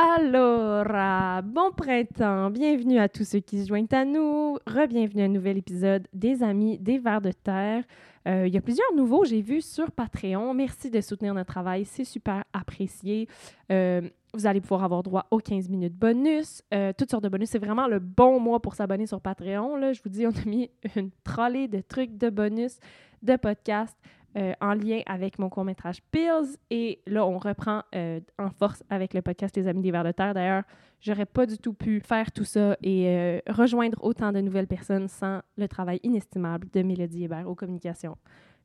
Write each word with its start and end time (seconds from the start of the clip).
Alors, 0.00 1.42
bon 1.42 1.72
printemps, 1.72 2.50
bienvenue 2.50 3.00
à 3.00 3.08
tous 3.08 3.24
ceux 3.24 3.40
qui 3.40 3.60
se 3.60 3.66
joignent 3.66 3.88
à 3.90 4.04
nous, 4.04 4.56
re-bienvenue 4.64 5.22
à 5.22 5.24
un 5.24 5.28
nouvel 5.28 5.58
épisode 5.58 6.06
des 6.12 6.44
Amis 6.44 6.78
des 6.78 7.00
Vers 7.00 7.20
de 7.20 7.32
Terre. 7.32 7.82
Euh, 8.28 8.46
il 8.46 8.54
y 8.54 8.56
a 8.56 8.60
plusieurs 8.60 8.94
nouveaux, 8.94 9.24
j'ai 9.24 9.40
vu 9.40 9.60
sur 9.60 9.90
Patreon. 9.90 10.54
Merci 10.54 10.90
de 10.90 11.00
soutenir 11.00 11.34
notre 11.34 11.52
travail, 11.52 11.84
c'est 11.84 12.04
super 12.04 12.44
apprécié. 12.52 13.26
Euh, 13.72 14.02
vous 14.34 14.46
allez 14.46 14.60
pouvoir 14.60 14.84
avoir 14.84 15.02
droit 15.02 15.26
aux 15.32 15.38
15 15.38 15.68
minutes 15.68 15.96
bonus, 15.96 16.62
euh, 16.72 16.92
toutes 16.96 17.10
sortes 17.10 17.24
de 17.24 17.28
bonus. 17.28 17.48
C'est 17.48 17.58
vraiment 17.58 17.88
le 17.88 17.98
bon 17.98 18.38
mois 18.38 18.60
pour 18.60 18.76
s'abonner 18.76 19.08
sur 19.08 19.20
Patreon. 19.20 19.92
Je 19.92 20.00
vous 20.04 20.10
dis, 20.10 20.28
on 20.28 20.30
a 20.30 20.44
mis 20.44 20.70
une 20.94 21.10
trolley 21.24 21.66
de 21.66 21.80
trucs 21.80 22.16
de 22.16 22.30
bonus, 22.30 22.78
de 23.24 23.34
podcasts. 23.34 23.98
Euh, 24.36 24.52
en 24.60 24.74
lien 24.74 25.00
avec 25.06 25.38
mon 25.38 25.48
court-métrage 25.48 26.02
Pills. 26.10 26.56
Et 26.70 27.00
là, 27.06 27.26
on 27.26 27.38
reprend 27.38 27.82
euh, 27.94 28.20
en 28.38 28.50
force 28.50 28.82
avec 28.90 29.14
le 29.14 29.22
podcast 29.22 29.56
Les 29.56 29.66
Amis 29.66 29.82
des 29.82 29.90
Vers 29.90 30.04
de 30.04 30.12
Terre. 30.12 30.34
D'ailleurs, 30.34 30.64
j'aurais 31.00 31.26
pas 31.26 31.46
du 31.46 31.56
tout 31.56 31.72
pu 31.72 32.00
faire 32.00 32.30
tout 32.30 32.44
ça 32.44 32.76
et 32.82 33.08
euh, 33.08 33.40
rejoindre 33.48 33.98
autant 34.02 34.30
de 34.32 34.40
nouvelles 34.40 34.66
personnes 34.66 35.08
sans 35.08 35.40
le 35.56 35.66
travail 35.66 35.98
inestimable 36.02 36.68
de 36.72 36.82
Mélodie 36.82 37.24
Hébert 37.24 37.48
aux 37.48 37.54
communications. 37.54 38.16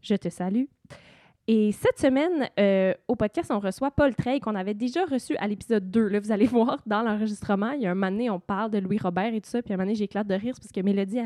Je 0.02 0.16
te 0.16 0.30
salue. 0.30 0.66
Et 1.46 1.74
cette 1.74 2.00
semaine, 2.00 2.50
euh, 2.58 2.94
au 3.10 3.18
podcast, 3.18 3.52
on 3.52 3.60
reçoit 3.60 3.92
Paul 3.92 4.16
Treil, 4.16 4.40
qu'on 4.40 4.56
avait 4.56 4.74
déjà 4.74 5.04
reçu 5.04 5.36
à 5.38 5.48
l'épisode 5.48 5.92
2. 5.92 6.08
Là, 6.08 6.20
vous 6.22 6.32
allez 6.32 6.46
voir 6.48 6.78
dans 6.86 7.02
l'enregistrement, 7.02 7.72
il 7.72 7.82
y 7.82 7.86
a 7.86 7.92
un 7.92 7.96
moment 7.96 8.12
donné, 8.12 8.30
on 8.30 8.40
parle 8.40 8.72
de 8.72 8.78
Louis 8.78 8.98
Robert 8.98 9.34
et 9.34 9.42
tout 9.42 9.50
ça, 9.50 9.62
puis 9.62 9.74
un 9.74 9.78
moment 9.78 9.88
donné, 9.88 9.96
j'éclate 9.96 10.26
de 10.26 10.36
rire 10.36 10.56
parce 10.56 10.72
que 10.72 10.80
Mélodie 10.80 11.20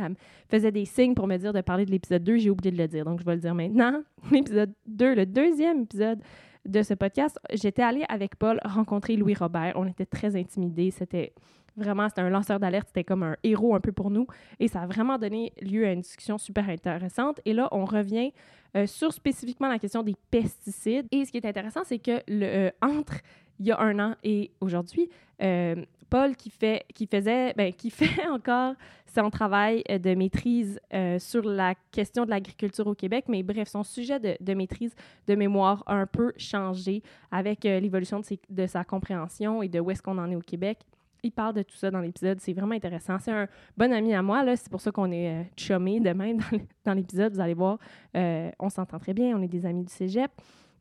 faisait 0.49 0.71
des 0.71 0.85
signes 0.85 1.13
pour 1.13 1.27
me 1.27 1.37
dire 1.37 1.53
de 1.53 1.61
parler 1.61 1.85
de 1.85 1.91
l'épisode 1.91 2.23
2. 2.23 2.37
J'ai 2.37 2.49
oublié 2.49 2.71
de 2.71 2.77
le 2.77 2.87
dire, 2.87 3.05
donc 3.05 3.19
je 3.19 3.25
vais 3.25 3.35
le 3.35 3.41
dire 3.41 3.53
maintenant. 3.53 4.01
L'épisode 4.31 4.73
2, 4.87 5.13
le 5.13 5.25
deuxième 5.27 5.83
épisode 5.83 6.19
de 6.67 6.83
ce 6.83 6.93
podcast, 6.93 7.39
j'étais 7.53 7.81
allée 7.81 8.03
avec 8.09 8.35
Paul 8.35 8.59
rencontrer 8.63 9.15
Louis 9.15 9.33
Robert. 9.33 9.73
On 9.75 9.87
était 9.87 10.05
très 10.05 10.35
intimidés. 10.35 10.91
C'était 10.91 11.33
vraiment, 11.77 12.09
c'était 12.09 12.21
un 12.21 12.29
lanceur 12.29 12.59
d'alerte. 12.59 12.87
C'était 12.87 13.03
comme 13.03 13.23
un 13.23 13.37
héros 13.43 13.73
un 13.73 13.79
peu 13.79 13.91
pour 13.91 14.11
nous. 14.11 14.27
Et 14.59 14.67
ça 14.67 14.81
a 14.81 14.85
vraiment 14.85 15.17
donné 15.17 15.53
lieu 15.61 15.87
à 15.87 15.93
une 15.93 16.01
discussion 16.01 16.37
super 16.37 16.69
intéressante. 16.69 17.39
Et 17.45 17.53
là, 17.53 17.69
on 17.71 17.85
revient 17.85 18.33
euh, 18.75 18.85
sur 18.85 19.13
spécifiquement 19.13 19.69
la 19.69 19.79
question 19.79 20.03
des 20.03 20.15
pesticides. 20.29 21.07
Et 21.11 21.25
ce 21.25 21.31
qui 21.31 21.37
est 21.37 21.45
intéressant, 21.45 21.81
c'est 21.83 21.99
que 21.99 22.21
euh, 22.29 22.69
entre 22.81 23.21
il 23.59 23.67
y 23.67 23.71
a 23.71 23.79
un 23.79 23.97
an 23.99 24.15
et 24.23 24.51
aujourd'hui, 24.61 25.09
euh, 25.41 25.75
Paul 26.09 26.35
qui 26.35 26.49
fait, 26.49 26.85
qui 26.93 27.07
faisait, 27.07 27.53
ben, 27.55 27.73
qui 27.73 27.89
fait 27.91 28.27
encore 28.27 28.75
son 29.17 29.29
travail 29.29 29.83
euh, 29.89 29.97
de 29.97 30.13
maîtrise 30.13 30.79
euh, 30.93 31.17
sur 31.19 31.43
la 31.43 31.73
question 31.91 32.25
de 32.25 32.29
l'agriculture 32.29 32.87
au 32.87 32.93
Québec, 32.93 33.25
mais 33.27 33.43
bref, 33.43 33.67
son 33.67 33.83
sujet 33.83 34.19
de, 34.19 34.53
maîtrise 34.53 34.93
de 35.27 35.35
mémoire 35.35 35.83
a 35.87 35.95
un 35.95 36.05
peu 36.05 36.33
changé 36.37 37.01
avec 37.31 37.65
euh, 37.65 37.79
l'évolution 37.79 38.21
de, 38.49 38.67
sa 38.67 38.83
compréhension 38.83 39.63
et 39.63 39.67
de 39.67 39.79
où 39.79 39.89
est-ce 39.91 40.01
qu'on 40.01 40.17
en 40.17 40.29
est 40.29 40.35
au 40.35 40.41
Québec. 40.41 40.79
Il 41.23 41.31
parle 41.31 41.55
de 41.55 41.63
tout 41.63 41.75
ça 41.75 41.89
dans 41.89 41.99
l'épisode, 41.99 42.39
c'est 42.39 42.53
vraiment 42.53 42.75
intéressant. 42.75 43.17
C'est 43.19 43.31
un 43.31 43.47
bon 43.75 43.91
ami 43.91 44.13
à 44.13 44.21
moi, 44.21 44.43
c'est 44.55 44.69
pour 44.69 44.81
ça 44.81 44.91
qu'on 44.91 45.11
est 45.11 45.29
euh, 45.29 45.43
chummés 45.57 45.99
de 45.99 46.11
même 46.11 46.39
dans 46.85 46.93
l'épisode, 46.93 47.33
vous 47.33 47.41
allez 47.41 47.55
voir. 47.55 47.79
On 48.13 48.69
s'entend 48.69 48.99
très 48.99 49.13
bien, 49.13 49.35
on 49.35 49.41
est 49.41 49.47
des 49.47 49.65
amis 49.65 49.83
du 49.83 49.91
cégep. 49.91 50.31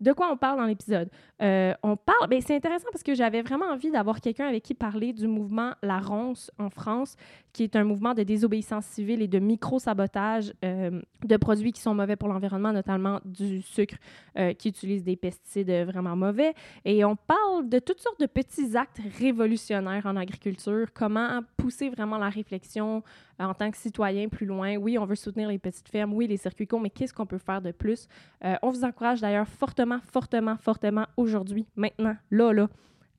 De 0.00 0.12
quoi 0.12 0.30
on 0.30 0.36
parle 0.36 0.58
dans 0.58 0.66
l'épisode? 0.66 1.08
Euh, 1.42 1.75
on 1.83 1.97
parle, 1.97 2.28
ben, 2.28 2.41
c'est 2.41 2.55
intéressant 2.55 2.89
parce 2.92 3.02
que 3.02 3.14
j'avais 3.14 3.42
vraiment 3.42 3.66
envie 3.66 3.91
d'avoir 3.91 4.20
quelqu'un 4.20 4.47
avec 4.47 4.62
qui 4.62 4.75
parler 4.75 5.12
du 5.12 5.27
mouvement 5.27 5.72
La 5.83 5.98
Ronce 5.98 6.50
en 6.58 6.70
France, 6.70 7.16
qui 7.52 7.62
est 7.62 7.77
un 7.77 7.84
mouvement 7.84 8.12
de 8.12 8.22
désobéissance 8.22 8.84
civile 8.86 9.22
et 9.22 9.28
de 9.28 9.39
micro-sabotage 9.39 10.52
euh, 10.64 11.00
de 11.24 11.36
produits 11.36 11.72
qui 11.72 11.80
sont 11.80 11.94
mauvais 11.94 12.17
pour 12.17 12.28
l'environnement, 12.28 12.72
notamment 12.72 13.20
du 13.24 13.62
sucre 13.62 13.97
euh, 14.39 14.52
qui 14.52 14.69
utilise 14.69 15.02
des 15.02 15.17
pesticides 15.17 15.70
vraiment 15.86 16.17
mauvais. 16.17 16.52
Et 16.84 17.05
on 17.05 17.17
parle 17.17 17.69
de 17.69 17.78
toutes 17.78 18.00
sortes 18.00 18.20
de 18.20 18.27
petits 18.27 18.77
actes 18.77 19.00
révolutionnaires 19.19 20.05
en 20.05 20.17
agriculture, 20.17 20.89
comment 20.92 21.41
pousser 21.56 21.89
vraiment 21.89 22.19
la 22.19 22.28
réflexion 22.28 23.02
en 23.39 23.52
tant 23.52 23.70
que 23.70 23.77
citoyen 23.77 24.28
plus 24.28 24.47
loin? 24.47 24.77
Oui, 24.77 24.97
on 24.98 25.05
veut 25.05 25.14
soutenir 25.14 25.48
les 25.48 25.58
petites 25.58 25.89
fermes, 25.89 26.14
oui, 26.14 26.27
les 26.27 26.39
circuits 26.39 26.67
courts, 26.67 26.80
mais 26.80 26.89
qu'est-ce 26.90 27.13
qu'on 27.13 27.27
peut 27.27 27.39
faire 27.39 27.61
de 27.61 27.70
plus? 27.70 28.08
On 28.63 28.70
vous 28.70 28.83
encourage 28.84 29.20
d'ailleurs 29.20 29.46
fortement, 29.46 29.86
fortement, 30.13 30.57
fortement 30.57 31.07
aujourd'hui, 31.17 31.67
maintenant, 31.77 32.17
là, 32.30 32.52
là, 32.52 32.69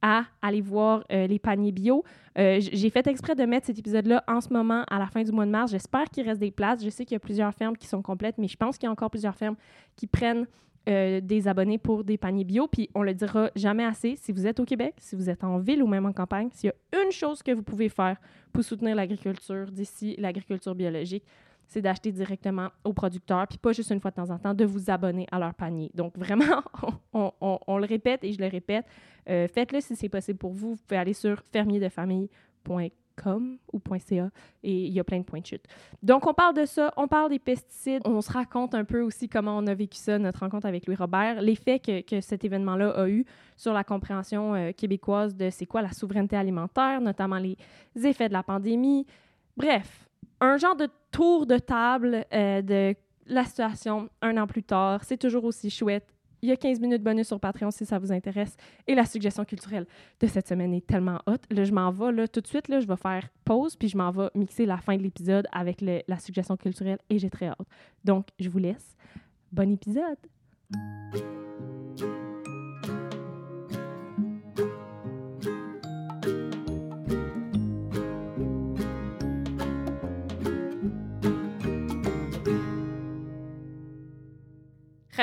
à 0.01 0.25
aller 0.41 0.61
voir 0.61 1.03
euh, 1.11 1.27
les 1.27 1.39
paniers 1.39 1.71
bio. 1.71 2.03
Euh, 2.37 2.59
J'ai 2.59 2.89
fait 2.89 3.07
exprès 3.07 3.35
de 3.35 3.43
mettre 3.45 3.67
cet 3.67 3.79
épisode-là 3.79 4.23
en 4.27 4.41
ce 4.41 4.51
moment, 4.53 4.83
à 4.89 4.99
la 4.99 5.07
fin 5.07 5.23
du 5.23 5.31
mois 5.31 5.45
de 5.45 5.51
mars. 5.51 5.71
J'espère 5.71 6.05
qu'il 6.05 6.27
reste 6.27 6.39
des 6.39 6.51
places. 6.51 6.83
Je 6.83 6.89
sais 6.89 7.05
qu'il 7.05 7.15
y 7.15 7.17
a 7.17 7.19
plusieurs 7.19 7.53
fermes 7.53 7.75
qui 7.75 7.87
sont 7.87 8.01
complètes, 8.01 8.37
mais 8.37 8.47
je 8.47 8.57
pense 8.57 8.77
qu'il 8.77 8.87
y 8.87 8.89
a 8.89 8.91
encore 8.91 9.09
plusieurs 9.09 9.35
fermes 9.35 9.55
qui 9.95 10.07
prennent 10.07 10.45
euh, 10.87 11.19
des 11.19 11.47
abonnés 11.47 11.77
pour 11.77 12.03
des 12.03 12.17
paniers 12.17 12.43
bio. 12.43 12.67
Puis 12.67 12.89
on 12.95 13.01
le 13.01 13.13
dira 13.13 13.49
jamais 13.55 13.83
assez. 13.83 14.15
Si 14.15 14.31
vous 14.31 14.45
êtes 14.45 14.59
au 14.59 14.65
Québec, 14.65 14.95
si 14.99 15.15
vous 15.15 15.29
êtes 15.29 15.43
en 15.43 15.57
ville 15.57 15.81
ou 15.81 15.87
même 15.87 16.05
en 16.05 16.13
campagne, 16.13 16.49
s'il 16.53 16.69
y 16.69 16.97
a 16.97 17.03
une 17.03 17.11
chose 17.11 17.41
que 17.41 17.51
vous 17.51 17.63
pouvez 17.63 17.89
faire 17.89 18.17
pour 18.53 18.63
soutenir 18.63 18.95
l'agriculture 18.95 19.71
d'ici, 19.71 20.15
l'agriculture 20.17 20.75
biologique, 20.75 21.23
c'est 21.67 21.81
d'acheter 21.81 22.11
directement 22.11 22.69
aux 22.83 22.93
producteurs, 22.93 23.47
puis 23.47 23.57
pas 23.57 23.73
juste 23.73 23.91
une 23.91 23.99
fois 23.99 24.11
de 24.11 24.15
temps 24.15 24.29
en 24.29 24.39
temps, 24.39 24.53
de 24.53 24.65
vous 24.65 24.89
abonner 24.89 25.27
à 25.31 25.39
leur 25.39 25.53
panier. 25.53 25.91
Donc 25.93 26.17
vraiment, 26.17 26.63
on, 27.13 27.77
le 27.77 27.85
répète 27.85 28.23
et 28.23 28.31
je 28.31 28.39
le 28.39 28.47
répète, 28.47 28.85
euh, 29.29 29.47
faites-le 29.47 29.81
si 29.81 29.95
c'est 29.95 30.09
possible 30.09 30.39
pour 30.39 30.53
vous. 30.53 30.75
Vous 30.75 30.81
pouvez 30.87 30.99
aller 30.99 31.13
sur 31.13 31.41
fermierdefamille.com 31.51 33.57
ou 33.73 33.81
.ca 33.97 34.29
et 34.63 34.85
il 34.85 34.93
y 34.93 34.99
a 34.99 35.03
plein 35.03 35.19
de 35.19 35.23
points 35.23 35.39
de 35.39 35.45
chute. 35.45 35.65
Donc 36.03 36.27
on 36.27 36.33
parle 36.33 36.55
de 36.55 36.65
ça, 36.65 36.93
on 36.97 37.07
parle 37.07 37.31
des 37.31 37.39
pesticides, 37.39 38.03
on 38.05 38.21
se 38.21 38.31
raconte 38.31 38.75
un 38.75 38.85
peu 38.85 39.01
aussi 39.01 39.27
comment 39.27 39.57
on 39.57 39.65
a 39.65 39.73
vécu 39.73 39.97
ça, 39.97 40.19
notre 40.19 40.41
rencontre 40.41 40.67
avec 40.67 40.85
Louis 40.85 40.95
Robert, 40.95 41.41
l'effet 41.41 41.79
que, 41.79 42.01
que 42.01 42.21
cet 42.21 42.45
événement-là 42.45 42.91
a 42.91 43.09
eu 43.09 43.25
sur 43.55 43.73
la 43.73 43.83
compréhension 43.83 44.53
euh, 44.53 44.71
québécoise 44.71 45.35
de 45.35 45.49
c'est 45.49 45.65
quoi 45.65 45.81
la 45.81 45.91
souveraineté 45.91 46.35
alimentaire, 46.35 47.01
notamment 47.01 47.37
les 47.37 47.57
effets 47.95 48.27
de 48.27 48.33
la 48.33 48.43
pandémie. 48.43 49.07
Bref, 49.55 50.07
un 50.39 50.57
genre 50.57 50.75
de 50.75 50.87
tour 51.11 51.45
de 51.45 51.57
table 51.57 52.25
euh, 52.33 52.61
de 52.61 52.95
la 53.25 53.43
situation 53.45 54.09
un 54.21 54.37
an 54.37 54.47
plus 54.47 54.63
tard. 54.63 55.03
C'est 55.03 55.17
toujours 55.17 55.43
aussi 55.43 55.69
chouette. 55.69 56.07
Il 56.41 56.49
y 56.49 56.51
a 56.51 56.55
15 56.55 56.79
minutes 56.79 57.01
bonus 57.01 57.27
sur 57.27 57.39
Patreon 57.39 57.71
si 57.71 57.85
ça 57.85 57.97
vous 57.97 58.11
intéresse. 58.11 58.55
Et 58.85 58.93
la 58.93 59.05
suggestion 59.05 59.43
culturelle 59.43 59.87
de 60.19 60.27
cette 60.27 60.47
semaine 60.47 60.73
est 60.73 60.85
tellement 60.85 61.19
hot. 61.25 61.37
Là, 61.49 61.63
je 61.63 61.71
m'en 61.71 61.89
vais 61.89 62.27
tout 62.27 62.41
de 62.41 62.47
suite. 62.47 62.67
Là, 62.67 62.79
je 62.79 62.87
vais 62.87 62.95
faire 62.95 63.27
pause, 63.43 63.75
puis 63.75 63.87
je 63.87 63.97
m'en 63.97 64.11
vais 64.11 64.29
mixer 64.35 64.65
la 64.65 64.77
fin 64.77 64.95
de 64.97 65.01
l'épisode 65.01 65.47
avec 65.51 65.81
la 65.81 66.19
suggestion 66.19 66.55
culturelle 66.55 66.99
et 67.09 67.17
j'ai 67.17 67.31
très 67.31 67.47
hâte. 67.47 67.67
Donc, 68.05 68.27
je 68.39 68.49
vous 68.49 68.59
laisse. 68.59 68.95
Bon 69.51 69.71
épisode! 69.71 70.17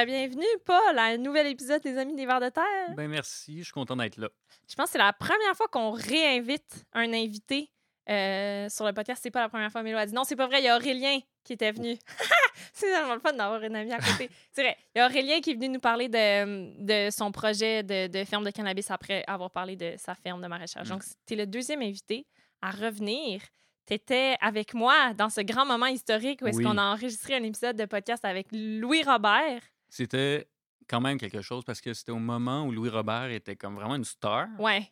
Bienvenue, 0.02 0.44
Paul, 0.66 0.98
à 0.98 1.04
un 1.04 1.18
nouvel 1.18 1.46
épisode 1.46 1.80
des 1.80 1.96
Amis 1.96 2.16
des 2.16 2.26
Vers 2.26 2.40
de 2.40 2.48
Terre. 2.48 2.94
Ben 2.96 3.08
merci, 3.08 3.58
je 3.58 3.62
suis 3.62 3.72
content 3.72 3.94
d'être 3.94 4.16
là. 4.16 4.28
Je 4.68 4.74
pense 4.74 4.86
que 4.86 4.92
c'est 4.92 4.98
la 4.98 5.12
première 5.12 5.54
fois 5.56 5.68
qu'on 5.68 5.92
réinvite 5.92 6.84
un 6.92 7.12
invité 7.12 7.70
euh, 8.10 8.68
sur 8.68 8.84
le 8.86 8.92
podcast. 8.92 9.20
C'est 9.22 9.30
pas 9.30 9.40
la 9.40 9.48
première 9.48 9.70
fois, 9.70 9.84
Mélo 9.84 9.96
a 9.96 10.04
dit 10.04 10.12
non, 10.12 10.24
c'est 10.24 10.34
pas 10.34 10.48
vrai, 10.48 10.60
il 10.60 10.64
y 10.64 10.68
a 10.68 10.76
Aurélien 10.76 11.20
qui 11.44 11.52
était 11.52 11.70
venu. 11.70 11.96
c'est 12.74 12.90
tellement 12.90 13.14
le 13.14 13.20
fun 13.20 13.34
d'avoir 13.34 13.62
une 13.62 13.76
amie 13.76 13.92
à 13.92 13.98
côté. 13.98 14.28
c'est 14.52 14.62
vrai, 14.62 14.76
il 14.94 14.98
y 14.98 15.00
a 15.00 15.06
Aurélien 15.06 15.40
qui 15.40 15.52
est 15.52 15.54
venu 15.54 15.68
nous 15.68 15.80
parler 15.80 16.08
de, 16.08 16.84
de 16.84 17.10
son 17.10 17.30
projet 17.30 17.84
de, 17.84 18.08
de 18.08 18.24
ferme 18.24 18.44
de 18.44 18.50
cannabis 18.50 18.90
après 18.90 19.22
avoir 19.28 19.52
parlé 19.52 19.76
de 19.76 19.94
sa 19.96 20.16
ferme 20.16 20.42
de 20.42 20.48
maraîchage. 20.48 20.88
Mm. 20.88 20.90
Donc, 20.92 21.04
c'était 21.04 21.36
le 21.36 21.46
deuxième 21.46 21.82
invité 21.82 22.26
à 22.62 22.72
revenir. 22.72 23.42
Tu 23.86 23.94
étais 23.94 24.36
avec 24.40 24.74
moi 24.74 25.14
dans 25.14 25.30
ce 25.30 25.40
grand 25.40 25.66
moment 25.66 25.86
historique 25.86 26.40
où 26.42 26.48
est-ce 26.48 26.58
Oui. 26.58 26.64
qu'on 26.64 26.78
a 26.78 26.82
enregistré 26.82 27.36
un 27.36 27.42
épisode 27.44 27.76
de 27.76 27.84
podcast 27.84 28.24
avec 28.24 28.48
Louis 28.50 29.04
Robert. 29.04 29.60
C'était 29.94 30.48
quand 30.88 31.00
même 31.00 31.18
quelque 31.18 31.40
chose 31.40 31.62
parce 31.64 31.80
que 31.80 31.94
c'était 31.94 32.10
au 32.10 32.18
moment 32.18 32.66
où 32.66 32.72
Louis 32.72 32.88
Robert 32.88 33.30
était 33.30 33.54
comme 33.54 33.76
vraiment 33.76 33.94
une 33.94 34.02
star. 34.04 34.48
Ouais. 34.58 34.90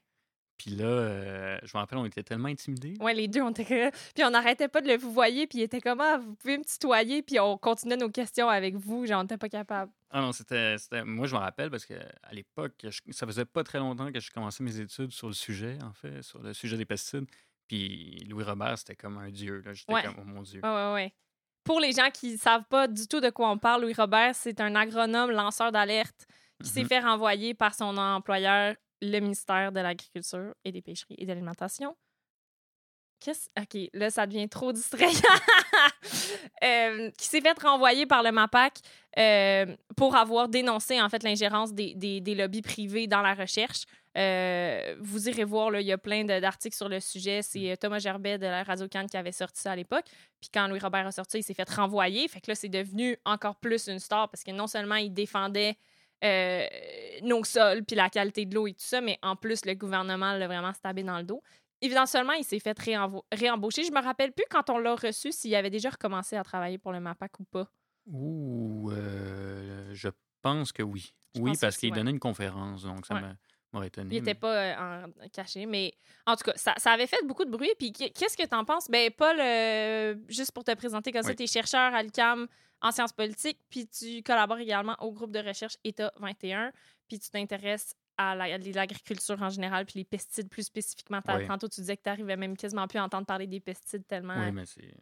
Puis 0.57 0.71
là, 0.71 0.85
euh, 0.85 1.59
je 1.65 1.77
me 1.77 1.81
rappelle, 1.81 1.99
on 1.99 2.05
était 2.05 2.23
tellement 2.23 2.47
intimidés. 2.47 2.95
Ouais, 3.01 3.13
les 3.15 3.27
deux, 3.27 3.41
on 3.43 3.51
était 3.51 3.91
Puis 4.15 4.23
on 4.25 4.31
n'arrêtait 4.31 4.69
pas 4.69 4.81
de 4.81 4.87
le 4.87 4.97
vous 4.97 5.13
voyer, 5.13 5.49
puis 5.49 5.59
il 5.59 5.63
était 5.63 5.81
comme 5.81 6.01
Ah, 6.01 6.19
vous 6.19 6.37
pouvez 6.37 6.57
me 6.57 6.63
tutoyer, 6.63 7.21
puis 7.23 7.41
on 7.41 7.59
continuait 7.59 7.97
nos 7.97 8.11
questions 8.11 8.49
avec 8.49 8.77
vous, 8.77 9.05
genre 9.07 9.19
on 9.19 9.23
n'était 9.25 9.39
pas 9.39 9.49
capable. 9.49 9.91
Ah 10.11 10.21
non, 10.21 10.31
c'était. 10.31 10.77
Moi, 11.05 11.27
je 11.27 11.35
me 11.35 11.41
rappelle 11.41 11.69
parce 11.71 11.85
que 11.85 11.95
à 12.23 12.33
l'époque, 12.33 12.75
je- 12.85 13.01
ça 13.13 13.27
faisait 13.27 13.45
pas 13.45 13.65
très 13.65 13.81
longtemps 13.81 14.13
que 14.13 14.21
je 14.21 14.31
commençais 14.31 14.63
mes 14.63 14.79
études 14.79 15.11
sur 15.11 15.27
le 15.27 15.33
sujet, 15.35 15.79
en 15.83 15.93
fait, 15.95 16.23
sur 16.23 16.41
le 16.41 16.53
sujet 16.55 16.77
des 16.77 16.85
pesticides. 16.85 17.27
Puis 17.67 18.25
Louis 18.29 18.45
Robert, 18.45 18.79
c'était 18.79 18.95
comme 18.95 19.19
un 19.19 19.31
dieu. 19.31 19.63
là. 19.65 19.73
J'étais 19.73 19.93
Ouais. 19.93 20.03
comme, 20.05 20.15
oh 20.19 20.25
mon 20.25 20.43
Dieu. 20.43 20.61
Ouais, 20.63 20.69
ouais, 20.69 20.93
ouais. 20.93 21.15
Pour 21.65 21.79
les 21.81 21.93
gens 21.93 22.11
qui 22.13 22.39
savent 22.39 22.65
pas 22.69 22.89
du 22.89 23.07
tout 23.07 23.21
de 23.21 23.31
quoi 23.31 23.51
on 23.51 23.59
parle, 23.59 23.83
Louis 23.83 23.95
Robert, 23.95 24.35
c'est 24.35 24.61
un 24.61 24.75
agronome 24.75 25.31
lanceur 25.31 25.71
d'alerte 25.73 26.27
qui 26.63 26.69
s'est 26.71 26.83
Mhm. 26.83 26.89
fait 26.89 27.01
renvoyer 27.01 27.55
par 27.55 27.75
son 27.75 27.97
employeur, 27.97 28.75
le 29.01 29.19
ministère 29.21 29.73
de 29.73 29.81
l'Agriculture 29.81 30.55
et 30.65 30.73
des 30.73 30.83
Pêcheries 30.83 31.17
et 31.19 31.25
de 31.25 31.29
l'Alimentation. 31.29 31.97
Qu'est-ce... 33.21 33.49
OK, 33.61 33.89
là, 33.93 34.11
ça 34.11 34.27
devient 34.27 34.49
trop 34.49 34.73
distrayant. 34.73 35.11
Euh, 36.65 37.11
qui 37.19 37.27
s'est 37.27 37.41
fait 37.41 37.59
renvoyer 37.61 38.07
par 38.07 38.23
le 38.23 38.31
MAPAC 38.31 38.79
euh, 39.19 39.67
pour 39.97 40.15
avoir 40.15 40.49
dénoncé, 40.49 41.01
en 41.01 41.09
fait, 41.09 41.23
l'ingérence 41.25 41.73
des, 41.73 41.95
des- 41.97 42.21
des 42.21 42.35
lobbies 42.37 42.63
privés 42.63 43.07
dans 43.09 43.21
la 43.23 43.35
recherche. 43.35 43.83
Euh, 44.19 44.95
vous 45.01 45.29
irez 45.29 45.45
voir, 45.45 45.71
là, 45.71 45.81
il 45.81 45.87
y 45.87 45.93
a 45.93 45.99
plein 45.99 46.25
d'articles 46.25 46.77
sur 46.77 46.89
le 46.89 47.01
sujet. 47.01 47.41
C'est 47.43 47.71
euh, 47.73 47.77
Thomas 47.77 47.99
Gerbet 47.99 48.39
de 48.39 48.47
la 48.47 48.63
Radio 48.63 48.87
Cannes 48.89 49.09
qui 49.09 49.17
avait 49.17 49.33
sorti 49.33 49.61
ça 49.63 49.73
à 49.73 49.77
l'époque. 49.77 50.05
Puis 50.41 50.51
quand 50.53 50.69
Louis 50.69 50.79
Robert 50.81 51.07
a 51.07 51.13
sorti, 51.13 51.39
il 51.39 51.43
s'est 51.43 51.55
fait 51.55 51.69
renvoyer. 51.71 52.29
Fait 52.29 52.41
que 52.41 52.51
là, 52.51 52.55
c'est 52.55 52.69
devenu 52.69 53.17
encore 53.25 53.57
plus 53.57 53.87
une 53.89 53.99
star 53.99 54.29
parce 54.29 54.45
que 54.45 54.51
non 54.51 54.67
seulement 54.67 54.97
il 54.97 55.15
défendait 55.15 55.77
euh, 56.25 56.67
nos 57.23 57.43
sols 57.43 57.85
puis 57.85 57.97
la 57.97 58.11
qualité 58.11 58.45
de 58.45 58.55
l'eau 58.55 58.67
et 58.67 58.73
tout 58.75 58.85
ça, 58.85 59.01
mais 59.01 59.19
en 59.23 59.35
plus, 59.35 59.65
le 59.65 59.75
gouvernement 59.75 60.33
l'a 60.35 60.47
vraiment 60.47 60.73
stabé 60.75 61.03
dans 61.03 61.17
le 61.19 61.25
dos. 61.25 61.43
Évidemment, 61.81 62.33
il 62.35 62.45
s'est 62.45 62.61
fait 62.61 62.79
réembaucher. 62.79 63.83
Je 63.83 63.91
me 63.93 64.01
rappelle 64.01 64.33
plus 64.33 64.45
quand 64.51 64.71
on 64.71 64.79
l'a 64.79 64.95
reçu 64.95 65.33
s'il 65.33 65.53
avait 65.57 65.71
déjà 65.71 65.91
recommencé 65.91 66.37
à 66.37 66.45
travailler 66.45 66.79
pour 66.79 66.93
le 66.93 67.01
MAPAC 67.01 67.41
ou 67.41 67.45
pas. 67.45 67.67
Ouh, 68.07 68.91
euh, 68.93 69.89
je 69.93 70.09
pense 70.43 70.71
que 70.71 70.83
oui. 70.85 71.13
Je 71.35 71.41
oui, 71.41 71.53
parce 71.61 71.77
qu'il 71.79 71.91
ouais. 71.91 71.97
donnait 71.97 72.11
une 72.13 72.21
conférence, 72.21 72.83
donc 72.85 73.07
ça 73.07 73.15
Ouais. 73.15 73.21
m'a- 73.23 73.37
étonné. 73.81 74.09
Il 74.17 74.19
n'était 74.19 74.33
mais- 74.33 74.35
pas 74.35 74.55
euh, 74.55 75.07
en- 75.07 75.29
caché, 75.33 75.65
mais 75.65 75.95
en 76.27 76.37
tout 76.37 76.45
cas, 76.45 76.53
ça, 76.57 76.75
ça 76.77 76.91
avait 76.91 77.07
fait 77.07 77.25
beaucoup 77.25 77.45
de 77.47 77.51
bruit. 77.51 77.71
Puis 77.79 77.93
qu- 77.93 78.11
qu'est-ce 78.11 78.37
que 78.37 78.47
tu 78.47 78.55
en 78.55 78.65
penses? 78.67 78.91
Ben, 78.91 79.11
Paul, 79.11 79.39
euh, 79.41 80.15
juste 80.29 80.53
pour 80.53 80.65
te 80.65 80.75
présenter 80.75 81.13
comme 81.13 81.23
ça, 81.23 81.35
tu 81.35 81.45
es 81.45 81.47
chercheur 81.47 81.95
à 81.95 82.03
l'UQAM 82.03 82.47
en 82.83 82.91
sciences 82.91 83.13
politiques, 83.13 83.61
puis 83.71 83.87
tu 83.87 84.23
collabores 84.25 84.59
également 84.59 84.97
au 85.01 85.13
groupe 85.13 85.31
de 85.31 85.39
recherche 85.39 85.77
État 85.85 86.13
21, 86.19 86.73
puis 87.09 87.19
tu 87.21 87.31
t'intéresses 87.31 87.95
à 88.19 88.35
la- 88.35 88.59
l'agriculture 88.59 89.41
en 89.41 89.49
général, 89.49 89.87
puis 89.87 90.01
les 90.01 90.05
pesticides 90.05 90.49
plus 90.51 90.65
spécifiquement. 90.65 91.21
Oui. 91.29 91.47
Tantôt, 91.47 91.69
tu 91.69 91.81
disais 91.81 91.97
que 91.97 92.03
tu 92.03 92.09
n'arrivais 92.11 92.37
même 92.37 92.57
quasiment 92.57 92.87
plus 92.89 92.99
à 92.99 93.05
entendre 93.05 93.25
parler 93.27 93.47
des 93.47 93.61
pesticides 93.61 94.07
tellement. 94.07 94.35
Oui, 94.37 94.53
mais 94.53 94.67
c'est. 94.67 94.93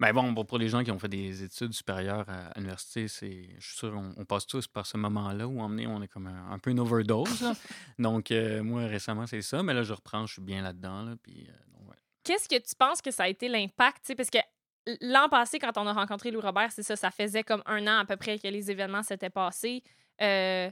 Ben 0.00 0.12
bon, 0.12 0.32
pour 0.44 0.58
les 0.58 0.68
gens 0.68 0.84
qui 0.84 0.92
ont 0.92 0.98
fait 0.98 1.08
des 1.08 1.42
études 1.42 1.72
supérieures 1.72 2.24
à 2.28 2.52
l'université, 2.56 3.08
c'est, 3.08 3.48
je 3.58 3.66
suis 3.66 3.78
sûr, 3.78 3.92
on, 3.96 4.12
on 4.16 4.24
passe 4.24 4.46
tous 4.46 4.68
par 4.68 4.86
ce 4.86 4.96
moment-là 4.96 5.48
où 5.48 5.60
emmené, 5.60 5.88
on 5.88 6.00
est 6.02 6.08
comme 6.08 6.28
un, 6.28 6.52
un 6.52 6.58
peu 6.60 6.70
une 6.70 6.78
overdose. 6.78 7.40
là. 7.40 7.52
donc, 7.98 8.30
euh, 8.30 8.62
moi, 8.62 8.86
récemment, 8.86 9.26
c'est 9.26 9.42
ça, 9.42 9.62
mais 9.64 9.74
là, 9.74 9.82
je 9.82 9.92
reprends, 9.92 10.24
je 10.26 10.34
suis 10.34 10.42
bien 10.42 10.62
là-dedans. 10.62 11.02
Là, 11.02 11.16
puis, 11.20 11.48
euh, 11.48 11.88
ouais. 11.88 11.96
Qu'est-ce 12.22 12.48
que 12.48 12.58
tu 12.58 12.76
penses 12.76 13.02
que 13.02 13.10
ça 13.10 13.24
a 13.24 13.28
été 13.28 13.48
l'impact? 13.48 14.14
Parce 14.16 14.30
que 14.30 14.38
l'an 15.00 15.28
passé, 15.28 15.58
quand 15.58 15.76
on 15.76 15.86
a 15.86 15.92
rencontré 15.92 16.30
Louis 16.30 16.42
Robert, 16.42 16.70
c'est 16.70 16.84
ça, 16.84 16.94
ça 16.94 17.10
faisait 17.10 17.42
comme 17.42 17.62
un 17.66 17.84
an 17.88 17.98
à 17.98 18.04
peu 18.04 18.16
près 18.16 18.38
que 18.38 18.46
les 18.46 18.70
événements 18.70 19.02
s'étaient 19.02 19.30
passés. 19.30 19.82
Euh, 20.22 20.70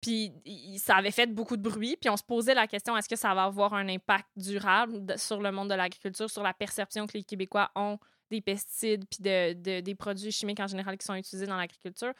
puis 0.00 0.32
ça 0.78 0.96
avait 0.96 1.12
fait 1.12 1.26
beaucoup 1.26 1.56
de 1.56 1.62
bruit. 1.62 1.96
Puis 2.00 2.10
on 2.10 2.16
se 2.16 2.22
posait 2.24 2.54
la 2.54 2.66
question 2.66 2.96
est-ce 2.96 3.08
que 3.08 3.16
ça 3.16 3.32
va 3.34 3.44
avoir 3.44 3.74
un 3.74 3.88
impact 3.88 4.26
durable 4.36 5.16
sur 5.18 5.40
le 5.40 5.52
monde 5.52 5.70
de 5.70 5.74
l'agriculture, 5.74 6.28
sur 6.28 6.42
la 6.42 6.52
perception 6.52 7.06
que 7.06 7.14
les 7.14 7.24
Québécois 7.24 7.70
ont 7.76 7.98
des 8.30 8.40
pesticides 8.40 9.04
puis 9.08 9.22
de, 9.22 9.52
de- 9.54 9.80
des 9.80 9.94
produits 9.94 10.32
chimiques 10.32 10.60
en 10.60 10.66
général 10.66 10.96
qui 10.98 11.04
sont 11.06 11.14
utilisés 11.14 11.46
dans 11.46 11.56
l'agriculture? 11.56 12.12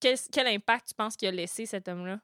Quel, 0.00 0.16
quel 0.32 0.46
impact 0.48 0.88
tu 0.88 0.94
penses 0.94 1.16
qu'il 1.16 1.28
a 1.28 1.30
laissé 1.30 1.66
cet 1.66 1.88
homme-là? 1.88 2.20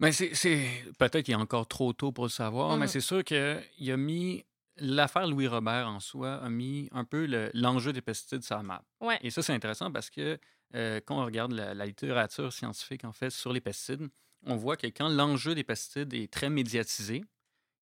Mais 0.00 0.12
c'est, 0.12 0.60
peut-être 0.98 1.22
qu'il 1.22 1.32
est 1.32 1.36
encore 1.36 1.66
trop 1.66 1.92
tôt 1.92 2.12
pour 2.12 2.24
le 2.26 2.30
savoir, 2.30 2.76
mais 2.76 2.84
Mhm. 2.86 2.90
c'est 2.92 3.00
sûr 3.00 3.24
qu'il 3.24 3.90
a 3.90 3.96
mis 3.96 4.44
l'affaire 4.76 5.26
Louis 5.26 5.48
Robert 5.48 5.88
en 5.88 5.98
soi 5.98 6.34
a 6.36 6.48
mis 6.48 6.88
un 6.92 7.04
peu 7.04 7.26
le- 7.26 7.50
l'enjeu 7.52 7.92
des 7.92 8.00
pesticides 8.00 8.44
sur 8.44 8.56
la 8.56 8.62
map. 8.62 8.84
Ouais. 9.00 9.18
Et 9.22 9.30
ça, 9.30 9.42
c'est 9.42 9.52
intéressant 9.52 9.90
parce 9.90 10.08
que 10.08 10.38
euh, 10.76 11.00
quand 11.04 11.20
on 11.20 11.24
regarde 11.24 11.50
la, 11.52 11.74
la 11.74 11.84
littérature 11.86 12.52
scientifique 12.52 13.04
en 13.04 13.12
fait 13.12 13.30
sur 13.30 13.52
les 13.52 13.60
pesticides, 13.60 14.06
on 14.46 14.54
voit 14.54 14.76
que 14.76 14.86
quand 14.86 15.08
l'enjeu 15.08 15.56
des 15.56 15.64
pesticides 15.64 16.14
est 16.14 16.32
très 16.32 16.48
médiatisé, 16.48 17.24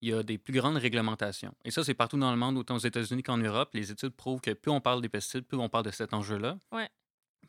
il 0.06 0.10
y 0.10 0.14
a 0.14 0.22
des 0.22 0.38
plus 0.38 0.52
grandes 0.54 0.76
réglementations. 0.76 1.54
Et 1.64 1.70
ça, 1.70 1.82
c'est 1.84 1.94
partout 1.94 2.18
dans 2.18 2.30
le 2.30 2.36
monde, 2.36 2.56
autant 2.58 2.76
aux 2.76 2.78
États-Unis 2.78 3.22
qu'en 3.22 3.38
Europe. 3.38 3.70
Les 3.74 3.90
études 3.90 4.10
prouvent 4.14 4.40
que 4.40 4.52
plus 4.52 4.70
on 4.70 4.80
parle 4.80 5.00
des 5.02 5.08
pesticides, 5.08 5.44
plus 5.46 5.58
on 5.58 5.68
parle 5.68 5.84
de 5.86 5.90
cet 5.90 6.14
enjeu-là, 6.14 6.58
Ouais. 6.72 6.88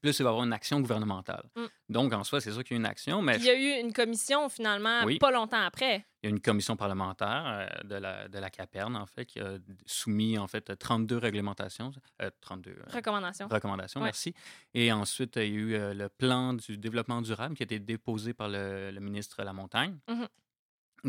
plus 0.01 0.17
il 0.19 0.23
va 0.23 0.29
y 0.29 0.31
avoir 0.31 0.43
une 0.45 0.53
action 0.53 0.79
gouvernementale. 0.79 1.43
Mm. 1.55 1.65
Donc, 1.89 2.13
en 2.13 2.23
soi, 2.23 2.41
c'est 2.41 2.51
sûr 2.51 2.63
qu'il 2.63 2.75
y 2.75 2.77
a 2.77 2.81
une 2.81 2.85
action, 2.85 3.21
mais 3.21 3.33
Puis 3.33 3.43
il 3.43 3.47
y 3.47 3.49
a 3.49 3.59
eu 3.77 3.81
une 3.81 3.93
commission 3.93 4.47
finalement 4.49 5.03
Oui. 5.05 5.17
pas 5.19 5.31
longtemps 5.31 5.61
après. 5.61 6.05
il 6.23 6.25
y 6.25 6.27
a 6.27 6.29
une 6.31 6.41
commission 6.41 6.75
parlementaire 6.75 7.43
euh, 7.45 7.83
de, 7.87 7.95
la, 7.95 8.27
de 8.27 8.37
la 8.39 8.49
CAPERN, 8.49 8.95
en 8.95 9.05
fait, 9.05 9.25
qui 9.25 9.39
a 9.39 9.57
soumis, 9.85 10.37
en 10.37 10.47
fait, 10.47 10.75
32 10.77 11.17
réglementations, 11.17 11.91
euh, 12.21 12.29
32 12.41 12.71
euh, 12.71 12.83
Recommandation. 12.93 13.47
recommandations, 13.47 14.01
Ouais. 14.01 14.07
merci. 14.07 14.33
Et 14.73 14.91
ensuite, 14.91 15.35
il 15.37 15.41
y 15.41 15.45
a 15.45 15.47
eu 15.47 15.73
euh, 15.75 15.93
le 15.93 16.09
plan 16.09 16.53
du 16.53 16.77
développement 16.77 17.21
durable 17.21 17.55
qui 17.55 17.63
a 17.63 17.65
été 17.65 17.79
déposé 17.79 18.33
par 18.33 18.49
le, 18.49 18.89
le 18.91 18.99
ministre 18.99 19.43
Lamontagne, 19.43 19.97
Mhm. 20.07 20.27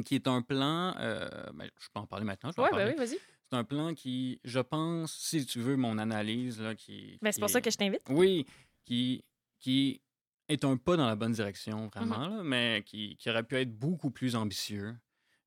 Qui 0.05 0.15
est 0.15 0.27
un 0.29 0.43
plan, 0.43 0.95
euh, 0.99 1.29
ben, 1.55 1.69
je 1.81 1.87
peux 1.93 2.01
en 2.01 2.07
parler 2.07 2.25
maintenant, 2.25 2.51
je 2.51 2.57
vais 2.57 2.63
en 2.67 2.71
parler. 2.71 2.85
ben 2.87 2.95
oui, 2.99 3.07
vas-y. 3.07 3.19
C'est 3.51 3.57
un 3.57 3.65
plan 3.65 3.95
qui, 3.95 4.41
je 4.45 4.61
pense, 4.61 5.13
si 5.15 5.47
tu 5.47 5.61
veux 5.61 5.77
mon 5.77 5.97
analyse, 5.99 6.61
là, 6.61 6.75
qui... 6.75 7.19
Ben, 7.23 7.33
c'est 7.33 7.41
pour 7.41 7.49
ça 7.51 7.61
que 7.61 7.71
je 7.71 7.77
t'invite. 7.79 8.03
Oui, 8.11 8.47
qui, 8.85 9.25
qui 9.59 10.03
est 10.49 10.65
un 10.65 10.77
pas 10.77 10.97
dans 10.97 11.07
la 11.07 11.17
bonne 11.17 11.33
direction, 11.33 11.85
Mhm. 11.85 11.91
vraiment, 11.95 12.29
là, 12.29 12.43
mais 12.43 12.83
qui, 12.85 13.17
qui 13.17 13.31
aurait 13.31 13.43
pu 13.45 13.57
être 13.57 13.73
beaucoup 13.79 14.11
plus 14.11 14.37
ambitieux. 14.37 14.95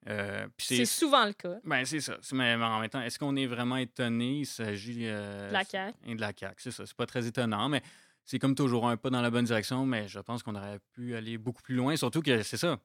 Euh, 0.10 0.48
C'est 0.58 0.86
souvent 0.86 1.26
le 1.26 1.34
cas. 1.34 1.60
ben, 1.64 1.86
c'est 1.86 2.00
ça. 2.00 2.18
Mais 2.32 2.56
en 2.56 2.80
même 2.80 2.90
temps, 2.90 3.02
est-ce 3.02 3.20
qu'on 3.20 3.36
est 3.36 3.46
vraiment 3.46 3.78
étonné? 3.78 4.40
Il 4.40 4.46
s'agit. 4.48 5.02
euh, 5.06 5.50
De 5.50 5.54
la 5.54 5.64
CAQ. 5.64 5.96
Et 6.08 6.16
de 6.16 6.22
la 6.22 6.32
CAQ, 6.36 6.56
c'est 6.60 6.72
ça. 6.72 6.86
C'est 6.88 6.96
pas 6.98 7.06
très 7.06 7.28
étonnant, 7.28 7.70
mais 7.70 7.84
c'est 8.26 8.40
comme 8.40 8.56
toujours 8.56 8.88
un 8.90 8.98
pas 8.98 9.12
dans 9.12 9.22
la 9.22 9.30
bonne 9.30 9.46
direction, 9.46 9.86
mais 9.86 10.08
je 10.08 10.18
pense 10.20 10.42
qu'on 10.42 10.56
aurait 10.56 10.80
pu 10.94 11.16
aller 11.16 11.38
beaucoup 11.38 11.62
plus 11.62 11.76
loin. 11.76 11.96
Surtout 11.96 12.24
que 12.24 12.42
c'est 12.42 12.58
ça. 12.58 12.80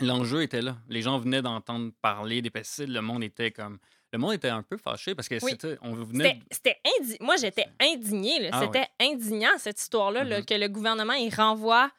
L'enjeu 0.00 0.42
était 0.42 0.62
là. 0.62 0.76
Les 0.88 1.02
gens 1.02 1.18
venaient 1.18 1.42
d'entendre 1.42 1.92
parler 2.02 2.42
des 2.42 2.50
pesticides. 2.50 2.88
Le 2.90 3.00
monde 3.02 3.22
était 3.24 3.50
comme. 3.50 3.78
Le 4.12 4.18
monde 4.18 4.32
était 4.34 4.48
un 4.48 4.62
peu 4.62 4.76
fâché 4.76 5.14
parce 5.14 5.28
que 5.28 5.36
Oui. 5.42 5.52
c'était. 5.52 5.78
On 5.82 5.92
venait. 5.94 6.40
C'était 6.50 6.78
indi- 7.00 7.16
Moi, 7.20 7.36
j'étais 7.36 7.66
indignée. 7.80 8.48
Ah 8.52 8.62
C'était 8.64 8.88
indignant, 9.00 9.56
cette 9.58 9.80
histoire-là, 9.80 10.24
là, 10.24 10.38
Mhm. 10.40 10.44
que 10.46 10.54
le 10.54 10.68
gouvernement 10.68 11.12
il 11.12 11.32
renvoie 11.34 11.90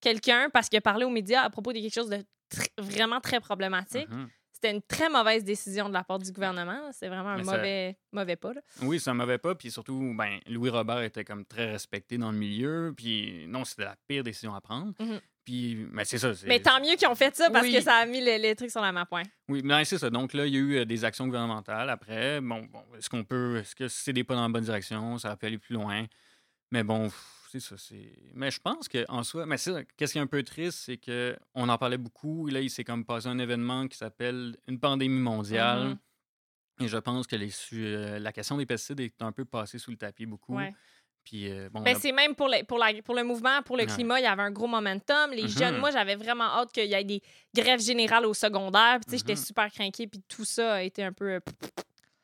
quelqu'un 0.00 0.48
parce 0.52 0.68
qu'il 0.68 0.78
a 0.78 0.80
parlé 0.80 1.04
aux 1.04 1.10
médias 1.10 1.42
à 1.42 1.50
propos 1.50 1.72
de 1.72 1.78
quelque 1.78 1.94
chose 1.94 2.08
de 2.10 2.24
tr- 2.52 2.68
vraiment 2.78 3.20
très 3.20 3.38
problématique. 3.40 4.08
Mhm. 4.08 4.28
C'était 4.52 4.72
une 4.72 4.82
très 4.82 5.08
mauvaise 5.08 5.42
décision 5.44 5.88
de 5.88 5.94
la 5.94 6.04
part 6.04 6.18
du 6.18 6.32
gouvernement. 6.32 6.90
C'est 6.92 7.08
vraiment 7.08 7.30
un 7.30 7.42
ça- 7.44 7.56
mauvais, 7.56 7.96
mauvais 8.12 8.36
pas. 8.36 8.52
là. 8.52 8.60
Oui, 8.82 9.00
ça 9.00 9.14
m'avait 9.14 9.38
pas. 9.38 9.54
Puis 9.54 9.70
surtout, 9.70 10.12
ben, 10.14 10.38
Louis 10.46 10.68
Robert 10.70 11.00
était 11.02 11.24
comme 11.24 11.46
très 11.46 11.70
respecté 11.70 12.18
dans 12.18 12.30
le 12.30 12.36
milieu. 12.36 12.92
Puis 12.96 13.46
non, 13.48 13.64
c'était 13.64 13.84
la 13.84 13.96
pire 14.06 14.22
décision 14.22 14.54
à 14.54 14.60
prendre. 14.60 14.92
Mhm. 15.00 15.20
Puis, 15.50 15.84
mais 15.90 16.04
c'est 16.04 16.18
ça. 16.18 16.30
Mais 16.46 16.60
tant 16.60 16.78
mieux 16.80 16.94
qu'ils 16.94 17.08
ont 17.08 17.14
fait 17.16 17.34
ça 17.34 17.50
parce 17.50 17.66
Oui. 17.66 17.74
que 17.74 17.80
ça 17.80 17.96
a 17.96 18.06
mis 18.06 18.20
les, 18.20 18.38
les 18.38 18.54
trucs 18.54 18.70
sur 18.70 18.80
la 18.80 18.92
map. 18.92 19.04
ouais. 19.10 19.24
Oui, 19.48 19.62
ben, 19.62 19.82
c'est 19.82 19.98
ça. 19.98 20.08
Donc 20.08 20.32
là, 20.32 20.46
il 20.46 20.54
y 20.54 20.56
a 20.56 20.60
eu 20.60 20.76
euh, 20.76 20.84
des 20.84 21.04
actions 21.04 21.26
gouvernementales. 21.26 21.90
Après, 21.90 22.40
bon, 22.40 22.68
bon, 22.72 22.84
est-ce 22.96 23.10
qu'on 23.10 23.24
peut, 23.24 23.56
est-ce 23.58 23.74
que 23.74 23.88
c'est 23.88 24.12
des 24.12 24.22
pas 24.22 24.36
dans 24.36 24.42
la 24.42 24.48
bonne 24.48 24.62
direction? 24.62 25.18
Ça 25.18 25.36
pu 25.36 25.46
aller 25.46 25.58
plus 25.58 25.74
loin. 25.74 26.06
Mais 26.70 26.84
bon, 26.84 27.10
c'est 27.50 27.58
ça. 27.58 27.74
C'est... 27.76 28.12
Mais 28.34 28.52
je 28.52 28.60
pense 28.60 28.88
qu'en 28.88 29.24
soi, 29.24 29.44
mais 29.44 29.56
c'est 29.58 29.72
ça, 29.72 29.80
qu'est-ce 29.96 30.12
qui 30.12 30.18
est 30.18 30.22
un 30.22 30.28
peu 30.28 30.44
triste, 30.44 30.78
c'est 30.84 30.98
que 30.98 31.36
on 31.56 31.68
en 31.68 31.78
parlait 31.78 31.98
beaucoup. 31.98 32.46
Là, 32.46 32.60
il 32.60 32.70
s'est 32.70 32.84
comme 32.84 33.04
passé 33.04 33.26
un 33.26 33.40
événement 33.40 33.88
qui 33.88 33.98
s'appelle 33.98 34.56
une 34.68 34.78
pandémie 34.78 35.18
mondiale. 35.18 35.88
Mhm. 35.88 35.98
Et 36.82 36.88
je 36.88 36.96
pense 36.96 37.26
que 37.26 37.34
les, 37.36 37.50
euh, 37.72 38.20
la 38.20 38.32
question 38.32 38.56
des 38.56 38.66
pesticides 38.66 39.00
est 39.00 39.20
un 39.20 39.32
peu 39.32 39.44
passée 39.44 39.78
sous 39.78 39.90
le 39.90 39.96
tapis 39.96 40.26
beaucoup. 40.26 40.54
Ouais. 40.56 40.72
Puis, 41.24 41.48
euh, 41.50 41.68
bon, 41.70 41.80
Ben, 41.82 41.94
a- 41.96 41.98
c'est 42.00 42.12
même 42.12 42.34
pour, 42.34 42.48
le- 42.48 42.64
pour, 42.64 42.78
la, 42.78 42.92
pour 43.02 43.14
le 43.14 43.22
mouvement, 43.24 43.62
pour 43.62 43.76
le 43.76 43.84
Ouais. 43.84 43.88
climat, 43.92 44.18
il 44.20 44.24
y 44.24 44.26
avait 44.26 44.42
un 44.42 44.50
gros 44.50 44.66
momentum. 44.66 45.30
Les 45.32 45.42
Mhm. 45.42 45.48
jeunes, 45.48 45.76
moi, 45.78 45.90
j'avais 45.90 46.16
vraiment 46.16 46.44
hâte 46.44 46.72
qu'il 46.72 46.86
y 46.86 46.94
ait 46.94 47.04
des 47.04 47.22
grèves 47.54 47.80
générales 47.80 48.26
au 48.26 48.34
secondaire. 48.34 48.98
Puis, 49.00 49.04
tu 49.04 49.10
sais, 49.12 49.18
j'étais 49.18 49.32
Mhm. 49.40 49.44
super 49.46 49.70
craquée. 49.70 50.06
Puis, 50.06 50.22
tout 50.28 50.44
ça 50.44 50.74
a 50.74 50.82
été 50.82 51.02
un 51.04 51.12
peu. 51.12 51.32
euh, 51.34 51.40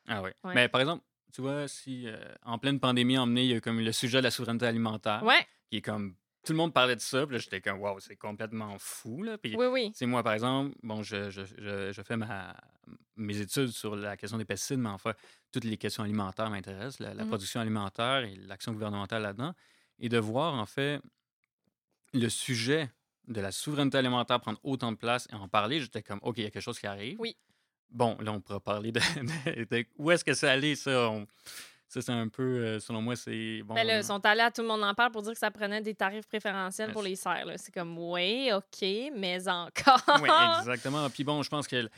Ah 0.07 0.21
oui. 0.21 0.29
Ouais. 0.43 0.53
Mais 0.55 0.67
par 0.69 0.81
exemple, 0.81 1.03
tu 1.33 1.41
vois, 1.41 1.67
si 1.67 2.07
euh, 2.07 2.17
en 2.45 2.57
pleine 2.57 2.79
pandémie, 2.79 3.17
emmené, 3.17 3.43
il 3.43 3.51
y 3.51 3.55
a 3.55 3.59
comme 3.61 3.79
le 3.79 3.91
sujet 3.91 4.17
de 4.19 4.23
la 4.23 4.31
souveraineté 4.31 4.65
alimentaire. 4.65 5.21
Ouais, 5.23 5.45
qui 5.69 5.77
est 5.77 5.81
comme 5.81 6.15
tout 6.47 6.53
le 6.53 6.57
monde 6.57 6.73
parlait 6.73 6.95
de 6.95 7.01
ça, 7.01 7.25
puis 7.27 7.35
là 7.35 7.39
j'étais 7.39 7.59
comme 7.61 7.79
waouh, 7.81 7.99
c'est 7.99 8.15
complètement 8.15 8.77
fou 8.79 9.21
là. 9.23 9.37
Puis 9.37 9.55
oui, 9.57 9.93
moi 10.03 10.23
par 10.23 10.33
exemple, 10.33 10.75
bon, 10.81 11.03
je, 11.03 11.29
je, 11.29 11.41
je, 11.43 11.91
je 11.91 12.01
fais 12.01 12.15
ma, 12.17 12.55
mes 13.17 13.37
études 13.39 13.67
sur 13.69 13.95
la 13.95 14.15
question 14.15 14.37
des 14.37 14.45
pesticides, 14.45 14.79
mais 14.79 14.89
enfin 14.89 15.13
toutes 15.51 15.65
les 15.65 15.77
questions 15.77 16.03
alimentaires 16.03 16.49
m'intéressent, 16.49 16.99
la, 16.99 17.13
la 17.13 17.23
Mhm. 17.23 17.29
production 17.29 17.59
alimentaire 17.59 18.23
et 18.23 18.35
l'action 18.35 18.71
gouvernementale 18.71 19.21
là-dedans, 19.23 19.53
et 19.99 20.07
de 20.09 20.17
voir 20.17 20.53
en 20.53 20.65
fait 20.65 21.01
le 22.13 22.29
sujet 22.29 22.89
de 23.27 23.41
la 23.41 23.51
souveraineté 23.51 23.97
alimentaire 23.97 24.39
prendre 24.39 24.59
autant 24.63 24.91
de 24.93 24.97
place 24.97 25.27
et 25.31 25.35
en 25.35 25.47
parler, 25.49 25.81
j'étais 25.81 26.01
comme 26.01 26.19
ok, 26.21 26.37
il 26.37 26.43
y 26.45 26.47
a 26.47 26.49
quelque 26.51 26.63
chose 26.63 26.79
qui 26.79 26.87
arrive. 26.87 27.19
Oui. 27.19 27.35
Bon, 27.89 28.17
là 28.21 28.31
on 28.31 28.39
pourra 28.41 28.59
parler 28.61 28.91
de, 28.91 28.99
de- 29.55 29.63
de 29.65 29.85
où 29.97 30.11
est-ce 30.11 30.23
que 30.23 30.33
c'est 30.33 30.47
allé 30.49 30.75
ça? 30.75 31.09
on- 31.09 31.27
ça, 31.87 32.01
c'est 32.01 32.11
un 32.11 32.27
peu, 32.27 32.43
euh, 32.43 32.79
selon 32.79 33.01
moi, 33.01 33.15
c'est. 33.15 33.61
Bon, 33.63 33.73
Ben 33.73 33.85
là, 33.87 33.97
ils 33.99 34.03
sont 34.03 34.23
allés 34.25 34.41
à 34.41 34.51
tout 34.51 34.61
le 34.61 34.67
monde 34.67 34.83
en 34.83 34.93
parle 34.93 35.11
pour 35.11 35.21
dire 35.21 35.31
que 35.33 35.37
ça 35.39 35.51
prenait 35.51 35.81
des 35.81 35.95
tarifs 35.95 36.27
préférentiels 36.27 36.91
pour 36.91 37.01
les 37.01 37.15
serres. 37.15 37.47
C'est 37.57 37.73
comme, 37.73 37.97
oui, 37.97 38.51
OK, 38.53 38.85
mais 39.15 39.47
encore. 39.47 40.01
Oui, 40.21 40.29
exactement. 40.59 41.09
Puis 41.09 41.23
bon, 41.23 41.43
je 41.43 41.49
pense 41.49 41.67
que 41.67 41.89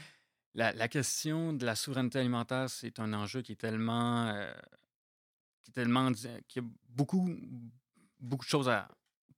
la, 0.54 0.72
la 0.74 0.88
question 0.88 1.54
de 1.54 1.66
la 1.66 1.76
souveraineté 1.76 2.20
alimentaire, 2.20 2.70
c'est 2.70 3.00
un 3.00 3.14
enjeu 3.14 3.42
qui 3.42 3.54
est 3.54 3.62
tellement. 3.62 4.28
euh, 4.28 4.52
qui 5.64 5.72
est 5.72 5.74
tellement. 5.74 6.12
qui 6.48 6.60
a 6.60 6.62
beaucoup, 6.90 7.30
beaucoup 8.20 8.46
de 8.46 8.50
choses 8.50 8.70
à, 8.70 8.88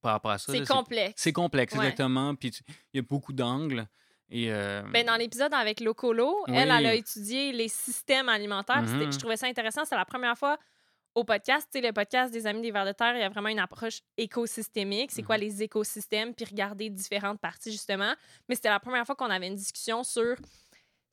par 0.02 0.12
rapport 0.12 0.32
à 0.32 0.38
ça. 0.38 0.52
C'est 0.52 0.66
complexe. 0.66 1.14
C'est 1.16 1.32
complexe, 1.32 1.72
Ouais. 1.74 1.80
exactement. 1.86 2.34
Puis 2.34 2.50
il 2.92 2.96
y 2.96 2.98
a 2.98 3.02
beaucoup 3.02 3.32
d'angles. 3.32 3.86
Et. 4.32 4.50
euh, 4.52 4.82
Ben, 4.92 5.06
dans 5.06 5.16
l'épisode 5.16 5.52
avec 5.54 5.80
Locolo, 5.80 6.44
elle, 6.48 6.54
Oui. 6.54 6.58
elle 6.60 6.86
a 6.86 6.94
étudié 6.94 7.52
les 7.52 7.68
systèmes 7.68 8.28
alimentaires. 8.28 8.82
Mhm. 8.82 9.12
Je 9.12 9.18
trouvais 9.18 9.36
ça 9.36 9.46
intéressant. 9.46 9.84
C'est 9.84 9.94
la 9.96 10.04
première 10.04 10.36
fois 10.36 10.58
au 11.14 11.24
podcast. 11.24 11.68
Tu 11.70 11.78
sais, 11.80 11.86
le 11.86 11.92
podcast 11.92 12.32
des 12.32 12.46
Amis 12.46 12.62
des 12.62 12.70
Vers 12.70 12.86
de 12.86 12.92
Terre, 12.92 13.14
il 13.14 13.20
y 13.20 13.24
a 13.24 13.28
vraiment 13.28 13.50
une 13.50 13.58
approche 13.58 14.00
écosystémique. 14.16 15.10
C'est 15.12 15.22
quoi 15.22 15.36
Mhm. 15.36 15.42
les 15.42 15.62
écosystèmes? 15.64 16.34
Puis 16.34 16.46
regarder 16.46 16.88
différentes 16.90 17.38
parties, 17.40 17.70
justement. 17.70 18.14
Mais 18.48 18.54
c'était 18.54 18.70
la 18.70 18.80
première 18.80 19.04
fois 19.04 19.14
qu'on 19.14 19.28
avait 19.30 19.46
une 19.48 19.54
discussion 19.56 20.02
sur 20.04 20.36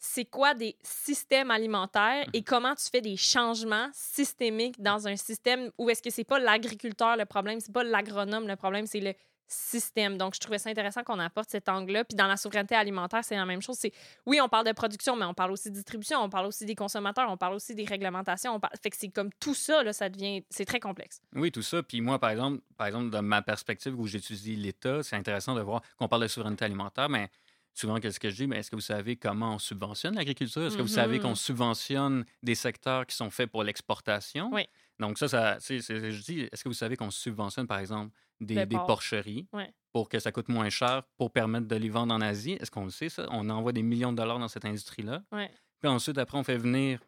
c'est 0.02 0.24
quoi 0.24 0.54
des 0.54 0.78
systèmes 0.82 1.52
alimentaires 1.52 2.26
et 2.32 2.42
comment 2.42 2.74
tu 2.74 2.86
fais 2.90 3.02
des 3.02 3.18
changements 3.18 3.90
systémiques 3.92 4.82
dans 4.82 5.10
un 5.10 5.18
système 5.18 5.72
où 5.78 5.90
est-ce 5.90 6.02
que 6.02 6.10
c'est 6.10 6.24
pas 6.24 6.40
l'agriculteur 6.40 7.18
le 7.18 7.26
problème, 7.26 7.60
c'est 7.60 7.74
pas 7.74 7.84
l'agronome 7.84 8.48
le 8.48 8.56
problème, 8.56 8.86
c'est 8.88 9.02
le 9.02 9.14
système. 9.52 10.18
Donc, 10.18 10.36
je 10.36 10.40
trouvais 10.40 10.60
ça 10.60 10.70
intéressant 10.70 11.04
qu'on 11.04 11.20
apporte 11.20 11.50
cet 11.50 11.68
angle-là. 11.68 12.06
Puis 12.06 12.16
dans 12.16 12.28
la 12.28 12.38
souveraineté 12.38 12.76
alimentaire, 12.76 13.24
c'est 13.24 13.36
la 13.36 13.46
même 13.46 13.62
chose. 13.62 13.78
C'est 13.78 13.92
oui, 14.26 14.40
on 14.42 14.48
parle 14.48 14.68
de 14.68 14.72
production, 14.72 15.16
mais 15.16 15.26
on 15.26 15.34
parle 15.34 15.52
aussi 15.52 15.70
de 15.70 15.76
distribution, 15.76 16.20
on 16.20 16.30
parle 16.30 16.46
aussi 16.46 16.66
des 16.66 16.76
consommateurs, 16.76 17.30
on 17.30 17.38
parle 17.38 17.56
aussi 17.56 17.74
des 17.76 17.86
réglementations. 17.86 18.54
On 18.56 18.60
parle... 18.60 18.74
Fait 18.82 18.90
que 18.92 18.98
c'est 18.98 19.10
comme 19.10 19.32
tout 19.40 19.56
ça, 19.56 19.84
là, 19.84 19.92
ça 19.92 20.08
devient... 20.10 20.44
C'est 20.50 20.66
très 20.66 20.80
complexe. 20.80 21.22
Oui, 21.36 21.52
tout 21.52 21.62
ça. 21.64 21.82
Puis 21.84 22.00
moi, 22.02 22.20
par 22.20 22.30
exemple, 22.30 22.62
par 22.78 22.88
exemple, 22.88 23.10
de 23.10 23.20
ma 23.20 23.42
perspective 23.42 24.00
où 24.00 24.06
j'étudie 24.08 24.56
l'État, 24.56 25.04
c'est 25.04 25.16
intéressant 25.16 25.56
de 25.56 25.62
voir 25.62 25.82
qu'on 25.98 26.08
parle 26.08 26.22
de 26.22 26.28
souveraineté 26.28 26.66
alimentaire, 26.66 27.10
mais 27.10 27.30
souvent, 27.74 28.00
qu'est-ce 28.00 28.20
que 28.20 28.30
je 28.30 28.36
dis? 28.36 28.48
Mais 28.48 28.58
est-ce 28.58 28.70
que 28.70 28.76
vous 28.76 28.82
savez 28.82 29.16
comment 29.16 29.56
on 29.56 29.60
subventionne 29.60 30.16
l'agriculture? 30.16 30.64
Est-ce 30.64 30.76
que 30.78 30.82
vous 30.82 30.88
savez 30.88 31.18
Mhm. 31.18 31.24
qu'on 31.24 31.36
subventionne 31.36 32.26
des 32.44 32.56
secteurs 32.56 33.06
qui 33.06 33.16
sont 33.16 33.30
faits 33.30 33.50
pour 33.50 33.64
l'exportation? 33.64 34.50
Oui. 34.52 34.68
Donc 35.00 35.18
ça, 35.18 35.28
ça 35.30 35.58
c'est- 35.60 35.80
je 35.82 36.22
dis, 36.22 36.42
est-ce 36.52 36.64
que 36.64 36.70
vous 36.70 36.74
savez 36.76 36.98
qu'on 36.98 37.10
subventionne, 37.12 37.68
par 37.68 37.80
exemple, 37.80 38.14
des, 38.40 38.66
porc. 38.66 38.86
porcheries 38.88 39.48
Ouais. 39.54 39.74
pour 39.92 40.10
que 40.10 40.20
ça 40.20 40.32
coûte 40.32 40.50
moins 40.50 40.70
cher 40.70 41.04
pour 41.18 41.32
permettre 41.32 41.68
de 41.68 41.76
les 41.76 41.90
vendre 41.90 42.14
en 42.14 42.22
Asie? 42.22 42.54
Est-ce 42.54 42.72
qu'on 42.72 42.86
le 42.86 42.90
sait, 42.92 43.10
ça? 43.10 43.28
On 43.32 43.50
envoie 43.50 43.72
des 43.74 43.84
millions 43.84 44.12
de 44.12 44.18
dollars 44.18 44.40
dans 44.40 44.48
cette 44.48 44.66
industrie-là. 44.66 45.24
Ouais. 45.32 45.52
Puis 45.80 45.88
ensuite, 45.90 46.18
après, 46.18 46.38
on 46.38 46.44
fait 46.44 46.58
venir, 46.58 47.00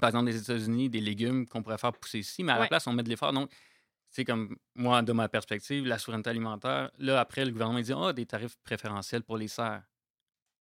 par 0.00 0.08
exemple, 0.10 0.26
des 0.26 0.40
États-Unis, 0.40 0.88
des 0.90 1.00
légumes 1.00 1.46
qu'on 1.46 1.62
pourrait 1.62 1.78
faire 1.78 1.92
pousser 1.92 2.18
ici, 2.20 2.42
mais 2.42 2.52
à 2.52 2.56
Ouais. 2.56 2.62
la 2.62 2.68
place, 2.68 2.86
on 2.86 2.92
met 2.92 3.02
de 3.02 3.08
l'effort. 3.08 3.32
Donc, 3.32 3.50
c'est 4.10 4.24
comme 4.24 4.56
moi, 4.74 5.02
de 5.02 5.12
ma 5.12 5.28
perspective, 5.28 5.86
la 5.86 5.98
souveraineté 5.98 6.30
alimentaire, 6.30 6.90
là, 6.98 7.20
après, 7.20 7.44
le 7.44 7.50
gouvernement 7.50 7.80
dit 7.80 7.92
Ah, 7.96 8.12
des 8.12 8.26
tarifs 8.26 8.56
préférentiels 8.64 9.22
pour 9.22 9.36
les 9.36 9.48
serres. 9.48 9.82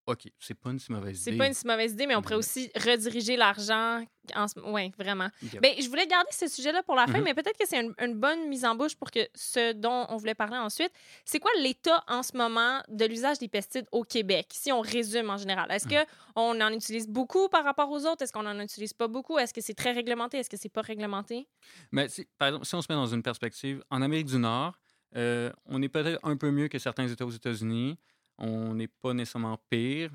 OK, 0.05 0.23
c'est 0.37 0.53
pas 0.53 0.71
une 0.71 0.79
si 0.79 0.91
mauvaise 0.91 1.17
C'est 1.17 1.29
idée. 1.29 1.37
pas 1.37 1.47
une 1.47 1.53
si 1.53 1.65
mauvaise 1.65 1.93
idée, 1.93 2.07
mais 2.07 2.15
on 2.15 2.21
pourrait 2.21 2.35
aussi 2.35 2.69
rediriger 2.75 3.37
l'argent. 3.37 4.05
En... 4.35 4.45
Oui, 4.65 4.91
vraiment. 4.97 5.29
Yep. 5.41 5.61
Ben, 5.61 5.71
je 5.79 5.87
voulais 5.87 6.07
garder 6.07 6.29
ce 6.31 6.47
sujet-là 6.49 6.83
pour 6.83 6.95
la 6.95 7.07
fin, 7.07 7.19
Mhm. 7.19 7.23
mais 7.23 7.33
peut-être 7.33 7.57
que 7.57 7.65
c'est 7.65 7.79
une, 7.81 7.93
une 7.99 8.15
bonne 8.19 8.49
mise 8.49 8.65
en 8.65 8.75
bouche 8.75 8.95
pour 8.95 9.11
que 9.11 9.19
ce 9.33 9.71
dont 9.71 10.05
on 10.09 10.17
voulait 10.17 10.35
parler 10.35 10.57
ensuite. 10.57 10.91
C'est 11.23 11.39
quoi 11.39 11.51
l'état 11.61 12.03
en 12.07 12.21
ce 12.21 12.35
moment 12.35 12.81
de 12.89 13.05
l'usage 13.05 13.39
des 13.39 13.47
pesticides 13.47 13.87
au 13.93 14.03
Québec, 14.03 14.47
si 14.51 14.73
on 14.73 14.81
résume 14.81 15.29
en 15.29 15.37
général? 15.37 15.71
Est-ce 15.71 15.87
Mhm. 15.87 16.03
qu'on 16.35 16.61
en 16.61 16.73
utilise 16.73 17.07
beaucoup 17.07 17.47
par 17.47 17.63
rapport 17.63 17.89
aux 17.89 18.05
autres? 18.05 18.23
Est-ce 18.23 18.33
qu'on 18.33 18.45
en 18.45 18.59
utilise 18.59 18.91
pas 18.93 19.07
beaucoup? 19.07 19.37
Est-ce 19.39 19.53
que 19.53 19.61
c'est 19.61 19.73
très 19.73 19.91
réglementé? 19.93 20.37
Est-ce 20.37 20.49
que 20.49 20.57
c'est 20.57 20.67
pas 20.69 20.81
réglementé? 20.81 21.47
Mais 21.93 22.09
si, 22.09 22.27
par 22.37 22.49
exemple, 22.49 22.65
si 22.65 22.75
on 22.75 22.81
se 22.81 22.87
met 22.89 22.95
dans 22.95 23.07
une 23.07 23.23
perspective, 23.23 23.81
en 23.89 24.01
Amérique 24.01 24.27
du 24.27 24.37
Nord, 24.37 24.73
euh, 25.15 25.51
on 25.65 25.81
est 25.81 25.89
peut-être 25.89 26.19
un 26.23 26.35
peu 26.35 26.51
mieux 26.51 26.67
que 26.67 26.79
certains 26.79 27.07
États 27.07 27.25
aux 27.25 27.29
États-Unis. 27.31 27.97
On 28.37 28.73
n'est 28.73 28.87
pas 28.87 29.13
nécessairement 29.13 29.57
pire. 29.69 30.11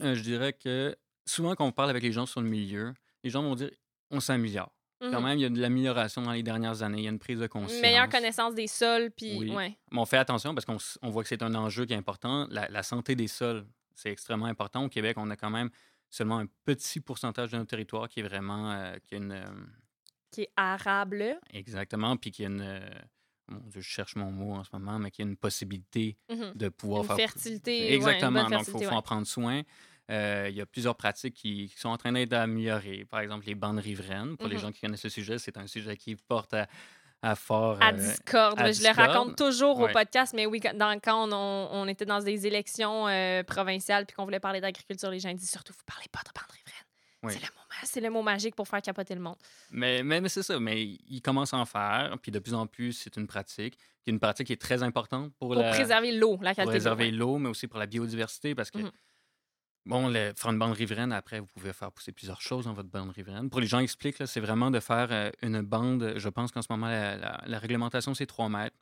Euh, 0.00 0.14
je 0.14 0.22
dirais 0.22 0.52
que 0.52 0.96
souvent, 1.26 1.54
quand 1.54 1.66
on 1.66 1.72
parle 1.72 1.90
avec 1.90 2.02
les 2.02 2.12
gens 2.12 2.26
sur 2.26 2.40
le 2.40 2.48
milieu, 2.48 2.94
les 3.22 3.30
gens 3.30 3.42
vont 3.42 3.54
dire 3.54 3.70
on 4.10 4.20
s'améliore. 4.20 4.72
Quand 5.00 5.20
Mhm. 5.20 5.24
même, 5.24 5.38
il 5.38 5.42
y 5.42 5.44
a 5.46 5.48
de 5.48 5.58
l'amélioration 5.60 6.20
dans 6.22 6.32
les 6.32 6.42
dernières 6.42 6.82
années. 6.82 6.98
Il 6.98 7.04
y 7.04 7.06
a 7.06 7.10
une 7.10 7.18
prise 7.18 7.38
de 7.38 7.46
conscience. 7.46 7.80
Meilleure 7.80 8.08
connaissance 8.08 8.54
des 8.54 8.66
sols, 8.66 9.10
puis 9.10 9.38
Oui. 9.38 9.50
ouais. 9.50 9.78
Mais 9.92 9.98
on 9.98 10.04
fait 10.04 10.18
attention 10.18 10.54
parce 10.54 10.66
qu'on 10.66 11.10
voit 11.10 11.22
que 11.22 11.28
c'est 11.28 11.42
un 11.42 11.54
enjeu 11.54 11.86
qui 11.86 11.94
est 11.94 11.96
important. 11.96 12.46
La, 12.50 12.68
la 12.68 12.82
santé 12.82 13.14
des 13.14 13.26
sols, 13.28 13.66
c'est 13.94 14.10
extrêmement 14.10 14.44
important. 14.46 14.84
Au 14.84 14.88
Québec, 14.90 15.16
on 15.18 15.30
a 15.30 15.36
quand 15.36 15.48
même 15.48 15.70
seulement 16.10 16.38
un 16.38 16.46
petit 16.66 17.00
pourcentage 17.00 17.50
de 17.52 17.56
notre 17.56 17.70
territoire 17.70 18.08
qui 18.10 18.20
est 18.20 18.24
vraiment. 18.24 18.72
euh, 18.72 18.96
qui 19.06 19.14
a 19.14 19.18
une, 19.18 19.32
euh, 19.32 19.44
qui 20.30 20.42
est 20.42 20.52
arable. 20.56 21.38
exactement, 21.52 22.16
puis 22.18 22.30
qui 22.30 22.44
a 22.44 22.48
une. 22.48 22.80
Mon 23.50 23.60
Dieu, 23.68 23.80
je 23.80 23.88
cherche 23.88 24.16
mon 24.16 24.30
mot 24.30 24.54
en 24.54 24.64
ce 24.64 24.70
moment, 24.72 24.98
mais 24.98 25.10
qui 25.10 25.22
a 25.22 25.24
une 25.24 25.36
possibilité 25.36 26.16
Mhm. 26.30 26.52
de 26.54 26.68
pouvoir 26.68 27.02
Une 27.02 27.06
faire. 27.08 27.16
fertilité. 27.16 27.70
ouais, 27.80 27.88
une 27.88 27.94
Exactement. 27.94 28.30
Donc, 28.42 28.42
il 28.42 28.44
faut, 28.50 28.54
fertilité, 28.64 28.84
faut 28.86 28.90
ouais. 28.92 28.96
en 28.96 29.02
prendre 29.02 29.26
soin. 29.26 29.62
Euh, 30.10 30.46
il 30.50 30.56
y 30.56 30.60
a 30.60 30.66
plusieurs 30.66 30.96
pratiques 30.96 31.34
qui, 31.34 31.68
qui 31.68 31.78
sont 31.78 31.88
en 31.88 31.96
train 31.96 32.12
d'être 32.12 32.32
améliorées. 32.32 33.04
Par 33.08 33.20
exemple, 33.20 33.46
les 33.46 33.54
bandes 33.54 33.78
riveraines. 33.78 34.36
Pour 34.36 34.48
les 34.48 34.56
Mhm. 34.56 34.62
gens 34.62 34.72
qui 34.72 34.80
connaissent 34.80 35.04
le 35.04 35.10
sujet, 35.10 35.38
c'est 35.38 35.56
un 35.56 35.66
sujet 35.68 35.96
qui 35.96 36.16
porte 36.16 36.52
à, 36.54 36.66
à 37.22 37.36
fort. 37.36 37.78
À 37.80 37.90
euh, 37.90 37.92
discorde. 37.92 38.58
à 38.60 38.72
je 38.72 38.82
le 38.82 38.88
raconte 38.92 39.36
toujours 39.36 39.78
au 39.78 39.86
podcast, 39.88 40.32
mais 40.34 40.46
oui, 40.46 40.58
quand, 40.58 40.76
dans- 40.76 40.98
quand 40.98 41.28
on, 41.28 41.32
on- 41.32 41.68
on 41.82 41.86
était 41.86 42.06
dans 42.06 42.18
des 42.20 42.46
élections 42.46 43.06
euh, 43.06 43.44
provinciales 43.44 44.04
puis 44.06 44.16
qu'on 44.16 44.24
voulait 44.24 44.40
parler 44.40 44.60
d'agriculture, 44.60 45.10
les 45.10 45.20
gens 45.20 45.32
disaient 45.32 45.46
surtout, 45.52 45.72
vous 45.74 45.84
parlez 45.86 46.06
pas 46.10 46.20
de 46.20 46.30
bande 46.34 46.50
riveraine. 46.50 46.84
Oui. 47.22 47.34
C'est 47.84 48.00
le, 48.00 48.08
mot 48.10 48.20
le 48.20 48.24
magique 48.24 48.54
pour 48.56 48.66
faire 48.66 48.80
capoter 48.80 49.14
le 49.14 49.20
monde. 49.20 49.36
Mais, 49.70 50.02
mais, 50.02 50.20
mais 50.20 50.28
c'est 50.30 50.42
ça, 50.42 50.58
mais 50.58 50.82
ils 50.84 51.20
commencent 51.20 51.52
à 51.54 51.58
en 51.58 51.66
faire, 51.66 52.16
puis 52.22 52.32
de 52.32 52.38
plus 52.38 52.54
en 52.54 52.66
plus, 52.66 52.92
c'est 52.94 53.16
une 53.16 53.26
pratique, 53.26 53.76
qui 54.02 54.08
est 54.08 54.12
une 54.12 54.20
pratique 54.20 54.46
qui 54.46 54.52
est 54.54 54.60
très 54.60 54.82
importante 54.82 55.32
pour, 55.34 55.48
Pour 55.52 55.62
la, 55.62 55.70
préserver 55.70 56.12
l'eau, 56.12 56.38
la 56.40 56.54
pour 56.54 56.56
qualité 56.56 56.62
de 56.62 56.66
l'eau. 56.66 56.72
réserver 56.72 57.04
ouais. 57.04 57.10
l'eau, 57.10 57.38
mais 57.38 57.48
aussi 57.50 57.66
pour 57.66 57.78
la 57.78 57.86
biodiversité, 57.86 58.54
parce 58.54 58.70
que, 58.70 58.78
Mhm. 58.78 58.90
bon, 59.86 60.08
le, 60.08 60.32
faire 60.34 60.50
une 60.50 60.58
bande 60.58 60.72
riveraine, 60.72 61.12
après, 61.12 61.40
vous 61.40 61.46
pouvez 61.46 61.72
faire 61.74 61.92
pousser 61.92 62.12
plusieurs 62.12 62.40
choses 62.40 62.64
dans 62.64 62.72
votre 62.72 62.88
bande 62.88 63.10
riveraine. 63.10 63.50
Pour 63.50 63.60
les 63.60 63.66
gens 63.66 63.80
expliquent, 63.80 64.18
là, 64.18 64.26
c'est 64.26 64.40
vraiment 64.40 64.70
de 64.70 64.80
faire 64.80 65.08
euh, 65.12 65.30
une 65.42 65.60
bande, 65.60 66.14
je 66.16 66.28
pense 66.30 66.50
qu'en 66.52 66.62
ce 66.62 66.68
moment, 66.70 66.86
la, 66.88 67.16
la- 67.18 67.42
la 67.46 67.58
réglementation, 67.58 68.14
c'est 68.14 68.26
3 68.26 68.48
mètres. 68.48 68.76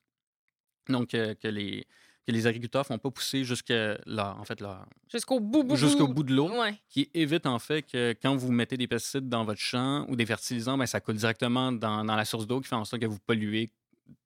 Donc, 0.88 1.12
euh, 1.14 1.34
que, 1.34 1.48
les, 1.48 1.86
que 2.28 2.32
les 2.32 2.46
agriculteurs 2.46 2.82
ne 2.82 2.84
font 2.84 2.98
pas 2.98 3.10
pousser 3.10 3.42
jusqu'à 3.42 3.96
en 4.06 4.44
fait, 4.44 4.62
Jusqu'au 5.10 5.40
bout, 5.40 5.64
bout, 5.64 5.76
jusqu'au 5.76 6.06
bout. 6.08 6.12
bout 6.14 6.22
de 6.24 6.34
l'eau 6.34 6.50
Ouais. 6.60 6.74
qui 6.90 7.08
évite 7.14 7.46
en 7.46 7.58
fait 7.58 7.80
que 7.82 8.14
quand 8.20 8.36
vous 8.36 8.52
mettez 8.52 8.76
des 8.76 8.86
pesticides 8.86 9.30
dans 9.30 9.44
votre 9.44 9.60
champ 9.60 10.04
ou 10.10 10.14
des 10.16 10.26
fertilisants, 10.26 10.76
ben, 10.76 10.84
ça 10.84 11.00
coule 11.00 11.14
directement 11.16 11.72
dans, 11.72 12.04
dans 12.04 12.16
la 12.16 12.26
source 12.26 12.46
d'eau 12.46 12.60
qui 12.60 12.68
fait 12.68 12.74
en 12.74 12.84
sorte 12.84 13.00
que 13.00 13.06
vous 13.06 13.18
polluez 13.26 13.70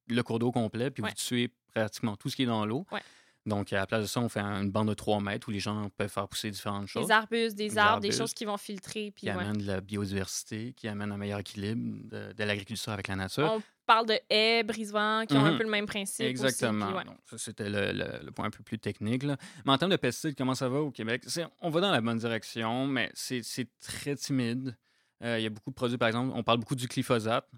le 0.08 0.22
cours 0.24 0.40
d'eau 0.40 0.50
complet 0.50 0.90
puis 0.90 1.02
Ouais. 1.04 1.10
vous 1.10 1.14
tuez 1.14 1.50
pratiquement 1.72 2.16
tout 2.16 2.28
ce 2.28 2.34
qui 2.34 2.42
est 2.42 2.46
dans 2.46 2.66
l'eau. 2.66 2.84
Ouais. 2.90 3.00
Donc, 3.44 3.72
à 3.72 3.76
la 3.78 3.86
place 3.88 4.02
de 4.02 4.06
ça, 4.06 4.20
on 4.20 4.28
fait 4.28 4.40
une 4.40 4.70
bande 4.70 4.88
de 4.88 4.94
3 4.94 5.20
mètres 5.20 5.48
où 5.48 5.50
les 5.50 5.58
gens 5.58 5.88
peuvent 5.96 6.08
faire 6.08 6.28
pousser 6.28 6.50
différentes 6.50 6.86
choses 6.86 7.06
Des 7.08 7.12
arbustes, 7.12 7.56
des 7.56 7.68
Des 7.70 7.78
arbres, 7.78 8.00
des 8.00 8.06
arbustes 8.08 8.18
choses 8.20 8.34
qui 8.34 8.44
vont 8.44 8.56
filtrer. 8.56 9.10
Puis, 9.10 9.26
qui 9.26 9.26
ouais. 9.26 9.32
amènent 9.32 9.58
de 9.58 9.66
la 9.66 9.80
biodiversité, 9.80 10.72
qui 10.74 10.86
amènent 10.86 11.10
un 11.10 11.16
meilleur 11.16 11.40
équilibre 11.40 11.98
de, 12.08 12.32
de 12.32 12.44
l'agriculture 12.44 12.92
avec 12.92 13.08
la 13.08 13.16
nature. 13.16 13.50
On 13.52 13.60
parle 13.84 14.06
de 14.06 14.18
haies, 14.30 14.62
brise-vent, 14.62 15.24
qui 15.26 15.34
ont 15.36 15.44
un 15.44 15.50
Mhm. 15.52 15.58
peu 15.58 15.64
le 15.64 15.70
même 15.70 15.86
principe. 15.86 16.20
aussi, 16.20 16.30
Exactement. 16.30 16.86
puis 16.86 16.96
ouais. 16.98 17.04
Donc, 17.04 17.16
ça, 17.26 17.36
c'était 17.38 17.68
le, 17.68 17.90
le- 17.92 18.24
le 18.24 18.30
point 18.30 18.46
un 18.46 18.50
peu 18.50 18.62
plus 18.62 18.78
technique. 18.78 19.24
là. 19.24 19.36
Mais 19.64 19.72
en 19.72 19.78
termes 19.78 19.90
de 19.90 19.96
pesticides, 19.96 20.36
comment 20.36 20.54
ça 20.54 20.68
va 20.68 20.78
au 20.80 20.92
Québec? 20.92 21.24
On 21.60 21.68
va 21.70 21.80
dans 21.80 21.90
la 21.90 22.00
bonne 22.00 22.18
direction, 22.18 22.86
mais 22.86 23.10
c'est 23.14 23.42
c'est 23.42 23.66
très 23.80 24.14
timide. 24.14 24.76
Euh, 25.24 25.38
Il 25.40 25.42
y 25.42 25.46
a 25.46 25.50
beaucoup 25.50 25.70
de 25.70 25.74
produits, 25.74 25.98
par 25.98 26.06
exemple, 26.08 26.32
on 26.36 26.44
parle 26.44 26.58
beaucoup 26.58 26.76
du 26.76 26.86
glyphosate, 26.86 27.48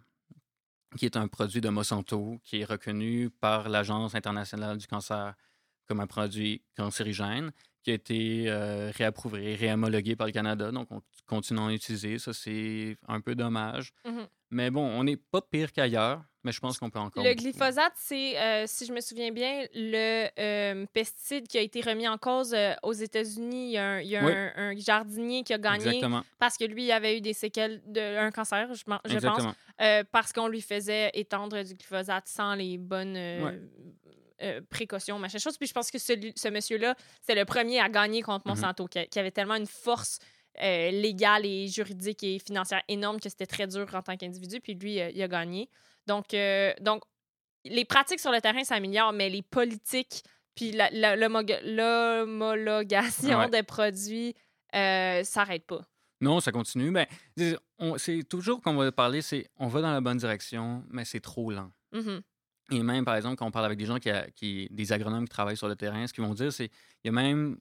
qui 0.96 1.04
est 1.04 1.16
un 1.16 1.28
produit 1.28 1.60
de 1.60 1.68
Monsanto, 1.68 2.38
qui 2.42 2.60
est 2.60 2.64
reconnu 2.64 3.28
par 3.28 3.68
l'Agence 3.68 4.14
internationale 4.14 4.78
du 4.78 4.86
cancer 4.86 5.34
comme 5.86 6.00
un 6.00 6.06
produit 6.06 6.62
cancérigène, 6.76 7.50
qui 7.82 7.90
a 7.90 7.94
été 7.94 8.44
euh, 8.48 8.90
réapprouvé, 8.96 9.54
réhomologué 9.56 10.16
par 10.16 10.26
le 10.26 10.32
Canada. 10.32 10.70
Donc, 10.72 10.88
on 10.90 11.02
continue 11.26 11.60
à 11.60 11.64
en 11.64 11.70
utiliser. 11.70 12.18
Ça, 12.18 12.32
c'est 12.32 12.96
un 13.06 13.20
peu 13.20 13.34
dommage. 13.34 13.92
Mhm. 14.06 14.26
Mais 14.50 14.70
bon, 14.70 14.82
on 14.86 15.04
n'est 15.04 15.16
pas 15.16 15.42
pire 15.42 15.72
qu'ailleurs, 15.72 16.22
mais 16.44 16.52
je 16.52 16.60
pense 16.60 16.78
qu'on 16.78 16.88
peut 16.88 16.98
encore. 17.00 17.24
Le 17.24 17.34
glyphosate, 17.34 17.92
c'est, 17.96 18.38
euh, 18.38 18.64
si 18.66 18.86
je 18.86 18.92
me 18.92 19.00
souviens 19.00 19.32
bien, 19.32 19.66
le 19.74 20.28
euh, 20.38 20.86
pesticide 20.92 21.48
qui 21.48 21.58
a 21.58 21.60
été 21.60 21.80
remis 21.80 22.06
en 22.06 22.16
cause 22.18 22.54
euh, 22.54 22.72
aux 22.84 22.92
États-Unis. 22.92 23.70
Il 23.70 23.72
y 23.72 23.78
a, 23.78 23.84
un, 23.84 24.00
il 24.00 24.08
y 24.08 24.16
a 24.16 24.24
Oui. 24.24 24.32
un, 24.32 24.52
un 24.56 24.76
jardinier 24.76 25.42
qui 25.42 25.52
a 25.52 25.58
gagné 25.58 25.86
Exactement. 25.86 26.22
parce 26.38 26.56
que 26.56 26.64
lui, 26.64 26.84
il 26.84 26.92
avait 26.92 27.18
eu 27.18 27.20
des 27.20 27.32
séquelles 27.32 27.82
d'un 27.86 28.30
cancer, 28.30 28.68
je, 28.72 28.84
je 29.06 29.18
pense, 29.18 29.54
parce 30.12 30.32
qu'on 30.32 30.48
lui 30.48 30.62
faisait 30.62 31.10
étendre 31.14 31.62
du 31.64 31.74
glyphosate 31.74 32.28
sans 32.28 32.54
les 32.54 32.78
bonnes 32.78 33.14
Ouais. 33.16 33.60
Euh, 34.44 34.60
précautions, 34.70 35.18
machin 35.18 35.38
chose. 35.38 35.56
Puis 35.58 35.66
je 35.66 35.72
pense 35.72 35.90
que 35.90 35.98
ce 35.98 36.48
monsieur-là, 36.48 36.94
c'est 37.22 37.34
le 37.34 37.44
premier 37.44 37.80
à 37.80 37.88
gagner 37.88 38.22
contre 38.22 38.46
Mhm. 38.46 38.54
Monsanto, 38.54 38.86
qui, 38.86 39.18
avait 39.18 39.32
tellement 39.32 39.56
une 39.56 39.66
force 39.66 40.18
euh, 40.62 40.90
légale 40.92 41.44
et 41.46 41.66
juridique 41.66 42.22
et 42.22 42.38
financière 42.38 42.82
énorme 42.88 43.18
que 43.18 43.28
c'était 43.28 43.46
très 43.46 43.66
dur 43.66 43.88
en 43.92 44.02
tant 44.02 44.16
qu'individu. 44.16 44.60
Puis 44.60 44.74
lui, 44.74 45.00
euh, 45.00 45.10
il 45.12 45.20
a 45.22 45.26
gagné. 45.28 45.68
Donc, 46.06 46.26
donc, 46.80 47.02
les 47.64 47.84
pratiques 47.86 48.20
sur 48.20 48.30
le 48.30 48.40
terrain 48.40 48.62
s'améliorent, 48.62 49.12
mais 49.14 49.30
les 49.30 49.42
politiques 49.42 50.22
puis 50.54 50.70
l'homologation 50.72 53.38
Ouais. 53.38 53.50
de 53.50 53.62
produits 53.62 54.34
s'arrête 54.72 55.66
pas. 55.66 55.80
Non, 56.20 56.38
ça 56.40 56.52
continue. 56.52 56.92
On- 57.78 57.98
c'est 57.98 58.22
toujours 58.22 58.60
qu'on 58.62 58.74
va 58.74 58.92
parler, 58.92 59.20
c'est 59.22 59.48
on 59.58 59.66
va 59.66 59.80
dans 59.80 59.92
la 59.92 60.00
bonne 60.00 60.18
direction, 60.18 60.84
mais 60.90 61.04
c'est 61.04 61.20
trop 61.20 61.50
lent. 61.50 61.70
Mhm. 61.92 62.22
Et 62.71 62.83
même, 62.83 63.04
par 63.04 63.14
exemple, 63.16 63.37
quand 63.37 63.47
on 63.47 63.50
parle 63.50 63.66
avec 63.66 63.78
des 63.78 63.85
gens 63.87 63.99
qui, 63.99 64.11
a- 64.11 64.30
qui 64.30 64.68
des 64.71 64.92
agronomes 64.92 65.25
qui 65.25 65.30
travaillent 65.30 65.56
sur 65.56 65.68
le 65.68 65.76
terrain, 65.76 66.06
ce 66.06 66.12
qu'ils 66.14 66.25
vont 66.25 66.35
dire, 66.35 66.52
c'est 66.52 66.66
il 67.02 67.06
y 67.06 67.09
a 67.09 67.12
même 67.12 67.59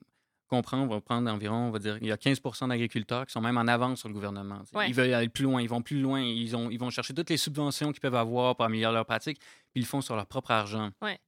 qu'on 0.47 0.61
prend, 0.61 0.77
on 0.79 0.87
va 0.87 1.01
prendre 1.01 1.29
environ, 1.31 1.67
on 1.67 1.71
va 1.71 1.79
dire, 1.79 1.97
il 2.01 2.07
y 2.07 2.11
a 2.11 2.15
15% 2.17 2.67
d'agriculteurs 2.67 3.25
qui 3.25 3.31
sont 3.33 3.41
même 3.41 3.57
en 3.57 3.67
avance 3.67 3.99
sur 3.99 4.07
le 4.07 4.13
gouvernement. 4.13 4.61
Ouais. 4.73 4.87
Ils 4.87 4.93
veulent 4.93 5.13
aller 5.13 5.29
plus 5.29 5.43
loin, 5.45 5.61
ils 5.61 5.69
vont 5.69 5.81
plus 5.81 5.99
loin, 5.99 6.21
ils, 6.21 6.55
ont, 6.55 6.69
ils 6.69 6.77
vont 6.79 6.89
chercher 6.89 7.13
toutes 7.13 7.29
les 7.29 7.37
subventions 7.37 7.91
qu'ils 7.91 8.01
peuvent 8.01 8.13
avoir 8.15 8.55
pour 8.55 8.65
améliorer 8.65 8.93
leur 8.93 9.05
pratique, 9.05 9.39
puis 9.39 9.47
ils 9.75 9.81
le 9.81 9.85
font 9.87 10.01
sur 10.01 10.15
leur 10.15 10.25
propre 10.27 10.51
argent. 10.51 10.91
Ouais. 11.01 11.19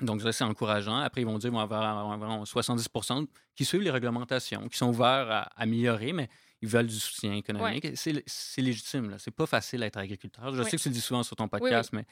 Donc, 0.00 0.20
ça, 0.22 0.32
c'est 0.32 0.44
encourageant. 0.44 0.96
Après, 0.98 1.20
ils 1.22 1.24
vont 1.24 1.38
dire 1.38 1.50
qu'ils 1.50 1.56
vont 1.56 1.60
avoir 1.60 2.04
environ 2.06 2.42
70% 2.44 3.26
qui 3.54 3.64
suivent 3.64 3.82
les 3.82 3.90
réglementations, 3.92 4.68
qui 4.68 4.76
sont 4.76 4.88
ouverts 4.88 5.30
à 5.30 5.42
améliorer, 5.56 6.12
mais 6.12 6.28
ils 6.60 6.68
veulent 6.68 6.88
du 6.88 6.98
soutien 6.98 7.32
économique. 7.34 7.86
C'est 7.94 8.60
légitime. 8.60 9.10
là. 9.10 9.18
C'est 9.18 9.30
pas 9.30 9.46
facile 9.46 9.80
d'être 9.80 9.96
agriculteur. 9.96 10.52
Je 10.52 10.62
Oui. 10.62 10.68
sais 10.70 10.76
que 10.76 10.82
tu 10.82 10.88
le 10.88 10.94
dis 10.94 11.00
souvent 11.00 11.22
sur 11.22 11.36
ton 11.36 11.44
oui. 11.44 11.50
podcast, 11.60 11.90
mais 11.92 12.04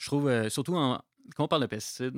je 0.00 0.06
trouve, 0.06 0.28
euh, 0.28 0.48
surtout 0.48 0.74
en- 0.76 1.00
quand 1.36 1.44
on 1.44 1.48
parle 1.48 1.62
de 1.62 1.66
pesticides, 1.66 2.16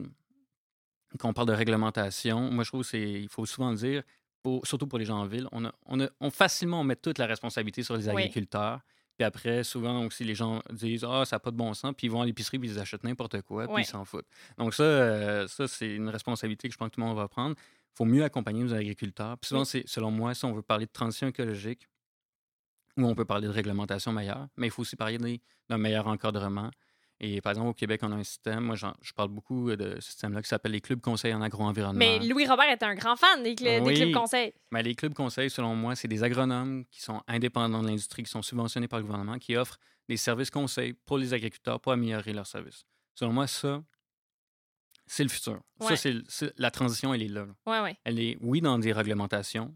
quand 1.18 1.28
on 1.28 1.32
parle 1.34 1.48
de 1.48 1.52
réglementation, 1.52 2.50
moi, 2.50 2.64
je 2.64 2.70
trouve 2.70 2.88
qu'il 2.88 3.28
faut 3.28 3.44
souvent 3.44 3.70
le 3.70 3.76
dire, 3.76 4.02
pour- 4.42 4.66
surtout 4.66 4.86
pour 4.86 4.98
les 4.98 5.04
gens 5.04 5.18
en 5.18 5.26
ville, 5.26 5.46
on, 5.52 5.64
a, 5.66 5.72
on, 5.86 6.00
a- 6.00 6.08
on 6.20 6.30
facilement 6.30 6.80
on 6.80 6.84
met 6.84 6.96
toute 6.96 7.18
la 7.18 7.26
responsabilité 7.26 7.82
sur 7.82 7.96
les 7.96 8.08
Oui. 8.08 8.22
agriculteurs. 8.22 8.80
Puis 9.18 9.24
après, 9.24 9.62
souvent 9.62 10.06
aussi, 10.06 10.24
les 10.24 10.34
gens 10.34 10.62
disent 10.72 11.04
Ah, 11.04 11.24
ça 11.26 11.36
n'a 11.36 11.40
pas 11.40 11.50
de 11.50 11.56
bon 11.56 11.74
sens. 11.74 11.92
Puis 11.96 12.06
ils 12.06 12.10
vont 12.10 12.22
à 12.22 12.26
l'épicerie, 12.26 12.58
puis 12.58 12.70
ils 12.70 12.78
achètent 12.78 13.04
n'importe 13.04 13.42
quoi, 13.42 13.66
puis 13.66 13.74
Ouais. 13.74 13.82
ils 13.82 13.86
s'en 13.86 14.04
foutent. 14.06 14.26
Donc, 14.56 14.72
ça, 14.74 14.82
euh, 14.84 15.46
ça 15.48 15.68
c'est 15.68 15.94
une 15.94 16.08
responsabilité 16.08 16.66
que 16.68 16.72
je 16.72 16.78
pense 16.78 16.88
que 16.88 16.94
tout 16.94 17.00
le 17.00 17.06
monde 17.06 17.16
va 17.16 17.28
prendre. 17.28 17.54
Il 17.58 17.96
faut 17.96 18.04
mieux 18.06 18.24
accompagner 18.24 18.62
nos 18.64 18.72
agriculteurs. 18.72 19.36
Puis 19.38 19.48
souvent, 19.48 19.60
Oui. 19.60 19.66
c'est, 19.66 19.84
selon 19.86 20.10
moi, 20.10 20.32
si 20.34 20.44
on 20.46 20.54
veut 20.54 20.62
parler 20.62 20.86
de 20.86 20.90
transition 20.92 21.28
écologique, 21.28 21.86
ou 22.96 23.04
on 23.06 23.14
peut 23.14 23.24
parler 23.26 23.46
de 23.48 23.52
réglementation 23.52 24.12
meilleure, 24.12 24.48
mais 24.56 24.68
il 24.68 24.70
faut 24.70 24.82
aussi 24.82 24.96
parler 24.96 25.18
d'un 25.68 25.78
meilleur 25.78 26.06
encadrement. 26.06 26.70
Et 27.24 27.40
par 27.40 27.52
exemple, 27.52 27.68
au 27.68 27.74
Québec, 27.74 28.00
on 28.02 28.10
a 28.10 28.16
un 28.16 28.24
système, 28.24 28.64
moi, 28.64 28.74
je 28.74 29.12
parle 29.12 29.28
beaucoup 29.28 29.70
de 29.76 29.94
ce 30.00 30.08
système-là 30.08 30.42
qui 30.42 30.48
s'appelle 30.48 30.72
les 30.72 30.80
clubs 30.80 31.00
conseils 31.00 31.32
en 31.32 31.40
agro-environnement. 31.40 31.96
Mais 31.98 32.18
Louis-Robert 32.18 32.68
est 32.68 32.82
un 32.82 32.96
grand 32.96 33.14
fan 33.14 33.44
des, 33.44 33.54
cl- 33.54 33.80
des 33.80 33.86
Oui. 33.86 33.94
clubs 33.94 34.12
conseils. 34.12 34.52
Mais 34.72 34.82
les 34.82 34.96
clubs 34.96 35.14
conseils, 35.14 35.48
selon 35.48 35.76
moi, 35.76 35.94
c'est 35.94 36.08
des 36.08 36.24
agronomes 36.24 36.84
qui 36.90 37.00
sont 37.00 37.22
indépendants 37.28 37.80
de 37.80 37.86
l'industrie, 37.86 38.24
qui 38.24 38.30
sont 38.30 38.42
subventionnés 38.42 38.88
par 38.88 38.98
le 38.98 39.04
gouvernement, 39.04 39.38
qui 39.38 39.56
offrent 39.56 39.78
des 40.08 40.16
services 40.16 40.50
conseils 40.50 40.94
pour 40.94 41.16
les 41.16 41.32
agriculteurs 41.32 41.80
pour 41.80 41.92
améliorer 41.92 42.32
leurs 42.32 42.46
services. 42.48 42.84
Selon 43.14 43.32
moi, 43.32 43.46
ça, 43.46 43.84
c'est 45.06 45.22
le 45.22 45.28
futur. 45.30 45.60
Ouais. 45.80 45.94
Ça, 45.96 46.10
c'est- 46.28 46.52
la 46.58 46.70
transition, 46.72 47.14
elle 47.14 47.22
est 47.22 47.28
là. 47.28 47.46
là. 47.46 47.54
Ouais, 47.66 47.80
ouais. 47.84 47.96
Elle 48.02 48.18
est, 48.18 48.36
oui, 48.40 48.60
dans 48.60 48.80
des 48.80 48.92
réglementations, 48.92 49.72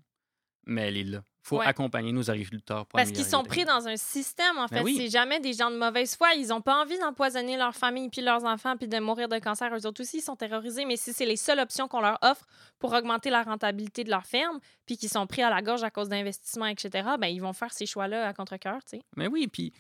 mais 0.67 0.89
elle 0.89 0.97
est 0.97 1.05
là. 1.05 1.23
Il 1.47 1.49
faut 1.51 1.59
Ouais. 1.61 1.67
accompagner 1.67 2.11
nos 2.11 2.29
agriculteurs 2.29 2.87
pour 2.87 2.97
Parce 2.99 3.13
qu'ils 3.13 3.25
sont 3.25 3.45
pris 3.45 3.65
dans 3.65 3.87
un 3.87 3.97
système, 3.97 4.59
en 4.59 4.67
Ben 4.67 4.79
fait. 4.79 4.83
oui. 4.83 4.97
C'est 4.97 5.09
jamais 5.09 5.39
des 5.39 5.53
gens 5.53 5.71
de 5.71 5.77
mauvaise 5.77 6.17
foi. 6.17 6.35
Ils 6.35 6.49
n'ont 6.49 6.61
pas 6.61 6.83
envie 6.83 6.99
d'empoisonner 6.99 7.57
leur 7.57 7.73
famille 7.73 8.09
puis 8.09 8.21
leurs 8.21 8.45
enfants 8.45 8.77
puis 8.77 8.89
de 8.89 8.99
mourir 8.99 9.29
de 9.29 9.39
cancer. 9.39 9.73
Eux 9.73 9.87
autres 9.87 10.03
aussi, 10.03 10.19
ils 10.19 10.23
sont 10.23 10.35
terrorisés. 10.35 10.85
Mais 10.85 10.97
si 10.97 11.13
c'est 11.13 11.25
les 11.25 11.37
seules 11.37 11.61
options 11.61 11.87
qu'on 11.87 12.01
leur 12.01 12.19
offre 12.23 12.45
pour 12.81 12.93
augmenter 12.93 13.31
la 13.31 13.45
rentabilité 13.45 14.03
de 14.03 14.11
leur 14.11 14.27
ferme 14.27 14.59
puis 14.87 14.97
qu'ils 14.97 15.09
sont 15.09 15.29
pris 15.29 15.43
à 15.43 15.51
la 15.51 15.63
gorge 15.63 15.85
à 15.85 15.91
cause 15.91 16.09
d'investissements, 16.09 16.67
etc., 16.67 17.11
ben 17.21 17.29
ils 17.29 17.41
vont 17.41 17.53
faire 17.53 17.73
ces 17.73 17.87
choix-là 17.87 18.27
à 18.27 18.33
contre-cœur, 18.33 18.79
tu 18.83 18.97
sais. 18.97 19.03
Mais 19.17 19.29
oui, 19.29 19.47
puis 19.47 19.73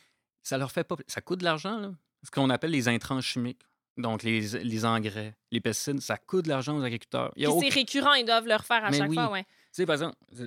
ça 0.44 0.58
leur 0.58 0.70
fait 0.70 0.85
pas. 0.85 0.94
Ça 1.08 1.20
coûte 1.20 1.40
de 1.40 1.44
l'argent, 1.44 1.78
là. 1.78 1.90
Ce 2.23 2.30
qu'on 2.30 2.49
appelle 2.50 2.70
les 2.70 2.87
intrants 2.88 3.20
chimiques. 3.20 3.62
Donc, 3.96 4.23
les, 4.23 4.40
les 4.62 4.85
engrais, 4.85 5.35
les 5.50 5.61
pesticides, 5.61 6.00
ça 6.00 6.16
coûte 6.18 6.44
de 6.44 6.50
l'argent 6.50 6.76
aux 6.78 6.82
agriculteurs. 6.85 7.32
Il 7.35 7.42
y 7.42 7.46
Puis 7.46 7.46
a 7.46 7.58
c'est 7.61 7.66
aucun- 7.66 7.75
récurrent, 7.75 8.12
ils 8.12 8.26
doivent 8.26 8.46
le 8.46 8.54
refaire 8.54 8.85
à 8.85 8.90
Mais 8.90 8.99
chaque 8.99 9.08
oui. 9.08 9.14
fois, 9.16 9.30
ouais. 9.30 9.46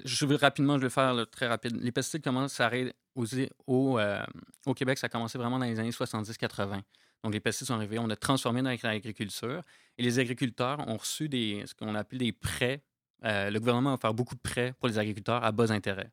Je 0.05 0.25
je 0.79 0.83
vais 0.83 0.89
faire 0.89 1.13
très 1.31 1.47
rapide. 1.47 1.79
Les 1.81 1.91
pesticides 1.91 2.23
commencent 2.23 2.59
à 2.59 2.67
aux- 3.15 3.25
au, 3.67 3.99
euh, 3.99 4.23
au 4.65 4.73
Québec, 4.73 4.97
ça 4.97 5.05
a 5.05 5.09
commencé 5.09 5.37
vraiment 5.37 5.59
dans 5.59 5.65
les 5.65 5.79
années 5.79 5.91
70-80. 5.91 6.81
Donc, 7.23 7.33
les 7.33 7.39
pesticides 7.39 7.67
sont 7.67 7.73
arrivés, 7.75 7.99
on 7.99 8.09
a 8.09 8.15
transformé 8.15 8.61
dans 8.61 8.69
l'agriculture 8.81 9.61
et 9.97 10.03
les 10.03 10.19
agriculteurs 10.19 10.87
ont 10.87 10.97
reçu 10.97 11.27
ce 11.65 11.73
qu'on 11.75 11.93
appelle 11.95 12.19
des 12.19 12.31
prêts. 12.31 12.81
Euh, 13.25 13.49
le 13.49 13.59
gouvernement 13.59 13.91
va 13.91 13.97
faire 13.97 14.13
beaucoup 14.13 14.35
de 14.35 14.39
prêts 14.39 14.73
pour 14.79 14.87
les 14.87 14.97
agriculteurs 14.97 15.43
à 15.43 15.51
bas 15.51 15.71
intérêt. 15.71 16.11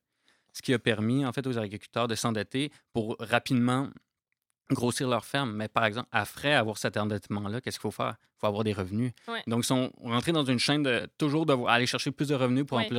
Ce 0.53 0.63
qui 0.63 0.75
a 0.75 0.79
permis, 0.79 1.25
en 1.25 1.33
fait, 1.33 1.47
aux 1.47 1.59
agriculteurs 1.59 2.09
de 2.09 2.15
s'endetter 2.17 2.73
pour 2.93 3.17
rapidement 3.21 3.89
grossir 4.71 5.09
leur 5.09 5.25
ferme. 5.25 5.53
Mais 5.53 5.69
par 5.69 5.85
exemple, 5.85 6.09
après 6.13 6.53
avoir 6.55 6.79
cet 6.79 6.97
endettement-là, 6.97 7.61
qu'est-ce 7.61 7.79
qu'il 7.79 7.83
faut 7.83 7.91
faire? 7.91 8.17
Il 8.21 8.41
faut 8.41 8.47
avoir 8.49 8.65
des 8.65 8.73
revenus. 8.75 9.13
Ouais. 9.29 9.43
Donc, 9.47 9.61
ils 9.65 9.67
sont 9.67 9.91
rentrés 10.03 10.33
dans 10.33 10.45
une 10.45 10.59
chaîne 10.59 10.83
de 10.83 11.09
toujours 11.17 11.47
devoir 11.47 11.73
aller 11.73 11.87
chercher 11.87 12.11
plus 12.11 12.29
de 12.29 12.35
revenus 12.35 12.67
pour 12.67 12.77
Ouais. 12.77 12.87
plus 12.87 12.95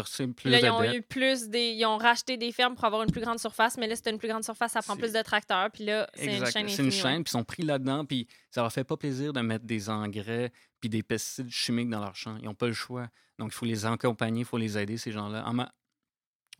là, 0.49 0.59
de 0.59 0.65
ils 0.65 0.69
ont 0.71 0.81
dettes. 0.81 0.95
eu 0.95 1.01
plus 1.03 1.49
des. 1.49 1.71
Ils 1.73 1.85
ont 1.85 1.97
racheté 1.97 2.37
des 2.37 2.51
fermes 2.51 2.73
pour 2.75 2.85
avoir 2.85 3.03
une 3.03 3.11
plus 3.11 3.21
grande 3.21 3.37
surface, 3.39 3.77
mais 3.77 3.85
là, 3.87 3.95
c'était 3.95 4.09
une 4.09 4.17
plus 4.17 4.27
grande 4.29 4.43
surface, 4.43 4.71
ça 4.71 4.81
prend 4.81 4.93
C'est- 4.95 4.99
plus 5.01 5.13
de 5.13 5.21
tracteurs. 5.21 5.69
Puis 5.71 5.85
là, 5.85 6.09
c'est 6.15 6.37
une 6.37 6.45
chaîne 6.47 6.69
C'est 6.69 6.83
une 6.83 6.91
chaîne, 6.91 7.23
puis 7.23 7.29
ils 7.29 7.37
sont 7.37 7.43
pris 7.43 7.63
là-dedans, 7.63 8.05
puis 8.05 8.27
ça 8.49 8.61
leur 8.61 8.71
fait 8.71 8.83
pas 8.83 8.97
plaisir 8.97 9.31
de 9.33 9.41
mettre 9.41 9.65
des 9.65 9.89
engrais 9.89 10.51
puis 10.79 10.89
des 10.89 11.03
pesticides 11.03 11.49
chimiques 11.51 11.89
dans 11.89 11.99
leur 11.99 12.15
champ. 12.15 12.37
Ils 12.39 12.45
n'ont 12.45 12.55
pas 12.55 12.67
le 12.67 12.73
choix. 12.73 13.07
Donc, 13.37 13.51
il 13.51 13.55
faut 13.55 13.65
les 13.65 13.85
accompagner, 13.85 14.39
il 14.41 14.45
faut 14.45 14.57
les 14.57 14.77
aider, 14.77 14.97
ces 14.97 15.11
gens-là. 15.11 15.43
En, 15.45 15.53
ma- 15.53 15.71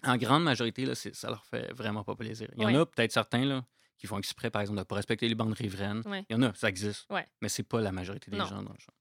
en 0.03 0.15
grande 0.17 0.43
majorité, 0.43 0.85
là, 0.85 0.93
c'est- 0.93 1.15
ça 1.15 1.29
leur 1.29 1.43
fait 1.45 1.73
vraiment 1.73 2.03
pas 2.03 2.15
plaisir. 2.15 2.47
Il 2.57 2.61
y 2.61 2.65
en 2.67 2.75
a 2.79 2.85
peut-être 2.85 3.11
certains 3.11 3.45
là, 3.45 3.63
qui 3.97 4.07
font 4.07 4.17
exprès, 4.17 4.49
par 4.49 4.61
exemple, 4.61 4.77
de 4.77 4.81
ne 4.81 4.85
pas 4.85 4.95
respecter 4.95 5.27
les 5.27 5.35
bandes 5.35 5.53
riveraines. 5.53 6.03
Ouais. 6.05 6.23
Il 6.29 6.33
y 6.33 6.35
en 6.35 6.43
a, 6.43 6.53
ça 6.53 6.69
existe. 6.69 7.05
Ouais. 7.09 7.25
Mais 7.41 7.49
c'est 7.49 7.63
pas 7.63 7.81
la 7.81 7.91
majorité 7.91 8.29
des 8.31 8.37
Non. 8.37 8.45
gens 8.45 8.61
dans 8.61 8.71
le 8.73 8.79
champ. 8.79 8.93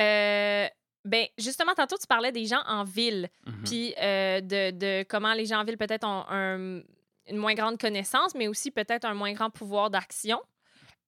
Euh, 0.00 0.66
ben, 1.04 1.26
justement, 1.38 1.74
tantôt, 1.74 1.96
tu 1.98 2.06
parlais 2.06 2.32
des 2.32 2.46
gens 2.46 2.62
en 2.66 2.84
ville, 2.84 3.28
Mhm. 3.46 3.64
puis 3.64 3.94
euh, 4.00 4.40
de, 4.40 4.70
de 4.70 5.04
comment 5.08 5.34
les 5.34 5.46
gens 5.46 5.60
en 5.60 5.64
ville 5.64 5.76
peut-être 5.76 6.04
ont 6.06 6.24
un- 6.28 6.80
une 7.28 7.36
moins 7.36 7.54
grande 7.54 7.78
connaissance, 7.78 8.34
mais 8.34 8.48
aussi 8.48 8.70
peut-être 8.70 9.04
un 9.04 9.14
moins 9.14 9.32
grand 9.32 9.50
pouvoir 9.50 9.90
d'action. 9.90 10.40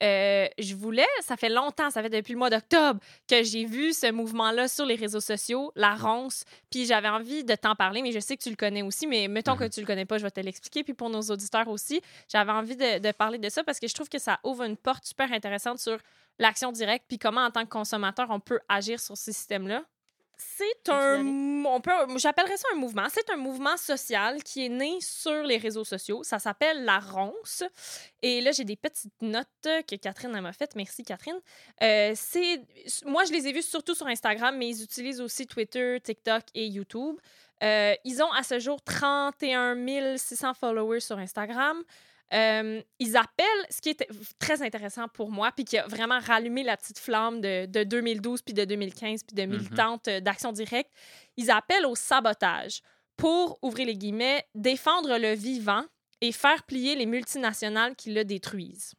Euh, 0.02 0.48
je 0.59 0.74
voulais, 0.74 1.07
ça 1.20 1.37
fait 1.37 1.48
longtemps, 1.48 1.88
ça 1.90 2.02
fait 2.02 2.11
depuis 2.11 2.33
le 2.33 2.38
mois 2.38 2.50
d'octobre 2.50 3.00
que 3.28 3.42
j'ai 3.44 3.64
vu 3.64 3.92
ce 3.92 4.11
mouvement-là 4.11 4.66
sur 4.68 4.85
les 4.85 4.96
réseaux 4.96 5.20
sociaux, 5.20 5.72
la 5.76 5.94
ronce, 5.94 6.44
puis 6.70 6.85
j'avais 6.85 7.09
envie 7.09 7.44
de 7.44 7.54
t'en 7.54 7.74
parler, 7.74 8.02
mais 8.02 8.11
je 8.12 8.18
sais 8.18 8.37
que 8.37 8.42
tu 8.42 8.50
le 8.50 8.57
connais 8.57 8.83
aussi, 8.83 9.07
mais 9.07 9.28
mettons 9.28 9.57
que 9.57 9.64
Mhm. 9.64 9.70
tu 9.70 9.80
le 9.80 9.87
connais 9.87 10.04
pas, 10.04 10.18
je 10.18 10.24
vais 10.24 10.30
te 10.30 10.40
l'expliquer, 10.40 10.83
puis 10.85 10.94
pour 10.94 11.11
nos 11.11 11.22
auditeurs 11.22 11.68
aussi, 11.68 12.00
j'avais 12.30 12.52
envie 12.52 12.76
de, 12.76 12.98
de 12.98 13.12
parler 13.12 13.38
de 13.38 13.48
ça 13.48 13.62
parce 13.62 13.78
que 13.78 13.87
je 13.88 13.94
trouve 13.94 14.09
que 14.09 14.18
ça 14.18 14.40
ouvre 14.44 14.64
une 14.64 14.76
porte 14.76 15.04
super 15.07 15.33
intéressante 15.33 15.78
sur 15.78 15.98
l'action 16.40 16.72
directe, 16.72 17.04
puis 17.09 17.18
comment 17.18 17.42
en 17.44 17.50
tant 17.52 17.62
que 17.64 17.70
consommateur 17.70 18.26
on 18.30 18.40
peut 18.40 18.59
agir 18.68 18.98
sur 18.98 19.16
ce 19.16 19.30
système-là. 19.33 19.85
C'est 20.38 20.88
un, 20.88 21.25
on 21.64 21.81
peut, 21.81 21.92
j'appellerais 22.16 22.57
ça 22.57 22.68
un 22.73 22.77
mouvement. 22.77 23.07
C'est 23.11 23.31
un 23.31 23.37
mouvement 23.37 23.77
social 23.77 24.42
qui 24.42 24.66
est 24.66 24.68
né 24.68 24.99
sur 25.01 25.42
les 25.42 25.57
réseaux 25.57 25.85
sociaux. 25.85 26.23
Ça 26.23 26.38
s'appelle 26.38 26.85
la 26.85 26.99
ronce. 26.99 27.62
Et 28.23 28.40
là, 28.40 28.53
j'ai 28.53 28.64
des 28.64 28.77
petites 28.77 29.20
notes 29.23 29.47
que 29.62 29.97
Catherine 29.97 30.38
m'a 30.40 30.53
faites. 30.53 30.77
Merci, 30.77 31.03
Catherine. 31.03 31.38
Euh, 31.83 32.12
c'est, 32.14 32.62
moi, 33.05 33.25
je 33.25 33.33
les 33.33 33.47
ai 33.49 33.53
vus 33.53 33.62
surtout 33.62 33.94
sur 33.94 34.07
Instagram, 34.07 34.57
mais 34.57 34.68
ils 34.68 34.83
utilisent 34.83 35.20
aussi 35.20 35.47
Twitter, 35.47 35.99
TikTok 36.03 36.42
et 36.55 36.66
YouTube. 36.66 37.16
Euh, 37.62 37.94
ils 38.05 38.23
ont 38.23 38.33
à 38.33 38.42
ce 38.42 38.59
jour 38.59 38.83
31 38.83 40.16
600 40.16 40.55
followers 40.55 41.01
sur 41.01 41.18
Instagram. 41.18 41.83
Euh, 42.33 42.83
ils 42.99 43.17
appellent, 43.17 43.47
ce 43.71 43.81
qui 43.81 43.91
est 43.91 44.09
très 44.39 44.63
intéressant 44.63 45.09
pour 45.09 45.31
moi, 45.31 45.53
puis 45.55 45.65
qui 45.65 45.79
a 45.79 45.87
vraiment 45.87 46.19
rallumé 46.21 46.63
la 46.63 46.77
petite 46.77 46.99
flamme 46.99 47.41
de, 47.41 47.67
de 47.67 47.85
2012, 47.85 48.43
puis 48.43 48.55
de 48.55 48.65
2015, 48.65 49.25
puis 49.25 49.35
de 49.35 49.45
militante 49.45 50.09
euh, 50.09 50.21
d'action 50.21 50.51
directe, 50.51 50.91
ils 51.37 51.51
appellent 51.51 51.87
au 51.87 51.95
sabotage 51.95 52.81
pour, 53.17 53.59
ouvrir 53.63 53.87
les 53.87 53.97
guillemets, 53.97 54.45
défendre 54.55 55.19
le 55.19 55.35
vivant 55.35 55.85
et 56.21 56.33
faire 56.33 56.63
plier 56.65 56.97
les 56.97 57.07
multinationales 57.07 57.95
qui 57.95 58.13
le 58.13 58.25
détruisent. 58.25 58.95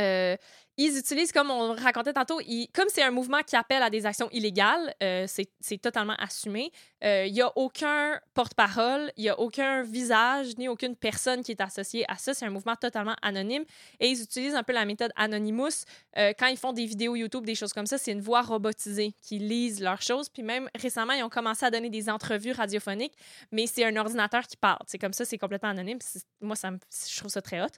Euh, 0.00 0.36
ils 0.76 0.98
utilisent, 0.98 1.30
comme 1.30 1.50
on 1.50 1.72
racontait 1.72 2.12
tantôt, 2.12 2.40
comme 2.72 2.88
c'est 2.88 3.02
un 3.02 3.12
mouvement 3.12 3.42
qui 3.42 3.54
appelle 3.54 3.82
à 3.82 3.90
des 3.90 4.06
actions 4.06 4.28
illégales, 4.32 4.94
euh, 5.02 5.26
c'est 5.28 5.78
totalement 5.78 6.16
assumé. 6.18 6.72
Euh, 7.04 7.26
Il 7.26 7.32
n'y 7.32 7.42
a 7.42 7.52
aucun 7.56 8.18
porte-parole, 8.34 9.12
il 9.16 9.22
n'y 9.22 9.28
a 9.28 9.38
aucun 9.38 9.82
visage, 9.82 10.56
ni 10.58 10.68
aucune 10.68 10.96
personne 10.96 11.42
qui 11.42 11.52
est 11.52 11.60
associée 11.60 12.04
à 12.10 12.16
ça. 12.16 12.34
C'est 12.34 12.44
un 12.44 12.50
mouvement 12.50 12.74
totalement 12.74 13.14
anonyme. 13.22 13.64
Et 14.00 14.08
ils 14.08 14.20
utilisent 14.20 14.54
un 14.54 14.64
peu 14.64 14.72
la 14.72 14.84
méthode 14.84 15.12
Anonymous. 15.14 15.84
Euh, 16.16 16.32
quand 16.36 16.46
ils 16.46 16.56
font 16.56 16.72
des 16.72 16.86
vidéos 16.86 17.14
YouTube, 17.14 17.44
des 17.46 17.54
choses 17.54 17.72
comme 17.72 17.86
ça, 17.86 17.96
c'est 17.98 18.12
une 18.12 18.20
voix 18.20 18.42
robotisée 18.42 19.14
qui 19.22 19.38
lise 19.38 19.80
leurs 19.80 20.02
choses. 20.02 20.28
Puis 20.28 20.42
même 20.42 20.68
récemment, 20.74 21.12
ils 21.12 21.22
ont 21.22 21.28
commencé 21.28 21.64
à 21.64 21.70
donner 21.70 21.90
des 21.90 22.10
entrevues 22.10 22.52
radiophoniques, 22.52 23.14
mais 23.52 23.66
c'est 23.66 23.84
un 23.84 23.96
ordinateur 23.96 24.46
qui 24.46 24.56
parle. 24.56 24.80
C'est 24.86 24.98
comme 24.98 25.12
ça, 25.12 25.24
c'est 25.24 25.38
complètement 25.38 25.68
anonyme. 25.68 25.98
Moi, 26.40 26.56
je 26.56 27.18
trouve 27.18 27.30
ça 27.30 27.42
très 27.42 27.62
hot. 27.62 27.68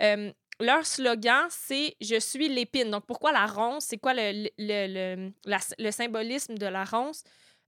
Euh, 0.00 0.32
leur 0.62 0.86
slogan, 0.86 1.46
c'est 1.50 1.96
Je 2.00 2.18
suis 2.18 2.48
l'épine. 2.48 2.90
Donc, 2.90 3.04
pourquoi 3.06 3.32
la 3.32 3.46
ronce? 3.46 3.86
C'est 3.86 3.98
quoi 3.98 4.14
le, 4.14 4.48
le, 4.58 5.24
le- 5.26 5.32
le 5.78 5.90
symbolisme 5.90 6.56
de 6.56 6.66
la 6.66 6.84
ronce? 6.84 7.24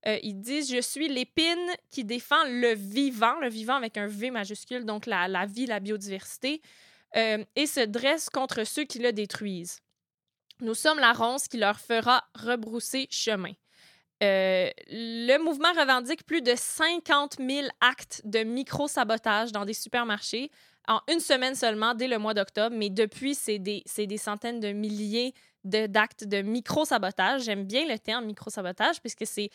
Euh, 0.06 0.18
ils 0.22 0.40
disent 0.40 0.70
Je 0.72 0.80
suis 0.80 1.08
l'épine 1.08 1.70
qui 1.90 2.04
défend 2.04 2.42
le 2.46 2.74
vivant, 2.74 3.38
le 3.40 3.48
vivant 3.48 3.76
avec 3.76 3.96
un 3.96 4.06
V 4.06 4.30
majuscule, 4.30 4.84
donc 4.84 5.06
la, 5.06 5.28
la 5.28 5.46
vie, 5.46 5.66
la 5.66 5.80
biodiversité, 5.80 6.60
euh, 7.16 7.44
et 7.56 7.66
se 7.66 7.80
dresse 7.80 8.28
contre 8.30 8.64
ceux 8.64 8.84
qui 8.84 8.98
le 8.98 9.12
détruisent. 9.12 9.80
Nous 10.60 10.74
sommes 10.74 10.98
la 10.98 11.12
ronce 11.12 11.48
qui 11.48 11.56
leur 11.58 11.78
fera 11.80 12.22
rebrousser 12.34 13.08
chemin. 13.10 13.52
Euh, 14.22 14.70
le 14.88 15.38
mouvement 15.38 15.72
revendique 15.72 16.24
plus 16.24 16.40
de 16.40 16.54
50 16.54 17.36
000 17.40 17.66
actes 17.80 18.22
de 18.24 18.40
micro-sabotage 18.44 19.50
dans 19.52 19.64
des 19.64 19.74
supermarchés 19.74 20.50
en 20.88 21.00
une 21.10 21.20
semaine 21.20 21.54
seulement, 21.54 21.94
dès 21.94 22.08
le 22.08 22.18
mois 22.18 22.34
d'octobre, 22.34 22.76
mais 22.76 22.90
depuis, 22.90 23.34
c'est 23.34 23.58
des, 23.58 23.82
centaines 24.18 24.60
de 24.60 24.72
milliers 24.72 25.34
de- 25.64 25.86
d'actes 25.86 26.24
de 26.24 26.42
micro-sabotage. 26.42 27.42
J'aime 27.42 27.64
bien 27.64 27.86
le 27.86 27.98
terme 27.98 28.26
micro-sabotage 28.26 29.00
puisque 29.00 29.26
c'est 29.26 29.50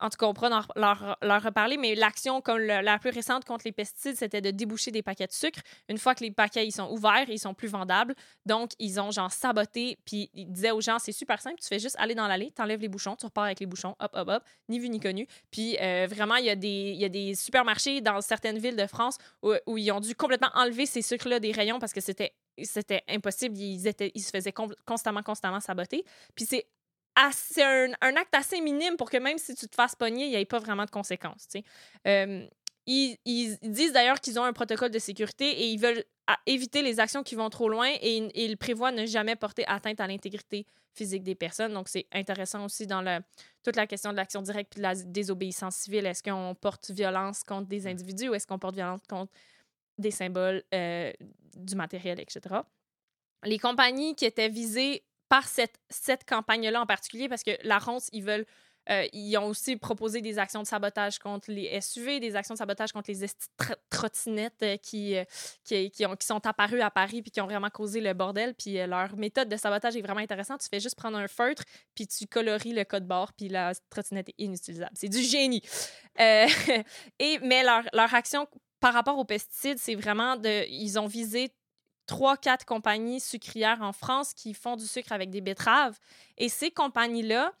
en 0.00 0.10
tout 0.10 0.16
cas, 0.18 0.26
on 0.26 0.34
pourra 0.34 0.48
leur, 0.48 0.68
leur, 0.76 1.18
leur 1.22 1.42
reparler, 1.42 1.76
mais 1.76 1.94
l'action 1.94 2.40
comme 2.40 2.58
la 2.58 2.98
plus 2.98 3.10
récente 3.10 3.44
contre 3.44 3.64
les 3.64 3.72
pesticides, 3.72 4.16
c'était 4.16 4.40
de 4.40 4.50
déboucher 4.50 4.90
des 4.90 5.02
paquets 5.02 5.26
de 5.26 5.32
sucre. 5.32 5.60
Une 5.88 5.98
fois 5.98 6.14
que 6.14 6.22
les 6.22 6.30
paquets 6.30 6.66
ils 6.66 6.72
sont 6.72 6.90
ouverts, 6.90 7.28
ils 7.28 7.38
sont 7.38 7.54
plus 7.54 7.68
vendables. 7.68 8.14
Donc, 8.44 8.72
ils 8.78 9.00
ont 9.00 9.10
genre 9.10 9.30
saboté, 9.32 9.98
puis 10.04 10.30
ils 10.34 10.50
disaient 10.50 10.70
aux 10.70 10.80
gens, 10.80 10.98
c'est 10.98 11.12
super 11.12 11.40
simple, 11.40 11.56
tu 11.60 11.68
fais 11.68 11.78
juste 11.78 11.96
aller 11.98 12.14
dans 12.14 12.26
l'allée, 12.26 12.50
t'enlèves 12.50 12.80
les 12.80 12.88
bouchons, 12.88 13.16
tu 13.16 13.26
repars 13.26 13.44
avec 13.44 13.60
les 13.60 13.66
bouchons, 13.66 13.94
hop, 14.00 14.10
hop, 14.14 14.28
hop, 14.28 14.42
ni 14.68 14.78
vu 14.78 14.88
ni 14.88 15.00
connu. 15.00 15.26
Puis 15.50 15.76
euh, 15.80 16.06
vraiment, 16.10 16.36
il 16.36 16.44
y, 16.46 16.50
a 16.50 16.56
des- 16.56 16.92
il 16.94 17.00
y 17.00 17.04
a 17.04 17.08
des 17.08 17.34
supermarchés 17.34 18.00
dans 18.00 18.20
certaines 18.20 18.58
villes 18.58 18.76
de 18.76 18.86
France 18.86 19.16
où, 19.42 19.78
ils 19.78 19.90
ont 19.92 20.00
dû 20.00 20.14
complètement 20.14 20.50
enlever 20.54 20.86
ces 20.86 21.02
sucres-là 21.02 21.40
des 21.40 21.52
rayons 21.52 21.78
parce 21.78 21.92
que 21.92 22.00
c'était 22.00 22.32
c'était 22.62 23.02
impossible. 23.08 23.56
Ils, 23.58 23.86
étaient, 23.86 24.10
ils 24.14 24.22
se 24.22 24.30
faisaient 24.30 24.52
con- 24.52 24.70
constamment, 24.86 25.22
constamment 25.22 25.60
saboter. 25.60 26.04
Puis 26.34 26.46
c'est 26.46 26.66
assez- 27.16 27.62
un, 27.62 27.90
un 28.00 28.16
acte 28.16 28.34
assez 28.34 28.60
minime 28.60 28.96
pour 28.96 29.10
que 29.10 29.16
même 29.16 29.38
si 29.38 29.54
tu 29.56 29.66
te 29.66 29.74
fasses 29.74 29.96
pogner, 29.96 30.26
il 30.26 30.30
n'y 30.30 30.36
ait 30.36 30.44
pas 30.44 30.60
vraiment 30.60 30.84
de 30.84 30.90
conséquences. 30.90 31.48
Euh, 32.06 32.46
ils, 32.86 33.16
ils 33.24 33.58
disent 33.62 33.92
d'ailleurs 33.92 34.20
qu'ils 34.20 34.38
ont 34.38 34.44
un 34.44 34.52
protocole 34.52 34.90
de 34.90 34.98
sécurité 35.00 35.44
et 35.50 35.66
ils 35.70 35.78
veulent 35.80 36.04
éviter 36.46 36.82
les 36.82 37.00
actions 37.00 37.22
qui 37.24 37.34
vont 37.34 37.50
trop 37.50 37.68
loin 37.68 37.88
et, 38.00 38.16
ils- 38.18 38.30
ils 38.34 38.56
prévoient 38.56 38.92
ne 38.92 39.06
jamais 39.06 39.34
porter 39.34 39.64
atteinte 39.66 40.00
à 40.00 40.06
l'intégrité 40.06 40.66
physique 40.94 41.22
des 41.24 41.34
personnes. 41.34 41.72
Donc, 41.74 41.88
c'est 41.88 42.06
intéressant 42.12 42.64
aussi 42.64 42.86
dans 42.86 43.02
le, 43.02 43.18
toute 43.64 43.76
la 43.76 43.86
question 43.86 44.12
de 44.12 44.16
l'action 44.16 44.40
directe 44.42 44.76
et 44.76 44.78
de 44.78 44.82
la 44.82 44.94
désobéissance 44.94 45.76
civile. 45.76 46.06
Est-ce 46.06 46.22
qu'on 46.22 46.54
porte 46.54 46.90
violence 46.90 47.42
contre 47.42 47.68
des 47.68 47.86
individus 47.86 48.28
ou 48.28 48.34
est-ce 48.34 48.46
qu'on 48.46 48.58
porte 48.58 48.76
violence 48.76 49.00
contre 49.08 49.32
des 49.98 50.10
symboles, 50.10 50.62
euh, 50.74 51.12
du 51.56 51.74
matériel, 51.74 52.20
etc. 52.20 52.56
Les 53.44 53.58
compagnies 53.58 54.14
qui 54.14 54.24
étaient 54.26 54.48
visées 54.48 55.04
par 55.28 55.46
cette, 55.48 55.76
cette 55.88 56.24
campagne-là 56.24 56.80
en 56.80 56.86
particulier, 56.86 57.28
parce 57.28 57.42
que 57.42 57.52
la 57.62 57.78
ronce, 57.78 58.08
ils 58.12 58.22
veulent. 58.24 58.46
euh, 58.88 59.04
ils 59.12 59.36
ont 59.36 59.46
aussi 59.46 59.76
proposé 59.76 60.20
des 60.20 60.38
actions 60.38 60.62
de 60.62 60.66
sabotage 60.68 61.18
contre 61.18 61.50
les 61.50 61.80
SUV, 61.80 62.20
des 62.20 62.36
actions 62.36 62.54
de 62.54 62.58
sabotage 62.58 62.92
contre 62.92 63.10
les 63.10 63.26
trottinettes 63.90 64.62
euh, 64.62 64.76
qui, 64.76 65.16
euh, 65.16 65.24
qui, 65.64 65.90
qui, 65.90 66.06
ont- 66.06 66.14
qui 66.14 66.24
sont 66.26 66.46
apparues 66.46 66.80
à 66.80 66.90
Paris 66.90 67.20
puis 67.22 67.32
qui 67.32 67.40
ont 67.40 67.46
vraiment 67.46 67.68
causé 67.70 68.00
le 68.00 68.12
bordel. 68.14 68.54
Puis 68.54 68.74
leur 68.86 69.16
méthode 69.16 69.48
de 69.48 69.56
sabotage 69.56 69.96
est 69.96 70.02
vraiment 70.02 70.20
intéressante. 70.20 70.60
Tu 70.60 70.68
fais 70.68 70.78
juste 70.80 70.94
prendre 70.96 71.18
un 71.18 71.26
feutre 71.28 71.64
puis 71.96 72.06
tu 72.06 72.26
coloris 72.28 72.72
le 72.72 72.84
code 72.84 73.06
barre 73.06 73.32
puis 73.32 73.48
la 73.48 73.72
trottinette 73.90 74.28
est 74.28 74.34
inutilisable. 74.38 74.92
C'est 74.94 75.08
du 75.08 75.20
génie. 75.22 75.62
Et, 76.18 77.38
mais 77.42 77.62
leur, 77.64 77.82
leur 77.92 78.14
action 78.14 78.46
par 78.80 78.92
rapport 78.94 79.18
aux 79.18 79.24
pesticides, 79.24 79.78
c'est 79.78 79.94
vraiment 79.94 80.36
de. 80.36 80.68
Ils 80.70 80.98
ont 80.98 81.06
visé 81.06 81.50
trois, 82.06 82.36
quatre 82.36 82.64
compagnies 82.64 83.20
sucrières 83.20 83.82
en 83.82 83.92
France 83.92 84.32
qui 84.34 84.54
font 84.54 84.76
du 84.76 84.86
sucre 84.86 85.12
avec 85.12 85.30
des 85.30 85.40
betteraves. 85.40 85.98
Et 86.38 86.48
ces 86.48 86.70
compagnies-là 86.70 87.52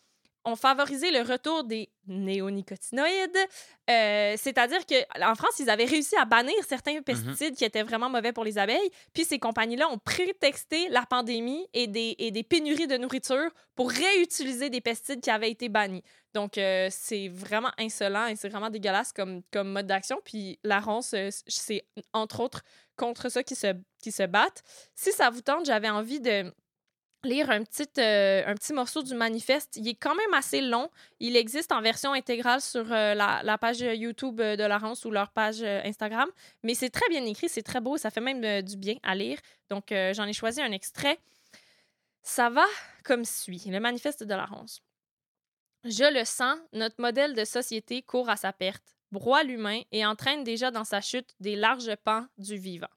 ont 0.46 0.56
favorisé 0.56 1.10
le 1.10 1.20
retour 1.20 1.64
des 1.64 1.90
néonicotinoïdes. 2.06 3.36
Euh, 3.90 4.34
C'est-à-dire 4.38 4.78
qu'en 4.86 5.34
France, 5.34 5.58
ils 5.58 5.68
avaient 5.68 5.84
réussi 5.84 6.16
à 6.16 6.24
bannir 6.24 6.54
certains 6.66 7.02
pesticides 7.02 7.56
qui 7.56 7.64
étaient 7.64 7.82
vraiment 7.82 8.08
mauvais 8.08 8.32
pour 8.32 8.44
les 8.44 8.56
abeilles. 8.56 8.90
Puis 9.12 9.24
ces 9.24 9.38
compagnies-là 9.38 9.88
ont 9.90 9.98
prétexté 9.98 10.88
la 10.88 11.04
pandémie 11.04 11.66
et 11.74 11.88
des, 11.88 12.14
et 12.18 12.30
des 12.30 12.44
pénuries 12.44 12.86
de 12.86 12.96
nourriture 12.96 13.50
pour 13.74 13.90
réutiliser 13.90 14.70
des 14.70 14.80
pesticides 14.80 15.20
qui 15.20 15.30
avaient 15.30 15.50
été 15.50 15.68
bannis. 15.68 16.02
Donc, 16.32 16.58
euh, 16.58 16.88
c'est 16.90 17.28
vraiment 17.28 17.70
insolent 17.78 18.26
et 18.26 18.36
c'est 18.36 18.48
vraiment 18.48 18.70
dégueulasse 18.70 19.12
comme, 19.12 19.42
comme 19.52 19.72
mode 19.72 19.86
d'action. 19.86 20.20
Puis 20.24 20.58
la 20.62 20.80
ronce, 20.80 21.12
euh, 21.14 21.28
c'est 21.46 21.84
entre 22.12 22.40
autres 22.40 22.62
contre 22.96 23.30
ça 23.30 23.42
qui 23.42 23.56
se, 23.56 23.74
qui 24.02 24.12
se 24.12 24.22
battent. 24.22 24.62
Si 24.94 25.12
ça 25.12 25.28
vous 25.30 25.40
tente, 25.40 25.66
j'avais 25.66 25.90
envie 25.90 26.20
de 26.20 26.52
lire 27.26 27.50
un 27.50 27.62
petit, 27.62 27.88
euh, 27.98 28.42
un 28.46 28.54
petit 28.54 28.72
morceau 28.72 29.02
du 29.02 29.14
manifeste. 29.14 29.76
Il 29.76 29.86
est 29.88 29.94
quand 29.94 30.14
même 30.14 30.32
assez 30.34 30.60
long. 30.60 30.90
Il 31.20 31.36
existe 31.36 31.72
en 31.72 31.82
version 31.82 32.12
intégrale 32.12 32.60
sur 32.60 32.90
euh, 32.92 33.14
la, 33.14 33.58
page 33.58 33.80
YouTube 33.80 34.40
euh, 34.40 34.56
de 34.56 34.64
la 34.64 34.78
Ronce 34.78 35.04
ou 35.04 35.10
leur 35.10 35.30
page 35.30 35.62
Instagram. 35.62 36.28
Mais 36.62 36.74
c'est 36.74 36.90
très 36.90 37.08
bien 37.08 37.24
écrit, 37.24 37.48
c'est 37.48 37.62
très 37.62 37.80
beau, 37.80 37.96
ça 37.96 38.10
fait 38.10 38.20
même 38.20 38.62
du 38.62 38.76
bien 38.76 38.96
à 39.02 39.14
lire. 39.14 39.38
Donc, 39.68 39.86
j'en 39.90 40.24
ai 40.24 40.32
choisi 40.32 40.62
un 40.62 40.70
extrait. 40.72 41.18
Ça 42.22 42.48
va 42.50 42.64
comme 43.04 43.24
suit. 43.24 43.62
Le 43.66 43.80
manifeste 43.80 44.22
de 44.24 44.34
la 44.34 44.46
Ronce. 44.46 44.80
Je 45.84 46.12
le 46.12 46.24
sens, 46.24 46.58
notre 46.72 47.00
modèle 47.00 47.34
de 47.34 47.44
société 47.44 48.02
court 48.02 48.28
à 48.28 48.36
sa 48.36 48.52
perte, 48.52 48.96
broie 49.12 49.44
l'humain 49.44 49.82
et 49.92 50.04
entraîne 50.04 50.42
déjà 50.42 50.70
dans 50.70 50.84
sa 50.84 51.00
chute 51.00 51.34
des 51.40 51.54
larges 51.54 51.94
pans 52.04 52.26
du 52.38 52.56
vivant. 52.56 52.88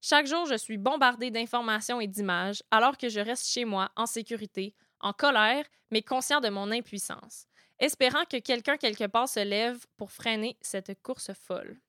Chaque 0.00 0.26
jour, 0.26 0.46
je 0.46 0.54
suis 0.54 0.78
bombardée 0.78 1.30
d'informations 1.30 2.00
et 2.00 2.06
d'images, 2.06 2.62
alors 2.70 2.96
que 2.96 3.08
je 3.08 3.20
reste 3.20 3.48
chez 3.48 3.64
moi, 3.64 3.90
en 3.96 4.06
sécurité, 4.06 4.74
en 5.00 5.12
colère, 5.12 5.64
mais 5.90 6.02
conscient 6.02 6.40
de 6.40 6.48
mon 6.48 6.70
impuissance, 6.70 7.46
espérant 7.78 8.24
que 8.24 8.38
quelqu'un 8.38 8.76
quelque 8.76 9.06
part 9.06 9.28
se 9.28 9.40
lève 9.40 9.84
pour 9.96 10.12
freiner 10.12 10.56
cette 10.60 11.02
course 11.02 11.32
folle. 11.32 11.80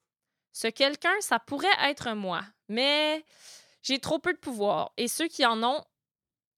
Ce 0.52 0.68
quelqu'un, 0.68 1.14
ça 1.20 1.40
pourrait 1.40 1.68
être 1.84 2.14
moi, 2.16 2.42
mais 2.68 3.24
j'ai 3.84 4.00
trop 4.00 4.20
peu 4.20 4.34
de 4.34 4.40
pouvoir, 4.40 4.92
et 4.98 5.08
ceux 5.08 5.28
qui 5.28 5.46
en 5.46 5.64
ont 5.64 5.84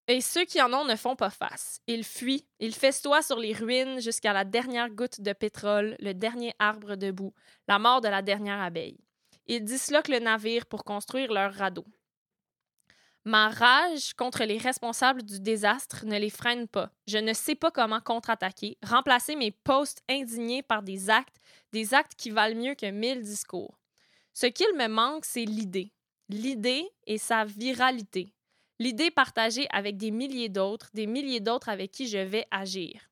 et 0.08 0.20
ceux 0.20 0.46
qui 0.46 0.62
en 0.62 0.74
ont 0.74 0.84
ne 0.84 0.96
font 0.96 1.16
pas 1.16 1.30
face. 1.30 1.80
Ils 1.88 2.04
fuient, 2.04 2.46
ils 2.60 2.76
festoient 2.76 3.22
sur 3.22 3.38
les 3.38 3.54
ruines 3.54 4.02
jusqu'à 4.02 4.34
la 4.34 4.44
dernière 4.44 4.90
goutte 4.90 5.22
de 5.22 5.32
pétrole, 5.32 5.96
le 6.00 6.14
dernier 6.14 6.54
arbre 6.60 6.96
debout, 6.96 7.34
la 7.68 7.80
mort 7.80 8.02
de 8.02 8.10
la 8.10 8.22
dernière 8.22 8.60
abeille. 8.60 8.98
Ils 9.48 9.64
disloquent 9.64 10.12
le 10.12 10.20
navire 10.20 10.66
pour 10.66 10.84
construire 10.84 11.32
leur 11.32 11.54
radeau. 11.54 11.86
Ma 13.24 13.50
rage 13.50 14.14
contre 14.14 14.44
les 14.46 14.58
responsables 14.58 15.22
du 15.22 15.40
désastre 15.40 16.06
ne 16.06 16.18
les 16.18 16.32
freine 16.32 16.68
pas. 16.68 16.92
Je 17.08 17.20
ne 17.20 17.34
sais 17.34 17.54
pas 17.54 17.70
comment 17.70 18.02
contre-attaquer, 18.02 18.78
remplacer 18.84 19.36
mes 19.36 19.52
posts 19.52 20.02
indignés 20.10 20.64
par 20.64 20.82
des 20.82 21.12
actes, 21.12 21.38
des 21.72 21.94
actes 21.94 22.16
qui 22.16 22.32
valent 22.32 22.60
mieux 22.60 22.74
que 22.74 22.90
mille 22.90 23.22
discours. 23.22 23.80
Ce 24.34 24.48
qu'il 24.48 24.74
me 24.76 24.88
manque, 24.88 25.26
c'est 25.26 25.46
l'idée. 25.46 25.92
L'idée 26.30 26.90
et 27.06 27.20
sa 27.20 27.46
viralité. 27.46 28.34
L'idée 28.80 29.12
partagée 29.12 29.68
avec 29.70 29.98
des 29.98 30.10
milliers 30.10 30.50
d'autres, 30.50 30.90
des 30.96 31.06
milliers 31.06 31.42
d'autres 31.42 31.70
avec 31.70 31.92
qui 31.92 32.08
je 32.08 32.18
vais 32.18 32.48
agir. 32.50 33.12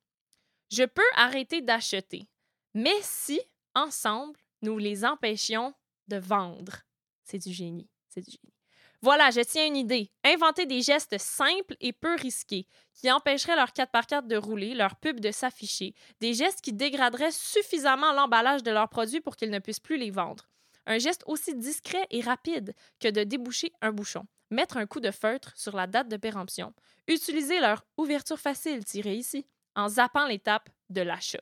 Je 0.72 0.84
peux 0.84 1.02
arrêter 1.16 1.62
d'acheter, 1.62 2.28
mais 2.74 2.96
si, 3.02 3.40
ensemble, 3.76 4.40
nous 4.64 4.80
les 4.80 5.06
empêchions 5.06 5.74
de 6.10 6.18
vendre. 6.18 6.82
C'est 7.24 7.38
du 7.38 7.54
génie. 7.54 7.90
C'est 8.10 8.22
du 8.22 8.32
génie. 8.32 8.54
Voilà, 9.02 9.32
je 9.32 9.40
tiens 9.40 9.66
une 9.66 9.78
idée. 9.78 10.12
Inventer 10.26 10.66
des 10.66 10.82
gestes 10.82 11.18
simples 11.18 11.78
et 11.80 11.94
peu 11.94 12.16
risqués 12.16 12.68
qui 12.94 13.10
empêcheraient 13.10 13.56
leur 13.56 13.70
4x4 13.70 14.28
de 14.28 14.36
rouler, 14.36 14.74
leur 14.74 14.98
pub 14.98 15.22
de 15.22 15.32
s'afficher, 15.32 15.96
des 16.20 16.34
gestes 16.34 16.60
qui 16.60 16.74
dégraderaient 16.74 17.32
suffisamment 17.32 18.12
l'emballage 18.12 18.62
de 18.62 18.72
leurs 18.72 18.90
produits 18.90 19.22
pour 19.22 19.38
qu'ils 19.38 19.52
ne 19.52 19.60
puissent 19.60 19.80
plus 19.80 19.98
les 19.98 20.12
vendre. 20.12 20.50
Un 20.86 20.98
geste 20.98 21.24
aussi 21.28 21.56
discret 21.56 22.06
et 22.10 22.20
rapide 22.20 22.74
que 23.00 23.08
de 23.08 23.24
déboucher 23.24 23.72
un 23.82 23.94
bouchon, 23.94 24.26
mettre 24.50 24.76
un 24.76 24.86
coup 24.86 25.00
de 25.00 25.12
feutre 25.12 25.54
sur 25.56 25.78
la 25.78 25.88
date 25.88 26.10
de 26.10 26.18
péremption, 26.18 26.74
utiliser 27.08 27.62
leur 27.62 27.86
ouverture 27.96 28.40
facile 28.40 28.84
tirée 28.84 29.16
ici, 29.16 29.46
en 29.76 29.88
zappant 29.88 30.26
l'étape 30.26 30.70
de 30.90 31.02
l'achat. 31.02 31.40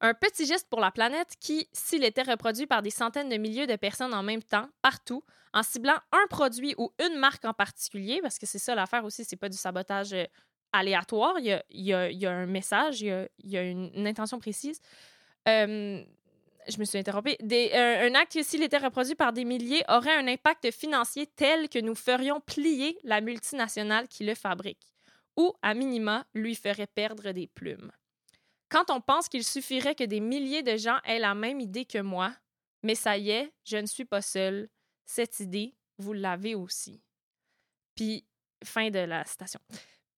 Un 0.00 0.12
petit 0.12 0.44
geste 0.44 0.68
pour 0.68 0.80
la 0.80 0.90
planète 0.90 1.34
qui, 1.40 1.68
s'il 1.72 2.04
était 2.04 2.22
reproduit 2.22 2.66
par 2.66 2.82
des 2.82 2.90
centaines 2.90 3.30
de 3.30 3.36
milliers 3.36 3.66
de 3.66 3.76
personnes 3.76 4.12
en 4.12 4.22
même 4.22 4.42
temps, 4.42 4.68
partout, 4.82 5.24
en 5.54 5.62
ciblant 5.62 5.96
un 6.12 6.26
produit 6.28 6.74
ou 6.76 6.92
une 6.98 7.18
marque 7.18 7.46
en 7.46 7.54
particulier, 7.54 8.20
parce 8.20 8.38
que 8.38 8.44
c'est 8.44 8.58
ça 8.58 8.74
l'affaire 8.74 9.04
aussi, 9.04 9.24
c'est 9.24 9.36
pas 9.36 9.48
du 9.48 9.56
sabotage 9.56 10.12
euh, 10.12 10.24
aléatoire, 10.72 11.36
il 11.38 11.62
y 11.70 11.94
a, 11.94 12.30
un 12.30 12.46
message, 12.46 13.00
il 13.00 13.28
y 13.44 13.56
a, 13.56 13.62
une, 13.62 14.06
intention 14.06 14.38
précise. 14.38 14.80
Je 15.46 16.78
me 16.78 16.84
suis 16.84 16.98
interrompue. 16.98 17.36
Un 17.40 18.14
acte 18.14 18.42
s'il 18.42 18.62
était 18.62 18.76
reproduit 18.76 19.14
par 19.14 19.32
des 19.32 19.44
milliers, 19.44 19.82
aurait 19.88 20.16
un 20.16 20.26
impact 20.26 20.70
financier 20.72 21.26
tel 21.26 21.70
que 21.70 21.78
nous 21.78 21.94
ferions 21.94 22.40
plier 22.40 22.98
la 23.04 23.22
multinationale 23.22 24.08
qui 24.08 24.24
le 24.24 24.34
fabrique, 24.34 24.92
ou, 25.38 25.54
à 25.62 25.72
minima, 25.72 26.26
lui 26.34 26.54
ferait 26.54 26.88
perdre 26.88 27.30
des 27.30 27.46
plumes. 27.46 27.92
Quand 28.68 28.90
on 28.90 29.00
pense 29.00 29.28
qu'il 29.28 29.44
suffirait 29.44 29.94
que 29.94 30.04
des 30.04 30.20
milliers 30.20 30.62
de 30.62 30.76
gens 30.76 30.98
aient 31.04 31.18
la 31.18 31.34
même 31.34 31.60
idée 31.60 31.84
que 31.84 31.98
moi, 31.98 32.34
mais 32.82 32.94
ça 32.94 33.16
y 33.16 33.30
est, 33.30 33.52
je 33.64 33.76
ne 33.76 33.86
suis 33.86 34.04
pas 34.04 34.22
seule. 34.22 34.68
Cette 35.04 35.40
idée, 35.40 35.74
vous 35.98 36.12
l'avez 36.12 36.54
aussi. 36.54 37.00
Puis, 37.94 38.24
fin 38.64 38.90
de 38.90 38.98
la 38.98 39.24
citation. 39.24 39.60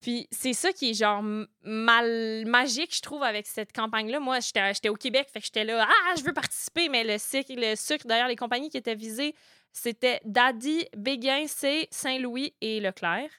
Puis, 0.01 0.29
c'est 0.31 0.53
ça 0.53 0.73
qui 0.73 0.91
est 0.91 0.95
genre 0.95 1.23
mal 1.63 2.45
magique, 2.47 2.95
je 2.95 3.03
trouve, 3.03 3.23
avec 3.23 3.47
cette 3.47 3.73
campagne-là. 3.73 4.21
Moi, 4.21 4.39
j'étais 4.41 4.89
au 4.89 4.95
Québec, 4.95 5.29
fait 5.33 5.41
que 5.41 5.47
j'étais 5.47 5.65
là, 5.65 5.87
ah, 5.89 6.15
je 6.17 6.23
veux 6.23 6.33
participer, 6.33 6.89
mais 6.89 7.05
le 7.05 7.19
sucre, 7.19 7.53
le 7.55 7.75
sucre 7.75 8.07
d'ailleurs, 8.07 8.29
les 8.29 8.37
compagnies 8.37 8.71
qui 8.71 8.77
étaient 8.77 8.95
visées, 8.95 9.35
c'était 9.73 10.21
Daddy, 10.25 10.87
Béguin, 10.97 11.47
C, 11.47 11.89
Saint-Louis 11.91 12.55
et 12.61 12.81
Leclerc. 12.81 13.31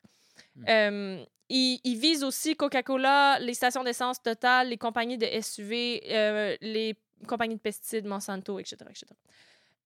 Euh, 0.68 1.24
ils, 1.50 1.80
ils 1.84 1.98
visent 1.98 2.24
aussi 2.24 2.56
Coca-Cola, 2.56 3.40
les 3.40 3.54
stations 3.54 3.84
d'essence 3.84 4.22
Total, 4.22 4.70
les 4.70 4.78
compagnies 4.78 5.18
de 5.18 5.28
SUV, 5.42 6.04
euh, 6.10 6.56
les 6.62 6.96
compagnies 7.28 7.56
de 7.56 7.60
pesticides, 7.60 8.06
Monsanto, 8.06 8.60
etc. 8.60 8.78
etc. 8.90 9.06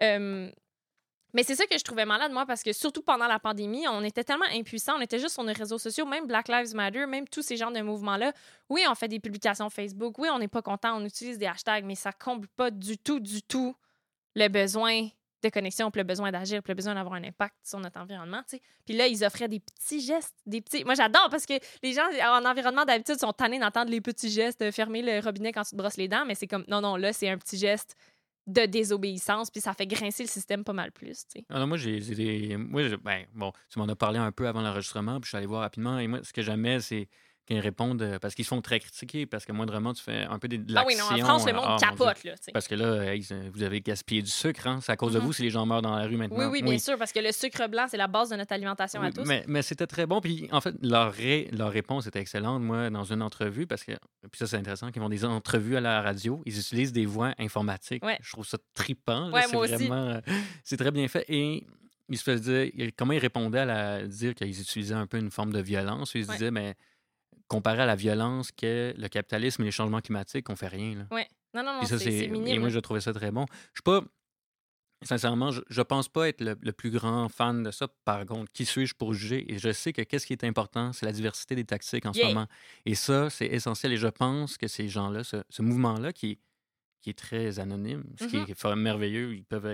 Euh, 0.03 0.51
Mais 1.33 1.43
c'est 1.43 1.55
ça 1.55 1.65
que 1.65 1.77
je 1.77 1.83
trouvais 1.83 2.05
malade, 2.05 2.31
moi, 2.31 2.45
parce 2.45 2.61
que 2.63 2.73
surtout 2.73 3.01
pendant 3.01 3.27
la 3.27 3.39
pandémie, 3.39 3.87
on 3.87 4.03
était 4.03 4.23
tellement 4.23 4.45
impuissants, 4.53 4.97
on 4.97 5.01
était 5.01 5.19
juste 5.19 5.33
sur 5.33 5.43
nos 5.43 5.53
réseaux 5.53 5.79
sociaux, 5.79 6.05
même 6.05 6.27
Black 6.27 6.47
Lives 6.47 6.75
Matter, 6.75 7.05
même 7.05 7.27
tous 7.27 7.41
ces 7.41 7.57
genres 7.57 7.71
de 7.71 7.81
mouvements-là. 7.81 8.33
Oui, 8.69 8.83
on 8.89 8.95
fait 8.95 9.07
des 9.07 9.19
publications 9.19 9.69
Facebook, 9.69 10.19
oui, 10.19 10.27
on 10.31 10.39
n'est 10.39 10.47
pas 10.47 10.61
content, 10.61 10.97
on 10.97 11.05
utilise 11.05 11.37
des 11.37 11.47
hashtags, 11.47 11.85
mais 11.85 11.95
ça 11.95 12.11
comble 12.11 12.47
pas 12.49 12.69
du 12.71 12.97
tout, 12.97 13.19
du 13.19 13.41
tout 13.41 13.75
le 14.35 14.47
besoin 14.47 15.07
de 15.43 15.49
connexion, 15.49 15.91
puis 15.91 15.99
le 16.01 16.05
besoin 16.07 16.31
d'agir, 16.31 16.63
puis 16.63 16.71
le 16.71 16.75
besoin 16.75 16.95
d'avoir 16.95 17.15
un 17.15 17.23
impact 17.23 17.55
sur 17.63 17.79
notre 17.79 17.99
environnement. 17.99 18.41
Puis 18.85 18.95
là, 18.95 19.07
ils 19.07 19.23
offraient 19.23 19.47
des 19.47 19.59
petits 19.59 20.01
gestes, 20.01 20.35
des 20.45 20.61
petits... 20.61 20.83
Moi, 20.83 20.95
j'adore 20.95 21.29
parce 21.29 21.45
que 21.45 21.53
les 21.81 21.93
gens 21.93 22.05
en 22.25 22.45
environnement 22.45 22.85
d'habitude 22.85 23.19
sont 23.19 23.33
tannés 23.33 23.59
d'entendre 23.59 23.91
les 23.91 24.01
petits 24.01 24.29
gestes, 24.29 24.71
fermer 24.71 25.01
le 25.01 25.19
robinet 25.23 25.51
quand 25.51 25.63
tu 25.63 25.71
te 25.71 25.75
brosses 25.75 25.97
les 25.97 26.07
dents, 26.07 26.25
mais 26.25 26.35
c'est 26.35 26.47
comme, 26.47 26.65
non, 26.67 26.81
non, 26.81 26.95
là, 26.95 27.13
c'est 27.13 27.29
un 27.29 27.37
petit 27.37 27.57
geste 27.57 27.95
de 28.45 28.65
désobéissance, 28.65 29.49
puis 29.49 29.61
ça 29.61 29.73
fait 29.73 29.87
grincer 29.87 30.23
le 30.23 30.27
système 30.27 30.65
pas 30.65 30.73
mal 30.73 30.91
plus. 30.91 31.25
Alors, 31.49 31.65
moi, 31.65 31.77
j'ai. 31.77 31.99
des- 31.99 32.57
Moi, 32.57 32.89
ben, 32.97 33.25
bon, 33.33 33.53
tu 33.69 33.79
m'en 33.79 33.87
as 33.87 33.95
parlé 33.95 34.19
un 34.19 34.33
peu 34.33 34.47
avant 34.47 34.61
l'enregistrement, 34.61 35.21
puis 35.21 35.25
je 35.25 35.29
suis 35.29 35.37
allé 35.37 35.45
voir 35.45 35.61
rapidement. 35.61 35.97
Et 35.99 36.07
moi, 36.07 36.19
ce 36.23 36.33
que 36.33 36.41
j'aimais, 36.41 36.81
c'est 36.81 37.07
qu'ils 37.45 37.59
répondent. 37.59 38.01
euh, 38.01 38.19
Parce 38.19 38.35
qu'ils 38.35 38.45
se 38.45 38.49
font 38.49 38.61
très 38.61 38.79
critiquer, 38.79 39.25
parce 39.25 39.45
que 39.45 39.51
moindrement, 39.51 39.93
tu 39.93 40.01
fais 40.03 40.23
un 40.23 40.39
peu 40.39 40.47
de, 40.47 40.57
de 40.57 40.73
Ah 40.75 40.83
oui, 40.87 40.95
non, 40.95 41.05
en 41.05 41.09
l'action, 41.09 41.25
France, 41.25 41.45
le 41.47 41.53
monde 41.53 41.63
ah, 41.67 41.77
capote, 41.79 42.23
là. 42.23 42.33
Parce 42.53 42.67
que 42.67 42.75
là, 42.75 43.13
hey, 43.13 43.25
vous 43.53 43.63
avez 43.63 43.81
gaspillé 43.81 44.21
du 44.21 44.29
sucre, 44.31 44.67
hein? 44.67 44.79
C'est 44.81 44.91
à 44.91 44.95
cause 44.95 45.13
de 45.13 45.19
Mhm. 45.19 45.25
vous 45.25 45.33
si 45.33 45.41
les 45.43 45.49
gens 45.49 45.65
meurent 45.65 45.81
dans 45.81 45.95
la 45.95 46.05
rue 46.05 46.15
maintenant. 46.17 46.37
Oui, 46.37 46.45
oui, 46.45 46.61
bien 46.63 46.77
sûr, 46.77 46.97
parce 46.97 47.11
que 47.11 47.19
le 47.19 47.31
sucre 47.31 47.67
blanc, 47.67 47.85
c'est 47.89 47.97
la 47.97 48.07
base 48.07 48.29
de 48.29 48.35
notre 48.35 48.53
alimentation 48.53 49.01
à 49.01 49.11
tous. 49.11 49.25
Mais, 49.25 49.43
mais 49.47 49.61
c'était 49.61 49.87
très 49.87 50.05
bon. 50.05 50.21
Puis 50.21 50.47
en 50.51 50.61
fait, 50.61 50.75
leur, 50.81 51.11
ré- 51.13 51.49
leur 51.51 51.71
réponse 51.71 52.07
était 52.07 52.19
excellente, 52.19 52.61
moi, 52.61 52.89
dans 52.89 53.03
une 53.03 53.21
entrevue, 53.21 53.67
parce 53.67 53.83
que, 53.83 53.91
puis 54.31 54.37
ça, 54.39 54.47
c'est 54.47 54.57
intéressant, 54.57 54.91
qu'ils 54.91 55.01
font 55.01 55.09
des 55.09 55.25
entrevues 55.25 55.75
à 55.77 55.81
la 55.81 56.01
radio. 56.01 56.41
Ils 56.45 56.57
utilisent 56.59 56.93
des 56.93 57.05
voix 57.05 57.33
informatiques. 57.39 58.03
Ouais. 58.05 58.17
Je 58.21 58.31
trouve 58.31 58.45
ça. 58.45 58.57
Ouais, 59.31 59.41
c'est 59.49 59.55
vraiment. 59.55 59.95
euh, 60.09 60.21
c'est 60.63 60.77
très 60.77 60.91
bien 60.91 61.07
fait. 61.07 61.25
Et 61.29 61.65
ils 62.09 62.17
se 62.17 62.23
faisaient 62.23 62.69
dire. 62.71 62.89
Comment 62.97 63.13
ils 63.13 63.19
répondaient 63.19 63.59
à 63.59 63.65
la, 63.65 64.07
dire 64.07 64.35
qu'ils 64.35 64.59
utilisaient 64.59 64.93
un 64.93 65.07
peu 65.07 65.17
une 65.17 65.31
forme 65.31 65.51
de 65.53 65.59
violence. 65.61 66.11
Ils 66.15 66.25
se 66.25 66.29
Ouais. 66.29 66.35
disaient, 66.37 66.51
mais 66.51 66.75
comparé 67.53 67.81
à 67.81 67.85
la 67.85 67.95
violence 67.95 68.51
que 68.51 68.93
le 68.97 69.07
capitalisme 69.07 69.61
et 69.61 69.65
les 69.65 69.71
changements 69.71 70.01
climatiques, 70.01 70.49
on 70.49 70.55
fait 70.55 70.67
rien. 70.67 70.95
Là. 70.95 71.07
Ouais. 71.11 71.27
Non, 71.53 71.63
non, 71.63 71.73
non, 71.79 71.85
c'est 71.85 71.97
c'est 71.99 72.13
Et 72.13 72.27
minime. 72.29 72.61
moi, 72.61 72.69
je 72.69 72.79
trouvais 72.79 73.01
ça 73.01 73.13
très 73.13 73.31
bon. 73.31 73.45
Je 73.73 73.77
suis 73.79 73.83
pas. 73.83 74.03
Sincèrement, 75.03 75.51
je, 75.51 75.59
je 75.69 75.81
pense 75.81 76.07
pas 76.07 76.29
être 76.29 76.39
le, 76.39 76.55
le 76.61 76.71
plus 76.71 76.89
grand 76.89 77.27
fan 77.27 77.61
de 77.61 77.71
ça. 77.71 77.89
Par 78.05 78.25
contre, 78.25 78.49
qui 78.53 78.63
suis-je 78.65 78.95
pour 78.95 79.13
juger? 79.13 79.51
Et 79.53 79.59
je 79.59 79.73
sais 79.73 79.91
que 79.91 80.01
qu'est-ce 80.01 80.25
qui 80.25 80.31
est 80.31 80.45
important, 80.45 80.93
c'est 80.93 81.05
la 81.05 81.11
diversité 81.11 81.55
des 81.55 81.65
tactiques 81.65 82.05
en 82.05 82.13
Yeah. 82.13 82.29
ce 82.29 82.33
moment. 82.33 82.47
Et 82.85 82.95
ça, 82.95 83.29
c'est 83.29 83.47
essentiel. 83.47 83.91
Et 83.91 83.97
je 83.97 84.07
pense 84.07 84.57
que 84.57 84.67
ces 84.67 84.87
gens-là, 84.87 85.25
ce, 85.25 85.37
ce 85.49 85.61
mouvement-là 85.61 86.13
qui 86.13 86.31
est, 86.31 86.39
qui 87.01 87.09
est 87.09 87.17
très 87.19 87.59
anonyme, 87.59 88.05
ce 88.17 88.25
qui 88.27 88.37
Mhm. 88.37 88.45
est 88.47 88.75
merveilleux, 88.75 89.35
ils 89.35 89.43
peuvent 89.43 89.67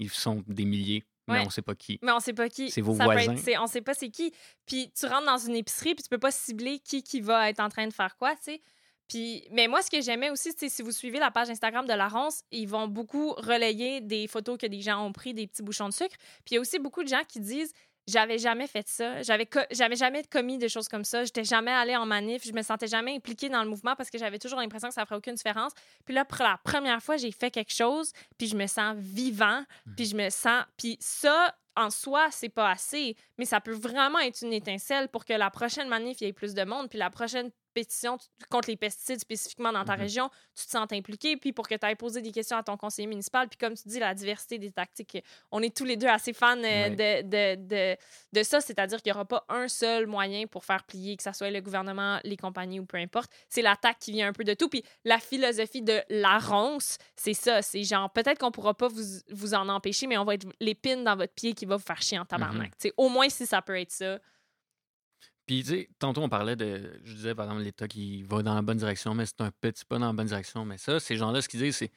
ils 0.00 0.10
sont 0.10 0.42
des 0.48 0.64
milliers, 0.64 1.04
mais 1.28 1.34
Ouais. 1.40 1.44
on 1.46 1.50
sait 1.50 1.62
pas 1.62 1.74
qui. 1.74 1.98
Mais 2.02 2.12
on 2.12 2.20
sait 2.20 2.32
pas 2.32 2.48
qui. 2.48 2.70
C'est 2.70 2.80
vos 2.80 2.94
Ça 2.94 3.04
être- 3.04 3.12
voisins. 3.12 3.36
c'est- 3.36 3.58
on 3.58 3.66
sait 3.66 3.80
pas 3.80 3.94
c'est 3.94 4.10
qui. 4.10 4.32
Puis 4.66 4.90
tu 4.98 5.06
rentres 5.06 5.26
dans 5.26 5.38
une 5.38 5.56
épicerie, 5.56 5.94
puis 5.94 6.02
tu 6.02 6.08
peux 6.08 6.18
pas 6.18 6.30
cibler 6.30 6.78
qui 6.80 7.02
qui 7.02 7.20
va 7.20 7.48
être 7.50 7.60
en 7.60 7.68
train 7.68 7.86
de 7.86 7.92
faire 7.92 8.16
quoi, 8.16 8.34
tu 8.36 8.42
sais. 8.42 8.60
Puis, 9.06 9.46
mais 9.52 9.68
moi, 9.68 9.82
ce 9.82 9.90
que 9.90 10.00
j'aimais 10.00 10.30
aussi, 10.30 10.52
c'est 10.56 10.70
si 10.70 10.80
vous 10.80 10.90
suivez 10.90 11.18
la 11.18 11.30
page 11.30 11.50
Instagram 11.50 11.84
de 11.86 11.92
la 11.92 12.08
Ronce, 12.08 12.42
ils 12.50 12.66
vont 12.66 12.88
beaucoup 12.88 13.32
relayer 13.32 14.00
des 14.00 14.26
photos 14.26 14.56
que 14.56 14.66
des 14.66 14.80
gens 14.80 15.04
ont 15.04 15.12
pris, 15.12 15.34
des 15.34 15.46
petits 15.46 15.62
bouchons 15.62 15.88
de 15.90 15.92
sucre. 15.94 16.16
Puis 16.44 16.52
il 16.52 16.54
y 16.54 16.56
a 16.56 16.60
aussi 16.60 16.78
beaucoup 16.78 17.02
de 17.02 17.08
gens 17.08 17.22
qui 17.28 17.38
disent 17.40 17.74
j'avais 18.06 18.38
jamais 18.38 18.66
fait 18.66 18.86
ça, 18.88 19.22
j'avais 19.22 19.46
co- 19.46 19.60
j'avais 19.70 19.96
jamais 19.96 20.22
commis 20.24 20.58
des 20.58 20.68
choses 20.68 20.88
comme 20.88 21.04
ça, 21.04 21.24
j'étais 21.24 21.44
jamais 21.44 21.70
allée 21.70 21.96
en 21.96 22.06
manif, 22.06 22.44
je 22.46 22.52
me 22.52 22.62
sentais 22.62 22.86
jamais 22.86 23.14
impliquée 23.14 23.48
dans 23.48 23.62
le 23.62 23.68
mouvement 23.70 23.96
parce 23.96 24.10
que 24.10 24.18
j'avais 24.18 24.38
toujours 24.38 24.60
l'impression 24.60 24.88
que 24.88 24.94
ça 24.94 25.04
ferait 25.04 25.16
aucune 25.16 25.34
différence. 25.34 25.72
Puis 26.04 26.14
là, 26.14 26.24
pour 26.24 26.42
la 26.42 26.58
première 26.62 27.02
fois, 27.02 27.16
j'ai 27.16 27.32
fait 27.32 27.50
quelque 27.50 27.72
chose, 27.72 28.12
puis 28.38 28.46
je 28.46 28.56
me 28.56 28.66
sens 28.66 28.96
vivant, 28.98 29.64
puis 29.96 30.06
je 30.06 30.16
me 30.16 30.30
sens 30.30 30.64
puis 30.76 30.96
ça 31.00 31.54
en 31.76 31.90
soi, 31.90 32.28
c'est 32.30 32.48
pas 32.48 32.70
assez, 32.70 33.16
mais 33.36 33.44
ça 33.44 33.60
peut 33.60 33.72
vraiment 33.72 34.20
être 34.20 34.42
une 34.42 34.52
étincelle 34.52 35.08
pour 35.08 35.24
que 35.24 35.32
la 35.32 35.50
prochaine 35.50 35.88
manif, 35.88 36.20
il 36.20 36.24
y 36.24 36.26
ait 36.28 36.32
plus 36.32 36.54
de 36.54 36.64
monde, 36.64 36.88
puis 36.88 36.98
la 36.98 37.10
prochaine 37.10 37.50
pétition 37.74 38.16
contre 38.50 38.68
les 38.70 38.76
pesticides 38.76 39.20
spécifiquement 39.20 39.72
dans 39.72 39.84
ta 39.84 39.94
Mhm. 39.96 40.00
région, 40.00 40.30
tu 40.54 40.64
te 40.64 40.70
sens 40.70 40.86
impliqué, 40.92 41.36
puis 41.36 41.52
pour 41.52 41.68
que 41.68 41.74
tu 41.74 41.84
ailles 41.84 41.96
poser 41.96 42.22
des 42.22 42.32
questions 42.32 42.56
à 42.56 42.62
ton 42.62 42.76
conseiller 42.76 43.08
municipal, 43.08 43.48
puis 43.48 43.58
comme 43.58 43.74
tu 43.74 43.88
dis, 43.88 43.98
la 43.98 44.14
diversité 44.14 44.58
des 44.58 44.70
tactiques, 44.70 45.22
on 45.50 45.60
est 45.62 45.76
tous 45.76 45.84
les 45.84 45.96
deux 45.96 46.06
assez 46.06 46.32
fans 46.32 46.56
euh, 46.58 46.62
Ouais. 46.62 46.90
de, 46.90 47.56
de, 47.56 47.66
de, 47.66 47.96
de 48.32 48.42
ça, 48.42 48.60
c'est-à-dire 48.60 49.02
qu'il 49.02 49.12
n'y 49.12 49.16
aura 49.16 49.24
pas 49.26 49.44
un 49.48 49.68
seul 49.68 50.06
moyen 50.06 50.46
pour 50.46 50.64
faire 50.64 50.84
plier, 50.84 51.16
que 51.16 51.22
ce 51.22 51.32
soit 51.32 51.50
le 51.50 51.60
gouvernement, 51.60 52.20
les 52.24 52.36
compagnies 52.36 52.80
ou 52.80 52.86
peu 52.86 52.96
importe. 52.98 53.30
C'est 53.48 53.62
l'attaque 53.62 53.98
qui 53.98 54.12
vient 54.12 54.28
un 54.28 54.32
peu 54.32 54.44
de 54.44 54.54
tout, 54.54 54.68
puis 54.68 54.84
la 55.04 55.18
philosophie 55.18 55.82
de 55.82 56.00
la 56.08 56.38
ronce, 56.38 56.98
c'est 57.16 57.34
ça, 57.34 57.60
c'est 57.62 57.82
genre, 57.82 58.10
peut-être 58.10 58.38
qu'on 58.38 58.50
pourra 58.52 58.74
pas 58.74 58.88
vous, 58.88 59.02
vous 59.30 59.54
en 59.54 59.68
empêcher, 59.68 60.06
mais 60.06 60.16
on 60.16 60.24
va 60.24 60.34
être 60.34 60.46
l'épine 60.60 61.02
dans 61.04 61.16
votre 61.16 61.32
pied 61.34 61.52
qui 61.54 61.66
va 61.66 61.76
vous 61.76 61.82
faire 61.84 62.00
chier 62.00 62.18
en 62.18 62.24
tabarnak. 62.24 62.72
Sais, 62.78 62.92
Au 62.96 63.08
moins, 63.08 63.28
si 63.28 63.46
ça 63.46 63.60
peut 63.62 63.78
être 63.80 63.90
ça. 63.90 64.18
Puis, 65.46 65.62
tu 65.62 65.70
sais, 65.70 65.90
tantôt, 65.98 66.22
on 66.22 66.28
parlait 66.28 66.56
de. 66.56 67.00
Je 67.04 67.14
disais, 67.14 67.34
par 67.34 67.46
exemple, 67.46 67.62
l'État 67.62 67.86
qui 67.86 68.22
va 68.22 68.42
dans 68.42 68.54
la 68.54 68.62
bonne 68.62 68.78
direction, 68.78 69.14
mais 69.14 69.26
c'est 69.26 69.40
un 69.40 69.50
petit 69.60 69.84
pas 69.84 69.98
dans 69.98 70.06
la 70.06 70.12
bonne 70.12 70.26
direction. 70.26 70.64
Mais 70.64 70.78
ça, 70.78 71.00
ces 71.00 71.16
gens-là, 71.16 71.42
ce 71.42 71.48
qu'ils 71.48 71.60
disent, 71.60 71.76
c'est. 71.76 71.90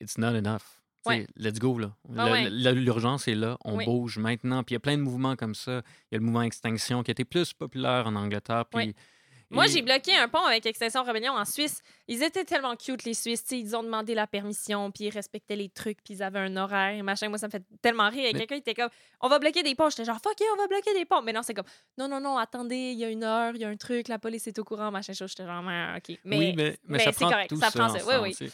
It's 0.00 0.18
not 0.18 0.36
enough. 0.36 0.62
Ouais. 1.06 1.26
Let's 1.36 1.58
go, 1.58 1.78
là. 1.78 1.94
Ah 2.16 2.30
ouais. 2.30 2.48
L'urgence 2.50 3.28
est 3.28 3.34
là. 3.34 3.58
On 3.64 3.82
bouge 3.84 4.18
maintenant. 4.18 4.62
Puis, 4.62 4.74
il 4.74 4.76
y 4.76 4.78
a 4.78 4.80
plein 4.80 4.96
de 4.96 5.02
mouvements 5.02 5.36
comme 5.36 5.54
ça. 5.54 5.82
Il 6.10 6.14
y 6.14 6.16
a 6.16 6.18
le 6.18 6.24
mouvement 6.24 6.42
Extinction 6.42 7.02
qui 7.02 7.10
a 7.10 7.12
été 7.12 7.24
plus 7.24 7.52
populaire 7.52 8.06
en 8.06 8.14
Angleterre. 8.14 8.66
Puis. 8.66 8.94
Moi, 9.50 9.66
et- 9.66 9.68
j'ai 9.68 9.82
bloqué 9.82 10.16
un 10.16 10.28
pont 10.28 10.44
avec 10.44 10.66
Extinction 10.66 11.02
Rebellion 11.04 11.32
en 11.34 11.44
Suisse. 11.44 11.82
Ils 12.08 12.22
étaient 12.22 12.44
tellement 12.44 12.74
cute, 12.76 13.04
les 13.04 13.14
Suisses. 13.14 13.44
Ils 13.52 13.76
ont 13.76 13.82
demandé 13.82 14.14
la 14.14 14.26
permission, 14.26 14.90
puis 14.90 15.04
ils 15.04 15.10
respectaient 15.10 15.56
les 15.56 15.68
trucs, 15.68 16.02
puis 16.02 16.14
ils 16.14 16.22
avaient 16.22 16.40
un 16.40 16.56
horaire, 16.56 16.94
et 16.94 17.02
machin. 17.02 17.28
Moi, 17.28 17.38
ça 17.38 17.46
me 17.46 17.52
fait 17.52 17.62
tellement 17.82 18.08
rire. 18.08 18.24
Et 18.26 18.32
Mais- 18.32 18.38
quelqu'un 18.40 18.56
était 18.56 18.74
comme, 18.74 18.90
on 19.20 19.28
va 19.28 19.38
bloquer 19.38 19.62
des 19.62 19.74
ponts. 19.74 19.90
J'étais 19.90 20.04
genre, 20.04 20.18
fuck 20.22 20.38
it, 20.40 20.46
on 20.54 20.56
va 20.56 20.66
bloquer 20.66 20.92
des 20.94 21.04
ponts. 21.04 21.22
Mais 21.22 21.32
non, 21.32 21.42
c'est 21.42 21.54
comme, 21.54 21.66
non, 21.98 22.08
non, 22.08 22.20
non, 22.20 22.36
attendez, 22.38 22.92
il 22.92 22.98
y 22.98 23.04
a 23.04 23.10
une 23.10 23.24
heure, 23.24 23.52
il 23.54 23.60
y 23.60 23.64
a 23.64 23.68
un 23.68 23.76
truc, 23.76 24.08
la 24.08 24.18
police 24.18 24.46
est 24.46 24.58
au 24.58 24.64
courant, 24.64 24.90
machin 24.90 25.12
chose. 25.12 25.30
J'étais 25.30 25.44
genre, 25.46 25.62
Ah, 25.66 25.96
OK. 25.98 26.18
Mais, 26.24 26.38
oui, 26.38 26.52
mais, 26.56 26.78
mais, 26.88 26.98
mais 27.04 27.12
c'est 27.12 27.24
correct, 27.24 27.50
ça 27.56 27.70
ça, 27.70 27.78
prend 27.78 27.88
ça. 27.90 27.96
Ensemble, 28.04 28.22
oui. 28.22 28.34
C'est- 28.34 28.50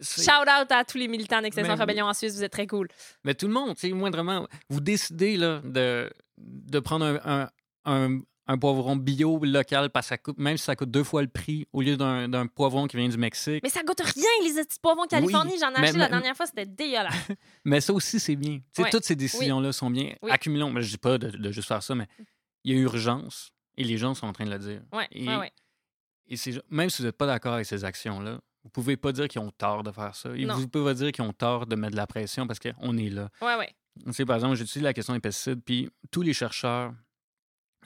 c'est- 0.00 0.22
shout 0.22 0.42
out 0.48 0.70
à 0.70 0.84
tous 0.84 0.96
les 0.98 1.08
militants 1.08 1.40
d'Extinction 1.42 1.74
Mais- 1.74 1.80
Rebellion 1.80 2.06
en 2.06 2.14
Suisse, 2.14 2.34
vous 2.34 2.44
êtes 2.44 2.52
très 2.52 2.66
cool. 2.68 2.88
Mais 3.24 3.34
tout 3.34 3.46
le 3.48 3.52
monde, 3.52 3.74
tu 3.74 3.88
sais, 3.88 3.92
moindrement, 3.92 4.46
vous 4.68 4.80
décidez 4.80 5.36
là, 5.36 5.60
de, 5.64 6.08
de 6.38 6.78
prendre 6.78 7.04
un, 7.06 7.20
un, 7.24 7.50
un, 7.84 8.20
un 8.48 8.58
poivron 8.58 8.96
bio 8.96 9.38
local, 9.44 9.90
parce 9.90 10.06
que 10.06 10.08
ça 10.10 10.18
coûte, 10.18 10.38
même 10.38 10.56
si 10.56 10.64
ça 10.64 10.76
coûte 10.76 10.90
deux 10.90 11.02
fois 11.04 11.22
le 11.22 11.28
prix, 11.28 11.66
au 11.72 11.82
lieu 11.82 11.96
d'un 11.96 12.46
poivron 12.46 12.86
qui 12.86 12.96
vient 12.96 13.08
du 13.08 13.18
Mexique. 13.18 13.60
Mais 13.62 13.68
ça 13.70 13.82
goûte 13.82 14.00
rien, 14.00 14.24
les 14.44 14.62
petits 14.64 14.78
poivrons 14.80 15.04
de 15.04 15.08
Californie. 15.08 15.52
Oui, 15.54 15.58
J'en 15.60 15.72
ai 15.72 15.84
acheté 15.84 15.98
la 15.98 16.08
dernière 16.08 16.36
fois, 16.36 16.46
c'était 16.46 16.66
dégueulasse. 16.66 17.14
Mais 17.64 17.80
ça 17.80 17.92
aussi, 17.92 18.20
c'est 18.20 18.36
bien. 18.36 18.58
Tu 18.58 18.62
sais, 18.72 18.82
Ouais. 18.84 18.90
Toutes 18.90 19.04
ces 19.04 19.16
décisions-là 19.16 19.72
sont 19.72 19.90
bien. 19.90 20.14
Oui. 20.22 20.30
Accumulons. 20.30 20.70
Mais 20.70 20.82
je 20.82 20.90
dis 20.90 20.98
pas 20.98 21.18
de, 21.18 21.28
de 21.30 21.50
juste 21.50 21.66
faire 21.68 21.82
ça, 21.82 21.94
mais 21.94 22.06
il 22.62 22.74
y 22.74 22.78
a 22.78 22.80
urgence 22.82 23.50
et 23.76 23.84
les 23.84 23.98
gens 23.98 24.14
sont 24.14 24.26
en 24.26 24.32
train 24.32 24.44
de 24.44 24.50
le 24.50 24.58
dire. 24.58 24.80
Ouais, 24.92 25.06
Et, 25.12 25.26
ouais, 25.28 25.52
et 26.28 26.36
même 26.70 26.90
si 26.90 27.02
vous 27.02 27.06
n'êtes 27.06 27.16
pas 27.16 27.26
d'accord 27.26 27.54
avec 27.54 27.66
ces 27.66 27.84
actions-là, 27.84 28.40
vous 28.64 28.70
pouvez 28.70 28.96
pas 28.96 29.12
dire 29.12 29.28
qu'ils 29.28 29.40
ont 29.40 29.50
tort 29.52 29.82
de 29.84 29.90
faire 29.92 30.14
ça. 30.14 30.30
Et 30.34 30.44
Non. 30.44 30.54
vous 30.56 30.66
pouvez 30.68 30.84
pas 30.84 30.94
dire 30.94 31.12
qu'ils 31.12 31.24
ont 31.24 31.32
tort 31.32 31.66
de 31.66 31.76
mettre 31.76 31.92
de 31.92 31.96
la 31.96 32.06
pression 32.06 32.46
parce 32.46 32.58
qu'on 32.58 32.96
est 32.96 33.10
là. 33.10 33.28
Ouais, 33.40 33.54
ouais. 33.56 33.72
Tu 34.04 34.12
sais, 34.12 34.24
par 34.26 34.36
exemple, 34.36 34.56
j'utilise 34.56 34.82
la 34.84 34.92
question 34.92 35.14
des 35.14 35.20
pesticides, 35.20 35.62
puis 35.64 35.88
tous 36.10 36.22
les 36.22 36.32
chercheurs 36.34 36.92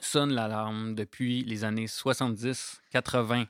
sonnent 0.01 0.33
l'alarme 0.33 0.95
depuis 0.95 1.43
les 1.43 1.63
années 1.63 1.87
70, 1.87 2.81
80, 2.91 3.45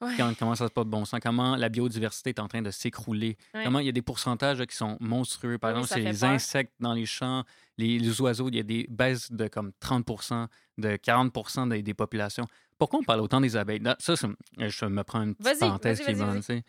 Ouais. 0.00 0.12
quand 0.18 0.34
comment 0.38 0.54
ça 0.54 0.66
se 0.66 0.72
passe 0.72 0.84
de 0.84 0.90
bon 0.90 1.04
sens, 1.04 1.20
comment 1.22 1.56
la 1.56 1.68
biodiversité 1.68 2.30
est 2.30 2.40
en 2.40 2.48
train 2.48 2.60
de 2.62 2.70
s'écrouler, 2.70 3.36
Ouais. 3.54 3.62
comment 3.64 3.78
il 3.78 3.86
y 3.86 3.88
a 3.88 3.92
des 3.92 4.02
pourcentages 4.02 4.58
là, 4.58 4.66
qui 4.66 4.76
sont 4.76 4.96
monstrueux? 5.00 5.56
Par 5.56 5.70
Oui, 5.72 5.80
exemple, 5.80 5.94
c'est 6.04 6.12
les 6.12 6.18
peur. 6.18 6.30
insectes 6.30 6.72
dans 6.80 6.92
les 6.92 7.06
champs, 7.06 7.44
les, 7.78 7.98
les 7.98 8.20
oiseaux, 8.20 8.48
il 8.48 8.56
y 8.56 8.60
a 8.60 8.64
des 8.64 8.86
baisses 8.90 9.30
de 9.32 9.46
comme 9.48 9.72
30 9.80 10.50
de 10.78 10.96
40 10.96 11.68
des, 11.70 11.82
des 11.82 11.94
populations. 11.94 12.46
Pourquoi 12.76 12.98
on 13.00 13.04
parle 13.04 13.20
autant 13.20 13.40
des 13.40 13.56
abeilles? 13.56 13.78
Là, 13.78 13.96
Ça, 14.00 14.16
c'est- 14.16 14.26
je 14.58 14.84
me 14.86 15.02
prends 15.04 15.22
une 15.22 15.34
petite 15.36 15.60
parenthèse 15.60 16.00
qui 16.00 16.10
est. 16.10 16.64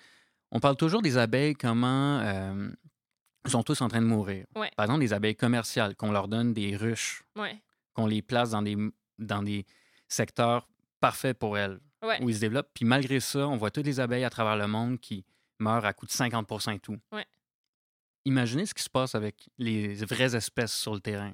On 0.51 0.59
parle 0.59 0.77
toujours 0.77 1.01
des 1.01 1.17
abeilles, 1.17 1.55
comment 1.55 2.19
euh, 2.19 2.69
ils 3.45 3.51
sont 3.51 3.63
tous 3.63 3.81
en 3.81 3.87
train 3.89 4.01
de 4.01 4.05
mourir. 4.07 4.45
Ouais. 4.55 4.69
Par 4.77 4.85
exemple, 4.85 5.01
des 5.01 5.11
abeilles 5.13 5.35
commerciales, 5.35 5.95
qu'on 5.95 6.11
leur 6.11 6.27
donne 6.27 6.53
des 6.53 6.77
ruches, 6.77 7.23
qu'on 7.93 8.05
les 8.05 8.21
place 8.21 8.51
dans 8.51 8.61
des, 8.61 8.77
dans 9.19 9.43
des 9.43 9.65
secteurs 10.07 10.67
parfaits 10.99 11.37
pour 11.37 11.57
elles, 11.57 11.79
Ouais. 12.03 12.21
où 12.21 12.29
ils 12.29 12.35
se 12.35 12.39
développent. 12.41 12.69
Puis 12.73 12.85
malgré 12.85 13.19
ça, 13.19 13.47
on 13.47 13.57
voit 13.57 13.71
toutes 13.71 13.85
les 13.85 13.99
abeilles 13.99 14.23
à 14.23 14.29
travers 14.29 14.55
le 14.55 14.67
monde 14.67 14.99
qui 14.99 15.25
meurent 15.59 15.85
à 15.85 15.93
coût 15.93 16.05
de 16.05 16.11
50 16.11 16.47
et 16.73 16.79
tout. 16.79 16.97
Ouais. 17.11 17.25
Imaginez 18.25 18.65
ce 18.65 18.73
qui 18.73 18.83
se 18.83 18.89
passe 18.89 19.15
avec 19.15 19.49
les 19.57 19.93
vraies 19.95 20.35
espèces 20.35 20.73
sur 20.73 20.93
le 20.93 20.99
terrain. 20.99 21.33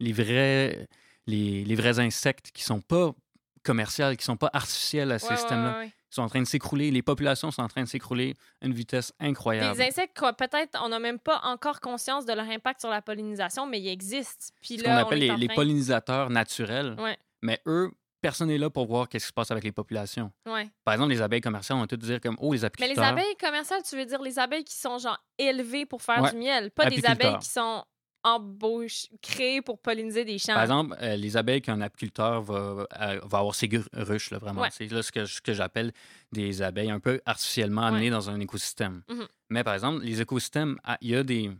Les 0.00 0.12
vrais, 0.12 0.88
les, 1.26 1.64
les 1.64 1.74
vrais 1.74 1.98
insectes 1.98 2.50
qui 2.52 2.62
sont 2.62 2.80
pas 2.80 3.14
commerciales, 3.62 4.16
qui 4.16 4.24
sont 4.24 4.36
pas 4.36 4.50
artificiels 4.52 5.10
à 5.12 5.18
ces 5.18 5.28
Ouais, 5.74 5.78
ouais. 5.78 5.92
Sont 6.16 6.22
en 6.22 6.28
train 6.28 6.42
de 6.42 6.46
s'écrouler. 6.46 6.90
Les 6.90 7.02
populations 7.02 7.50
sont 7.50 7.62
en 7.62 7.68
train 7.68 7.82
de 7.82 7.88
s'écrouler 7.88 8.34
à 8.60 8.66
une 8.66 8.74
vitesse 8.74 9.12
incroyable. 9.20 9.76
Des 9.76 9.84
insectes 9.84 10.20
peut-être 10.36 10.78
on 10.82 10.88
n'a 10.88 10.98
même 10.98 11.18
pas 11.18 11.40
encore 11.44 11.80
conscience 11.80 12.26
de 12.26 12.32
leur 12.32 12.48
impact 12.48 12.80
sur 12.80 12.90
la 12.90 13.02
pollinisation, 13.02 13.66
mais 13.66 13.80
ils 13.80 13.88
existent. 13.88 14.46
Puis 14.60 14.78
ce 14.78 14.84
là, 14.84 14.90
qu'on 14.90 14.96
on 14.96 15.06
appelle 15.06 15.38
les, 15.38 15.48
pollinisateurs 15.48 16.30
naturels. 16.30 16.96
Ouais. 16.98 17.16
Mais 17.42 17.60
eux, 17.66 17.90
personne 18.20 18.48
n'est 18.48 18.58
là 18.58 18.70
pour 18.70 18.86
voir 18.86 19.08
qu'est-ce 19.08 19.26
qui 19.26 19.28
se 19.28 19.32
passe 19.32 19.50
avec 19.50 19.64
les 19.64 19.72
populations. 19.72 20.32
Ouais. 20.46 20.68
Par 20.84 20.94
exemple, 20.94 21.10
les 21.10 21.22
abeilles 21.22 21.40
commerciales, 21.40 21.78
on 21.78 21.82
va 21.82 21.86
tout 21.86 21.96
dire 21.96 22.20
comme, 22.20 22.36
oh, 22.40 22.52
les 22.52 22.60
Mais 22.60 22.64
apiculteurs. 22.66 23.04
les 23.04 23.10
abeilles 23.10 23.36
commerciales, 23.38 23.82
tu 23.88 23.96
veux 23.96 24.04
dire 24.04 24.22
les 24.22 24.38
abeilles 24.38 24.64
qui 24.64 24.76
sont 24.76 24.98
genre 24.98 25.18
élevées 25.38 25.86
pour 25.86 26.02
faire 26.02 26.22
Ouais. 26.22 26.30
du 26.30 26.36
miel, 26.38 26.70
pas 26.70 26.86
des 26.86 27.04
abeilles 27.04 27.38
qui 27.38 27.48
sont 27.48 27.84
embauchés, 28.26 29.08
créés 29.22 29.62
pour 29.62 29.78
polliniser 29.78 30.24
des 30.24 30.38
champs. 30.38 30.54
Par 30.54 30.62
exemple, 30.62 30.96
euh, 31.00 31.14
les 31.16 31.36
abeilles 31.36 31.62
qu'un 31.62 31.80
apiculteur 31.80 32.42
va, 32.42 32.54
euh, 33.00 33.20
va 33.22 33.38
avoir 33.38 33.54
ses 33.54 33.70
ruches, 33.92 34.30
là, 34.30 34.38
vraiment. 34.38 34.62
Ouais. 34.62 34.68
C'est 34.72 34.90
là 34.90 35.02
ce 35.02 35.12
que, 35.12 35.24
ce 35.26 35.40
que 35.40 35.52
j'appelle 35.52 35.92
des 36.32 36.60
abeilles 36.60 36.90
un 36.90 36.98
peu 36.98 37.20
artificiellement 37.24 37.82
amenées 37.82 38.10
dans 38.10 38.28
un 38.28 38.40
écosystème. 38.40 39.02
Mhm. 39.08 39.28
Mais 39.50 39.62
par 39.62 39.74
exemple, 39.74 40.02
les 40.04 40.20
écosystèmes, 40.20 40.76
ah, 40.82 40.98
il 41.00 41.10
y 41.10 41.14
a 41.14 41.22
des, 41.22 41.52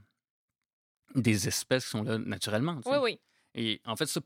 des 1.15 1.47
espèces 1.49 1.85
qui 1.85 1.91
sont 1.91 2.03
là 2.03 2.19
naturellement. 2.19 2.77
tu 2.77 2.91
sais. 2.91 2.97
oui, 2.97 2.99
oui. 3.03 3.21
Et 3.55 3.81
en 3.85 3.95
fait, 3.95 4.07
ça, 4.07 4.21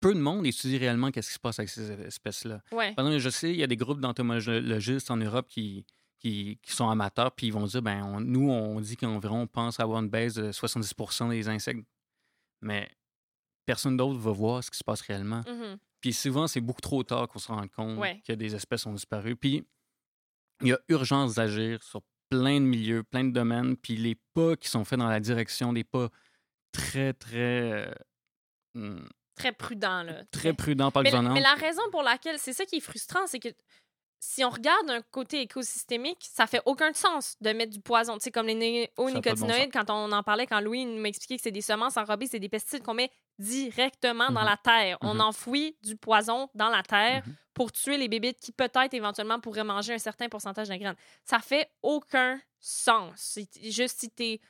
peu 0.00 0.14
de 0.14 0.20
monde 0.20 0.46
étudie 0.46 0.78
réellement 0.78 1.10
qu'est-ce 1.10 1.28
qui 1.28 1.34
se 1.34 1.40
passe 1.40 1.58
avec 1.58 1.68
ces 1.68 1.90
espèces-là. 1.90 2.62
Ouais. 2.70 2.94
Par 2.94 3.04
exemple, 3.04 3.18
je 3.18 3.28
sais, 3.30 3.50
il 3.50 3.56
y 3.56 3.62
a 3.62 3.66
des 3.66 3.76
groupes 3.76 4.00
d'entomologistes 4.00 5.10
en 5.10 5.16
Europe 5.16 5.48
qui, 5.48 5.84
qui, 6.22 6.58
qui 6.62 6.72
sont 6.72 6.88
amateurs, 6.88 7.32
puis 7.32 7.48
ils 7.48 7.52
vont 7.52 7.66
dire, 7.66 7.82
ben, 7.82 8.02
on- 8.04 8.20
nous, 8.20 8.48
on 8.48 8.80
dit 8.80 8.96
qu'environ, 8.96 9.40
on 9.42 9.46
pense 9.48 9.80
avoir 9.80 10.00
une 10.00 10.08
baisse 10.08 10.34
de 10.34 10.52
70% 10.52 11.28
des 11.28 11.48
insectes. 11.48 11.84
Mais 12.60 12.88
personne 13.66 13.96
d'autre 13.96 14.18
va 14.18 14.30
voir 14.30 14.62
ce 14.62 14.70
qui 14.70 14.78
se 14.78 14.84
passe 14.84 15.00
réellement. 15.00 15.42
Mhm. 15.48 15.78
Puis 16.00 16.12
souvent, 16.12 16.46
c'est 16.46 16.60
beaucoup 16.60 16.80
trop 16.80 17.02
tard 17.02 17.26
qu'on 17.28 17.38
se 17.40 17.48
rend 17.48 17.66
compte 17.68 17.98
Ouais. 17.98 18.22
que 18.26 18.32
des 18.32 18.54
espèces 18.54 18.86
ont 18.86 18.92
disparu. 18.92 19.34
Puis 19.36 19.64
il 20.60 20.68
y 20.68 20.72
a 20.72 20.78
urgence 20.88 21.34
d'agir 21.34 21.82
sur 21.82 22.02
plein 22.28 22.60
de 22.60 22.66
milieux, 22.66 23.02
plein 23.02 23.24
de 23.24 23.32
domaines. 23.32 23.76
Puis 23.76 23.96
les 23.96 24.14
pas 24.34 24.54
qui 24.56 24.68
sont 24.68 24.84
faits 24.84 24.98
dans 25.00 25.08
la 25.08 25.18
direction, 25.20 25.72
des 25.72 25.84
pas 25.84 26.08
très, 26.72 27.12
très, 27.14 27.88
euh, 27.88 27.94
hum, 28.76 29.08
Très 29.34 29.52
prudent, 29.52 30.02
là. 30.04 30.24
très 30.30 30.52
mais, 31.02 31.10
la- 31.10 31.10
gouvernants. 31.10 31.34
mais 31.34 31.40
la 31.40 31.54
raison 31.54 31.82
pour 31.90 32.02
laquelle, 32.02 32.38
c'est 32.38 32.52
ça 32.52 32.64
qui 32.64 32.76
est 32.76 32.80
frustrant, 32.80 33.26
c'est 33.26 33.40
que 33.40 33.48
si 34.24 34.44
on 34.44 34.50
regarde 34.50 34.88
un 34.88 35.02
côté 35.02 35.40
écosystémique, 35.40 36.24
ça 36.32 36.46
fait 36.46 36.62
aucun 36.64 36.92
sens 36.92 37.34
de 37.40 37.50
mettre 37.52 37.72
du 37.72 37.80
poison. 37.80 38.14
Tu 38.18 38.20
sais, 38.24 38.30
comme 38.30 38.46
les 38.46 38.54
néonicotinoïdes, 38.54 39.72
quand 39.72 39.90
on 39.90 40.12
en 40.12 40.22
parlait, 40.22 40.46
quand 40.46 40.60
Louis 40.60 40.86
m'expliquait 40.86 41.36
que 41.38 41.42
c'est 41.42 41.50
des 41.50 41.60
semences 41.60 41.96
enrobées, 41.96 42.28
c'est 42.28 42.38
des 42.38 42.48
pesticides 42.48 42.84
qu'on 42.84 42.94
met 42.94 43.10
directement 43.40 44.30
dans 44.30 44.42
Mhm. 44.42 44.46
la 44.46 44.56
terre. 44.56 44.98
On 45.00 45.14
Mhm. 45.14 45.20
enfouit 45.22 45.76
du 45.82 45.96
poison 45.96 46.48
dans 46.54 46.68
la 46.68 46.84
terre 46.84 47.22
Mhm. 47.26 47.34
pour 47.52 47.72
tuer 47.72 47.96
les 47.96 48.06
bébites 48.06 48.38
qui 48.38 48.52
peut-être 48.52 48.94
éventuellement 48.94 49.40
pourraient 49.40 49.64
manger 49.64 49.94
un 49.94 49.98
certain 49.98 50.28
pourcentage 50.28 50.68
de 50.68 50.76
graines. 50.76 50.94
Ça 51.24 51.40
fait 51.40 51.68
aucun 51.82 52.40
sens. 52.60 53.38
Juste 53.60 53.98
si 53.98 54.08
t'es 54.10 54.40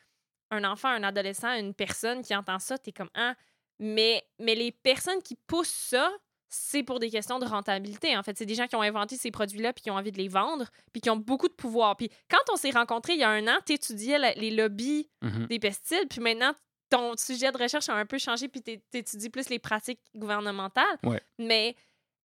un 0.50 0.64
enfant, 0.64 0.88
un 0.88 1.02
adolescent, 1.02 1.50
une 1.54 1.72
personne 1.72 2.20
qui 2.22 2.36
entend 2.36 2.58
ça, 2.58 2.76
t'es 2.76 2.92
comme 2.92 3.10
ah. 3.14 3.34
Mais, 3.78 4.22
mais 4.38 4.54
les 4.54 4.70
personnes 4.70 5.22
qui 5.22 5.34
poussent 5.34 5.68
ça, 5.70 6.12
c'est 6.54 6.82
pour 6.82 6.98
des 7.00 7.08
questions 7.10 7.38
de 7.38 7.46
rentabilité. 7.46 8.16
En 8.16 8.22
fait, 8.22 8.36
c'est 8.36 8.44
des 8.46 8.54
gens 8.54 8.66
qui 8.66 8.76
ont 8.76 8.82
inventé 8.82 9.16
ces 9.16 9.30
produits-là 9.30 9.72
puis 9.72 9.82
qui 9.82 9.90
ont 9.90 9.94
envie 9.96 10.12
de 10.12 10.18
les 10.18 10.28
vendre 10.28 10.66
puis 10.92 11.00
qui 11.00 11.08
ont 11.10 11.16
beaucoup 11.16 11.48
de 11.48 11.54
pouvoir. 11.54 11.96
Puis 11.96 12.10
quand 12.30 12.52
on 12.52 12.56
s'est 12.56 12.70
rencontrés 12.70 13.14
il 13.14 13.20
y 13.20 13.24
a 13.24 13.30
un 13.30 13.46
an, 13.48 13.58
tu 13.64 13.72
étudiais 13.72 14.18
les 14.36 14.50
lobbies 14.50 15.08
Mhm. 15.22 15.46
des 15.46 15.58
pesticides, 15.58 16.08
puis 16.10 16.20
maintenant 16.20 16.52
ton 16.90 17.16
sujet 17.16 17.50
de 17.50 17.56
recherche 17.56 17.88
a 17.88 17.94
un 17.94 18.04
peu 18.04 18.18
changé 18.18 18.48
puis 18.48 18.60
tu 18.62 18.78
étudies 18.92 19.30
plus 19.30 19.48
les 19.48 19.58
pratiques 19.58 20.00
gouvernementales. 20.14 20.98
Ouais. 21.04 21.22
Mais 21.38 21.74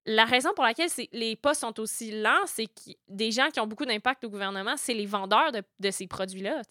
la 0.05 0.25
raison 0.25 0.49
pour 0.55 0.63
laquelle 0.65 0.89
les 1.13 1.35
postes 1.35 1.61
sont 1.61 1.79
aussi 1.79 2.11
lents, 2.21 2.45
c'est 2.47 2.65
que 2.67 2.91
des 3.07 3.31
gens 3.31 3.49
qui 3.49 3.59
ont 3.61 3.67
beaucoup 3.67 3.85
d'impact 3.85 4.23
au 4.25 4.29
gouvernement, 4.29 4.75
c'est 4.77 4.93
les 4.93 5.05
vendeurs 5.05 5.51
de, 5.53 5.63
de 5.79 5.91
ces 5.91 6.07
produits-là. 6.07 6.61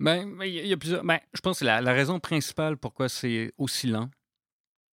Ben, 0.00 0.36
ben, 0.36 0.44
il 0.44 0.54
y 0.54 0.58
a- 0.58 0.62
il 0.62 0.68
y 0.68 0.72
a 0.72 0.76
plusieurs. 0.76 1.02
Ben, 1.04 1.18
je 1.34 1.40
pense 1.40 1.58
que 1.60 1.64
la, 1.64 1.80
la 1.80 1.92
raison 1.92 2.20
principale 2.20 2.76
pourquoi 2.76 3.08
c'est 3.08 3.52
aussi 3.58 3.86
lent, 3.88 4.08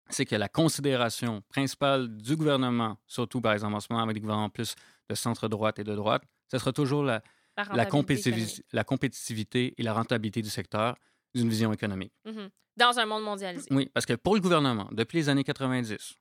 c'est 0.10 0.26
que 0.26 0.36
la 0.36 0.50
considération 0.50 1.42
principale 1.50 2.18
du 2.18 2.36
gouvernement, 2.36 2.98
surtout 3.08 3.42
par 3.42 3.54
exemple 3.54 3.76
en 3.76 3.80
ce 3.80 3.88
moment 3.90 4.04
avec 4.04 4.16
des 4.16 4.20
gouvernements 4.20 4.50
plus 4.50 4.76
de 5.10 5.16
centre-droite 5.16 5.80
et 5.80 5.84
de 5.84 5.96
droite, 5.96 6.24
ce 6.52 6.58
sera 6.58 6.72
toujours 6.72 7.04
la, 7.04 7.22
compétitivité 7.86 9.74
et 9.78 9.84
la 9.84 9.94
rentabilité 9.94 10.42
du 10.42 10.50
secteur 10.50 10.96
d'une 11.34 11.50
vision 11.50 11.74
économique. 11.74 12.14
Mhm. 12.26 12.50
Dans 12.76 12.98
un 13.00 13.06
monde 13.06 13.24
mondialisé. 13.24 13.68
Oui, 13.72 13.90
parce 13.94 14.06
que 14.06 14.14
pour 14.14 14.36
le 14.36 14.42
gouvernement, 14.42 14.90
depuis 14.92 15.18
les 15.18 15.30
années 15.30 15.44
90, 15.44 16.16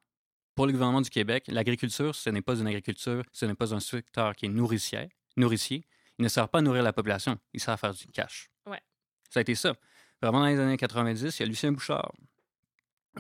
pour 0.55 0.67
le 0.67 0.73
gouvernement 0.73 1.01
du 1.01 1.11
Québec, 1.11 1.45
l'agriculture, 1.49 2.15
ce 2.15 2.29
n'est 2.31 2.43
pas 2.43 2.57
une 2.57 2.67
agriculture, 2.67 3.25
ce 3.33 3.47
n'est 3.47 3.55
pas 3.55 3.75
un 3.75 3.81
secteur 3.81 4.35
qui 4.37 4.47
est 4.47 4.51
nourricier. 4.51 5.09
nourricier. 5.37 5.87
Il 6.19 6.25
ne 6.25 6.29
sert 6.29 6.49
pas 6.49 6.59
à 6.59 6.63
nourrir 6.63 6.83
la 6.83 6.93
population, 6.93 7.39
il 7.55 7.61
sert 7.61 7.73
à 7.73 7.77
faire 7.79 7.95
du 7.95 8.07
cash. 8.09 8.51
Ouais. 8.67 8.81
Ça 9.31 9.41
a 9.41 9.43
été 9.43 9.55
ça. 9.55 9.75
Vraiment, 10.21 10.41
dans 10.41 10.47
les 10.47 10.59
années 10.59 10.77
90, 10.77 11.39
il 11.39 11.43
y 11.43 11.45
a 11.45 11.47
Lucien 11.47 11.73
Bouchard 11.73 12.13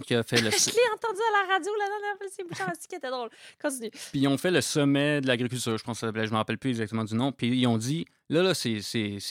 qui 0.01 0.15
a 0.15 0.23
fait 0.23 0.41
le... 0.41 0.51
Je 0.51 0.71
l'ai 0.71 0.89
entendu 0.95 1.21
à 1.21 1.47
la 1.47 1.55
radio 1.55 1.71
la 1.79 1.87
dernière 1.87 2.17
fois, 2.17 2.27
c'est 2.31 2.45
Bouchard, 2.45 2.73
c'est 2.79 2.89
qui 2.89 2.97
était 2.97 3.11
drôle. 3.11 3.29
Continue. 3.61 3.91
Puis 3.91 4.21
ils 4.21 4.29
ont 4.29 4.39
fait 4.39 4.51
le 4.51 4.61
sommet 4.61 5.21
de 5.21 5.27
l'agriculture, 5.27 5.77
je 5.77 5.85
pense 5.85 5.97
que 5.97 6.01
ça 6.01 6.07
s'appelait, 6.09 6.25
je 6.25 6.31
ne 6.31 6.33
me 6.33 6.39
rappelle 6.39 6.59
plus 6.59 6.71
exactement 6.71 7.05
du 7.05 7.15
nom. 7.15 7.33
Puis 7.33 7.49
ils 7.49 7.67
ont 7.67 7.79
dit, 7.79 8.07
là, 8.29 8.43
là, 8.43 8.55
c'est, 8.55 8.81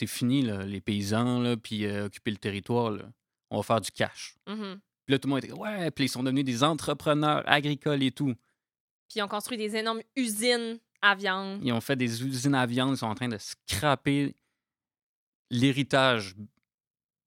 fini, 0.06 0.42
là, 0.42 0.64
les 0.64 0.80
paysans, 0.80 1.40
là, 1.40 1.56
puis 1.56 1.86
euh, 1.86 2.06
occuper 2.06 2.30
le 2.30 2.36
territoire, 2.36 2.90
là. 2.92 3.04
on 3.50 3.56
va 3.58 3.62
faire 3.62 3.80
du 3.80 3.90
cash. 3.90 4.36
Mhm. 4.46 4.80
Puis 5.04 5.12
là, 5.12 5.18
tout 5.18 5.28
le 5.28 5.34
monde 5.34 5.44
était, 5.44 5.52
ouais, 5.52 5.90
puis 5.90 6.04
ils 6.04 6.08
sont 6.08 6.22
devenus 6.22 6.44
des 6.44 6.62
entrepreneurs 6.62 7.42
agricoles 7.46 8.02
et 8.02 8.12
tout. 8.12 8.34
Puis 9.08 9.18
ils 9.18 9.22
ont 9.22 9.28
construit 9.28 9.58
des 9.58 9.74
énormes 9.76 10.02
usines 10.16 10.78
à 11.00 11.16
viande. 11.16 11.60
Ils 11.64 11.72
ont 11.72 11.80
fait 11.80 11.96
des 11.96 12.24
usines 12.24 12.54
à 12.54 12.66
viande, 12.66 12.94
ils 12.94 12.98
sont 12.98 13.06
en 13.06 13.14
train 13.14 13.28
de 13.28 13.38
scraper 13.38 14.36
l'héritage 15.50 16.34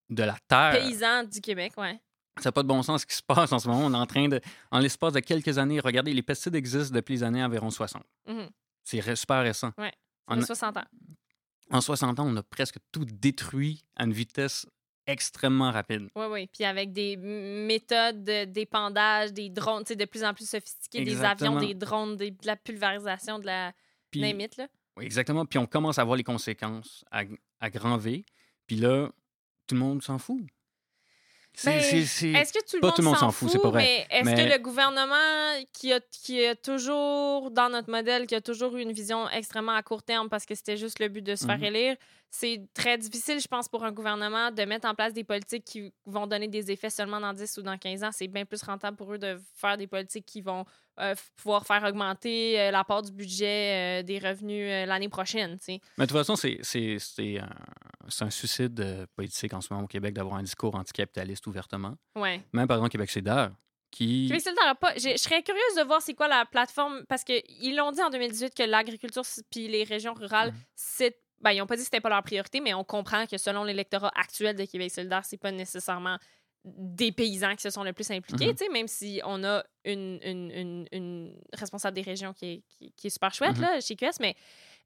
de 0.10 0.24
la 0.24 0.38
terre. 0.48 0.72
Paysans 0.72 1.24
du 1.26 1.42
Québec, 1.42 1.74
ouais. 1.78 2.00
Ça 2.42 2.50
n'a 2.50 2.52
pas 2.52 2.64
de 2.64 2.68
bon 2.68 2.84
sens 2.84 3.02
ce 3.02 3.06
qui 3.06 3.16
se 3.16 3.24
passe 3.24 3.52
en 3.54 3.60
ce 3.60 3.68
moment. 3.68 3.86
On 3.86 3.94
est 3.94 3.98
en 3.98 4.06
train 4.06 4.28
de, 4.28 4.42
en 4.72 4.80
l'espace 4.80 5.14
de 5.14 5.20
quelques 5.22 5.58
années, 5.58 5.80
regardez, 5.80 6.14
les 6.14 6.22
pesticides 6.24 6.56
existent 6.56 6.94
depuis 6.94 7.14
les 7.16 7.24
années 7.24 7.44
environ 7.44 7.70
60. 7.70 8.04
Mhm. 8.28 8.50
C'est 8.84 9.16
super 9.16 9.42
récent. 9.44 9.72
Ça 9.78 9.92
En- 10.28 10.36
fait 10.36 10.46
60 10.46 10.78
ans. 10.78 10.84
En 11.72 11.82
60 11.82 12.20
ans, 12.20 12.28
on 12.28 12.36
a 12.36 12.44
presque 12.44 12.78
tout 12.92 13.06
détruit 13.06 13.84
à 13.96 14.04
une 14.06 14.14
vitesse 14.14 14.68
extrêmement 15.08 15.72
rapide. 15.72 16.10
Oui, 16.16 16.26
oui. 16.30 16.48
Puis 16.48 16.64
avec 16.66 16.92
des 16.92 17.16
méthodes 17.16 18.24
de- 18.24 18.46
d'épandage, 18.46 19.34
des 19.34 19.50
drones, 19.50 19.84
tu 19.84 19.90
sais, 19.90 19.96
de 19.96 20.06
plus 20.06 20.24
en 20.24 20.34
plus 20.34 20.50
sophistiqués, 20.50 21.04
des 21.04 21.24
avions, 21.24 21.60
des 21.60 21.74
drones, 21.74 22.18
des- 22.18 22.32
de 22.32 22.46
la 22.48 22.56
pulvérisation, 22.56 23.40
de 23.40 23.46
la 23.46 23.72
Puis, 24.12 24.22
limite, 24.22 24.58
là. 24.58 24.68
oui, 24.98 25.06
exactement. 25.06 25.46
Puis 25.46 25.58
on 25.60 25.66
commence 25.68 26.00
à 26.00 26.04
voir 26.04 26.18
les 26.18 26.24
conséquences 26.24 27.06
à, 27.12 27.24
à 27.60 27.70
grand 27.70 27.98
V. 27.98 28.26
Puis 28.68 28.76
là, 28.78 29.10
tout 29.68 29.76
le 29.76 29.80
monde 29.82 30.02
s'en 30.04 30.18
fout. 30.20 30.42
C'est- 31.56 31.82
c'est- 31.82 32.06
c'est- 32.06 32.32
Est-ce 32.32 32.54
que 32.54 32.60
tout 32.70 32.76
le 32.78 32.82
pas 32.82 32.88
monde 32.88 32.96
tout 32.96 33.02
le 33.02 33.06
monde 33.08 33.18
s'en 33.18 33.32
fout, 33.32 33.50
fout, 33.50 33.52
c'est 33.52 33.60
pas 33.62 33.70
vrai. 33.72 33.82
mais 33.84 34.08
est-ce 34.18 34.26
Mais- 34.26 34.36
que 34.50 34.54
le 34.54 34.60
gouvernement 34.62 35.64
qui 35.74 35.94
a, 35.94 36.00
qui 36.12 36.46
a 36.46 36.56
toujours, 36.56 37.52
dans 37.52 37.70
notre 37.70 37.90
modèle, 37.90 38.28
qui 38.28 38.36
a 38.36 38.42
toujours 38.42 38.76
eu 38.76 38.82
une 38.82 38.92
vision 38.92 39.30
extrêmement 39.30 39.74
à 39.74 39.84
court 39.84 40.04
terme 40.04 40.30
parce 40.30 40.46
que 40.46 40.56
c'était 40.56 40.78
juste 40.78 41.00
le 41.00 41.08
but 41.08 41.22
de 41.22 41.36
se 41.36 41.46
faire 41.46 41.58
Mhm. 41.58 41.64
élire, 41.66 41.96
c'est 42.30 42.62
très 42.74 42.98
difficile, 42.98 43.40
je 43.40 43.48
pense, 43.48 43.70
pour 43.70 43.84
un 43.86 43.92
gouvernement 43.92 44.52
de 44.52 44.64
mettre 44.66 44.88
en 44.88 44.94
place 44.96 45.14
des 45.14 45.24
politiques 45.24 45.64
qui 45.66 45.94
vont 46.06 46.28
donner 46.28 46.48
des 46.48 46.70
effets 46.72 46.90
seulement 46.90 47.20
dans 47.22 47.34
10 47.34 47.58
ou 47.58 47.62
dans 47.62 47.78
15 47.78 48.04
ans. 48.04 48.10
C'est 48.12 48.28
bien 48.28 48.46
plus 48.46 48.62
rentable 48.64 48.98
pour 48.98 49.14
eux 49.14 49.18
de 49.18 49.40
faire 49.56 49.78
des 49.78 49.88
politiques 49.88 50.26
qui 50.26 50.42
vont 50.42 50.66
euh, 51.00 51.16
pouvoir 51.38 51.66
faire 51.66 51.84
augmenter 51.84 52.60
euh, 52.60 52.72
la 52.72 52.84
part 52.84 53.02
du 53.02 53.12
budget 53.12 54.00
euh, 54.00 54.04
des 54.04 54.20
revenus 54.20 54.70
euh, 54.72 54.86
l'année 54.86 55.10
prochaine, 55.10 55.58
tu 55.60 55.66
sais. 55.66 55.82
Mais 55.98 56.06
de 56.06 56.10
toute 56.10 56.18
façon, 56.18 56.36
c'est- 56.36 56.60
c'est 56.62 56.98
c'est 57.00 57.40
un, 57.40 57.50
c'est 58.08 58.24
un 58.26 58.30
suicide 58.30 59.08
politique 59.16 59.54
en 59.54 59.62
ce 59.62 59.74
moment 59.74 59.86
au 59.86 59.88
Québec 59.88 60.14
d'avoir 60.14 60.36
un 60.38 60.44
discours 60.44 60.76
anticapitaliste 60.76 61.46
ouvertement. 61.48 61.96
Ouais. 62.16 62.42
Même 62.54 62.68
par 62.68 62.78
exemple 62.78 62.92
Québec 62.92 63.10
solidaire, 63.12 63.52
qui... 63.92 64.30
Pas. 64.82 64.94
Je 64.96 65.16
serais 65.18 65.42
curieuse 65.44 65.76
de 65.78 65.84
voir 65.84 66.02
c'est 66.02 66.14
quoi 66.14 66.28
la 66.28 66.46
plateforme 66.46 67.04
parce 67.08 67.24
qu'ils 67.24 67.76
l'ont 67.76 67.92
dit 67.92 68.02
en 68.02 68.10
2018 68.10 68.54
que 68.54 68.64
l'agriculture 68.64 69.24
puis 69.52 69.68
les 69.68 69.84
régions 69.84 70.14
rurales, 70.14 70.52
Mhm. 70.52 70.58
c'est. 70.76 71.18
Ben, 71.42 71.52
ils 71.52 71.60
n'ont 71.60 71.68
pas 71.68 71.76
dit 71.76 71.82
que 71.82 71.86
c'était 71.86 72.00
pas 72.02 72.10
leur 72.10 72.24
priorité, 72.24 72.62
mais 72.62 72.74
on 72.74 72.84
comprend 72.86 73.26
que 73.28 73.38
selon 73.38 73.64
l'électorat 73.66 74.12
actuel 74.16 74.56
de 74.56 74.64
Québec 74.66 74.90
solidaire, 74.92 75.24
c'est 75.26 75.38
pas 75.38 75.52
nécessairement 75.52 76.18
des 76.68 77.12
paysans 77.12 77.56
qui 77.56 77.62
se 77.62 77.70
sont 77.70 77.84
le 77.84 77.94
plus 77.94 78.10
impliqués, 78.10 78.48
Mhm. 78.48 78.74
même 78.74 78.88
si 78.88 79.22
on 79.24 79.44
a 79.44 79.64
une, 79.84 80.20
une, 80.24 80.52
une- 80.52 80.88
une 80.92 81.40
responsable 81.54 81.94
des 81.96 82.02
régions 82.02 82.34
qui 82.34 82.46
est, 82.54 82.64
qui, 82.68 82.92
qui 82.94 83.08
est 83.08 83.10
super 83.12 83.34
chouette 83.34 83.56
Mhm. 83.58 83.62
là, 83.62 83.80
chez 83.82 83.96
QS, 83.96 84.20
mais 84.20 84.36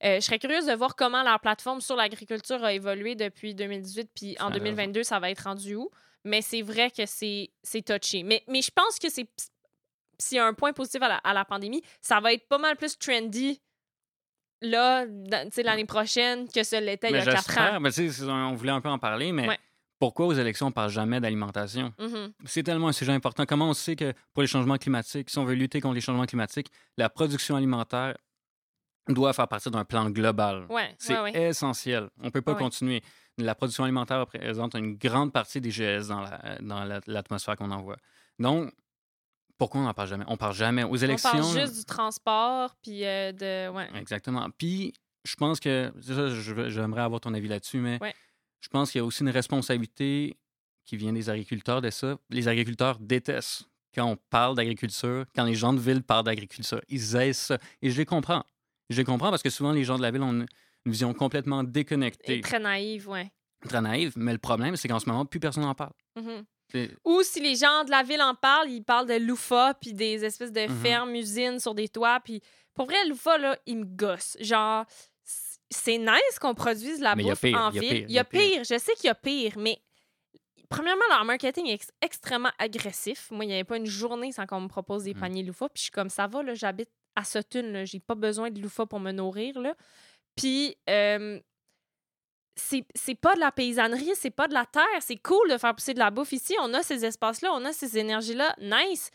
euh, 0.04 0.16
je 0.16 0.20
serais 0.26 0.40
curieuse 0.40 0.66
de 0.66 0.74
voir 0.74 0.96
comment 0.98 1.24
leur 1.24 1.40
plateforme 1.40 1.80
sur 1.80 1.96
l'agriculture 1.96 2.62
a 2.64 2.74
évolué 2.74 3.16
depuis 3.16 3.56
2018, 3.56 4.10
puis 4.14 4.36
en 4.40 4.48
a 4.48 4.50
l'air 4.50 4.60
2022, 4.60 5.04
ça 5.04 5.20
va 5.20 5.30
être 5.32 5.44
rendu 5.44 5.76
où? 5.76 5.90
Mais 6.26 6.42
c'est 6.42 6.62
vrai 6.62 6.92
que 6.92 7.06
c'est 7.06 7.50
touché. 7.86 8.24
Mais, 8.24 8.44
mais 8.50 8.62
je 8.62 8.72
pense 8.72 9.00
que 9.00 9.10
c'est 9.10 9.28
s'il 10.22 10.36
y 10.36 10.40
a 10.40 10.46
un 10.46 10.54
point 10.54 10.74
positif 10.74 11.02
à 11.02 11.08
la, 11.08 11.16
à 11.18 11.34
la 11.34 11.46
pandémie, 11.46 11.82
ça 12.02 12.20
va 12.20 12.34
être 12.34 12.46
pas 12.50 12.58
mal 12.58 12.76
plus 12.76 12.98
trendy 13.00 13.62
là, 14.62 15.06
l'année 15.64 15.86
prochaine 15.86 16.50
que 16.50 16.64
ce 16.64 16.76
l'était 16.76 17.10
il 17.10 17.16
y 17.16 17.20
a 17.20 17.24
quatre 17.26 17.58
ans. 17.58 17.80
on 18.52 18.54
voulait 18.56 18.72
un 18.74 18.82
peu 18.82 18.90
en 18.90 19.00
parler, 19.00 19.32
mais 19.32 19.48
Ouais. 19.48 19.58
Pourquoi 20.00 20.26
aux 20.28 20.34
élections 20.34 20.68
on 20.68 20.72
parle 20.72 20.90
jamais 20.90 21.20
d'alimentation? 21.20 21.94
Mhm. 22.00 22.34
C'est 22.46 22.64
tellement 22.64 22.88
un 22.88 22.94
sujet 22.94 23.12
important. 23.12 23.46
Comment 23.46 23.70
on 23.70 23.74
sait 23.74 23.96
que 23.96 24.14
pour 24.34 24.42
les 24.42 24.48
changements 24.48 24.78
climatiques, 24.78 25.30
si 25.30 25.38
on 25.38 25.46
veut 25.46 25.56
lutter 25.56 25.82
contre 25.82 25.96
les 25.96 26.02
changements 26.02 26.26
climatiques, 26.26 26.68
la 26.98 27.10
production 27.10 27.56
alimentaire 27.56 28.16
doit 29.08 29.34
faire 29.34 29.48
partie 29.48 29.72
d'un 29.72 29.86
plan 29.86 30.10
global. 30.10 30.66
Ouais, 30.70 30.96
C'est 31.00 31.16
ouais, 31.16 31.32
ouais. 31.34 31.48
essentiel. 31.50 32.10
On 32.22 32.26
ne 32.26 32.30
peut 32.30 32.42
pas 32.44 32.54
continuer. 32.56 33.02
La 33.38 33.56
production 33.56 33.84
alimentaire 33.84 34.20
représente 34.20 34.76
une 34.76 34.96
grande 34.98 35.32
partie 35.34 35.60
des 35.62 35.72
GS 35.72 36.08
dans 36.10 36.22
la- 36.22 36.58
dans 36.62 36.84
la- 36.84 37.00
l'atmosphère 37.08 37.56
qu'on 37.56 37.72
envoie. 37.72 37.96
Donc, 38.38 38.72
pourquoi 39.58 39.82
on 39.82 39.86
n'en 39.86 39.94
parle 39.94 40.10
jamais? 40.10 40.26
On 40.28 40.38
parle 40.38 40.54
jamais. 40.54 40.84
Aux 40.84 40.90
On 40.90 40.96
élections. 40.96 41.32
parle 41.32 41.56
là- 41.56 41.62
juste 41.66 41.78
du 41.80 41.86
transport, 41.86 42.76
puis 42.84 43.04
euh, 43.06 43.32
de. 43.32 43.98
Exactement. 43.98 44.48
Puis, 44.58 44.94
je 45.26 45.36
pense 45.36 45.60
que. 45.60 45.92
c'est 46.02 46.14
ça, 46.16 46.30
j'aimerais 46.70 47.02
avoir 47.02 47.20
ton 47.20 47.34
avis 47.34 47.48
là-dessus, 47.48 47.80
mais. 47.80 47.98
Je 48.62 48.68
pense 48.70 48.92
qu'il 48.92 49.00
y 49.00 49.02
a 49.02 49.06
aussi 49.06 49.24
une 49.24 49.30
responsabilité 49.30 50.38
qui 50.86 50.98
vient 50.98 51.14
des 51.14 51.30
agriculteurs 51.30 51.82
de 51.82 51.90
ça. 51.90 52.18
Les 52.30 52.48
agriculteurs 52.48 52.98
détestent 53.00 53.64
quand 53.94 54.06
on 54.06 54.16
parle 54.30 54.56
d'agriculture, 54.56 55.26
quand 55.36 55.44
les 55.46 55.56
gens 55.56 55.74
de 55.74 55.80
ville 55.80 56.04
parlent 56.04 56.24
d'agriculture. 56.26 56.82
Ils 56.90 57.16
aiment 57.16 57.34
ça. 57.34 57.58
Et 57.82 57.90
je 57.90 57.98
les 57.98 58.06
comprends. 58.06 58.44
Je 58.90 58.98
les 58.98 59.04
comprends 59.04 59.30
parce 59.30 59.44
que 59.44 59.50
souvent, 59.50 59.72
les 59.72 59.84
gens 59.84 59.98
de 59.98 60.02
la 60.02 60.12
ville 60.12 60.22
ont 60.24 60.32
une, 60.32 60.46
une 60.86 60.92
vision 60.92 61.14
complètement 61.14 61.64
déconnectée, 61.64 62.38
Et 62.40 62.42
très 62.42 62.60
naïve, 62.60 63.08
ouais. 63.10 63.32
très 63.68 63.82
naïve. 63.82 64.14
Mais 64.16 64.32
le 64.32 64.38
problème, 64.40 64.76
c'est 64.76 64.88
qu'en 64.88 65.00
ce 65.00 65.08
moment, 65.08 65.26
plus 65.26 65.40
personne 65.40 65.64
n'en 65.64 65.76
parle. 65.76 65.94
Mhm. 66.16 66.44
Ou 67.06 67.24
si 67.24 67.40
les 67.42 67.56
gens 67.56 67.84
de 67.84 67.90
la 67.90 68.04
ville 68.04 68.22
en 68.22 68.36
parlent, 68.36 68.70
ils 68.70 68.84
parlent 68.84 69.08
de 69.08 69.16
loufa 69.16 69.74
puis 69.74 69.94
des 69.94 70.24
espèces 70.24 70.52
de 70.52 70.68
Mhm. 70.68 70.82
fermes, 70.82 71.16
usines 71.16 71.60
sur 71.60 71.74
des 71.74 71.90
toits. 71.90 72.20
Puis 72.24 72.42
pour 72.76 72.86
vrai, 72.86 73.08
loufa, 73.08 73.38
là, 73.40 73.58
il 73.66 73.78
me 73.80 73.86
gosse. 73.86 74.38
Genre, 74.40 74.86
c'est 75.70 75.98
nice 75.98 76.40
qu'on 76.42 76.54
produise 76.56 77.00
la 77.00 77.16
Mais 77.16 77.24
il 77.24 77.28
y 77.28 77.30
a 77.30 77.34
bouffe 77.34 77.42
pire, 77.42 77.58
en 77.60 77.70
ville. 77.70 78.06
Il 78.08 78.12
y 78.14 78.20
a 78.20 78.24
pire. 78.24 78.64
Je 78.64 78.78
sais 78.78 78.94
qu'il 78.96 79.06
y 79.06 79.10
a 79.10 79.16
pire, 79.16 79.54
mais 79.58 79.80
premièrement, 80.70 81.04
leur 81.10 81.24
marketing 81.26 81.68
est 81.68 81.74
ex- 81.74 81.92
extrêmement 82.02 82.52
agressif. 82.58 83.30
Moi, 83.32 83.46
il 83.46 83.50
n'y 83.50 83.54
avait 83.54 83.64
pas 83.64 83.78
une 83.78 83.86
journée 83.86 84.32
sans 84.32 84.46
qu'on 84.46 84.62
me 84.62 84.68
propose 84.68 85.04
des 85.04 85.14
Mm. 85.14 85.20
paniers 85.20 85.44
loufa. 85.44 85.70
Puis 85.70 85.80
je 85.80 85.84
suis 85.84 85.92
comme, 85.92 86.10
ça 86.10 86.28
va, 86.28 86.42
j'habite 86.54 86.90
à 87.16 87.24
Sutton, 87.24 87.84
j'ai 87.86 88.00
pas 88.00 88.16
besoin 88.16 88.50
de 88.50 88.62
loufa 88.62 88.86
pour 88.86 89.00
me 89.00 89.12
nourrir, 89.12 89.60
là. 89.60 89.76
Puis... 90.36 90.76
euh, 90.90 91.40
c'est 92.62 92.84
c'est 92.94 93.16
pas 93.16 93.36
de 93.36 93.40
la 93.40 93.54
paysannerie, 93.54 94.12
c'est 94.16 94.32
pas 94.32 94.50
de 94.50 94.54
la 94.54 94.66
terre. 94.66 94.84
C'est 95.00 95.16
cool 95.16 95.50
de 95.50 95.58
faire 95.58 95.74
pousser 95.74 95.94
de 95.94 96.00
la 96.00 96.12
bouffe 96.12 96.34
ici. 96.34 96.56
On 96.62 96.74
a 96.74 96.84
ces 96.84 97.06
espaces-là, 97.06 97.52
on 97.54 97.64
a 97.64 97.72
ces 97.72 97.98
énergies-là. 97.98 98.54
Nice. 98.60 99.12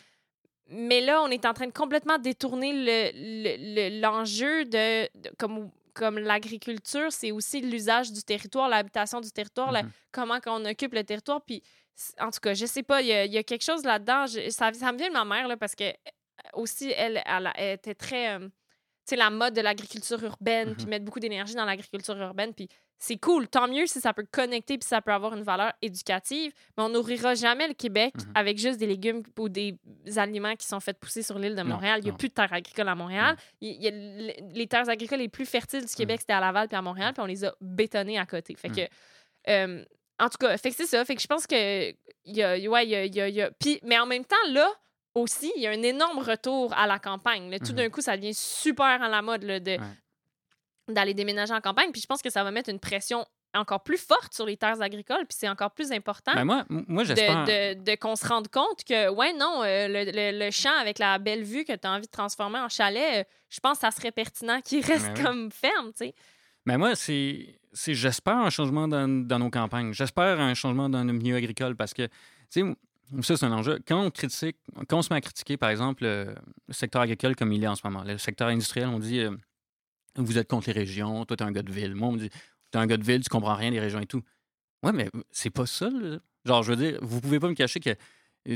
Mais 0.68 1.02
là, 1.02 1.20
on 1.22 1.28
est 1.28 1.44
en 1.44 1.52
train 1.52 1.66
de 1.66 1.72
complètement 1.72 2.16
détourner 2.16 2.72
le- 2.72 3.10
le- 3.14 3.90
le- 3.90 4.00
l'enjeu 4.00 4.64
de, 4.64 5.04
de- 5.20 5.30
comme, 5.38 5.70
comme 5.94 6.18
l'agriculture, 6.18 7.10
c'est 7.12 7.30
aussi 7.32 7.60
l'usage 7.60 8.12
du 8.12 8.22
territoire, 8.22 8.68
l'habitation 8.68 9.20
du 9.20 9.30
territoire, 9.30 9.72
la- 9.72 9.84
Mhm. 9.84 9.90
comment 10.12 10.40
qu'on 10.40 10.64
occupe 10.64 10.92
le 10.94 11.04
territoire. 11.04 11.40
Puis, 11.44 11.62
en 12.18 12.30
tout 12.30 12.40
cas, 12.40 12.52
je 12.54 12.66
sais 12.66 12.82
pas, 12.82 13.00
il 13.00 13.06
y 13.06 13.12
a, 13.12 13.24
il 13.24 13.32
y 13.32 13.38
a 13.38 13.42
quelque 13.44 13.62
chose 13.64 13.84
là-dedans. 13.84 14.26
Ça, 14.50 14.72
ça 14.72 14.92
me 14.92 14.98
vient 14.98 15.08
de 15.08 15.12
ma 15.14 15.24
mère, 15.24 15.46
là, 15.48 15.56
parce 15.56 15.74
que 15.74 15.84
euh, 15.84 15.92
aussi, 16.54 16.90
elle, 16.96 17.22
elle, 17.24 17.50
elle 17.56 17.74
était 17.74 17.94
très. 17.94 18.34
euh, 18.36 18.40
tu 19.06 19.10
sais, 19.10 19.16
la 19.16 19.30
mode 19.30 19.54
de 19.54 19.60
l'agriculture 19.60 20.22
urbaine, 20.24 20.70
Mhm. 20.70 20.76
puis 20.76 20.86
mettre 20.86 21.04
beaucoup 21.04 21.20
d'énergie 21.20 21.54
dans 21.54 21.64
l'agriculture 21.66 22.16
urbaine. 22.16 22.52
Puis 22.54 22.68
c'est 22.98 23.16
cool. 23.18 23.48
Tant 23.48 23.68
mieux 23.68 23.86
si 23.86 24.00
ça 24.00 24.12
peut 24.14 24.24
connecter 24.30 24.78
puis 24.78 24.86
ça 24.88 25.02
peut 25.02 25.12
avoir 25.12 25.34
une 25.34 25.42
valeur 25.42 25.72
éducative. 25.82 26.52
Mais 26.76 26.84
on 26.84 26.88
nourrira 26.88 27.34
jamais 27.34 27.68
le 27.68 27.74
Québec 27.74 28.14
Mhm. 28.16 28.32
avec 28.34 28.58
juste 28.58 28.78
des 28.78 28.86
légumes 28.86 29.22
ou 29.38 29.48
des 29.48 29.76
aliments 30.16 30.54
qui 30.56 30.66
sont 30.66 30.80
faits 30.80 30.98
pousser 30.98 31.22
sur 31.22 31.38
l'île 31.38 31.54
de 31.54 31.62
Non, 31.62 31.74
Montréal. 31.74 32.00
Il 32.00 32.04
n'y 32.04 32.08
a 32.10 32.12
non. 32.12 32.18
plus 32.18 32.28
de 32.28 32.34
terres 32.34 32.52
agricoles 32.52 32.88
à 32.88 32.94
Montréal. 32.94 33.36
Il 33.60 33.70
il 33.72 33.82
y 33.82 33.86
a 33.86 33.90
l- 33.90 34.34
les 34.54 34.66
terres 34.66 34.88
agricoles 34.88 35.18
les 35.18 35.28
plus 35.28 35.46
fertiles 35.46 35.84
du 35.84 35.94
Québec, 35.94 36.20
c'était 36.20 36.32
à 36.32 36.40
Laval 36.40 36.68
puis 36.68 36.76
à 36.76 36.82
Montréal, 36.82 37.12
puis 37.12 37.22
on 37.22 37.26
les 37.26 37.44
a 37.44 37.54
bétonnées 37.60 38.18
à 38.18 38.26
côté. 38.26 38.54
Fait 38.56 38.68
Mhm. 38.70 38.76
que. 38.76 38.80
euh, 39.50 39.84
en 40.20 40.28
tout 40.28 40.38
cas, 40.38 40.56
fait 40.56 40.70
que 40.70 40.76
c'est 40.76 40.86
ça. 40.86 41.04
Fait 41.04 41.16
que 41.16 41.20
je 41.22 41.26
pense 41.26 41.46
que. 41.46 41.90
Y 42.24 42.42
a, 42.42 42.56
ouais, 42.70 42.86
il 42.86 42.90
y 42.90 42.94
a, 42.94 43.04
il 43.04 43.14
y 43.14 43.20
a- 43.20 43.28
il 43.28 43.34
y 43.34 43.42
a- 43.42 43.50
Puis, 43.50 43.80
mais 43.82 43.98
en 43.98 44.06
même 44.06 44.24
temps, 44.24 44.36
là, 44.50 44.70
aussi, 45.14 45.52
il 45.56 45.62
y 45.62 45.66
a 45.66 45.70
un 45.70 45.82
énorme 45.82 46.18
retour 46.20 46.72
à 46.76 46.86
la 46.86 46.98
campagne. 46.98 47.50
là. 47.50 47.58
Tout 47.58 47.70
Mhm. 47.72 47.76
d'un 47.76 47.90
coup, 47.90 48.00
ça 48.00 48.16
devient 48.16 48.32
super 48.34 49.02
à 49.02 49.08
la 49.08 49.22
mode 49.22 49.42
là, 49.44 49.60
de, 49.60 49.76
d'aller 50.88 51.14
déménager 51.14 51.52
en 51.54 51.60
campagne. 51.60 51.90
Puis 51.92 52.00
je 52.02 52.06
pense 52.06 52.22
que 52.22 52.30
ça 52.30 52.44
va 52.44 52.50
mettre 52.50 52.70
une 52.70 52.80
pression 52.80 53.24
encore 53.56 53.84
plus 53.84 53.98
forte 53.98 54.34
sur 54.34 54.46
les 54.46 54.56
terres 54.56 54.82
agricoles. 54.82 55.24
Puis 55.28 55.36
c'est 55.38 55.48
encore 55.48 55.70
plus 55.70 55.92
important 55.92 56.32
Ben 56.34 56.44
moi, 56.44 56.64
moi 56.68 57.04
j'espère. 57.04 57.44
de, 57.44 57.74
de, 57.74 57.84
de 57.84 57.94
qu'on 57.96 58.16
se 58.16 58.26
rende 58.26 58.48
compte 58.48 58.82
que, 58.84 59.08
ouais, 59.10 59.32
non, 59.32 59.62
euh, 59.62 59.86
le, 59.88 60.04
le- 60.10 60.44
le 60.46 60.50
champ 60.50 60.76
avec 60.80 60.98
la 60.98 61.18
belle 61.18 61.44
vue 61.44 61.64
que 61.64 61.72
tu 61.74 61.86
as 61.86 61.92
envie 61.92 62.06
de 62.06 62.10
transformer 62.10 62.58
en 62.58 62.68
chalet, 62.68 63.20
euh, 63.20 63.24
je 63.50 63.60
pense 63.60 63.74
que 63.78 63.82
ça 63.82 63.90
serait 63.92 64.10
pertinent 64.12 64.60
qu'il 64.60 64.84
reste 64.84 65.06
Ben 65.06 65.14
oui. 65.16 65.22
comme 65.24 65.52
ferme, 65.52 65.92
tu 65.92 65.98
sais. 66.06 66.14
Mais 66.66 66.76
moi, 66.78 66.96
c'est, 66.96 67.60
c'est 67.72 67.94
j'espère 67.94 68.38
un 68.38 68.50
changement 68.50 68.88
dans, 68.88 69.06
dans 69.26 69.38
nos 69.38 69.50
campagnes. 69.50 69.92
J'espère 69.92 70.40
un 70.40 70.54
changement 70.54 70.88
dans 70.88 71.04
le 71.04 71.12
milieu 71.12 71.36
agricole 71.36 71.76
parce 71.76 71.94
que, 71.94 72.06
tu 72.50 72.62
sais, 72.62 72.62
ça, 73.22 73.36
c'est 73.36 73.44
un 73.46 73.52
enjeu. 73.52 73.78
Quand 73.86 74.02
on 74.02 74.10
critique, 74.10 74.56
quand 74.88 74.96
on 74.98 75.02
se 75.02 75.12
met 75.12 75.18
à 75.18 75.20
critiquer, 75.20 75.56
par 75.58 75.68
exemple, 75.70 76.02
le, 76.04 76.34
le 76.66 76.72
secteur 76.74 77.02
agricole 77.02 77.36
comme 77.36 77.52
il 77.52 77.62
est 77.62 77.66
en 77.68 77.76
ce 77.76 77.82
moment, 77.84 78.02
le 78.02 78.16
secteur 78.18 78.48
industriel, 78.48 78.88
on 78.88 78.98
dit 78.98 79.20
euh, 79.20 79.30
vous 80.16 80.38
êtes 80.38 80.48
contre 80.48 80.68
les 80.68 80.72
régions, 80.72 81.24
toi, 81.24 81.36
t'es 81.36 81.44
un 81.44 81.52
gars 81.52 81.62
de 81.62 81.72
ville. 81.72 81.94
Moi, 81.94 82.08
on 82.08 82.12
me 82.12 82.18
dit 82.18 82.30
t'es 82.70 82.78
un 82.78 82.86
gars 82.86 82.96
de 82.96 83.04
ville, 83.04 83.22
tu 83.22 83.28
comprends 83.28 83.54
rien 83.54 83.70
des 83.70 83.80
régions 83.80 84.00
et 84.00 84.06
tout. 84.06 84.22
Ouais, 84.82 84.92
mais 84.92 85.08
c'est 85.30 85.50
pas 85.50 85.66
ça. 85.66 85.90
là. 85.90 86.18
Genre, 86.44 86.62
je 86.62 86.72
veux 86.72 86.76
dire, 86.76 86.98
vous 87.02 87.20
pouvez 87.20 87.40
pas 87.40 87.48
me 87.48 87.54
cacher 87.54 87.80
que 87.80 87.90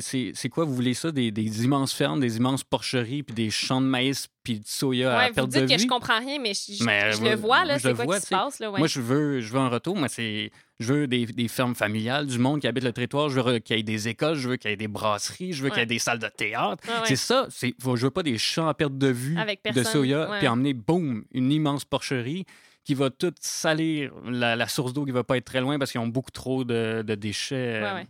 c'est, 0.01 0.49
quoi, 0.51 0.64
vous 0.64 0.74
voulez 0.74 0.93
ça, 0.95 1.11
des, 1.11 1.30
des 1.30 1.64
immenses 1.64 1.93
fermes, 1.95 2.20
des 2.20 2.36
immenses 2.36 2.62
porcheries, 2.62 3.22
puis 3.22 3.34
des 3.34 3.49
champs 3.51 3.80
de 3.80 3.86
maïs, 3.86 4.28
puis 4.43 4.61
de 4.61 4.66
soya 4.66 5.12
à 5.14 5.18
Ouais, 5.18 5.28
vous 5.28 5.34
perte 5.34 5.49
dites 5.49 5.62
de 5.62 5.66
que 5.66 5.72
vue? 5.74 5.78
je 5.80 5.86
comprends 5.86 6.18
rien, 6.18 6.39
mais 6.39 6.53
je, 6.53 6.74
je- 6.74 6.84
Mais 6.84 7.12
je 7.12 7.20
moi, 7.20 7.30
le 7.30 7.36
vois, 7.36 7.64
là, 7.64 7.78
c'est 7.78 7.95
quoi 7.95 8.05
vois, 8.05 8.20
qui 8.20 8.26
se 8.26 8.28
passe, 8.28 8.59
là, 8.59 8.70
ouais. 8.70 8.78
Moi, 8.78 8.86
je 8.86 9.01
veux, 9.01 9.41
je 9.41 9.51
veux 9.53 9.59
un 9.59 9.68
retour. 9.70 9.97
Moi, 9.97 10.09
c'est, 10.09 10.51
je 10.78 10.93
veux 10.93 11.07
des, 11.07 11.24
des 11.24 11.49
fermes 11.49 11.74
familiales, 11.74 12.26
du 12.26 12.39
monde 12.39 12.61
qui 12.61 12.66
habite 12.66 12.84
le 12.84 12.93
territoire. 12.93 13.30
Je 13.30 13.41
veux 13.41 13.59
qu'il 13.61 13.76
y 13.76 13.80
ait 13.80 13.82
des 13.82 14.09
écoles, 14.09 14.34
je 14.36 14.51
veux 14.51 14.57
qu'il 14.57 14.70
y 14.70 14.74
ait 14.74 14.76
des 14.76 14.89
brasseries, 14.89 15.53
je 15.55 15.62
veux 15.62 15.70
qu'il 15.70 15.78
y 15.78 15.82
ait 15.82 15.86
des 15.86 15.99
salles 15.99 16.18
de 16.18 16.28
théâtre. 16.28 16.82
Ouais, 16.86 16.93
ouais. 16.95 17.01
C'est 17.07 17.16
ça. 17.16 17.47
C'est, 17.51 17.74
je 17.82 17.91
veux 18.05 18.11
pas 18.11 18.22
des 18.22 18.36
champs 18.36 18.68
à 18.68 18.74
perte 18.74 18.99
de 18.99 19.09
vue 19.09 19.39
Avec 19.39 19.62
de 19.64 19.82
soya, 19.82 20.28
puis 20.39 20.49
emmener, 20.49 20.74
boum, 20.74 21.24
une 21.32 21.51
immense 21.51 21.84
porcherie 21.86 22.45
qui 22.84 22.95
va 22.95 23.09
tout 23.11 23.34
salir 23.41 24.12
la, 24.26 24.55
la 24.57 24.68
source 24.68 24.93
d'eau 24.93 25.05
qui 25.05 25.12
va 25.12 25.24
pas 25.24 25.36
être 25.39 25.45
très 25.45 25.61
loin 25.61 25.78
parce 25.78 25.93
qu'ils 25.93 26.01
ont 26.01 26.07
beaucoup 26.09 26.30
trop 26.30 26.64
de, 26.64 27.03
de 27.07 27.14
déchets. 27.14 27.80
C'est- 27.82 28.09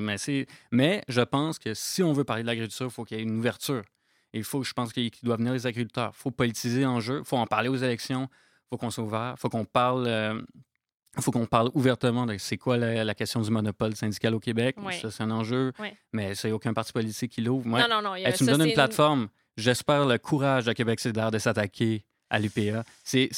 mais, 0.00 0.18
c'est- 0.18 0.46
mais 0.70 1.02
je 1.08 1.20
pense 1.20 1.58
que 1.58 1.74
si 1.74 2.02
on 2.02 2.12
veut 2.12 2.24
parler 2.24 2.42
de 2.42 2.46
l'agriculture, 2.48 2.86
il 2.86 2.92
faut 2.92 3.04
qu'il 3.04 3.16
y 3.18 3.20
ait 3.20 3.24
une 3.24 3.38
ouverture. 3.38 3.82
Il 4.32 4.44
faut, 4.44 4.62
je 4.62 4.72
pense 4.72 4.92
qu'il 4.92 5.10
doit 5.22 5.36
venir 5.36 5.52
les 5.52 5.66
agriculteurs. 5.66 6.12
Il 6.14 6.18
faut 6.18 6.30
politiser 6.30 6.82
l'enjeu. 6.82 7.18
Il 7.18 7.24
faut 7.24 7.36
en 7.36 7.46
parler 7.46 7.68
aux 7.68 7.76
élections. 7.76 8.28
Il 8.30 8.66
faut 8.70 8.76
qu'on 8.78 8.90
soit 8.90 9.04
ouvert. 9.04 9.34
Il 9.36 9.40
faut 9.40 9.48
qu'on 9.50 9.64
parle. 9.66 10.06
euh, 10.06 10.40
faut 11.20 11.30
qu'on 11.30 11.44
parle 11.44 11.70
ouvertement 11.74 12.24
de 12.24 12.38
c'est 12.38 12.56
quoi 12.56 12.78
la, 12.78 13.04
la 13.04 13.14
question 13.14 13.42
du 13.42 13.50
monopole 13.50 13.94
syndical 13.94 14.34
au 14.34 14.40
Québec. 14.40 14.76
Ça, 14.98 15.10
c'est 15.10 15.22
un 15.22 15.30
enjeu. 15.30 15.72
Ouais. 15.78 15.94
Mais 16.14 16.34
c'est 16.34 16.50
aucun 16.52 16.72
parti 16.72 16.90
politique 16.92 17.32
qui 17.32 17.42
l'ouvre. 17.42 17.68
Non, 17.68 17.86
non, 17.90 18.00
non. 18.00 18.14
Hey, 18.14 18.32
tu 18.32 18.44
me 18.44 18.48
donnes 18.52 18.62
une 18.62 18.74
plateforme. 18.74 19.28
J'espère 19.58 20.06
le 20.06 20.16
courage 20.16 20.64
de 20.64 20.72
Québec 20.72 20.98
solidaire 21.00 21.30
de 21.30 21.38
s'attaquer 21.38 22.06
à 22.32 22.38
l'UPA. 22.38 22.82
C'est 23.04 23.28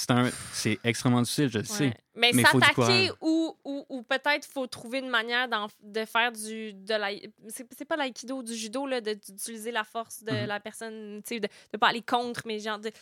extrêmement 0.85 1.21
difficile, 1.23 1.51
je 1.51 1.59
le 1.59 1.65
sais. 1.65 1.85
Ouais. 1.87 1.95
Mais, 2.15 2.31
Mais 2.33 2.45
s'attaquer 2.45 3.11
ou, 3.21 3.57
ou, 3.65 3.85
ou 3.89 4.03
peut-être 4.05 4.47
faut 4.47 4.69
trouver 4.69 5.01
une 5.01 5.09
manière 5.09 5.49
de 5.83 6.05
faire 6.05 6.31
du 6.31 6.73
de 6.73 6.95
la 6.95 7.09
c'est 7.49 7.85
pas 7.85 7.97
l'aïkido 7.97 8.41
du 8.45 8.55
judo 8.55 8.87
d'utiliser 9.01 9.73
la 9.73 9.83
force 9.83 10.23
de 10.23 10.31
Mhm. 10.31 10.47
la 10.47 10.61
personne 10.61 11.21
de, 11.29 11.39
de 11.41 11.77
pas 11.77 11.89
aller 11.89 12.03
contre 12.03 12.43
mais 12.47 12.61
genre 12.61 12.79
de 12.79 12.93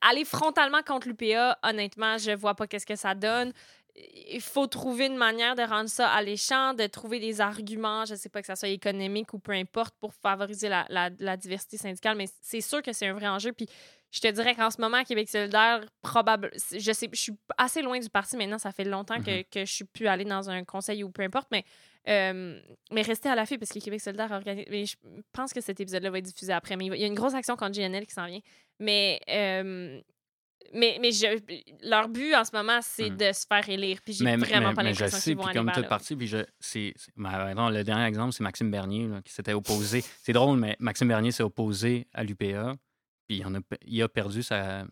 aller 0.00 0.24
frontalement 0.24 0.82
contre 0.86 1.08
l'UPA 1.08 1.58
honnêtement 1.64 2.18
je 2.18 2.30
vois 2.30 2.54
pas 2.54 2.68
qu'est-ce 2.68 2.86
que 2.86 2.94
ça 2.94 3.16
donne 3.16 3.52
il 3.96 4.40
faut 4.40 4.68
trouver 4.68 5.06
une 5.06 5.16
manière 5.16 5.56
de 5.56 5.62
rendre 5.62 5.90
ça 5.90 6.08
alléchant, 6.10 6.72
de 6.74 6.86
trouver 6.86 7.18
des 7.18 7.40
arguments, 7.40 8.04
je 8.04 8.14
sais 8.14 8.28
pas 8.28 8.40
que 8.40 8.46
ça 8.46 8.54
soit 8.54 8.68
économique 8.68 9.34
ou 9.34 9.40
peu 9.40 9.50
importe, 9.52 9.94
pour 10.00 10.14
favoriser 10.14 10.68
la, 10.68 10.86
la- 10.88 11.10
la 11.18 11.36
diversité 11.36 11.76
syndicale, 11.76 12.16
mais 12.16 12.26
c'est 12.40 12.60
sûr 12.60 12.82
que 12.82 12.92
c'est 12.92 13.08
un 13.08 13.12
vrai 13.14 13.26
enjeu. 13.26 13.52
Puis 13.52 13.66
je 14.10 14.20
te 14.20 14.28
dirais 14.28 14.54
qu'en 14.54 14.70
ce 14.70 14.80
moment, 14.80 15.02
Québec 15.04 15.28
solidaire, 15.28 15.84
probable, 16.02 16.50
je 16.72 16.92
sais, 16.92 17.08
je 17.12 17.20
suis 17.20 17.32
assez 17.58 17.80
loin 17.82 17.98
du 17.98 18.08
parti 18.10 18.36
maintenant, 18.36 18.58
ça 18.58 18.72
fait 18.72 18.84
longtemps 18.84 19.20
que, 19.22 19.42
que 19.42 19.64
je 19.64 19.72
suis 19.72 19.84
plus 19.84 20.06
allée 20.08 20.24
dans 20.24 20.50
un 20.50 20.64
conseil 20.64 21.04
ou 21.04 21.10
peu 21.10 21.22
importe, 21.22 21.48
mais, 21.52 21.64
euh, 22.08 22.60
mais 22.90 23.02
restez 23.02 23.28
à 23.28 23.34
l'affût 23.34 23.58
parce 23.58 23.70
que 23.72 23.78
Québec 23.78 24.00
solidaire 24.00 24.30
organise. 24.32 24.64
Mais 24.70 24.84
je 24.86 24.96
pense 25.32 25.52
que 25.52 25.60
cet 25.60 25.80
épisode-là 25.80 26.10
va 26.10 26.18
être 26.18 26.24
diffusé 26.24 26.52
après, 26.52 26.76
mais 26.76 26.86
il 26.86 26.90
va- 26.90 26.96
il 26.96 27.00
y 27.02 27.04
a 27.04 27.08
une 27.08 27.14
grosse 27.14 27.34
action 27.34 27.56
contre 27.56 27.72
GNL 27.72 28.06
qui 28.06 28.14
s'en 28.14 28.26
vient. 28.26 28.40
Mais. 28.78 29.20
euh, 29.28 30.00
mais, 30.74 30.98
mais 31.00 31.10
je, 31.10 31.26
leur 31.88 32.08
but 32.08 32.34
en 32.34 32.44
ce 32.44 32.54
moment, 32.54 32.78
c'est 32.82 33.10
Mhm. 33.10 33.16
de 33.16 33.32
se 33.32 33.44
faire 33.46 33.66
élire. 33.68 33.98
Puis 34.04 34.12
j'ai 34.14 34.24
Mais, 34.24 34.36
vraiment 34.36 34.68
mais- 34.68 34.74
pas 34.74 34.82
mais 34.82 34.92
je 34.94 35.00
l'impression 35.00 35.18
sais, 35.18 35.30
qu'ils 35.30 35.36
vont 35.36 35.42
puis 35.42 35.50
aller 35.50 35.58
comme 35.58 35.66
vers 35.66 35.74
toute 35.74 35.82
là. 35.84 35.88
partie, 35.88 36.14
puis 36.16 36.26
je, 36.28 36.38
c'est, 36.60 36.94
le 37.16 37.82
dernier 37.82 38.04
exemple, 38.04 38.32
c'est 38.32 38.42
Maxime 38.42 38.70
Bernier 38.70 39.08
là, 39.08 39.20
qui 39.22 39.32
s'était 39.32 39.52
opposé. 39.54 40.04
C'est 40.22 40.32
drôle, 40.32 40.58
mais 40.58 40.76
Maxime 40.78 41.08
Bernier 41.08 41.32
s'est 41.32 41.42
opposé 41.42 42.06
à 42.12 42.22
l'UPA, 42.22 42.76
puis 43.30 43.38
il, 43.38 43.46
en 43.46 43.54
a, 43.54 43.58
il 43.86 44.02
a 44.02 44.08
perdu 44.08 44.42
sa, 44.42 44.84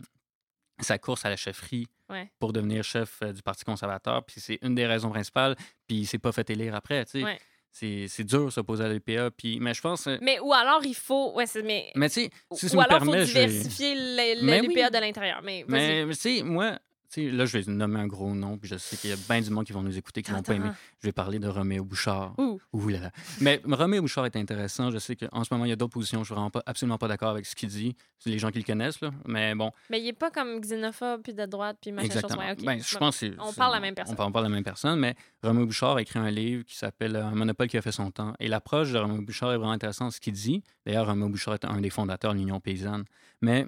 sa 0.80 0.96
course 0.96 1.24
à 1.24 1.30
la 1.30 1.34
chefferie 1.36 1.88
Ouais. 2.08 2.30
pour 2.38 2.52
devenir 2.54 2.84
chef 2.84 3.18
euh, 3.22 3.32
du 3.34 3.42
Parti 3.42 3.64
conservateur, 3.64 4.24
puis 4.24 4.40
c'est 4.40 4.58
une 4.62 4.74
des 4.76 4.86
raisons 4.86 5.10
principales, 5.10 5.56
puis 5.86 5.96
il 5.98 6.06
s'est 6.06 6.18
pas 6.20 6.30
fait 6.32 6.48
élire 6.48 6.74
après, 6.74 7.04
tu 7.04 7.18
sais. 7.18 7.24
Ouais. 7.24 7.38
C'est, 7.70 8.24
dur 8.24 8.50
s'opposer 8.50 8.84
à 8.84 8.88
l'UPA, 8.88 9.30
puis, 9.32 9.58
mais 9.60 9.74
je 9.74 9.80
pense... 9.82 10.06
euh, 10.06 10.16
Mais 10.22 10.38
ou 10.40 10.52
alors 10.54 10.80
il 10.86 10.94
faut. 10.94 11.34
Ouais, 11.34 11.44
mais, 11.64 11.90
Mais 11.96 12.08
tu 12.08 12.22
sais, 12.22 12.30
si 12.52 12.66
ou 12.74 12.78
me 12.78 12.84
alors 12.84 13.00
il 13.02 13.04
faut 13.04 13.24
diversifier 13.26 13.94
le- 13.94 14.40
le- 14.40 14.46
Mais 14.46 14.60
l'UPA 14.62 14.84
oui. 14.86 14.90
de 14.90 14.98
l'intérieur. 15.00 15.40
Mais 15.42 15.64
mais 15.68 16.06
tu 16.06 16.14
sais, 16.14 16.42
moi, 16.42 16.78
là, 17.16 17.46
je 17.46 17.58
vais 17.58 17.72
nommer 17.72 18.00
un 18.00 18.06
gros 18.06 18.34
nom, 18.34 18.58
puis 18.58 18.68
je 18.68 18.76
sais 18.76 18.96
qu'il 18.96 19.10
y 19.10 19.12
a 19.12 19.16
bien 19.28 19.40
du 19.40 19.50
monde 19.50 19.64
qui 19.64 19.72
vont 19.72 19.82
nous 19.82 19.96
écouter 19.96 20.22
qui 20.22 20.30
vont 20.30 20.42
pas 20.42 20.54
aimer. 20.54 20.70
Je 21.00 21.08
vais 21.08 21.12
parler 21.12 21.38
de 21.38 21.48
Roméo 21.48 21.84
Bouchard. 21.84 22.34
Ouh. 22.38 22.60
Ouh 22.72 22.88
là 22.88 23.00
là. 23.00 23.10
Mais 23.40 23.60
Roméo 23.64 24.02
Bouchard 24.02 24.26
est 24.26 24.36
intéressant. 24.36 24.90
Je 24.90 24.98
sais 24.98 25.16
qu'en 25.16 25.44
ce 25.44 25.52
moment, 25.52 25.64
il 25.64 25.70
y 25.70 25.72
a 25.72 25.76
d'autres 25.76 25.92
positions. 25.92 26.20
Je 26.20 26.26
suis 26.26 26.34
vraiment 26.34 26.50
pas, 26.50 26.62
absolument 26.66 26.98
pas 26.98 27.08
d'accord 27.08 27.30
avec 27.30 27.46
ce 27.46 27.54
qu'il 27.54 27.68
dit. 27.68 27.96
C'est 28.18 28.30
les 28.30 28.38
gens 28.38 28.50
qui 28.50 28.58
le 28.58 28.64
connaissent, 28.64 29.00
là. 29.00 29.10
Mais 29.26 29.54
bon, 29.54 29.70
Mais 29.90 30.00
il 30.00 30.08
est 30.08 30.12
pas 30.12 30.30
comme 30.30 30.60
xénophobe, 30.60 31.22
puis 31.22 31.34
de 31.34 31.46
droite, 31.46 31.78
puis 31.80 31.92
machin 31.92 32.08
chose. 32.08 32.16
exactement. 32.16 32.42
Ouais, 32.42 32.52
ok. 32.52 32.64
Ben, 32.64 32.80
je 32.82 32.96
pense 32.98 33.20
que 33.20 33.34
on 33.38 33.52
parle 33.52 33.72
la 33.74 33.80
même 33.80 33.94
personne. 33.94 34.14
On 34.18 34.30
parle, 34.30 34.44
de 34.44 34.48
la 34.50 34.54
même 34.54 34.64
personne, 34.64 34.98
mais 34.98 35.14
Roméo 35.42 35.66
Bouchard 35.66 35.96
a 35.96 36.02
écrit 36.02 36.18
un 36.18 36.30
livre 36.30 36.64
qui 36.64 36.76
s'appelle 36.76 37.16
euh, 37.16 37.24
Un 37.24 37.34
monopole 37.34 37.68
qui 37.68 37.78
a 37.78 37.82
fait 37.82 37.92
son 37.92 38.10
temps. 38.10 38.34
Et 38.40 38.48
l'approche 38.48 38.92
de 38.92 38.98
Roméo 38.98 39.22
Bouchard 39.22 39.52
est 39.52 39.56
vraiment 39.56 39.72
intéressante, 39.72 40.12
ce 40.12 40.20
qu'il 40.20 40.34
dit. 40.34 40.62
D'ailleurs, 40.84 41.06
Roméo 41.06 41.28
Bouchard 41.28 41.54
est 41.54 41.64
un 41.64 41.80
des 41.80 41.90
fondateurs 41.90 42.34
de 42.34 42.38
l'Union 42.38 42.60
paysanne. 42.60 43.04
Mais 43.40 43.66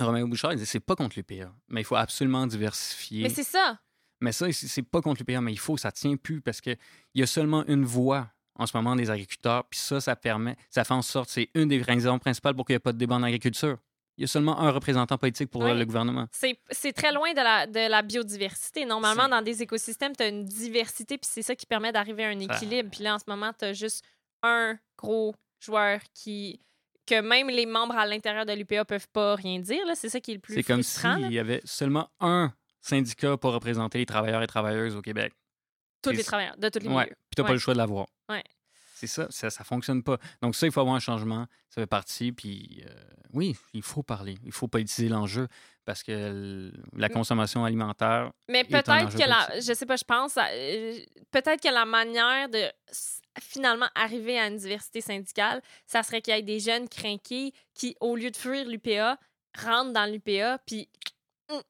Roméo 0.00 0.26
Bouchard, 0.26 0.52
il 0.52 0.58
dit 0.58 0.66
c'est 0.66 0.80
pas 0.80 0.96
contre 0.96 1.16
l'UPA, 1.18 1.52
mais 1.68 1.80
il 1.82 1.84
faut 1.84 1.96
absolument 1.96 2.46
diversifier. 2.46 3.22
Mais 3.22 3.28
c'est 3.28 3.42
ça. 3.44 3.78
Mais 4.20 4.32
ça, 4.32 4.46
c'est 4.52 4.82
pas 4.82 5.00
contre 5.02 5.20
l'UPA, 5.22 5.40
mais 5.40 5.52
il 5.52 5.58
faut, 5.58 5.76
ça 5.76 5.90
tient 5.92 6.16
plus 6.16 6.40
parce 6.40 6.60
qu'il 6.60 6.76
y 7.14 7.22
a 7.22 7.26
seulement 7.26 7.64
une 7.66 7.84
voix 7.84 8.28
en 8.54 8.66
ce 8.66 8.76
moment 8.76 8.94
des 8.94 9.10
agriculteurs. 9.10 9.64
Puis 9.68 9.80
ça, 9.80 10.00
ça 10.00 10.14
permet, 10.16 10.56
ça 10.70 10.84
fait 10.84 10.94
en 10.94 11.02
sorte, 11.02 11.28
c'est 11.30 11.50
une 11.54 11.68
des 11.68 11.82
raisons 11.82 12.18
principales 12.18 12.54
pour 12.54 12.64
qu'il 12.66 12.74
n'y 12.74 12.76
ait 12.76 12.80
pas 12.80 12.92
de 12.92 12.98
débat 12.98 13.16
en 13.16 13.22
agriculture. 13.22 13.78
Il 14.18 14.20
y 14.20 14.24
a 14.24 14.28
seulement 14.28 14.60
un 14.60 14.70
représentant 14.70 15.16
politique 15.16 15.50
pour 15.50 15.62
Oui. 15.62 15.76
le 15.76 15.84
gouvernement. 15.86 16.28
C'est 16.32 16.92
très 16.92 17.12
loin 17.12 17.32
de 17.32 17.40
la, 17.40 17.66
de 17.66 17.88
la 17.90 18.02
biodiversité. 18.02 18.84
Normalement, 18.84 19.26
dans 19.28 19.40
des 19.42 19.62
écosystèmes, 19.62 20.14
tu 20.14 20.22
as 20.22 20.28
une 20.28 20.44
diversité, 20.44 21.16
puis 21.16 21.28
c'est 21.32 21.42
ça 21.42 21.56
qui 21.56 21.64
permet 21.64 21.92
d'arriver 21.92 22.24
à 22.24 22.28
un 22.28 22.38
équilibre. 22.38 22.90
Puis 22.90 23.02
là, 23.02 23.14
en 23.14 23.18
ce 23.18 23.24
moment, 23.26 23.52
tu 23.58 23.64
as 23.64 23.72
juste 23.72 24.04
un 24.42 24.78
gros 24.98 25.34
joueur 25.60 26.00
qui 26.14 26.60
que 27.06 27.20
même 27.20 27.48
les 27.48 27.66
membres 27.66 27.96
à 27.96 28.06
l'intérieur 28.06 28.44
de 28.46 28.52
l'UPA 28.52 28.84
peuvent 28.84 29.08
pas 29.12 29.34
rien 29.34 29.58
dire. 29.60 29.84
là. 29.86 29.94
C'est 29.94 30.08
ça 30.08 30.20
qui 30.20 30.32
est 30.32 30.34
le 30.34 30.40
plus 30.40 30.54
C'est 30.54 30.62
comme 30.62 30.82
s'il 30.82 31.32
y 31.32 31.38
avait 31.38 31.60
seulement 31.64 32.08
un 32.20 32.52
syndicat 32.80 33.36
pour 33.36 33.52
représenter 33.52 33.98
les 33.98 34.06
travailleurs 34.06 34.42
et 34.42 34.46
travailleuses 34.46 34.96
au 34.96 35.02
Québec. 35.02 35.32
Tous 36.02 36.10
les 36.10 36.24
travailleurs, 36.24 36.56
de 36.56 36.68
tous 36.68 36.80
les 36.80 36.88
Ouais. 36.88 37.04
milieux. 37.04 37.16
Puis 37.30 37.36
t'as 37.36 37.44
pas 37.44 37.52
le 37.52 37.58
choix 37.58 37.74
de 37.74 37.78
l'avoir. 37.78 38.06
Ouais. 38.28 38.42
C'est 39.02 39.08
ça, 39.08 39.26
ça, 39.30 39.50
ça 39.50 39.64
fonctionne 39.64 40.04
pas. 40.04 40.16
Donc 40.42 40.54
ça, 40.54 40.64
il 40.64 40.72
faut 40.72 40.78
avoir 40.78 40.94
un 40.94 41.00
changement. 41.00 41.46
Ça 41.70 41.80
fait 41.82 41.86
partie. 41.88 42.30
Puis 42.30 42.84
euh, 42.86 42.94
oui, 43.32 43.56
il 43.72 43.82
faut 43.82 44.04
parler. 44.04 44.36
Il 44.44 44.52
faut 44.52 44.68
politiser 44.68 45.08
l'enjeu 45.08 45.48
parce 45.84 46.04
que 46.04 46.12
l- 46.12 46.72
la 46.96 47.08
Mm. 47.08 47.12
consommation 47.12 47.64
alimentaire, 47.64 48.30
Mais 48.48 48.62
peut-être 48.62 49.12
que 49.12 49.28
la, 49.28 49.58
je 49.60 49.72
sais 49.72 49.86
pas, 49.86 49.96
je 49.96 50.04
pense, 50.04 50.36
euh, 50.36 50.98
peut-être 51.32 51.60
que 51.60 51.74
la 51.74 51.84
manière 51.84 52.48
de 52.48 52.70
finalement 53.40 53.88
arriver 53.96 54.38
à 54.38 54.46
une 54.46 54.56
diversité 54.58 55.00
syndicale, 55.00 55.60
ça 55.86 56.04
serait 56.04 56.22
qu'il 56.22 56.32
y 56.34 56.38
ait 56.38 56.42
des 56.42 56.60
jeunes 56.60 56.88
crinqués 56.88 57.52
qui, 57.74 57.96
au 58.00 58.14
lieu 58.14 58.30
de 58.30 58.36
fuir 58.36 58.64
l'UPA, 58.68 59.18
rentrent 59.58 59.92
dans 59.92 60.06
l'UPA, 60.10 60.58
puis 60.64 60.88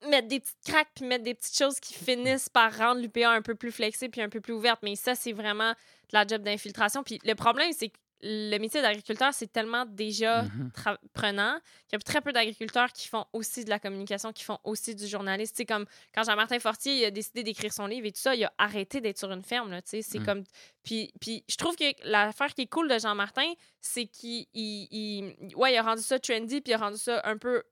mettre 0.09 0.29
des 0.29 0.41
petites 0.41 0.59
craques, 0.67 0.91
puis 0.95 1.05
mettre 1.05 1.25
des 1.25 1.35
petites 1.35 1.57
choses 1.57 1.81
qui 1.81 1.95
finissent 1.95 2.49
par 2.49 2.77
rendre 2.77 3.01
l'UPA 3.01 3.31
un 3.31 3.43
peu 3.43 3.55
plus 3.55 3.73
flexible, 3.73 4.11
puis 4.13 4.21
un 4.23 4.29
peu 4.29 4.41
plus 4.41 4.53
ouverte. 4.55 4.81
Mais 4.83 4.97
ça, 4.97 5.15
c'est 5.15 5.33
vraiment 5.33 5.71
de 5.73 5.77
la 6.13 6.27
job 6.27 6.43
d'infiltration. 6.43 7.03
Puis 7.03 7.19
le 7.25 7.35
problème, 7.35 7.73
c'est 7.77 7.89
que 7.89 7.97
le 8.25 8.57
métier 8.59 8.81
d'agriculteur, 8.81 9.35
c'est 9.35 9.53
tellement 9.53 9.85
déjà 9.85 10.43
Mhm. 10.43 10.71
tra- 10.77 10.97
prenant 11.13 11.59
qu'il 11.89 11.95
y 11.95 11.97
a 11.97 11.99
très 11.99 12.21
peu 12.21 12.33
d'agriculteurs 12.33 12.93
qui 12.93 13.09
font 13.09 13.25
aussi 13.33 13.65
de 13.65 13.71
la 13.71 13.81
communication, 13.81 14.33
qui 14.33 14.45
font 14.45 14.59
aussi 14.63 14.95
du 14.95 15.09
journalisme. 15.09 15.55
C'est 15.57 15.67
comme 15.67 15.87
quand 16.15 16.23
Jean-Martin 16.23 16.61
Fortier 16.61 16.99
il 17.01 17.05
a 17.05 17.11
décidé 17.11 17.43
d'écrire 17.43 17.73
son 17.73 17.87
livre 17.89 18.07
et 18.07 18.13
tout 18.13 18.21
ça, 18.21 18.37
il 18.37 18.45
a 18.45 18.53
arrêté 18.59 19.01
d'être 19.01 19.19
sur 19.19 19.33
une 19.33 19.43
ferme. 19.43 19.77
C'est 19.85 20.05
Mm. 20.21 20.25
comme... 20.25 20.45
puis, 20.85 21.13
puis 21.21 21.43
je 21.51 21.57
trouve 21.57 21.75
que 21.75 21.83
l'affaire 22.09 22.55
qui 22.55 22.63
est 22.63 22.67
cool 22.69 22.89
de 22.89 22.97
Jean-Martin, 22.97 23.53
c'est 23.81 24.07
qu'il 24.07 24.47
il, 24.55 24.87
il- 24.93 25.57
ouais, 25.57 25.73
il 25.73 25.77
a 25.79 25.83
rendu 25.83 26.03
ça 26.03 26.21
trendy, 26.21 26.61
puis 26.61 26.71
il 26.71 26.75
a 26.75 26.79
rendu 26.79 26.99
ça 26.99 27.23
un 27.25 27.37
peu 27.37 27.65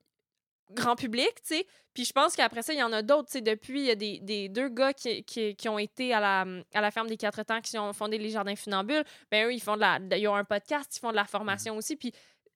grand 0.70 0.96
public, 0.96 1.30
tu 1.46 1.56
sais. 1.56 1.66
Puis 1.94 2.04
je 2.04 2.12
pense 2.12 2.36
qu'après 2.36 2.62
ça, 2.62 2.72
il 2.72 2.78
y 2.78 2.82
en 2.82 2.92
a 2.92 3.02
d'autres, 3.02 3.26
tu 3.28 3.32
sais. 3.32 3.40
Depuis, 3.40 3.80
il 3.80 3.86
y 3.86 3.90
a 3.90 3.94
des, 3.94 4.18
des 4.20 4.48
deux 4.48 4.68
gars 4.68 4.92
qui, 4.92 5.24
qui, 5.24 5.54
qui 5.56 5.68
ont 5.68 5.78
été 5.78 6.12
à 6.14 6.20
la, 6.20 6.46
à 6.74 6.80
la 6.80 6.90
ferme 6.90 7.08
des 7.08 7.16
quatre 7.16 7.42
temps, 7.42 7.60
qui 7.60 7.76
ont 7.78 7.92
fondé 7.92 8.18
les 8.18 8.30
jardins 8.30 8.56
funambules. 8.56 9.04
Ben 9.30 9.46
eux, 9.46 9.52
ils 9.52 9.60
font 9.60 9.74
de 9.76 9.80
la... 9.80 9.98
Ils 10.16 10.28
ont 10.28 10.34
un 10.36 10.44
podcast, 10.44 10.96
ils 10.96 11.00
font 11.00 11.10
de 11.10 11.16
la 11.16 11.24
formation 11.24 11.76
aussi. 11.76 11.96
Puis 11.96 12.12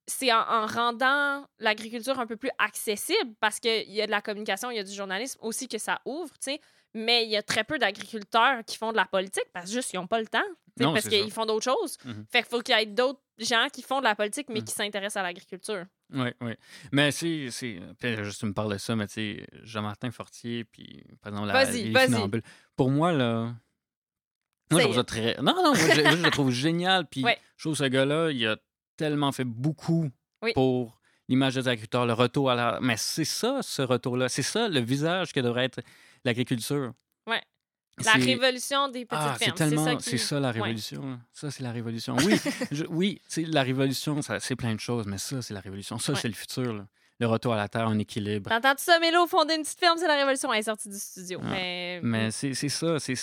c'est 0.06 0.32
en, 0.32 0.40
en 0.40 0.66
rendant 0.66 1.46
l'agriculture 1.58 2.18
un 2.20 2.26
peu 2.26 2.36
plus 2.36 2.50
accessible 2.58 3.34
parce 3.40 3.58
qu'il 3.58 3.90
y 3.90 4.02
a 4.02 4.06
de 4.06 4.10
la 4.10 4.20
communication, 4.20 4.70
il 4.70 4.76
y 4.76 4.80
a 4.80 4.84
du 4.84 4.92
journalisme 4.92 5.38
aussi 5.42 5.66
que 5.66 5.78
ça 5.78 6.00
ouvre, 6.04 6.32
tu 6.34 6.52
sais. 6.52 6.60
Mais 6.96 7.24
il 7.24 7.30
y 7.30 7.36
a 7.36 7.42
très 7.42 7.64
peu 7.64 7.78
d'agriculteurs 7.78 8.64
qui 8.64 8.76
font 8.76 8.92
de 8.92 8.96
la 8.96 9.04
politique 9.06 9.46
parce 9.52 9.66
que 9.66 9.72
juste, 9.72 9.92
ils 9.92 9.96
n'ont 9.96 10.06
pas 10.06 10.20
le 10.20 10.28
temps. 10.28 10.44
Non, 10.78 10.92
parce 10.92 11.08
qu'ils 11.08 11.30
font 11.32 11.46
d'autres 11.46 11.64
choses. 11.64 11.96
Mhm. 12.04 12.26
Fait 12.30 12.42
qu'il 12.42 12.50
faut 12.50 12.60
qu'il 12.60 12.76
y 12.76 12.80
ait 12.82 12.86
d'autres 12.86 13.20
gens 13.38 13.66
qui 13.72 13.82
font 13.82 13.98
de 13.98 14.04
la 14.04 14.14
politique, 14.14 14.48
mais 14.48 14.60
Mhm. 14.60 14.64
qui 14.64 14.74
s'intéressent 14.74 15.16
à 15.20 15.22
l'agriculture. 15.22 15.84
Oui, 16.12 16.28
oui. 16.40 16.52
Mais 16.92 17.10
c'est. 17.10 17.48
puis 17.98 18.16
Juste, 18.24 18.40
tu 18.40 18.46
me 18.46 18.52
parles 18.52 18.72
de 18.72 18.78
ça, 18.78 18.94
mais 18.94 19.06
tu 19.06 19.14
sais, 19.14 19.46
Jean-Martin 19.62 20.10
Fortier, 20.10 20.64
puis 20.64 21.04
par 21.22 21.32
exemple, 21.32 21.48
la, 21.48 21.64
les 21.64 21.90
vas-y. 21.92 22.06
funambules. 22.10 22.42
Pour 22.76 22.90
moi, 22.90 23.12
là. 23.12 23.54
Moi, 24.70 24.80
je 24.80 24.84
trouve 24.84 24.96
ça 24.96 25.04
très. 25.04 25.36
Non, 25.42 25.54
non, 25.54 25.62
moi, 25.62 25.74
je, 25.74 26.00
moi, 26.02 26.10
je 26.16 26.22
le 26.22 26.30
trouve 26.30 26.50
génial. 26.52 27.06
Puis, 27.06 27.22
Ouais. 27.22 27.38
je 27.56 27.64
trouve 27.64 27.76
ce 27.76 27.84
gars-là, 27.84 28.30
il 28.30 28.46
a 28.46 28.56
tellement 28.96 29.32
fait 29.32 29.44
beaucoup 29.44 30.10
Oui. 30.42 30.52
pour 30.54 31.00
l'image 31.28 31.54
des 31.54 31.68
agriculteurs, 31.68 32.06
le 32.06 32.12
retour 32.12 32.50
à 32.50 32.54
la. 32.54 32.78
Mais 32.80 32.96
c'est 32.96 33.24
ça, 33.24 33.60
ce 33.62 33.82
retour-là. 33.82 34.28
C'est 34.28 34.42
ça, 34.42 34.68
le 34.68 34.80
visage 34.80 35.32
que 35.32 35.40
devrait 35.40 35.64
être 35.66 35.80
l'agriculture. 36.24 36.92
La 38.04 38.12
révolution 38.12 38.88
des 38.88 39.04
petites 39.04 39.12
Ah, 39.12 39.36
c'est 39.38 39.44
fermes. 39.44 39.56
tellement, 39.56 39.84
ça, 39.84 39.96
c'est 40.00 40.10
qui... 40.12 40.18
ça 40.18 40.40
la 40.40 40.50
révolution. 40.50 41.20
Ça, 41.32 41.50
c'est 41.50 41.62
la 41.62 41.70
révolution. 41.72 42.16
Oui, 42.24 42.34
je- 42.72 42.84
oui, 42.90 43.20
la 43.36 43.62
révolution, 43.62 44.20
c'est 44.40 44.56
plein 44.56 44.74
de 44.74 44.80
choses, 44.80 45.06
mais 45.06 45.18
ça, 45.18 45.42
c'est 45.42 45.54
la 45.54 45.60
révolution. 45.60 45.98
Ça, 45.98 46.12
Ouais. 46.12 46.18
c'est 46.20 46.28
le 46.28 46.34
futur. 46.34 46.72
là. 46.74 46.86
Le 47.20 47.28
retour 47.28 47.52
à 47.52 47.56
la 47.56 47.68
terre 47.68 47.86
en 47.86 47.96
équilibre. 48.00 48.50
T'entends 48.50 48.72
tout 48.72 48.82
ça, 48.82 48.98
Mélo, 48.98 49.24
fonder 49.28 49.54
une 49.54 49.62
petite 49.62 49.78
ferme, 49.78 49.96
c'est 49.98 50.08
la 50.08 50.16
révolution. 50.16 50.52
Elle 50.52 50.58
est 50.58 50.62
sortie 50.64 50.88
du 50.88 50.98
studio. 50.98 51.38
Ah, 51.44 51.48
Mais, 51.48 52.00
Mais 52.02 52.30
c'est 52.32 52.54
ça, 52.54 52.98
c'est 52.98 53.14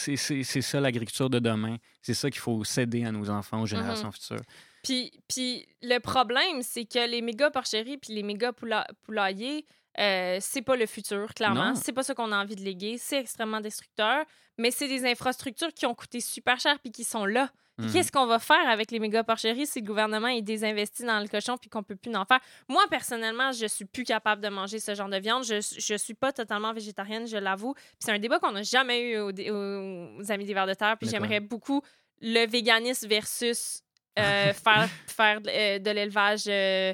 ça 0.61 0.79
l'agriculture 0.79 1.29
de 1.29 1.39
demain. 1.39 1.75
C'est 2.01 2.13
ça 2.13 2.29
qu'il 2.31 2.39
faut 2.39 2.63
céder 2.63 3.03
à 3.03 3.11
nos 3.11 3.29
enfants, 3.29 3.61
aux 3.61 3.65
générations 3.65 4.07
Mm-hmm. 4.09 4.13
futures. 4.13 4.45
Puis, 4.83 5.11
puis 5.27 5.67
le 5.83 5.99
problème, 5.99 6.61
c'est 6.61 6.85
que 6.85 7.05
les 7.05 7.21
méga 7.21 7.51
porcheries 7.51 7.97
puis 7.97 8.13
les 8.13 8.23
méga 8.23 8.51
poula- 8.53 8.87
poulaillers, 9.03 9.65
euh, 9.99 10.37
c'est 10.39 10.61
pas 10.61 10.75
le 10.75 10.85
futur, 10.85 11.33
clairement. 11.33 11.75
C'est 11.75 11.91
pas 11.93 12.03
ça 12.03 12.13
qu'on 12.13 12.31
a 12.31 12.41
envie 12.41 12.55
de 12.55 12.61
léguer. 12.61 12.97
C'est 12.97 13.19
extrêmement 13.19 13.61
destructeur. 13.61 14.25
Mais 14.57 14.71
c'est 14.71 14.87
des 14.87 15.05
infrastructures 15.05 15.73
qui 15.73 15.85
ont 15.85 15.95
coûté 15.95 16.19
super 16.19 16.59
cher 16.59 16.79
puis 16.79 16.91
qui 16.91 17.03
sont 17.03 17.25
là. 17.25 17.49
Mhm. 17.77 17.91
Qu'est-ce 17.91 18.11
qu'on 18.11 18.25
va 18.25 18.37
faire 18.37 18.69
avec 18.69 18.91
les 18.91 18.99
méga 18.99 19.23
porcheries 19.23 19.65
si 19.65 19.81
le 19.81 19.87
gouvernement 19.87 20.27
est 20.27 20.41
désinvesti 20.41 21.03
dans 21.03 21.19
le 21.19 21.27
cochon 21.27 21.57
puis 21.57 21.69
qu'on 21.69 21.83
peut 21.83 21.95
plus 21.95 22.13
en 22.15 22.25
faire? 22.25 22.39
Moi, 22.67 22.83
personnellement, 22.89 23.51
je 23.51 23.65
suis 23.65 23.85
plus 23.85 24.03
capable 24.03 24.41
de 24.41 24.49
manger 24.49 24.79
ce 24.79 24.93
genre 24.93 25.09
de 25.09 25.17
viande. 25.17 25.43
Je, 25.43 25.61
je 25.61 25.95
suis 25.95 26.13
pas 26.13 26.31
totalement 26.31 26.73
végétarienne, 26.73 27.27
je 27.27 27.37
l'avoue. 27.37 27.73
Puis 27.73 27.97
c'est 27.99 28.11
un 28.11 28.19
débat 28.19 28.39
qu'on 28.39 28.51
n'a 28.51 28.63
jamais 28.63 29.11
eu 29.11 29.19
aux, 29.19 29.31
aux 29.31 30.31
Amis 30.31 30.45
des 30.45 30.53
Vers 30.53 30.67
de 30.67 30.73
Terre. 30.73 30.97
Puis 30.97 31.09
j'aimerais 31.09 31.39
beaucoup 31.39 31.81
le 32.21 32.45
véganisme 32.45 33.07
versus 33.07 33.81
euh, 34.19 34.53
faire, 34.53 34.89
faire 35.07 35.41
de, 35.41 35.49
euh, 35.49 35.93
l'élevage, 35.93 36.43
euh, 36.47 36.93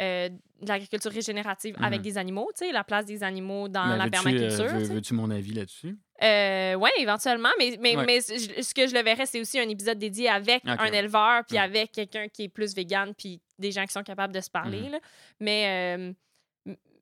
euh, 0.00 0.28
de 0.28 0.68
l'agriculture 0.68 1.12
régénérative 1.12 1.76
avec 1.80 1.98
Mhm. 1.98 2.04
des 2.04 2.18
animaux, 2.18 2.48
tu 2.56 2.64
sais, 2.66 2.72
la 2.72 2.82
place 2.84 3.04
des 3.06 3.22
animaux 3.22 3.68
dans 3.68 3.84
la 3.86 4.08
permaculture. 4.08 4.64
veux-. 4.66 4.84
Veux-tu 4.94 5.14
mon 5.14 5.30
avis 5.30 5.52
là-dessus? 5.52 5.96
Ouais, 6.20 6.90
éventuellement, 6.98 7.50
mais, 7.58 7.76
mais, 7.80 7.96
Ouais. 7.96 8.04
mais 8.06 8.20
ce 8.20 8.72
que 8.74 8.86
je 8.86 8.94
le 8.94 9.02
verrais, 9.02 9.26
c'est 9.26 9.40
aussi 9.40 9.58
un 9.60 9.68
épisode 9.68 9.98
dédié 9.98 10.28
avec 10.28 10.62
un 10.66 10.86
éleveur, 10.86 11.42
puis 11.46 11.56
Ouais. 11.58 11.62
avec 11.62 11.92
quelqu'un 11.92 12.28
qui 12.28 12.44
est 12.44 12.48
plus 12.48 12.74
vegan, 12.74 13.12
puis 13.16 13.40
des 13.58 13.70
gens 13.70 13.84
qui 13.84 13.92
sont 13.92 14.02
capables 14.02 14.32
de 14.34 14.40
se 14.40 14.50
parler. 14.50 14.80
Mhm. 14.82 14.90
là. 14.92 14.98
Mais, 15.40 16.14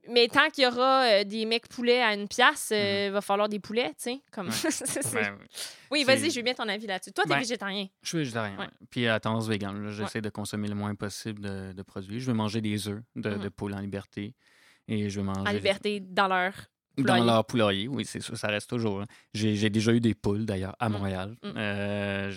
mais 0.09 0.29
tant 0.29 0.49
qu'il 0.51 0.65
y 0.65 0.67
aura 0.67 1.05
euh, 1.05 1.25
des 1.25 1.45
mecs 1.47 1.69
poulets 1.69 2.03
à 2.03 2.15
une 2.15 2.29
pièce, 2.29 2.69
il 2.73 3.11
va 3.11 3.21
falloir 3.21 3.49
des 3.49 3.59
poulets, 3.61 3.89
tu 3.91 3.95
sais. 4.11 4.21
Comme... 4.33 4.49
Ouais. 4.49 4.55
Ben, 5.15 5.39
oui, 5.91 6.05
vas-y, 6.05 6.31
je 6.31 6.37
veux 6.37 6.43
bien 6.43 6.55
ton 6.55 6.69
avis 6.69 6.87
là-dessus. 6.87 7.13
Toi, 7.13 7.25
t'es 7.25 7.31
Ben, 7.31 7.39
végétarien. 7.39 7.87
je 8.03 8.09
suis 8.09 8.19
végétarien. 8.19 8.57
Ouais. 8.59 8.67
Puis 8.91 9.07
à 9.07 9.21
tendance 9.21 9.47
végane, 9.47 9.81
là, 9.85 9.91
j'essaie 9.93 10.21
de 10.21 10.29
consommer 10.31 10.67
le 10.69 10.75
moins 10.75 10.95
possible 10.97 11.41
de, 11.41 11.73
de 11.73 11.83
produits. 11.83 12.19
Je 12.21 12.27
vais 12.27 12.35
manger 12.35 12.61
des 12.61 12.89
œufs 12.89 13.01
de, 13.15 13.31
Mhm. 13.31 13.39
de 13.39 13.49
poule 13.49 13.75
en 13.75 13.79
liberté. 13.81 14.35
Et 14.89 15.09
je 15.09 15.21
vais 15.21 15.25
manger 15.25 15.41
En 15.49 15.53
liberté, 15.53 16.01
dans 16.01 16.27
leur. 16.29 16.53
Dans 16.97 17.03
poulailler. 17.05 17.27
leur 17.27 17.45
poulailler, 17.47 17.89
oui, 17.89 18.05
c'est 18.05 18.21
ça, 18.21 18.37
ça 18.37 18.47
reste 18.49 18.71
toujours. 18.71 19.01
hein. 19.03 19.07
J'ai 19.35 19.69
déjà 19.71 19.93
eu 19.93 19.99
des 20.01 20.15
poules, 20.15 20.45
d'ailleurs, 20.47 20.77
à 20.79 20.89
Mm. 20.89 20.93
Montréal. 20.93 21.37
Mm. 21.43 21.49
Euh, 21.57 22.31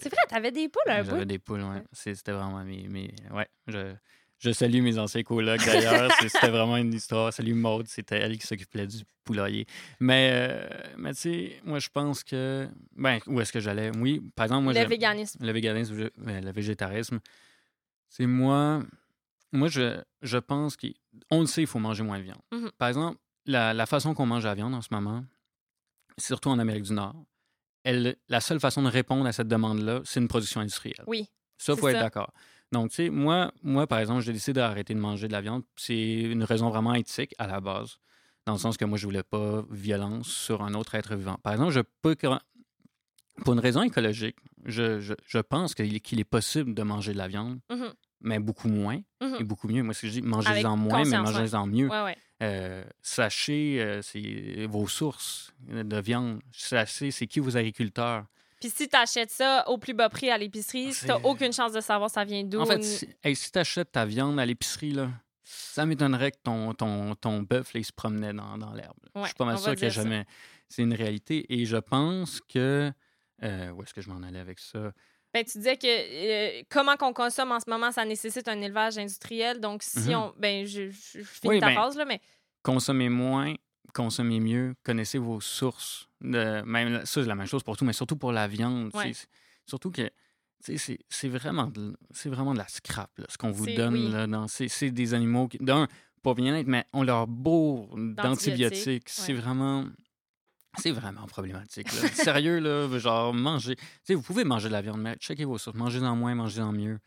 C'est 0.00 0.08
vrai, 0.08 0.20
t'avais 0.28 0.52
des 0.52 0.68
poules 0.68 0.82
un 0.86 1.02
J'avais 1.02 1.18
peu. 1.20 1.26
des 1.26 1.38
poules. 1.40 1.64
C'est- 1.92 2.14
C'était 2.14 2.30
vraiment 2.32 2.62
mes. 2.64 2.86
mes- 2.88 3.14
Ouais, 3.32 3.48
je, 3.66 3.94
je 4.38 4.50
salue 4.52 4.82
mes 4.82 4.98
anciens 4.98 5.22
colocs 5.22 5.64
d'ailleurs. 5.64 6.10
C'était 6.20 6.48
vraiment 6.50 6.76
une 6.76 6.92
histoire. 6.92 7.32
Salut 7.32 7.54
Maude, 7.54 7.86
c'était 7.88 8.16
elle 8.18 8.36
qui 8.38 8.46
s'occupait 8.46 8.86
du 8.86 8.98
poulailler. 9.24 9.66
Mais, 10.00 10.30
euh, 10.32 10.68
mais 10.98 11.14
tu 11.14 11.20
sais, 11.20 11.60
moi, 11.64 11.78
je 11.78 11.88
pense 11.88 12.22
que. 12.22 12.68
Ben, 12.96 13.18
où 13.26 13.40
est-ce 13.40 13.52
que 13.52 13.60
j'allais? 13.60 13.90
Oui, 13.96 14.20
par 14.34 14.44
exemple, 14.44 14.64
moi, 14.64 14.72
le 14.72 14.84
véganisme. 14.86 15.44
le 15.44 15.52
véganisme, 15.52 15.96
je- 15.96 16.02
euh, 16.30 16.40
le 16.40 16.52
végétarisme, 16.52 17.18
c'est 18.08 18.26
moi. 18.26 18.82
Moi, 19.52 19.68
je, 19.68 20.00
je 20.22 20.38
pense 20.38 20.76
qu'on 20.76 21.40
le 21.40 21.46
sait, 21.46 21.62
il 21.62 21.66
faut 21.66 21.78
manger 21.78 22.02
moins 22.02 22.18
de 22.18 22.24
viande. 22.24 22.42
Mhm. 22.52 22.70
Par 22.78 22.88
exemple, 22.88 23.18
la, 23.46 23.72
la 23.72 23.86
façon 23.86 24.12
qu'on 24.12 24.26
mange 24.26 24.44
la 24.44 24.54
viande 24.54 24.74
en 24.74 24.82
ce 24.82 24.88
moment, 24.90 25.24
surtout 26.18 26.48
en 26.50 26.58
Amérique 26.58 26.82
du 26.84 26.92
Nord, 26.92 27.14
elle, 27.84 28.16
la 28.28 28.40
seule 28.40 28.60
façon 28.60 28.82
de 28.82 28.88
répondre 28.88 29.24
à 29.26 29.32
cette 29.32 29.48
demande-là, 29.48 30.00
c'est 30.04 30.20
une 30.20 30.28
production 30.28 30.60
industrielle. 30.60 31.04
Oui. 31.06 31.28
Ça, 31.58 31.72
il 31.72 31.78
faut 31.78 31.88
être 31.88 32.00
d'accord. 32.00 32.32
Donc, 32.76 32.90
tu 32.90 32.96
sais, 32.96 33.10
moi, 33.10 33.52
moi, 33.62 33.86
par 33.86 33.98
exemple, 34.00 34.20
j'ai 34.22 34.32
décidé 34.34 34.54
d'arrêter 34.60 34.92
de 34.94 34.98
manger 35.00 35.28
de 35.28 35.32
la 35.32 35.40
viande. 35.40 35.62
C'est 35.76 36.20
une 36.20 36.44
raison 36.44 36.68
vraiment 36.68 36.92
éthique 36.94 37.34
à 37.38 37.46
la 37.46 37.60
base, 37.60 37.98
dans 38.44 38.52
le 38.52 38.58
sens 38.58 38.76
que 38.76 38.84
moi, 38.84 38.98
je 38.98 39.06
voulais 39.06 39.22
pas 39.22 39.64
violence 39.70 40.28
sur 40.28 40.62
un 40.62 40.74
autre 40.74 40.94
être 40.94 41.14
vivant. 41.16 41.36
Par 41.42 41.54
exemple, 41.54 41.72
je 41.72 41.80
peux... 42.02 42.14
Pour 43.44 43.52
une 43.54 43.60
raison 43.60 43.82
écologique, 43.82 44.36
je, 44.64 45.00
je, 45.00 45.14
je 45.26 45.38
pense 45.38 45.74
qu'il 45.74 45.94
est- 45.94 46.24
possible 46.24 46.74
de 46.74 46.82
manger 46.82 47.12
de 47.12 47.18
la 47.18 47.28
viande, 47.28 47.58
Mhm. 47.70 47.92
mais 48.20 48.38
beaucoup 48.38 48.68
moins 48.68 49.00
Mhm. 49.22 49.36
et 49.40 49.44
beaucoup 49.44 49.68
mieux. 49.68 49.82
Moi, 49.82 49.94
ce 49.94 50.02
que 50.02 50.06
je 50.08 50.12
dis, 50.20 50.22
mangez-en 50.22 50.76
moins, 50.76 51.04
mais 51.04 51.18
mangez-en 51.18 51.66
mieux. 51.66 51.88
Ouais, 51.88 52.02
ouais. 52.04 52.16
Euh, 52.42 52.84
sachez 53.02 53.78
euh, 53.80 54.66
vos 54.68 54.86
sources 54.86 55.52
de 55.68 55.98
viande. 56.00 56.40
Sachez 56.52 57.10
c'est 57.10 57.26
qui 57.26 57.40
vos 57.40 57.56
agriculteurs. 57.56 58.26
Puis 58.60 58.70
si 58.70 58.88
t'achètes 58.88 59.30
ça 59.30 59.68
au 59.68 59.78
plus 59.78 59.92
bas 59.94 60.08
prix 60.08 60.30
à 60.30 60.38
l'épicerie, 60.38 60.92
t'as 61.06 61.18
aucune 61.24 61.52
chance 61.52 61.72
de 61.72 61.80
savoir 61.80 62.10
ça 62.10 62.24
vient 62.24 62.42
d'où. 62.44 62.60
En 62.60 62.66
fait, 62.66 62.82
si, 62.82 63.08
hey, 63.22 63.36
si 63.36 63.50
tu 63.52 63.58
achètes 63.58 63.92
ta 63.92 64.04
viande 64.06 64.38
à 64.40 64.46
l'épicerie, 64.46 64.92
là, 64.92 65.10
ça 65.44 65.84
m'étonnerait 65.86 66.32
que 66.32 66.38
ton, 66.42 66.72
ton, 66.74 67.14
ton 67.14 67.42
bœuf 67.42 67.70
il 67.74 67.84
se 67.84 67.92
promenait 67.92 68.32
dans, 68.32 68.56
dans 68.58 68.72
l'herbe. 68.72 68.96
Ouais, 69.14 69.22
je 69.22 69.26
suis 69.26 69.34
pas 69.34 69.44
mal 69.44 69.58
sûr 69.58 69.78
ça. 69.78 69.88
jamais. 69.90 70.24
c'est 70.68 70.82
une 70.82 70.94
réalité. 70.94 71.44
Et 71.52 71.64
je 71.66 71.76
pense 71.76 72.40
que. 72.40 72.90
euh, 73.42 73.70
où 73.70 73.82
est-ce 73.82 73.92
que 73.94 74.00
je 74.00 74.08
m'en 74.10 74.22
allais 74.26 74.40
avec 74.40 74.58
ça? 74.58 74.90
Ben, 75.34 75.44
tu 75.44 75.58
disais 75.58 75.76
que 75.76 75.86
euh, 75.86 76.62
comment 76.70 76.96
qu'on 76.96 77.12
consomme 77.12 77.52
en 77.52 77.60
ce 77.60 77.68
moment, 77.68 77.92
ça 77.92 78.06
nécessite 78.06 78.48
un 78.48 78.58
élevage 78.62 78.96
industriel. 78.96 79.60
Donc, 79.60 79.82
si 79.82 80.08
Mhm. 80.10 80.14
on. 80.14 80.34
Ben, 80.38 80.64
je, 80.64 80.88
je, 80.88 81.18
je 81.18 81.22
finis 81.22 81.50
Oui, 81.54 81.60
ta 81.60 81.66
ben, 81.66 81.74
phrase, 81.74 81.96
là, 81.96 82.06
mais. 82.06 82.20
Consommez 82.62 83.10
moins, 83.10 83.54
consommez 83.94 84.40
mieux, 84.40 84.74
connaissez 84.84 85.18
vos 85.18 85.40
sources. 85.40 86.08
De, 86.20 86.62
même, 86.62 87.00
ça, 87.06 87.22
c'est 87.22 87.28
la 87.28 87.34
même 87.34 87.46
chose 87.46 87.62
pour 87.62 87.76
tout, 87.76 87.84
mais 87.84 87.92
surtout 87.92 88.16
pour 88.16 88.32
la 88.32 88.48
viande. 88.48 88.90
Ouais. 88.94 89.12
Surtout 89.66 89.90
que. 89.90 90.10
C'est 90.60 90.98
c'est 91.08 91.28
vraiment, 91.28 91.66
de- 91.66 91.96
c'est 92.10 92.28
vraiment 92.30 92.52
de 92.52 92.58
la 92.58 92.66
scrap, 92.66 93.10
là, 93.18 93.26
ce 93.28 93.36
qu'on 93.38 93.50
vous 93.52 93.66
C'est- 93.66 93.74
donne. 93.74 93.94
oui. 93.94 94.10
Là, 94.10 94.26
dans, 94.26 94.48
c'est, 94.48 94.68
c'est 94.68 94.90
des 94.90 95.14
animaux 95.14 95.46
qui, 95.48 95.58
d'un, 95.58 95.86
pas 96.22 96.34
bien 96.34 96.56
être, 96.56 96.66
mais 96.66 96.84
on 96.92 97.02
leur 97.04 97.26
bourre 97.28 97.94
D'antibiotiques. 97.96 99.08
C'est 99.08 99.32
ouais. 99.34 99.38
vraiment. 99.38 99.84
C'est 100.78 100.90
vraiment 100.90 101.26
problématique. 101.26 101.92
là. 101.92 102.08
Sérieux, 102.08 102.58
là, 102.58 102.98
genre, 102.98 103.32
manger. 103.32 103.76
Vous 104.08 104.22
pouvez 104.22 104.44
manger 104.44 104.68
de 104.68 104.72
la 104.72 104.82
viande, 104.82 105.00
mais 105.00 105.14
checkez 105.16 105.44
vos 105.44 105.56
sources. 105.58 105.76
Mangez-en 105.76 106.16
moins, 106.16 106.34
mangez-en 106.34 106.72
mieux. 106.72 106.98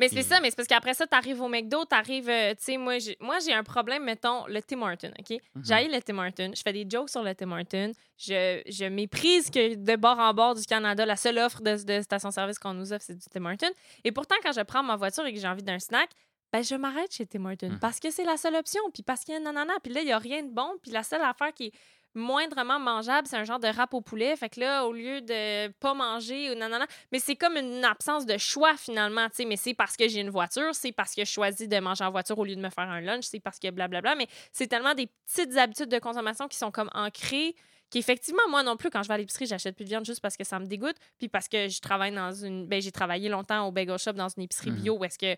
Mais 0.00 0.08
c'est 0.08 0.22
ça, 0.22 0.40
mais 0.40 0.50
c'est 0.50 0.56
parce 0.56 0.66
qu'après 0.68 0.94
ça, 0.94 1.06
t'arrives 1.06 1.40
au 1.40 1.48
McDo, 1.48 1.84
t'arrives, 1.84 2.28
euh, 2.28 2.50
tu 2.54 2.64
sais, 2.64 2.76
moi, 2.76 2.98
j'ai, 2.98 3.16
moi, 3.20 3.38
j'ai 3.38 3.52
un 3.52 3.62
problème, 3.62 4.02
mettons, 4.04 4.46
le 4.46 4.60
Tim 4.62 4.82
Horton, 4.82 5.12
OK? 5.18 5.30
Mhm. 5.54 5.62
J'haïs 5.64 5.88
le 5.88 6.00
Tim 6.00 6.18
Horton, 6.18 6.50
je 6.56 6.62
fais 6.62 6.72
des 6.72 6.86
jokes 6.88 7.10
sur 7.10 7.22
le 7.22 7.34
Tim 7.34 7.52
Horton, 7.52 7.92
je, 8.18 8.62
je 8.66 8.84
méprise 8.86 9.50
que 9.50 9.74
de 9.76 9.96
bord 9.96 10.18
en 10.18 10.32
bord 10.34 10.54
du 10.54 10.64
Canada, 10.64 11.06
la 11.06 11.16
seule 11.16 11.38
offre 11.38 11.60
de, 11.62 11.76
de 11.84 12.02
station-service 12.02 12.58
qu'on 12.58 12.74
nous 12.74 12.92
offre, 12.92 13.04
c'est 13.06 13.14
du 13.14 13.26
Tim 13.30 13.44
Horton. 13.44 13.70
Et 14.04 14.10
pourtant, 14.10 14.36
quand 14.42 14.52
je 14.52 14.62
prends 14.62 14.82
ma 14.82 14.96
voiture 14.96 15.24
et 15.26 15.32
que 15.32 15.38
j'ai 15.38 15.48
envie 15.48 15.62
d'un 15.62 15.78
snack, 15.78 16.10
ben, 16.52 16.64
je 16.64 16.74
m'arrête 16.74 17.12
chez 17.14 17.26
Tim 17.26 17.44
Horton 17.44 17.68
Mhm. 17.70 17.78
parce 17.78 18.00
que 18.00 18.10
c'est 18.10 18.24
la 18.24 18.36
seule 18.36 18.56
option, 18.56 18.80
puis 18.92 19.02
parce 19.04 19.20
qu'il 19.22 19.34
y 19.34 19.36
a 19.36 19.40
un 19.40 19.44
nanana, 19.44 19.74
puis 19.82 19.92
là, 19.92 20.00
il 20.00 20.06
n'y 20.06 20.12
a 20.12 20.18
rien 20.18 20.42
de 20.42 20.50
bon, 20.50 20.72
puis 20.82 20.90
la 20.90 21.02
seule 21.04 21.22
affaire 21.22 21.52
qui 21.54 21.66
est 21.66 21.72
moindrement 22.14 22.78
mangeable, 22.78 23.26
c'est 23.28 23.36
un 23.36 23.44
genre 23.44 23.60
de 23.60 23.68
rap 23.68 23.94
au 23.94 24.00
poulet. 24.00 24.34
Fait 24.36 24.48
que 24.48 24.60
là, 24.60 24.86
au 24.86 24.92
lieu 24.92 25.20
de 25.20 25.68
pas 25.78 25.94
manger 25.94 26.50
ou 26.50 26.54
nanana, 26.54 26.86
mais 27.12 27.18
c'est 27.18 27.36
comme 27.36 27.56
une 27.56 27.84
absence 27.84 28.26
de 28.26 28.36
choix 28.38 28.76
finalement, 28.76 29.28
tu 29.28 29.36
sais. 29.36 29.44
Mais 29.44 29.56
c'est 29.56 29.74
parce 29.74 29.96
que 29.96 30.08
j'ai 30.08 30.20
une 30.20 30.30
voiture, 30.30 30.74
c'est 30.74 30.92
parce 30.92 31.14
que 31.14 31.24
je 31.24 31.30
choisis 31.30 31.68
de 31.68 31.78
manger 31.78 32.04
en 32.04 32.10
voiture 32.10 32.38
au 32.38 32.44
lieu 32.44 32.56
de 32.56 32.60
me 32.60 32.70
faire 32.70 32.88
un 32.88 33.00
lunch, 33.00 33.24
c'est 33.24 33.40
parce 33.40 33.58
que 33.58 33.70
blablabla. 33.70 34.14
Mais 34.16 34.26
c'est 34.52 34.66
tellement 34.66 34.94
des 34.94 35.08
petites 35.26 35.56
habitudes 35.56 35.88
de 35.88 35.98
consommation 35.98 36.48
qui 36.48 36.56
sont 36.58 36.70
comme 36.70 36.90
ancrées 36.94 37.54
qu'effectivement, 37.92 38.42
moi 38.48 38.62
non 38.62 38.76
plus, 38.76 38.88
quand 38.88 39.02
je 39.02 39.08
vais 39.08 39.14
à 39.14 39.18
l'épicerie, 39.18 39.46
j'achète 39.46 39.74
plus 39.74 39.82
de 39.84 39.88
viande 39.88 40.04
juste 40.04 40.20
parce 40.20 40.36
que 40.36 40.44
ça 40.44 40.60
me 40.60 40.66
dégoûte. 40.66 40.94
Puis 41.18 41.28
parce 41.28 41.48
que 41.48 41.68
je 41.68 41.80
travaille 41.80 42.14
dans 42.14 42.30
une. 42.32 42.66
Ben, 42.66 42.80
j'ai 42.80 42.92
travaillé 42.92 43.28
longtemps 43.28 43.66
au 43.66 43.72
bagel 43.72 43.98
shop 43.98 44.12
dans 44.12 44.28
une 44.28 44.44
épicerie 44.44 44.70
Mhm. 44.70 44.80
bio 44.80 44.96
où 44.98 45.04
est-ce 45.04 45.18
que. 45.18 45.36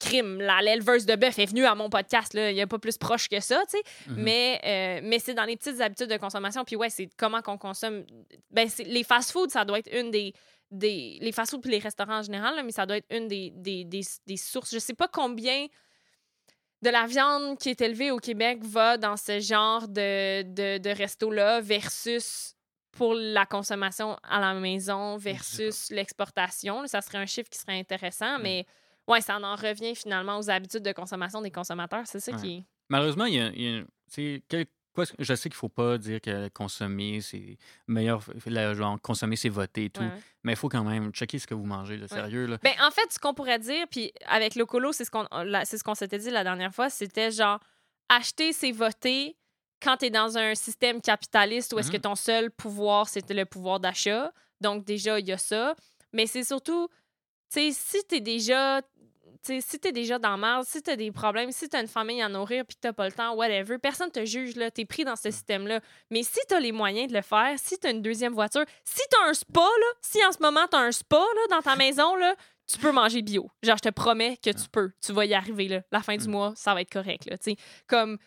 Crime, 0.00 0.40
la 0.40 0.62
l'éleveuse 0.62 1.06
de 1.06 1.16
bœuf 1.16 1.38
est 1.38 1.46
venue 1.46 1.64
à 1.66 1.74
mon 1.74 1.90
podcast, 1.90 2.32
là. 2.34 2.50
Il 2.50 2.54
n'y 2.54 2.60
a 2.60 2.66
pas 2.66 2.78
plus 2.78 2.96
proche 2.98 3.28
que 3.28 3.40
ça, 3.40 3.60
tu 3.68 3.76
sais. 3.78 3.82
Mhm. 4.10 4.22
Mais, 4.22 4.60
euh, 4.64 5.00
mais 5.02 5.18
c'est 5.18 5.34
dans 5.34 5.44
les 5.44 5.56
petites 5.56 5.80
habitudes 5.80 6.08
de 6.08 6.16
consommation. 6.16 6.64
Puis 6.64 6.76
ouais, 6.76 6.90
c'est 6.90 7.08
comment 7.16 7.42
qu'on 7.42 7.58
consomme. 7.58 8.04
Ben, 8.50 8.68
c'est- 8.68 8.84
les 8.84 9.02
fast-foods, 9.04 9.48
ça 9.50 9.64
doit 9.64 9.78
être 9.80 9.92
une 9.92 10.10
des. 10.10 10.32
des 10.70 11.18
les 11.20 11.32
fast-foods 11.32 11.60
puis 11.60 11.70
les 11.70 11.78
restaurants 11.78 12.18
en 12.18 12.22
général, 12.22 12.54
là, 12.56 12.62
mais 12.62 12.72
ça 12.72 12.86
doit 12.86 12.98
être 12.98 13.06
une 13.10 13.26
des, 13.26 13.50
des, 13.56 13.84
des, 13.84 14.02
des 14.26 14.36
sources. 14.36 14.72
Je 14.72 14.78
sais 14.78 14.94
pas 14.94 15.08
combien 15.08 15.66
de 16.82 16.90
la 16.90 17.06
viande 17.06 17.58
qui 17.58 17.70
est 17.70 17.80
élevée 17.80 18.10
au 18.12 18.18
Québec 18.18 18.62
va 18.64 18.98
dans 18.98 19.16
ce 19.16 19.40
genre 19.40 19.88
de, 19.88 20.42
de, 20.42 20.78
de 20.78 20.90
resto-là 20.90 21.60
versus 21.60 22.54
pour 22.92 23.14
la 23.14 23.46
consommation 23.46 24.16
à 24.22 24.38
la 24.40 24.54
maison 24.54 25.16
versus 25.16 25.90
l'exportation. 25.90 26.86
Ça 26.86 27.00
serait 27.00 27.18
un 27.18 27.26
chiffre 27.26 27.48
qui 27.50 27.58
serait 27.58 27.78
intéressant, 27.78 28.38
Mm. 28.38 28.42
Ouais, 29.08 29.20
ça 29.20 29.38
en 29.38 29.56
revient 29.56 29.94
finalement 29.96 30.38
aux 30.38 30.48
habitudes 30.50 30.82
de 30.84 30.92
consommation 30.92 31.40
des 31.42 31.50
consommateurs. 31.50 32.02
C'est 32.06 32.20
ça 32.20 32.32
Ouais. 32.32 32.38
qui 32.40 32.56
est. 32.58 32.64
Malheureusement, 32.88 33.24
il 33.26 33.34
y 33.34 33.40
a, 33.40 33.48
il 33.54 33.62
y 33.62 33.86
je 35.20 35.34
sais 35.34 35.48
qu'il 35.48 35.56
faut 35.56 35.68
pas 35.68 35.96
dire 35.98 36.20
que 36.20 36.48
consommer, 36.48 37.20
c'est 37.20 37.56
meilleur, 37.86 38.20
la- 38.46 38.74
genre, 38.74 39.00
consommer, 39.00 39.36
c'est 39.36 39.48
voter 39.48 39.84
et 39.84 39.90
tout. 39.90 40.00
Ouais. 40.02 40.10
Mais 40.42 40.52
il 40.52 40.56
faut 40.56 40.68
quand 40.68 40.82
même 40.82 41.12
checker 41.12 41.38
ce 41.38 41.46
que 41.46 41.54
vous 41.54 41.66
mangez, 41.66 41.96
là, 41.96 42.08
sérieux. 42.08 42.46
Là. 42.46 42.58
Ben, 42.62 42.72
en 42.80 42.90
fait, 42.90 43.12
ce 43.12 43.18
qu'on 43.18 43.34
pourrait 43.34 43.58
dire, 43.60 43.86
puis 43.90 44.12
avec 44.26 44.54
le 44.56 44.66
colo, 44.66 44.92
c'est 44.92 45.04
ce 45.04 45.10
qu'on 45.10 45.26
c'est 45.64 45.78
ce 45.78 45.84
qu'on 45.84 45.94
s'était 45.94 46.18
dit 46.18 46.30
la 46.30 46.42
dernière 46.42 46.74
fois, 46.74 46.90
c'était 46.90 47.30
genre 47.30 47.60
acheter, 48.08 48.52
c'est 48.52 48.72
voter 48.72 49.36
quand 49.80 49.98
tu 49.98 50.06
es 50.06 50.10
dans 50.10 50.36
un 50.36 50.54
système 50.56 51.00
capitaliste 51.00 51.72
où 51.74 51.78
est-ce 51.78 51.90
que 51.92 51.96
Mhm. 51.98 52.02
ton 52.02 52.14
seul 52.16 52.50
pouvoir, 52.50 53.08
c'était 53.08 53.34
le 53.34 53.44
pouvoir 53.44 53.78
d'achat. 53.78 54.32
Donc, 54.60 54.84
déjà, 54.84 55.20
il 55.20 55.26
y 55.28 55.32
a 55.32 55.38
ça. 55.38 55.76
Mais 56.12 56.26
c'est 56.26 56.42
surtout, 56.42 56.88
sais, 57.48 57.70
si 57.72 58.04
tu 58.08 58.16
es 58.16 58.20
déjà. 58.20 58.82
tu 59.44 59.54
sais, 59.54 59.60
si 59.60 59.78
t'es 59.78 59.92
déjà 59.92 60.18
dans 60.18 60.36
marre, 60.36 60.64
si 60.64 60.82
t'as 60.82 60.96
des 60.96 61.12
problèmes, 61.12 61.52
si 61.52 61.68
t'as 61.68 61.80
une 61.80 61.86
famille 61.88 62.20
à 62.20 62.28
nourrir 62.28 62.64
puis 62.66 62.74
que 62.76 62.80
t'as 62.80 62.92
pas 62.92 63.06
le 63.06 63.12
temps, 63.12 63.34
whatever, 63.34 63.78
personne 63.78 64.10
te 64.10 64.24
juge, 64.24 64.56
là, 64.56 64.70
t'es 64.70 64.84
pris 64.84 65.04
dans 65.04 65.16
ce 65.16 65.30
système-là. 65.30 65.80
Mais 66.10 66.22
si 66.24 66.40
t'as 66.48 66.58
les 66.60 66.72
moyens 66.72 67.08
de 67.10 67.16
le 67.16 67.22
faire, 67.22 67.54
si 67.56 67.78
t'as 67.78 67.92
une 67.92 68.02
deuxième 68.02 68.34
voiture, 68.34 68.64
si 68.84 69.00
t'as 69.10 69.28
un 69.28 69.34
spa, 69.34 69.60
là, 69.60 69.86
si 70.02 70.24
en 70.24 70.32
ce 70.32 70.38
moment 70.42 70.66
t'as 70.70 70.80
un 70.80 70.92
spa, 70.92 71.16
là, 71.18 71.56
dans 71.56 71.62
ta 71.62 71.76
maison, 71.76 72.16
là, 72.16 72.34
tu 72.70 72.78
peux 72.78 72.92
manger 72.92 73.22
bio. 73.22 73.48
Genre, 73.62 73.76
je 73.82 73.88
te 73.88 73.94
promets 73.94 74.36
que 74.36 74.50
tu 74.50 74.68
peux. 74.70 74.90
Tu 75.04 75.12
vas 75.12 75.24
y 75.24 75.32
arriver, 75.34 75.68
là. 75.68 75.82
La 75.92 76.02
fin 76.02 76.16
du 76.16 76.28
Mm. 76.28 76.30
mois, 76.32 76.52
ça 76.56 76.74
va 76.74 76.82
être 76.82 76.92
correct, 76.92 77.24
là. 77.30 77.36
Comme, 77.86 78.18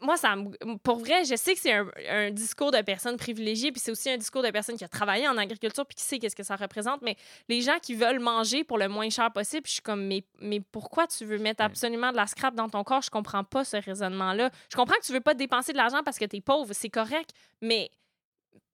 moi, 0.00 0.16
ça 0.16 0.36
me- 0.36 0.76
pour 0.78 0.98
vrai, 0.98 1.24
je 1.24 1.36
sais 1.36 1.54
que 1.54 1.60
c'est 1.60 1.72
un, 1.72 1.90
un 2.08 2.30
discours 2.30 2.70
de 2.70 2.80
personnes 2.82 3.16
privilégiées, 3.16 3.72
puis 3.72 3.80
c'est 3.80 3.90
aussi 3.90 4.10
un 4.10 4.16
discours 4.16 4.42
de 4.42 4.50
personnes 4.50 4.76
qui 4.76 4.84
a 4.84 4.88
travaillé 4.88 5.26
en 5.28 5.36
agriculture, 5.36 5.86
puis 5.86 5.94
qui 5.96 6.02
sait 6.04 6.18
qu'est-ce 6.18 6.36
que 6.36 6.42
ça 6.42 6.56
représente. 6.56 7.02
Mais 7.02 7.16
les 7.48 7.60
gens 7.62 7.78
qui 7.80 7.94
veulent 7.94 8.20
manger 8.20 8.64
pour 8.64 8.78
le 8.78 8.88
moins 8.88 9.10
cher 9.10 9.32
possible, 9.32 9.66
je 9.66 9.72
suis 9.72 9.82
comme, 9.82 10.06
mais, 10.06 10.24
mais 10.40 10.60
pourquoi 10.60 11.06
tu 11.06 11.24
veux 11.24 11.38
mettre 11.38 11.62
absolument 11.62 12.10
de 12.12 12.16
la 12.16 12.26
scrap 12.26 12.54
dans 12.54 12.68
ton 12.68 12.84
corps? 12.84 13.02
Je 13.02 13.10
comprends 13.10 13.44
pas 13.44 13.64
ce 13.64 13.76
raisonnement-là. 13.76 14.50
Je 14.70 14.76
comprends 14.76 14.96
que 14.96 15.04
tu 15.06 15.12
veux 15.12 15.20
pas 15.20 15.34
dépenser 15.34 15.72
de 15.72 15.76
l'argent 15.78 16.02
parce 16.04 16.18
que 16.18 16.24
tu 16.24 16.36
es 16.36 16.40
pauvre, 16.40 16.72
c'est 16.72 16.90
correct, 16.90 17.30
mais 17.60 17.90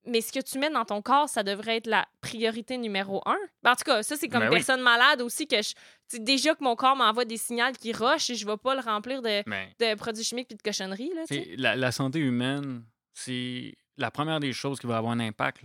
mais 0.05 0.21
ce 0.21 0.31
que 0.33 0.39
tu 0.39 0.59
mets 0.59 0.69
dans 0.69 0.85
ton 0.85 1.01
corps, 1.01 1.29
ça 1.29 1.43
devrait 1.43 1.77
être 1.77 1.87
la 1.87 2.05
priorité 2.21 2.77
numéro 2.77 3.21
un. 3.25 3.37
Ben, 3.63 3.71
en 3.71 3.75
tout 3.75 3.83
cas, 3.85 4.03
ça, 4.03 4.15
c'est 4.17 4.27
comme 4.27 4.41
Ben 4.41 4.49
oui. 4.49 4.55
personne 4.57 4.81
malade 4.81 5.21
aussi 5.21 5.47
que 5.47 5.61
je. 5.61 5.73
Déjà 6.19 6.53
que 6.55 6.63
mon 6.63 6.75
corps 6.75 6.95
m'envoie 6.95 7.25
des 7.25 7.37
signaux 7.37 7.71
qui 7.79 7.91
rushent 7.93 8.29
et 8.29 8.35
je 8.35 8.45
vais 8.45 8.57
pas 8.57 8.75
le 8.75 8.81
remplir 8.81 9.21
de, 9.21 9.41
de 9.43 9.95
produits 9.95 10.23
chimiques 10.23 10.47
puis 10.49 10.57
de 10.57 10.61
cochonneries. 10.61 11.11
Là, 11.15 11.23
la, 11.57 11.75
la 11.75 11.91
santé 11.91 12.19
humaine, 12.19 12.83
c'est 13.13 13.73
la 13.97 14.11
première 14.11 14.39
des 14.39 14.53
choses 14.53 14.79
qui 14.79 14.87
va 14.87 14.97
avoir 14.97 15.13
un 15.13 15.19
impact. 15.19 15.63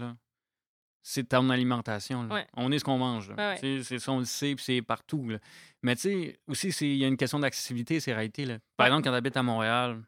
C'est 1.03 1.29
ton 1.29 1.49
alimentation. 1.51 2.25
là. 2.25 2.35
Ouais. 2.35 2.47
On 2.55 2.71
est 2.73 2.79
ce 2.79 2.85
qu'on 2.85 2.99
mange. 2.99 3.31
Ouais, 3.31 3.57
C'est 3.83 3.99
ça, 3.99 4.13
on 4.13 4.19
le 4.19 4.25
sait, 4.25 4.55
puis 4.55 4.65
c'est 4.65 4.83
partout. 4.83 5.29
là. 5.29 5.39
Mais 5.83 5.97
tu 5.97 6.03
sais, 6.03 6.39
aussi, 6.47 6.69
il 6.81 6.97
y 6.99 7.05
a 7.05 7.09
une 7.09 7.17
question 7.17 7.39
d'accessibilité, 7.39 7.99
c'est 8.01 8.13
réalité. 8.13 8.45
Là. 8.45 8.59
Par 8.77 8.87
exemple, 8.89 9.05
quand 9.05 9.11
tu 9.11 9.17
habites 9.17 9.37
à 9.37 9.43
Montréal, 9.43 10.03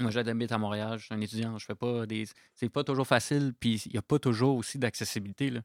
moi 0.00 0.10
j'habite 0.10 0.52
à 0.52 0.58
Montréal, 0.58 0.98
je 0.98 1.06
suis 1.06 1.14
un 1.14 1.20
étudiant, 1.20 1.58
je 1.58 1.64
fais 1.64 1.74
pas 1.74 2.06
des. 2.06 2.26
C'est 2.54 2.68
pas 2.68 2.84
toujours 2.84 3.06
facile, 3.06 3.52
puis 3.58 3.82
il 3.86 3.92
n'y 3.92 3.98
a 3.98 4.02
pas 4.02 4.18
toujours 4.18 4.56
aussi 4.56 4.78
d'accessibilité. 4.78 5.50
là. 5.50 5.60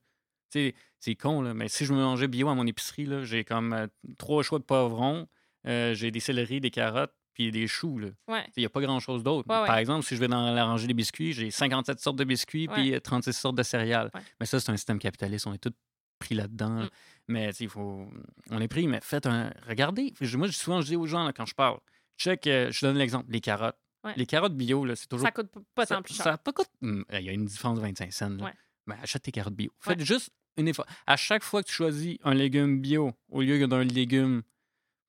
Tu 0.51 0.59
sais, 0.59 0.75
c'est 0.99 1.15
con, 1.15 1.41
là, 1.41 1.53
mais 1.53 1.67
si 1.67 1.85
je 1.85 1.93
me 1.93 1.99
mangeais 1.99 2.27
bio 2.27 2.49
à 2.49 2.55
mon 2.55 2.67
épicerie, 2.67 3.07
j'ai 3.23 3.43
comme 3.43 3.73
euh, 3.73 3.87
trois 4.17 4.43
choix 4.43 4.59
de 4.59 4.63
poivrons, 4.63 5.27
euh, 5.67 5.93
j'ai 5.95 6.11
des 6.11 6.19
céleris, 6.19 6.61
des 6.61 6.69
carottes, 6.69 7.13
puis 7.35 7.51
des 7.51 7.67
choux. 7.67 7.99
Là. 7.99 8.07
Ouais. 8.27 8.45
Il 8.55 8.61
n'y 8.61 8.65
a 8.65 8.69
pas 8.69 8.81
grand-chose 8.81 9.23
d'autre. 9.23 9.47
Ouais, 9.49 9.59
ouais. 9.59 9.67
Par 9.67 9.77
exemple, 9.77 10.05
si 10.05 10.15
je 10.15 10.19
vais 10.19 10.27
dans 10.27 10.51
la 10.51 10.65
rangée 10.65 10.87
des 10.87 10.93
biscuits, 10.93 11.33
j'ai 11.33 11.51
57 11.51 11.99
sortes 11.99 12.15
de 12.15 12.23
biscuits 12.23 12.67
puis 12.67 12.93
euh, 12.95 12.99
36 12.99 13.33
sortes 13.33 13.55
de 13.55 13.63
céréales. 13.63 14.09
Mais 14.39 14.45
ça, 14.45 14.59
c'est 14.59 14.71
un 14.71 14.77
système 14.77 14.99
capitaliste. 14.99 15.45
On 15.45 15.53
est 15.53 15.59
tous 15.59 15.73
pris 16.17 16.33
là-dedans. 16.33 16.79
là. 16.79 16.85
Mm. 16.85 16.89
Mais 17.27 17.49
il 17.59 17.69
faut... 17.69 18.07
on 18.49 18.61
est 18.61 18.67
pris, 18.67 18.87
mais 18.87 18.99
faites 19.01 19.25
un... 19.25 19.51
Regardez. 19.67 20.13
Moi, 20.35 20.51
souvent, 20.51 20.81
je 20.81 20.87
dis 20.87 20.95
aux 20.95 21.07
gens, 21.07 21.25
là, 21.25 21.33
quand 21.33 21.45
je 21.45 21.55
parle, 21.55 21.79
check, 22.17 22.47
euh, 22.47 22.71
je 22.71 22.85
donne 22.85 22.97
l'exemple, 22.97 23.25
les 23.29 23.41
carottes. 23.41 23.77
Ouais. 24.05 24.13
Les 24.15 24.25
carottes 24.25 24.55
bio, 24.55 24.85
là, 24.85 24.95
c'est 24.95 25.07
toujours... 25.07 25.25
Ça 25.27 25.31
coûte 25.31 25.49
pas 25.73 25.85
ça- 25.85 25.95
tant 25.95 26.01
plus 26.01 26.13
cher. 26.13 26.23
ça 26.23 26.37
pas 26.37 26.51
coûte- 26.53 26.69
Hum, 26.81 27.03
Il 27.11 27.21
y 27.21 27.29
a 27.29 27.33
une 27.33 27.45
différence 27.45 27.77
de 27.77 27.81
25 27.83 28.13
cents. 28.13 28.29
là. 28.29 28.45
Ouais. 28.45 28.53
Ben, 28.87 28.95
achète 29.01 29.23
tes 29.23 29.31
carottes 29.31 29.55
bio. 29.55 29.71
Ouais. 29.87 29.93
Faites 29.95 30.01
juste 30.05 30.29
une 30.57 30.67
effort. 30.67 30.85
À 31.07 31.17
chaque 31.17 31.43
fois 31.43 31.63
que 31.63 31.67
tu 31.67 31.73
choisis 31.73 32.17
un 32.23 32.33
légume 32.33 32.79
bio 32.81 33.11
au 33.29 33.41
lieu 33.41 33.67
d'un 33.67 33.83
légume 33.83 34.43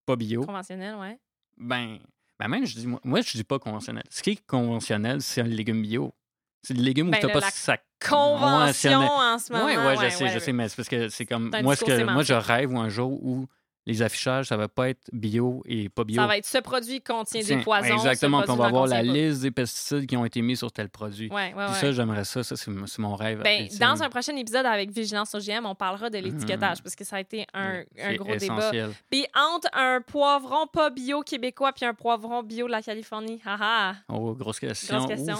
pas 0.06 0.16
bio, 0.16 0.44
Conventionnel, 0.44 0.94
ouais. 0.96 1.18
ben, 1.58 1.98
ben 2.38 2.48
même, 2.48 2.64
je 2.66 2.74
dis, 2.74 2.86
moi, 2.86 3.00
moi, 3.04 3.20
je 3.20 3.32
dis 3.36 3.44
pas 3.44 3.58
conventionnel. 3.58 4.04
Ce 4.10 4.22
qui 4.22 4.30
est 4.30 4.46
conventionnel, 4.46 5.20
c'est 5.22 5.40
un 5.42 5.44
légume 5.44 5.82
bio. 5.82 6.14
C'est 6.62 6.74
le 6.74 6.82
légume 6.82 7.10
Ben, 7.10 7.18
où 7.18 7.26
tu 7.26 7.32
pas 7.32 7.40
la 7.40 7.50
ça. 7.50 7.76
Convention 8.00 9.00
Ouais, 9.00 9.06
en 9.08 9.38
ce 9.38 9.52
moment. 9.52 9.66
Oui, 9.66 9.76
ouais, 9.76 9.96
je 10.10 10.14
sais, 10.16 10.28
je 10.28 10.38
sais, 10.38 10.52
mais 10.52 10.68
c'est 10.68 10.76
parce 10.76 10.88
que 10.88 11.08
c'est 11.08 11.26
comme. 11.26 11.50
Moi, 11.62 11.76
ce 11.76 11.84
que, 11.84 12.02
moi, 12.04 12.22
je 12.22 12.34
rêve 12.34 12.74
un 12.74 12.88
jour 12.88 13.12
où 13.22 13.46
les 13.86 14.02
affichages, 14.02 14.46
ça 14.46 14.56
va 14.56 14.66
pas 14.68 14.88
être 14.88 15.08
bio 15.12 15.62
et 15.64 15.88
pas 15.88 16.02
bio. 16.04 16.16
Ça 16.20 16.26
va 16.26 16.36
être 16.36 16.44
ce 16.46 16.58
produit 16.58 17.00
contient 17.00 17.40
des 17.42 17.58
poisons. 17.58 17.94
Exactement, 17.94 18.42
puis 18.42 18.50
on 18.50 18.56
va 18.56 18.66
avoir 18.66 18.86
la 18.88 18.96
pas. 18.96 19.02
liste 19.02 19.42
des 19.42 19.50
pesticides 19.52 20.06
qui 20.06 20.16
ont 20.16 20.24
été 20.24 20.42
mis 20.42 20.56
sur 20.56 20.72
tel 20.72 20.88
produit. 20.90 21.28
Ouais, 21.28 21.54
ouais, 21.54 21.64
Puis 21.66 21.74
ouais. 21.74 21.80
ça, 21.80 21.92
j'aimerais 21.92 22.24
ça. 22.24 22.42
Ça, 22.42 22.56
c'est 22.56 22.98
mon 22.98 23.14
rêve. 23.14 23.42
Ben, 23.44 23.68
dans 23.78 24.02
un 24.02 24.08
prochain 24.10 24.34
épisode 24.36 24.66
avec 24.66 24.90
Vigilance 24.90 25.34
OGM, 25.34 25.66
on 25.66 25.74
parlera 25.74 26.10
de 26.10 26.18
l'étiquetage 26.18 26.78
Mhm. 26.78 26.82
parce 26.82 26.96
que 26.96 27.04
ça 27.04 27.16
a 27.16 27.20
été 27.20 27.46
un, 27.54 27.80
un 27.80 27.84
c'est 27.96 28.16
gros 28.16 28.34
débat. 28.36 28.56
essentiel. 28.58 28.90
Puis 29.10 29.24
entre 29.34 29.68
un 29.72 30.00
poivron 30.00 30.66
pas 30.66 30.90
bio 30.90 31.20
québécois 31.22 31.72
puis 31.72 31.84
un 31.84 31.94
poivron 31.94 32.42
bio 32.42 32.66
de 32.66 32.72
la 32.72 32.82
Californie, 32.82 33.40
haha. 33.44 33.94
Oh, 34.08 34.34
grosse 34.34 34.58
question. 34.60 34.96
Grosse 34.98 35.08
question. 35.08 35.36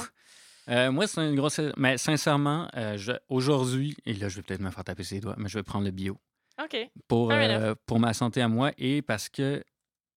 Euh, 0.69 0.91
moi, 0.91 1.07
c'est 1.07 1.21
une 1.21 1.37
grosse. 1.37 1.61
Mais 1.77 1.97
sincèrement, 1.99 2.69
euh, 2.77 2.97
je- 2.97 3.13
aujourd'hui, 3.29 3.97
et 4.05 4.15
là, 4.15 4.29
je 4.29 4.37
vais 4.37 4.43
peut-être 4.43 4.61
me 4.61 4.71
faire 4.71 4.83
taper 4.85 5.05
ses 5.05 5.21
doigts, 5.21 5.35
mais 5.39 5.49
je 5.49 5.59
vais 5.59 5.63
prendre 5.63 5.85
le 5.85 5.91
bio. 5.93 6.17
OK. 6.63 6.77
pour, 7.09 7.31
euh, 7.33 7.75
pour 7.87 8.01
ma 8.01 8.15
santé 8.15 8.41
à 8.41 8.49
moi 8.49 8.73
et 8.79 9.03
parce 9.03 9.29
que 9.29 9.63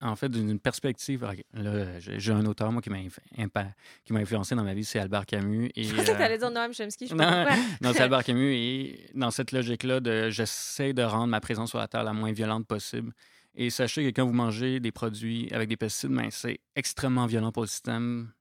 en 0.02 0.16
fait, 0.16 0.30
d'une 0.30 0.58
perspective. 0.58 1.26
là, 1.52 1.98
j'ai 2.00 2.32
un 2.32 2.46
auteur, 2.46 2.72
moi, 2.72 2.80
qui 2.80 2.88
m'a 2.90 2.98
influencé 4.18 4.54
dans 4.54 4.64
ma 4.64 4.72
vie, 4.72 4.84
c'est 4.84 4.98
Albert 4.98 5.26
Camus. 5.26 5.70
Et, 5.76 5.84
Je 5.84 5.94
pensais 5.94 6.06
que 6.06 6.10
euh, 6.12 6.18
t'allais 6.18 6.38
dire 6.38 6.50
Noam 6.50 6.72
Chomsky, 6.72 7.06
je 7.06 7.14
non, 7.14 7.44
non, 7.82 7.92
c'est 7.92 8.00
Albert 8.00 8.24
Camus. 8.24 8.54
Et 8.54 9.10
dans 9.14 9.30
cette 9.30 9.52
logique-là, 9.52 10.00
de 10.00 10.30
j'essaie 10.30 10.94
de 10.94 11.02
rendre 11.02 11.26
ma 11.26 11.40
présence 11.40 11.70
sur 11.70 11.78
la 11.78 11.86
Terre 11.86 12.02
la 12.04 12.14
moins 12.14 12.32
violente 12.32 12.66
possible. 12.66 13.12
Et 13.54 13.68
sachez 13.68 14.04
que 14.10 14.16
quand 14.16 14.26
vous 14.26 14.32
mangez 14.32 14.80
des 14.80 14.92
produits 14.92 15.48
avec 15.52 15.68
des 15.68 15.76
pesticides, 15.76 16.10
ben, 16.12 16.30
c'est 16.30 16.60
extrêmement 16.76 17.26
violent 17.26 17.52
pour 17.52 17.62
le 17.64 17.68
système. 17.68 18.32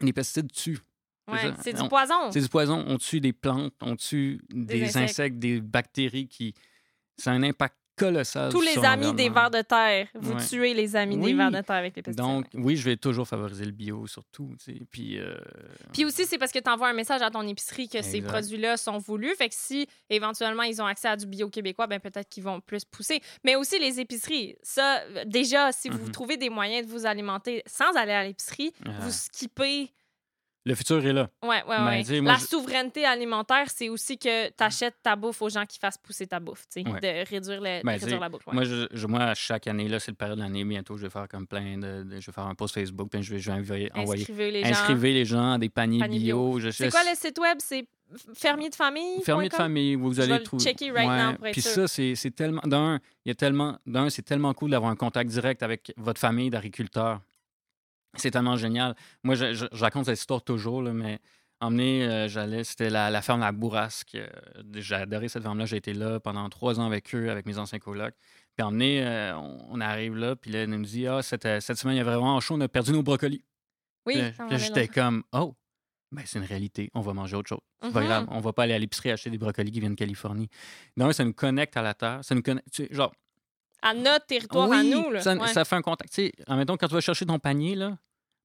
Les 0.00 0.12
pesticides 0.12 0.52
tuent. 0.52 0.78
Ouais, 1.26 1.52
c'est 1.60 1.72
du 1.72 1.80
On- 1.82 1.88
poison. 1.88 2.30
C'est 2.30 2.40
du 2.40 2.48
poison. 2.48 2.84
On 2.86 2.98
tue 2.98 3.20
des 3.20 3.32
plantes, 3.32 3.74
on 3.82 3.96
tue 3.96 4.40
des, 4.50 4.84
insectes. 4.84 4.96
insectes. 4.96 5.38
des 5.38 5.60
bactéries 5.60 6.28
qui. 6.28 6.54
Ça 7.18 7.30
a 7.32 7.34
un 7.34 7.42
impact 7.42 7.74
colossal 7.96 8.52
Tous 8.52 8.60
les 8.60 8.78
amis 8.78 9.12
des 9.12 9.28
vers 9.28 9.50
de 9.50 9.60
terre. 9.60 10.06
Vous 10.14 10.32
Ouais. 10.34 10.46
tuez 10.46 10.72
les 10.72 10.94
amis 10.94 11.16
des 11.18 11.34
vers 11.34 11.50
de 11.50 11.60
terre 11.62 11.74
avec 11.76 11.96
les 11.96 12.02
pesticides. 12.02 12.24
Donc, 12.32 12.46
oui, 12.54 12.76
je 12.76 12.84
vais 12.84 12.96
toujours 12.96 13.26
favoriser 13.26 13.64
le 13.64 13.72
bio, 13.72 14.06
surtout. 14.06 14.54
tu 14.64 14.72
sais. 14.72 14.80
Puis, 14.88 15.18
euh, 15.18 15.34
Puis 15.92 16.04
aussi, 16.04 16.24
c'est 16.24 16.38
parce 16.38 16.52
que 16.52 16.60
tu 16.60 16.70
envoies 16.70 16.88
un 16.88 16.92
message 16.92 17.22
à 17.22 17.30
ton 17.32 17.42
épicerie 17.42 17.88
que 17.88 18.00
ces 18.02 18.22
produits-là 18.22 18.76
sont 18.76 18.98
voulus. 18.98 19.34
Fait 19.34 19.48
que 19.48 19.54
si 19.56 19.88
éventuellement 20.10 20.62
ils 20.62 20.80
ont 20.80 20.86
accès 20.86 21.08
à 21.08 21.16
du 21.16 21.26
bio 21.26 21.50
québécois, 21.50 21.88
ben 21.88 21.98
peut-être 21.98 22.28
qu'ils 22.28 22.44
vont 22.44 22.60
plus 22.60 22.84
pousser. 22.84 23.20
Mais 23.44 23.56
aussi 23.56 23.80
les 23.80 23.98
épiceries. 23.98 24.54
Ça, 24.62 25.00
déjà, 25.26 25.72
si 25.72 25.88
vous 25.88 26.04
Mhm. 26.06 26.12
trouvez 26.12 26.36
des 26.36 26.50
moyens 26.50 26.86
de 26.86 26.92
vous 26.92 27.04
alimenter 27.04 27.64
sans 27.66 27.96
aller 27.96 28.12
à 28.12 28.22
l'épicerie, 28.22 28.72
vous 29.00 29.10
skippez. 29.10 29.90
Le 30.64 30.74
futur 30.74 31.04
est 31.06 31.12
là. 31.12 31.28
Ben, 31.42 32.00
tu 32.00 32.04
sais, 32.06 32.20
moi, 32.20 32.32
La 32.32 32.38
je- 32.38 32.44
souveraineté 32.44 33.04
alimentaire, 33.04 33.66
c'est 33.68 33.88
aussi 33.88 34.18
que 34.18 34.48
tu 34.48 34.54
achètes 34.58 34.96
ta 35.02 35.16
bouffe 35.16 35.40
aux 35.40 35.48
gens 35.48 35.64
qui 35.64 35.78
fassent 35.78 35.96
pousser 35.98 36.26
ta 36.26 36.40
bouffe, 36.40 36.64
Ouais. 36.76 36.82
de 36.84 37.28
réduire, 37.28 37.60
le, 37.60 37.80
de 37.80 37.86
Ben, 37.86 37.98
réduire 37.98 38.20
la 38.20 38.28
bouffe. 38.28 38.46
ouais. 38.46 38.54
Moi, 38.54 38.64
je, 38.64 39.06
moi, 39.06 39.20
à 39.22 39.34
chaque 39.34 39.66
année, 39.66 39.88
là, 39.88 39.98
c'est 39.98 40.10
le 40.10 40.16
période 40.16 40.36
de 40.38 40.42
l'année. 40.42 40.64
Bientôt, 40.64 40.96
je 40.98 41.04
vais 41.04 41.10
faire 41.10 41.26
comme 41.28 41.46
plein 41.46 41.78
de. 41.78 42.02
de- 42.02 42.20
je 42.20 42.26
vais 42.26 42.32
faire 42.32 42.46
un 42.46 42.54
post 42.54 42.74
Facebook, 42.74 43.08
puis 43.10 43.22
je 43.22 43.34
vais, 43.34 43.38
je 43.40 43.50
vais 43.50 43.90
envoyer. 43.94 44.20
Inscrivez 44.22 44.50
les 44.50 44.62
gens. 44.64 44.70
inscrivez 44.70 45.12
les 45.14 45.24
gens 45.24 45.52
à 45.52 45.58
des 45.58 45.68
paniers, 45.70 46.00
Paniers 46.00 46.18
bio. 46.18 46.58
Je- 46.58 46.70
C'est 46.70 46.90
quoi 46.90 47.02
le 47.04 47.14
site 47.16 47.38
web? 47.38 47.58
C'est 47.60 47.86
fermier 48.34 48.68
de 48.70 48.74
famille? 48.74 49.22
Fermier 49.22 49.48
de 49.48 49.54
famille, 49.54 49.94
vous 49.94 50.18
allez 50.20 50.42
trouver. 50.42 50.64
checker 50.64 50.90
right 50.90 51.08
now 51.08 51.34
pour 51.36 51.46
être 51.46 51.52
Puis 51.52 51.62
sûr. 51.62 51.72
ça, 51.72 51.88
c'est 51.88 52.14
c'est 52.14 52.30
tellement. 52.30 52.62
D'un, 52.64 53.00
il 53.24 53.28
y 53.28 53.32
a 53.32 53.34
tellement. 53.34 53.78
D'un, 53.86 54.10
c'est 54.10 54.22
tellement 54.22 54.52
cool 54.54 54.70
d'avoir 54.70 54.90
un 54.90 54.96
contact 54.96 55.30
direct 55.30 55.62
avec 55.62 55.92
votre 55.96 56.20
famille 56.20 56.50
d'agriculteurs. 56.50 57.20
C'est 58.14 58.30
tellement 58.30 58.56
génial. 58.56 58.94
Moi, 59.22 59.34
je, 59.34 59.52
je- 59.54 59.66
je 59.72 59.80
raconte 59.80 60.06
cette 60.06 60.18
histoire 60.18 60.42
toujours, 60.42 60.82
là, 60.82 60.92
mais 60.92 61.18
emmener, 61.60 62.04
euh, 62.06 62.28
j'allais, 62.28 62.64
c'était 62.64 62.90
la, 62.90 63.10
la 63.10 63.20
ferme 63.22 63.40
La 63.40 63.52
Bourrasque. 63.52 64.14
euh, 64.14 64.28
J'ai 64.74 64.94
adoré 64.94 65.28
cette 65.28 65.42
ferme-là. 65.42 65.66
J'ai 65.66 65.76
été 65.76 65.92
là 65.92 66.18
pendant 66.20 66.48
trois 66.48 66.78
ans 66.80 66.86
avec 66.86 67.14
eux, 67.14 67.30
avec 67.30 67.46
mes 67.46 67.58
anciens 67.58 67.78
colocs. 67.78 68.14
Puis 68.56 68.64
emmener, 68.64 69.04
euh, 69.06 69.36
on, 69.36 69.58
on 69.70 69.80
arrive 69.80 70.16
là, 70.16 70.36
puis 70.36 70.50
là, 70.50 70.60
elle 70.60 70.70
nous 70.70 70.82
dit 70.82 71.06
Ah, 71.06 71.22
cette, 71.22 71.46
cette 71.60 71.76
semaine, 71.78 71.96
il 71.96 71.98
y 71.98 72.00
avait 72.00 72.10
vraiment 72.14 72.40
chaud, 72.40 72.54
on 72.54 72.60
a 72.60 72.68
perdu 72.68 72.92
nos 72.92 73.02
brocolis. 73.02 73.44
Oui, 74.06 74.14
j'étais 74.58 74.88
comme 74.88 75.22
Oh, 75.32 75.54
ben, 76.10 76.22
c'est 76.24 76.38
une 76.38 76.44
réalité, 76.46 76.90
on 76.94 77.00
va 77.02 77.12
manger 77.12 77.36
autre 77.36 77.48
chose. 77.50 77.60
C'est 77.82 77.92
pas 77.92 78.00
Mhm. 78.00 78.06
grave, 78.06 78.26
on 78.30 78.40
va 78.40 78.52
pas 78.52 78.62
aller 78.62 78.72
à 78.74 78.78
l'épicerie 78.78 79.10
acheter 79.10 79.28
des 79.30 79.38
brocolis 79.38 79.70
qui 79.70 79.80
viennent 79.80 79.92
de 79.94 79.98
Californie. 79.98 80.48
Donc, 80.96 81.12
ça 81.12 81.24
nous 81.24 81.34
connecte 81.34 81.76
à 81.76 81.82
la 81.82 81.92
terre. 81.94 82.20
Ça 82.24 82.34
nous 82.34 82.42
connecte. 82.42 82.66
tu 82.72 82.86
sais, 82.86 82.94
genre, 82.94 83.12
À 83.82 83.94
notre 83.94 84.26
territoire, 84.26 84.70
à 84.72 84.82
nous. 84.82 85.10
Là. 85.10 85.20
Ça, 85.20 85.34
Ouais. 85.36 85.48
ça 85.48 85.64
fait 85.64 85.76
un 85.76 85.82
contact. 85.82 86.12
Tu 86.12 86.22
sais, 86.26 86.32
admettons, 86.46 86.76
quand 86.76 86.88
tu 86.88 86.94
vas 86.94 87.00
chercher 87.00 87.26
ton 87.26 87.38
panier, 87.38 87.74
là, 87.74 87.96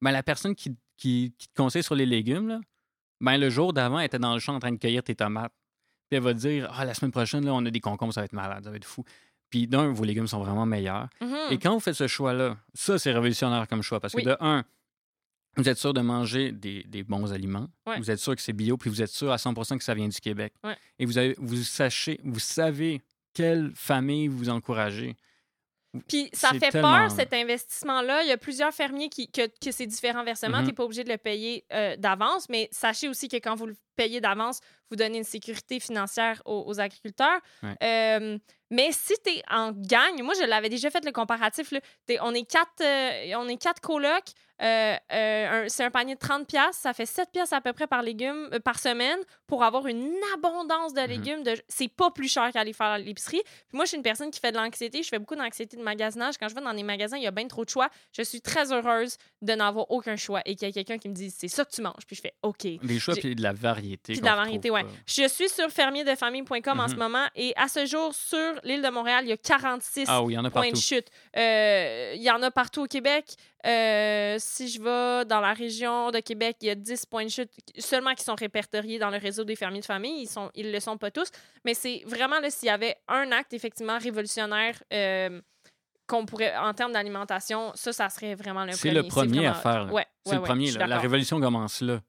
ben, 0.01 0.11
la 0.11 0.21
personne 0.23 0.53
qui, 0.55 0.75
qui, 0.97 1.33
qui 1.37 1.47
te 1.47 1.53
conseille 1.55 1.83
sur 1.83 1.95
les 1.95 2.05
légumes, 2.05 2.47
là, 2.47 2.59
ben, 3.21 3.37
le 3.37 3.49
jour 3.49 3.73
d'avant, 3.73 3.99
elle 3.99 4.05
était 4.05 4.19
dans 4.19 4.33
le 4.33 4.39
champ 4.39 4.53
en 4.55 4.59
train 4.59 4.71
de 4.71 4.77
cueillir 4.77 5.03
tes 5.03 5.15
tomates. 5.15 5.53
Puis 6.09 6.17
elle 6.17 6.23
va 6.23 6.33
te 6.33 6.39
dire 6.39 6.69
Ah, 6.75 6.85
la 6.85 6.93
semaine 6.93 7.11
prochaine, 7.11 7.45
là, 7.45 7.53
on 7.53 7.65
a 7.65 7.71
des 7.71 7.79
concombres, 7.79 8.13
ça 8.13 8.21
va 8.21 8.25
être 8.25 8.33
malade, 8.33 8.63
ça 8.63 8.69
va 8.69 8.75
être 8.75 8.85
fou. 8.85 9.03
Puis 9.49 9.67
d'un, 9.67 9.91
vos 9.91 10.03
légumes 10.03 10.27
sont 10.27 10.39
vraiment 10.43 10.65
meilleurs. 10.65 11.07
Mhm. 11.21 11.35
Et 11.51 11.57
quand 11.59 11.73
vous 11.73 11.79
faites 11.79 11.93
ce 11.95 12.07
choix-là, 12.07 12.57
ça, 12.73 12.97
c'est 12.99 13.11
révolutionnaire 13.11 13.67
comme 13.67 13.81
choix. 13.81 13.99
Parce 13.99 14.13
Oui. 14.15 14.23
que 14.23 14.29
de 14.29 14.37
un, 14.39 14.63
vous 15.57 15.69
êtes 15.69 15.77
sûr 15.77 15.93
de 15.93 16.01
manger 16.01 16.51
des, 16.51 16.83
des 16.83 17.03
bons 17.03 17.31
aliments. 17.31 17.67
Ouais. 17.85 17.99
Vous 17.99 18.09
êtes 18.09 18.17
sûr 18.19 18.35
que 18.35 18.41
c'est 18.41 18.53
bio, 18.53 18.75
puis 18.77 18.89
vous 18.89 19.01
êtes 19.03 19.09
sûr 19.11 19.31
à 19.31 19.37
100% 19.37 19.77
que 19.77 19.83
ça 19.83 19.93
vient 19.93 20.07
du 20.07 20.19
Québec. 20.19 20.53
Ouais. 20.63 20.75
Et 20.97 21.05
vous, 21.05 21.17
avez, 21.19 21.35
vous, 21.37 21.57
sachez, 21.63 22.19
vous 22.23 22.39
savez 22.39 23.01
quelle 23.33 23.71
famille 23.75 24.27
vous 24.27 24.49
encouragez? 24.49 25.15
Puis 26.07 26.29
ça 26.33 26.49
fait 26.53 26.71
tellement- 26.71 27.07
peur, 27.07 27.11
cet 27.11 27.33
investissement-là. 27.33 28.23
Il 28.23 28.29
y 28.29 28.31
a 28.31 28.37
plusieurs 28.37 28.73
fermiers 28.73 29.09
qui, 29.09 29.31
que, 29.31 29.47
que 29.63 29.71
c'est 29.71 29.85
différents 29.85 30.23
versements. 30.23 30.57
Mhm. 30.57 30.63
Tu 30.63 30.67
n'es 30.69 30.73
pas 30.73 30.83
obligé 30.85 31.03
de 31.03 31.09
le 31.09 31.17
payer 31.17 31.65
euh, 31.71 31.95
d'avance, 31.97 32.49
mais 32.49 32.67
sachez 32.71 33.07
aussi 33.07 33.27
que 33.27 33.37
quand 33.37 33.53
vous 33.55 33.67
le 33.67 33.75
payez 33.95 34.21
d'avance, 34.21 34.59
vous 34.89 34.95
donnez 34.97 35.17
une 35.19 35.23
sécurité 35.23 35.79
financière 35.79 36.41
aux, 36.45 36.63
aux 36.67 36.79
agriculteurs. 36.79 37.39
Ouais. 37.61 37.75
Euh, 37.83 38.37
mais 38.69 38.89
si 38.91 39.13
tu 39.23 39.31
es 39.31 39.43
en 39.51 39.71
gagne, 39.71 40.23
moi, 40.23 40.33
je 40.39 40.45
l'avais 40.45 40.69
déjà 40.69 40.89
fait 40.89 41.03
le 41.05 41.11
comparatif. 41.11 41.71
là. 41.71 41.79
On, 42.21 42.33
est 42.33 42.49
quatre, 42.49 42.81
euh, 42.81 43.33
on 43.37 43.47
est 43.47 43.57
quatre 43.61 43.81
colocs. 43.81 44.31
euh, 44.61 45.65
c'est 45.67 45.83
un 45.83 45.91
panier 45.91 46.15
de 46.15 46.19
30 46.19 46.47
pièces, 46.47 46.77
ça 46.77 46.93
fait 46.93 47.05
7 47.05 47.29
pièces 47.31 47.53
à 47.53 47.61
peu 47.61 47.73
près 47.73 47.87
par 47.87 48.01
légume 48.01 48.49
par 48.63 48.79
semaine 48.79 49.17
pour 49.47 49.63
avoir 49.63 49.87
une 49.87 50.13
abondance 50.35 50.93
de 50.93 51.01
Mhm. 51.01 51.07
légumes. 51.07 51.43
de 51.43 51.55
C'est 51.67 51.87
pas 51.89 52.11
plus 52.11 52.31
cher 52.31 52.51
qu'aller 52.53 52.73
faire 52.73 52.97
l'épicerie. 52.97 53.41
Puis 53.43 53.73
moi, 53.75 53.85
je 53.85 53.89
suis 53.89 53.97
une 53.97 54.03
personne 54.03 54.31
qui 54.31 54.39
fait 54.39 54.51
de 54.51 54.57
l'anxiété. 54.57 55.03
Je 55.03 55.09
fais 55.09 55.19
beaucoup 55.19 55.35
d'anxiété 55.35 55.75
de 55.77 55.81
magasinage. 55.83 56.35
Quand 56.39 56.47
je 56.49 56.55
vais 56.55 56.61
dans 56.61 56.73
des 56.73 56.83
magasins, 56.83 57.17
il 57.17 57.23
y 57.23 57.27
a 57.27 57.31
bien 57.31 57.47
trop 57.47 57.65
de 57.65 57.69
choix. 57.69 57.89
Je 58.15 58.21
suis 58.23 58.41
très 58.41 58.71
heureuse 58.71 59.17
de 59.41 59.53
n'avoir 59.53 59.89
aucun 59.91 60.15
choix 60.15 60.41
et 60.45 60.55
qu'il 60.55 60.67
y 60.67 60.71
a 60.71 60.73
quelqu'un 60.73 60.97
qui 60.97 61.09
me 61.09 61.13
dit 61.13 61.29
c'est 61.29 61.47
ça 61.47 61.65
que 61.65 61.71
tu 61.71 61.81
manges. 61.81 62.05
Puis 62.07 62.15
je 62.15 62.21
fais 62.21 62.33
OK. 62.43 62.65
Des 62.81 62.99
choix 62.99 63.15
puis 63.15 63.35
de 63.35 63.43
la 63.43 63.53
variété. 63.53 63.82
Puis 64.03 64.19
de 64.19 64.25
la 64.25 64.35
variété, 64.35 64.69
ouais. 64.71 64.83
pas. 64.83 64.89
Je 65.05 65.27
suis 65.27 65.49
sur 65.49 65.69
fermierdefamille.com 65.69 66.79
en 66.79 66.87
ce 66.87 66.93
Mhm. 66.93 66.99
moment 66.99 67.25
et 67.35 67.53
à 67.55 67.67
ce 67.67 67.85
jour, 67.85 68.13
sur 68.13 68.53
l'île 68.63 68.81
de 68.81 68.89
Montréal, 68.89 69.25
il 69.25 69.29
y 69.29 69.33
a 69.33 69.37
46 69.37 70.05
Ah 70.07 70.21
oui, 70.23 70.33
il 70.33 70.35
y 70.35 70.39
en 70.39 70.45
a 70.45 70.49
points 70.49 70.71
de 70.71 70.75
chute. 70.75 71.07
Euh, 71.37 72.13
Il 72.15 72.21
y 72.21 72.29
en 72.31 72.41
a 72.41 72.51
partout 72.51 72.83
au 72.83 72.87
Québec. 72.87 73.25
Euh, 73.65 74.35
si 74.39 74.67
je 74.67 74.81
vais 74.81 75.25
dans 75.25 75.39
la 75.39 75.53
région 75.53 76.11
de 76.11 76.19
Québec, 76.19 76.57
il 76.61 76.67
y 76.67 76.71
a 76.71 76.75
10 76.75 77.05
points 77.05 77.23
de 77.25 77.29
chute 77.29 77.49
seulement 77.77 78.13
qui 78.13 78.23
sont 78.23 78.35
répertoriés 78.35 78.99
dans 78.99 79.09
le 79.09 79.17
réseau 79.17 79.43
des 79.43 79.55
fermiers 79.55 79.79
de 79.79 79.85
famille. 79.85 80.23
Ils 80.23 80.49
ils 80.55 80.71
le 80.71 80.79
sont 80.79 80.97
pas 80.97 81.11
tous. 81.11 81.29
Mais 81.65 81.73
c'est 81.73 82.03
vraiment 82.05 82.39
là, 82.39 82.49
s'il 82.49 82.67
y 82.67 82.71
avait 82.71 82.97
un 83.07 83.31
acte 83.31 83.53
effectivement 83.53 83.97
révolutionnaire 83.97 84.81
euh, 84.91 85.39
qu'on 86.07 86.25
pourrait, 86.25 86.53
en 86.57 86.73
termes 86.73 86.91
d'alimentation, 86.91 87.71
ça, 87.75 87.93
ça 87.93 88.09
serait 88.09 88.35
vraiment 88.35 88.65
le 88.65 88.73
C'est 88.73 88.89
premier. 88.89 89.01
le 89.01 89.07
premier 89.07 89.47
à 89.47 89.53
faire. 89.53 89.93
Ouais, 89.93 90.05
C'est 90.25 90.31
ouais, 90.31 90.35
le 90.35 90.41
ouais, 90.41 90.47
premier. 90.47 90.71
là. 90.71 90.87
La 90.87 90.99
révolution 90.99 91.39
commence 91.39 91.79
là. 91.81 92.01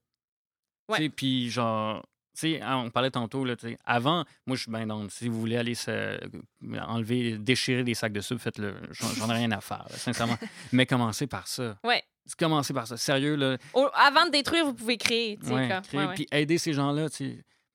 Ouais. 0.89 1.09
Puis, 1.09 1.51
genre, 1.51 2.05
hein, 2.45 2.77
on 2.85 2.91
parlait 2.91 3.11
tantôt, 3.11 3.45
là, 3.45 3.55
avant, 3.85 4.25
moi, 4.47 4.57
je 4.57 4.63
suis 4.63 4.71
bien 4.71 4.87
donc, 4.87 5.11
si 5.13 5.29
vous 5.29 5.39
voulez 5.41 5.57
aller 5.57 5.75
se, 5.75 6.19
enlever, 6.87 7.39
déchirer 7.39 7.85
des 7.85 7.95
sacs 7.95 8.13
de 8.13 8.21
soupe, 8.21 8.41
faites-le. 8.41 8.75
J'en 8.91 9.31
ai 9.31 9.35
rien 9.35 9.51
à 9.53 9.61
faire, 9.61 9.87
là, 9.91 9.97
sincèrement. 9.97 10.37
Mais 10.73 10.87
commencez 10.87 11.27
par 11.27 11.47
ça. 11.49 11.77
Ouais. 11.85 12.03
Commencez 12.39 12.73
par 12.73 12.87
ça. 12.87 12.97
Sérieux, 12.97 13.37
là. 13.37 13.59
Avant 13.95 14.27
de 14.27 14.31
détruire, 14.31 14.65
vous 14.65 14.75
pouvez 14.75 14.97
créer. 14.97 15.39
Ouais, 15.45 15.69
ouais. 16.09 16.15
Puis 16.15 16.27
aider 16.33 16.59
ces 16.59 16.73
gens-là. 16.73 17.09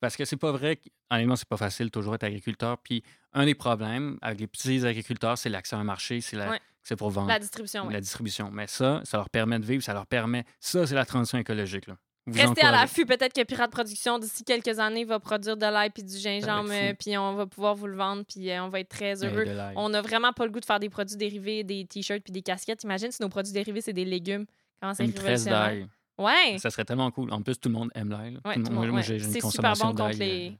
Parce 0.00 0.16
que 0.16 0.24
c'est 0.24 0.36
pas 0.36 0.50
vrai. 0.52 0.76
que- 0.76 0.88
Honnêtement, 1.12 1.36
c'est 1.36 1.48
pas 1.48 1.56
facile 1.56 1.90
toujours 1.90 2.14
être 2.14 2.24
agriculteur. 2.24 2.78
Puis 2.78 3.02
un 3.32 3.44
des 3.44 3.54
problèmes 3.54 4.16
avec 4.22 4.40
les 4.40 4.46
petits 4.46 4.84
agriculteurs, 4.86 5.36
c'est 5.36 5.48
l'accès 5.48 5.74
à 5.76 5.78
un 5.80 5.84
marché, 5.84 6.20
c'est 6.20 6.36
la- 6.36 6.58
pour 6.96 7.10
vendre 7.10 7.28
La 7.28 7.38
distribution, 7.38 7.88
la 7.88 8.00
distribution. 8.00 8.50
Mais 8.50 8.66
ça, 8.66 9.00
ça 9.04 9.18
leur 9.18 9.28
permet 9.30 9.58
de 9.58 9.64
vivre, 9.64 9.82
ça 9.82 9.92
leur 9.92 10.06
permet. 10.06 10.44
Ça, 10.58 10.86
c'est 10.86 10.94
la 10.94 11.04
transition 11.04 11.38
écologique. 11.38 11.86
Là. 11.86 11.96
Vous 12.26 12.38
Restez 12.38 12.62
à 12.62 12.70
l'affût. 12.70 13.06
Peut-être 13.06 13.32
que 13.32 13.42
Pirate 13.42 13.70
Production, 13.70 14.18
d'ici 14.18 14.44
quelques 14.44 14.78
années, 14.78 15.04
va 15.04 15.18
produire 15.18 15.56
de 15.56 15.66
l'ail 15.66 15.90
puis 15.90 16.02
du 16.02 16.16
gingembre, 16.16 16.70
euh, 16.70 16.92
puis 16.98 17.16
on 17.16 17.34
va 17.34 17.46
pouvoir 17.46 17.74
vous 17.74 17.86
le 17.86 17.96
vendre, 17.96 18.24
puis 18.28 18.50
euh, 18.50 18.62
on 18.62 18.68
va 18.68 18.80
être 18.80 18.88
très 18.90 19.22
Eh, 19.22 19.26
heureux. 19.26 19.44
On 19.76 19.88
n'a 19.88 20.02
vraiment 20.02 20.32
pas 20.32 20.44
le 20.44 20.50
goût 20.50 20.60
de 20.60 20.64
faire 20.64 20.78
des 20.80 20.90
produits 20.90 21.16
dérivés, 21.16 21.64
des 21.64 21.86
t-shirts 21.86 22.22
puis 22.22 22.32
des 22.32 22.42
casquettes. 22.42 22.84
Imagine 22.84 23.10
si 23.10 23.22
nos 23.22 23.28
produits 23.28 23.52
dérivés, 23.52 23.80
c'est 23.80 23.92
des 23.92 24.04
légumes. 24.04 24.46
Comment 24.80 24.94
c'est 24.94 25.04
révolutionnaire. 25.04 25.60
d'ail. 25.68 25.86
Ouais. 26.18 26.58
Ça 26.58 26.70
serait 26.70 26.84
tellement 26.84 27.10
cool. 27.10 27.32
En 27.32 27.40
plus, 27.42 27.58
tout 27.58 27.68
le 27.70 27.74
monde 27.74 27.90
aime 27.94 28.10
l'ail. 28.10 28.38
Ouais, 28.44 28.56
moi, 28.70 28.86
ouais. 28.86 29.02
j'ai 29.02 29.14
une 29.16 29.30
C'est 29.30 29.40
super 29.40 29.72
bon 29.74 29.94
contre 29.94 30.18
les, 30.18 30.56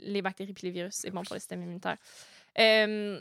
les 0.00 0.22
bactéries 0.22 0.52
puis 0.52 0.66
les 0.66 0.72
virus. 0.72 0.94
C'est 0.94 1.10
bon 1.10 1.22
pour 1.22 1.34
le 1.34 1.40
système 1.40 1.62
immunitaire. 1.62 1.96
Euh, 2.58 3.20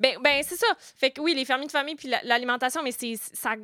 ben, 0.00 0.16
ben 0.24 0.42
c'est 0.44 0.56
ça. 0.56 0.66
Fait 0.96 1.10
que 1.10 1.20
oui, 1.20 1.34
les 1.34 1.44
fermiers 1.44 1.66
de 1.66 1.70
famille 1.72 1.94
puis 1.94 2.08
la- 2.08 2.22
l'alimentation, 2.24 2.82
mais 2.82 2.90
c'est 2.92 3.14
ça. 3.16 3.54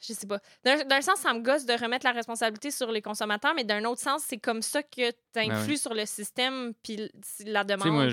Je 0.00 0.12
sais 0.12 0.26
pas. 0.26 0.40
D'un 0.64 1.00
sens, 1.00 1.18
ça 1.20 1.34
me 1.34 1.40
gosse 1.40 1.64
de 1.66 1.72
remettre 1.72 2.06
la 2.06 2.12
responsabilité 2.12 2.70
sur 2.70 2.92
les 2.92 3.02
consommateurs, 3.02 3.54
mais 3.56 3.64
d'un 3.64 3.84
autre 3.86 4.00
sens, 4.00 4.22
c'est 4.26 4.38
comme 4.38 4.62
ça 4.62 4.82
que 4.82 5.10
tu 5.10 5.16
influes 5.40 5.70
ouais. 5.72 5.76
sur 5.76 5.94
le 5.94 6.06
système 6.06 6.72
puis 6.82 7.10
la 7.44 7.64
demande. 7.64 8.10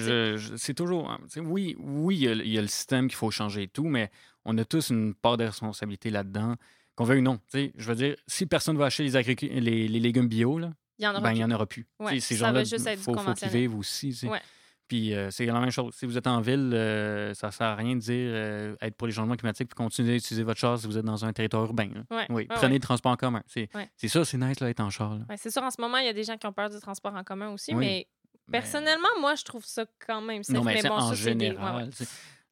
c'est 0.58 0.74
toujours. 0.74 1.12
hein, 1.12 1.20
oui, 1.38 1.76
oui, 1.80 2.16
il 2.16 2.22
y, 2.24 2.28
a, 2.30 2.32
il 2.34 2.48
y 2.54 2.58
a 2.58 2.62
le 2.62 2.68
système 2.68 3.08
qu'il 3.08 3.18
faut 3.18 3.30
changer 3.32 3.64
et 3.64 3.68
tout, 3.68 3.86
mais 3.86 4.10
on 4.46 4.58
a 4.58 4.66
tous 4.66 4.90
une 4.90 5.14
part 5.14 5.38
de 5.38 5.46
responsabilité 5.46 6.10
là-dedans. 6.10 6.56
Qu'on 6.96 7.06
veuille 7.06 7.20
ou 7.20 7.24
non. 7.24 7.38
Tu 7.52 7.58
sais, 7.58 7.74
je 7.76 7.88
veux 7.90 7.96
dire, 7.96 8.16
si 8.28 8.46
personne 8.46 8.76
ne 8.76 8.80
va 8.80 8.86
acheter 8.86 9.02
les, 9.04 9.16
agricu- 9.16 9.50
les, 9.50 9.88
les 9.88 10.00
légumes 10.00 10.28
bio, 10.28 10.60
là, 10.60 10.72
Il 11.00 11.06
y 11.06 11.08
en 11.08 11.12
aura 11.12 11.22
ben, 11.22 11.34
n'y 11.34 11.44
en 11.44 11.50
aura 11.50 11.66
plus. 11.66 11.88
Ouais, 12.00 12.20
ces 12.20 12.36
gens-là, 12.36 12.64
juste 12.64 12.88
il 12.88 12.98
faut, 12.98 13.18
faut 13.18 13.34
qu'ils 13.34 13.48
vivent 13.50 13.76
aussi. 13.76 14.16
Ouais. 14.24 14.40
Puis 14.88 15.14
euh, 15.16 15.32
c'est 15.32 15.46
la 15.46 15.60
même 15.60 15.72
chose. 15.72 15.94
Si 15.96 16.06
vous 16.06 16.18
êtes 16.18 16.28
en 16.28 16.42
ville, 16.42 16.72
euh, 16.74 17.34
ça 17.34 17.48
ne 17.48 17.52
sert 17.52 17.68
à 17.68 17.76
rien 17.76 17.96
de 17.96 18.00
dire 18.02 18.32
euh, 18.34 18.76
être 18.82 18.96
pour 18.96 19.08
les 19.08 19.14
changements 19.14 19.36
climatiques 19.36 19.70
puis 19.70 19.76
continuer 19.76 20.14
d'utiliser 20.18 20.44
votre 20.44 20.60
char 20.60 20.78
si 20.78 20.86
vous 20.88 20.98
êtes 20.98 21.06
dans 21.06 21.24
un 21.26 21.32
territoire 21.34 21.64
urbain. 21.64 21.90
Ouais, 22.12 22.26
Oui, 22.30 22.36
ouais, 22.36 22.46
prenez 22.50 22.68
ouais. 22.74 22.74
le 22.74 22.80
transport 22.80 23.12
en 23.14 23.16
commun. 23.16 23.42
C'est 23.48 23.70
ça, 24.08 24.26
c'est 24.26 24.38
nice 24.38 24.60
là, 24.60 24.70
être 24.70 24.82
en 24.82 24.90
char. 24.90 25.18
c'est 25.38 25.50
sûr, 25.52 25.64
en 25.64 25.72
ce 25.72 25.80
moment, 25.82 25.98
il 25.98 26.06
y 26.06 26.10
a 26.10 26.14
des 26.14 26.24
gens 26.26 26.38
qui 26.38 26.46
ont 26.48 26.54
peur 26.54 26.70
du 26.70 26.80
transport 26.80 27.14
en 27.16 27.24
commun 27.24 27.50
aussi, 27.52 27.72
Oui, 27.74 27.80
mais 27.80 28.08
Mais- 28.50 28.60
personnellement, 28.60 29.08
moi, 29.22 29.36
je 29.36 29.44
trouve 29.46 29.64
ça 29.66 29.86
quand 30.06 30.22
même 30.22 30.44
safe. 30.44 30.54
non, 30.56 30.64
mais, 30.64 30.74
mais 30.76 30.82
c'est 30.82 30.90
bon, 30.90 30.96
en 30.96 31.02
ça, 31.10 31.16
des- 31.16 31.22
général. 31.22 31.90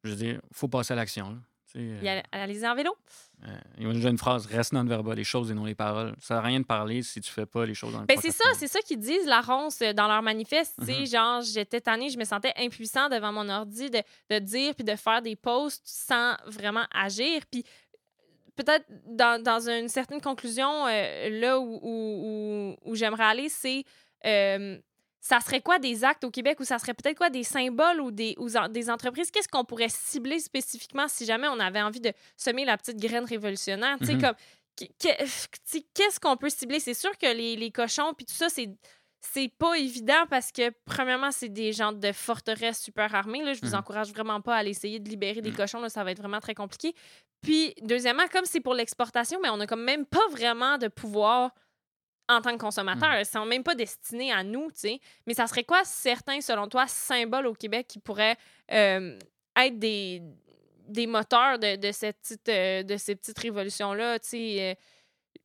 Je 0.02 0.10
veux 0.10 0.16
dire, 0.16 0.40
il 0.50 0.56
faut 0.56 0.68
passer 0.68 0.92
à 0.94 0.96
l'action. 0.96 1.38
Y 1.74 2.08
euh, 2.08 2.70
en 2.70 2.74
vélo? 2.74 2.96
euh, 3.46 3.48
il 3.78 3.82
y 4.02 4.06
a 4.06 4.10
une 4.10 4.18
phrase 4.18 4.46
reste 4.46 4.72
non 4.72 4.84
verba, 4.84 5.14
les 5.14 5.24
choses 5.24 5.50
et 5.50 5.54
non 5.54 5.64
les 5.64 5.74
paroles. 5.74 6.14
Ça 6.20 6.34
n'a 6.34 6.40
rien 6.42 6.60
de 6.60 6.64
parler 6.66 7.02
si 7.02 7.20
tu 7.20 7.30
fais 7.30 7.46
pas 7.46 7.64
les 7.66 7.74
choses 7.74 7.92
le 8.00 8.06
Ben, 8.06 8.18
c'est 8.20 8.30
ça, 8.30 8.44
c'est 8.54 8.68
ça 8.68 8.80
qu'ils 8.80 8.98
disent, 8.98 9.26
la 9.26 9.40
ronce, 9.40 9.80
euh, 9.82 9.92
dans 9.92 10.06
leur 10.06 10.22
manifeste. 10.22 10.78
Mhm. 10.78 11.06
genre, 11.06 11.40
j'étais 11.42 11.80
tannée, 11.80 12.10
je 12.10 12.18
me 12.18 12.24
sentais 12.24 12.52
impuissant 12.56 13.08
devant 13.08 13.32
mon 13.32 13.48
ordi 13.48 13.90
de, 13.90 14.02
de 14.30 14.38
dire 14.38 14.74
puis 14.74 14.84
de 14.84 14.94
faire 14.96 15.22
des 15.22 15.34
posts 15.36 15.82
sans 15.84 16.34
vraiment 16.46 16.84
agir. 16.94 17.42
Puis 17.50 17.64
peut-être 18.54 18.84
dans, 19.06 19.42
dans 19.42 19.68
une 19.68 19.88
certaine 19.88 20.20
conclusion, 20.20 20.86
euh, 20.86 21.40
là 21.40 21.58
où, 21.58 21.80
où, 21.82 22.76
où- 22.84 22.90
où 22.90 22.94
j'aimerais 22.94 23.24
aller, 23.24 23.48
c'est 23.48 23.84
euh, 24.26 24.78
ça 25.24 25.38
serait 25.40 25.60
quoi 25.62 25.78
des 25.78 26.02
actes 26.02 26.24
au 26.24 26.30
Québec 26.30 26.58
ou 26.58 26.64
ça 26.64 26.78
serait 26.80 26.94
peut-être 26.94 27.16
quoi 27.16 27.30
des 27.30 27.44
symboles 27.44 28.00
ou 28.00 28.10
des, 28.10 28.34
ou 28.38 28.54
en- 28.56 28.68
des 28.68 28.90
entreprises? 28.90 29.30
Qu'est-ce 29.30 29.46
qu'on 29.48 29.64
pourrait 29.64 29.88
cibler 29.88 30.40
spécifiquement 30.40 31.06
si 31.08 31.24
jamais 31.24 31.46
on 31.48 31.60
avait 31.60 31.80
envie 31.80 32.00
de 32.00 32.12
semer 32.36 32.64
la 32.64 32.76
petite 32.76 32.98
graine 32.98 33.24
révolutionnaire? 33.24 33.96
Tu 34.00 34.06
sais, 34.06 34.14
Mhm. 34.14 34.20
comme 34.20 34.34
qu'est-ce 35.94 36.20
qu'on 36.20 36.36
peut 36.36 36.48
cibler? 36.50 36.80
C'est 36.80 36.94
sûr 36.94 37.16
que 37.18 37.26
les, 37.32 37.56
les 37.56 37.70
cochons 37.70 38.12
puis 38.14 38.26
tout 38.26 38.34
ça, 38.34 38.48
c'est 38.48 38.68
c'est 39.24 39.52
pas 39.56 39.78
évident 39.78 40.26
parce 40.28 40.50
que, 40.50 40.72
premièrement, 40.84 41.30
c'est 41.30 41.48
des 41.48 41.72
gens 41.72 41.92
de 41.92 42.10
forteresse 42.10 42.80
super 42.82 43.14
armés. 43.14 43.44
Là. 43.44 43.52
Je 43.52 43.60
vous 43.60 43.68
Mhm. 43.68 43.74
encourage 43.78 44.10
vraiment 44.10 44.40
pas 44.40 44.56
à 44.56 44.58
aller 44.58 44.70
essayer 44.70 44.98
de 44.98 45.08
libérer 45.08 45.40
des 45.40 45.50
Mhm. 45.52 45.56
cochons. 45.58 45.80
Là. 45.80 45.88
Ça 45.88 46.02
va 46.02 46.10
être 46.10 46.18
vraiment 46.18 46.40
très 46.40 46.54
compliqué. 46.56 46.92
Puis, 47.40 47.72
deuxièmement, 47.82 48.26
comme 48.32 48.46
c'est 48.46 48.58
pour 48.58 48.74
l'exportation, 48.74 49.38
mais 49.40 49.48
on 49.50 49.60
a 49.60 49.66
comme 49.68 49.84
même 49.84 50.06
pas 50.06 50.26
vraiment 50.32 50.76
de 50.76 50.88
pouvoir 50.88 51.52
en 52.36 52.40
tant 52.42 52.52
que 52.52 52.60
consommateur. 52.60 53.18
Ils 53.18 53.26
sont 53.26 53.44
même 53.46 53.62
pas 53.62 53.74
destinés 53.74 54.32
à 54.32 54.42
nous, 54.42 54.70
tu 54.72 54.78
sais. 54.80 55.00
Mais 55.26 55.34
ça 55.34 55.46
serait 55.46 55.64
quoi 55.64 55.84
certains, 55.84 56.40
selon 56.40 56.68
toi, 56.68 56.86
symboles 56.86 57.46
au 57.46 57.54
Québec 57.54 57.86
qui 57.88 57.98
pourraient 57.98 58.36
euh, 58.72 59.18
être 59.56 59.78
des, 59.78 60.22
des 60.88 61.06
moteurs 61.06 61.58
de, 61.58 61.76
de 61.76 61.92
cette 61.92 62.18
petite, 62.20 62.48
euh, 62.48 62.82
de 62.82 62.96
ces 62.96 63.14
petites 63.16 63.38
révolutions-là, 63.38 64.18
tu 64.18 64.28
sais? 64.28 64.56
euh, 64.60 64.74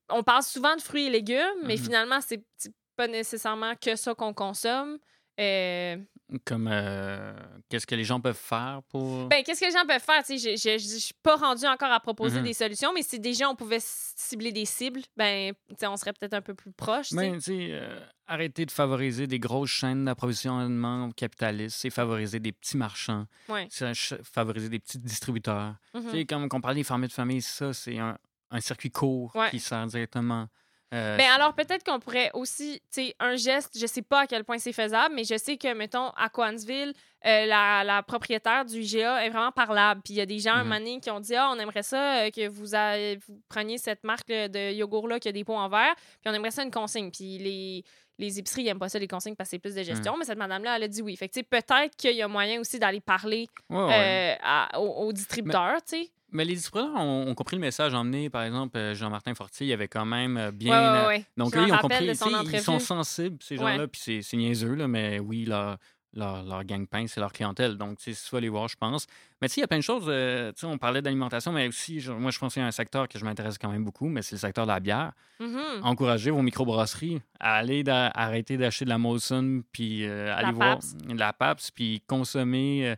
on 0.10 0.24
parle 0.24 0.44
souvent 0.44 0.76
de 0.76 0.82
fruits 0.82 1.08
et 1.08 1.10
légumes, 1.10 1.62
mais 1.64 1.76
Mhm. 1.76 1.84
finalement, 1.84 2.22
c'est 2.22 2.42
c'est 2.58 2.72
pas 2.96 3.08
nécessairement 3.08 3.74
que 3.76 3.96
ça 3.96 4.16
qu'on 4.16 4.34
consomme. 4.34 4.98
Euh, 5.40 5.98
Comme 6.44 6.68
euh, 6.70 7.34
qu'est-ce 7.70 7.88
que 7.88 7.96
les 7.96 8.04
gens 8.04 8.20
peuvent 8.20 8.36
faire 8.36 8.82
pour. 8.90 9.28
ben, 9.30 9.42
qu'est-ce 9.44 9.62
que 9.62 9.66
les 9.66 9.72
gens 9.72 9.86
peuvent 9.88 10.02
faire? 10.04 10.24
Tu 10.26 10.38
sais, 10.38 10.58
Je 10.58 10.78
je 10.78 10.98
suis 10.98 11.14
pas 11.24 11.38
rendue 11.38 11.66
encore 11.66 11.92
à 11.92 12.02
proposer 12.02 12.40
Mhm. 12.40 12.46
des 12.46 12.54
solutions, 12.54 12.92
mais 12.94 13.02
si 13.02 13.18
déjà 13.20 13.50
on 13.50 13.56
pouvait 13.56 13.80
cibler 13.82 14.52
des 14.52 14.66
cibles, 14.66 15.00
ben, 15.16 15.54
tu 15.70 15.76
sais, 15.80 15.88
on 15.88 15.96
serait 15.96 16.12
peut-être 16.12 16.34
un 16.34 16.42
peu 16.42 16.54
plus 16.54 16.72
proche. 16.74 17.14
Ben, 17.14 17.36
tu 17.36 17.42
sais, 17.42 17.68
euh, 17.72 18.00
arrêter 18.28 18.66
de 18.66 18.72
favoriser 18.72 19.26
des 19.26 19.40
grosses 19.40 19.70
chaînes 19.70 20.04
d'approvisionnement 20.04 21.12
capitalistes, 21.12 21.78
c'est 21.80 21.90
favoriser 21.90 22.40
des 22.42 22.52
petits 22.52 22.76
marchands, 22.76 23.26
Ouais. 23.48 23.68
c'est 23.70 23.94
favoriser 24.24 24.68
des 24.70 24.80
petits 24.80 25.00
distributeurs. 25.00 25.76
Tu 25.94 26.10
sais, 26.12 26.26
comme 26.26 26.48
on 26.52 26.60
parlait 26.62 26.76
des 26.82 26.84
fermiers 26.84 27.08
de 27.08 27.14
famille, 27.14 27.42
ça, 27.42 27.72
c'est 27.72 27.98
un, 28.00 28.18
un 28.52 28.60
circuit 28.60 28.92
court 28.92 29.34
Ouais. 29.36 29.50
qui 29.50 29.60
sert 29.62 29.86
directement. 29.88 30.50
Euh, 30.94 31.18
Ben 31.18 31.30
alors 31.36 31.54
peut-être 31.54 31.84
qu'on 31.84 32.00
pourrait 32.00 32.32
aussi, 32.34 32.80
tu 32.94 33.08
sais, 33.08 33.16
un 33.20 33.36
geste, 33.36 33.78
je 33.80 33.86
sais 33.86 34.02
pas 34.02 34.22
à 34.22 34.28
quel 34.28 34.44
point 34.46 34.58
c'est 34.58 34.72
faisable, 34.74 35.14
mais 35.16 35.24
je 35.26 35.38
sais 35.38 35.58
que, 35.58 35.74
mettons, 35.74 36.10
à 36.16 36.30
Coansville, 36.30 36.94
euh, 37.26 37.46
la, 37.46 37.84
la 37.84 38.04
propriétaire 38.04 38.64
du 38.64 38.80
IGA 38.82 39.26
est 39.26 39.30
vraiment 39.30 39.52
parlable. 39.52 40.02
Puis 40.04 40.14
il 40.14 40.18
y 40.18 40.22
a 40.22 40.26
des 40.26 40.40
gens, 40.40 40.54
un 40.54 40.64
Mhm. 40.64 40.70
moment 40.70 40.80
donné, 40.80 41.00
qui 41.02 41.10
ont 41.12 41.20
dit, 41.20 41.36
ah, 41.36 41.50
on 41.54 41.60
aimerait 41.60 41.84
ça 41.84 42.20
euh, 42.22 42.30
que 42.32 42.48
vous, 42.48 42.74
a- 42.76 43.16
vous 43.28 43.42
preniez 43.50 43.78
cette 43.78 44.04
marque 44.04 44.30
de 44.30 44.74
yogourt-là 44.74 45.20
qui 45.20 45.28
a 45.28 45.32
des 45.32 45.44
pots 45.44 45.56
en 45.58 45.68
verre, 45.68 45.96
puis 45.96 46.28
on 46.32 46.34
aimerait 46.34 46.52
ça 46.52 46.64
une 46.64 46.72
consigne. 46.72 47.12
Puis 47.12 47.38
les, 47.38 47.84
les 48.20 48.40
épiceries 48.40 48.64
n'aiment 48.64 48.80
pas 48.80 48.88
ça, 48.90 48.98
les 48.98 49.08
consignes, 49.08 49.36
parce 49.36 49.50
que 49.50 49.56
c'est 49.58 49.60
plus 49.60 49.76
de 49.76 49.84
gestion, 49.84 50.16
mais 50.18 50.26
cette 50.26 50.38
madame-là, 50.40 50.78
elle 50.78 50.84
a 50.84 50.88
dit 50.88 51.02
oui. 51.02 51.16
Fait 51.18 51.28
que, 51.28 51.34
tu 51.34 51.40
sais, 51.42 51.44
peut-être 51.44 51.96
qu'il 51.98 52.16
y 52.16 52.22
a 52.22 52.28
moyen 52.28 52.60
aussi 52.62 52.80
d'aller 52.80 53.02
parler 53.02 53.48
ouais, 53.70 53.78
ouais. 53.78 53.94
euh, 53.94 54.36
à- 54.42 54.80
aux, 54.80 55.08
aux 55.08 55.12
distributeurs, 55.14 55.82
tu 55.88 56.04
sais. 56.04 56.10
Mais 56.32 56.44
les 56.46 56.56
distributeurs 56.56 56.94
ont, 56.96 57.26
ont 57.28 57.36
compris 57.36 57.56
le 57.56 57.62
message 57.62 57.94
emmené. 57.94 58.30
Par 58.30 58.44
exemple, 58.44 58.78
euh, 58.78 58.94
Jean-Martin 58.94 59.34
Fortier, 59.34 59.68
il 59.68 59.74
avait 59.74 59.88
quand 59.88 60.06
même 60.06 60.38
euh, 60.38 60.46
Ouais, 60.48 60.52
bien. 60.52 60.92
ouais, 60.92 60.98
euh, 60.98 61.08
ouais. 61.08 61.26
Donc, 61.38 61.56
eux, 61.56 61.64
ils 61.68 61.72
ont 61.74 61.78
compris. 61.78 62.06
Ils 62.06 62.60
sont 62.62 62.80
sensibles, 62.80 63.38
ces 63.42 63.56
gens-là, 63.58 63.88
puis 63.88 64.02
c'est 64.04 64.22
c'est 64.22 64.38
niaiseux, 64.38 64.76
là, 64.76 64.88
mais 64.90 65.20
oui, 65.20 65.46
leur, 65.46 65.78
leur, 66.14 66.44
leur 66.44 66.64
gagne-pain, 66.66 67.06
c'est 67.08 67.20
leur 67.22 67.32
clientèle. 67.32 67.78
Donc, 67.78 67.98
tu 68.00 68.12
vas 68.32 68.40
les 68.42 68.50
voir, 68.50 68.68
je 68.68 68.76
pense. 68.76 69.08
Mais 69.42 69.48
tu 69.48 69.54
sais, 69.56 69.60
il 69.60 69.62
y 69.62 69.64
a 69.64 69.68
plein 69.68 69.78
de 69.78 69.84
choses. 69.84 70.06
euh, 70.08 70.52
tu 70.52 70.62
sais, 70.62 70.66
on 70.68 70.78
parlait 70.78 71.02
d'alimentation, 71.02 71.52
mais 71.54 71.68
aussi, 71.68 72.00
je- 72.02 72.12
moi, 72.12 72.32
je 72.32 72.40
pense 72.40 72.54
qu'il 72.54 72.62
y 72.62 72.66
a 72.66 72.68
un 72.68 72.72
secteur 72.72 73.08
que 73.08 73.18
je 73.20 73.24
m'intéresse 73.24 73.58
quand 73.58 73.70
même 73.72 73.84
beaucoup, 73.86 74.08
mais 74.10 74.22
c'est 74.22 74.36
le 74.36 74.40
secteur 74.40 74.66
de 74.66 74.72
la 74.72 74.80
bière. 74.82 75.14
Mhm. 75.40 75.60
Encouragez 75.84 76.32
vos 76.32 76.42
microbrasseries 76.42 77.22
à 77.40 77.56
aller 77.56 77.84
arrêter 77.88 78.58
d'acheter 78.58 78.84
de 78.86 78.90
la 78.90 78.98
Molson, 78.98 79.62
puis 79.72 80.06
euh, 80.06 80.36
aller 80.36 80.52
voir 80.52 80.80
de 81.06 81.18
la 81.20 81.32
PAPS, 81.34 81.72
puis 81.72 82.02
consommer. 82.08 82.90
euh, 82.90 82.96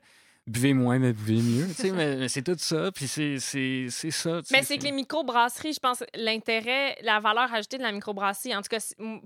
buvez 0.50 0.74
moins, 0.74 1.00
mais 1.00 1.14
buvez 1.14 1.42
mieux. 1.42 1.68
Mais, 1.94 2.28
c'est 2.28 2.42
tout 2.42 2.56
ça, 2.58 2.92
puis 2.92 3.08
c'est 3.08 3.40
c'est- 3.40 3.88
c'est 3.90 4.12
ça. 4.12 4.42
Mais 4.52 4.64
c'est 4.64 4.78
que 4.78 4.84
les 4.84 4.92
microbrasseries, 4.92 5.74
je 5.74 5.80
pense, 5.80 6.04
l'intérêt, 6.16 6.98
la 7.02 7.20
valeur 7.20 7.54
ajoutée 7.54 7.78
de 7.78 7.84
la 7.84 7.92
microbrasserie, 7.92 8.56
en 8.56 8.62
tout 8.62 8.70
cas, 8.70 8.80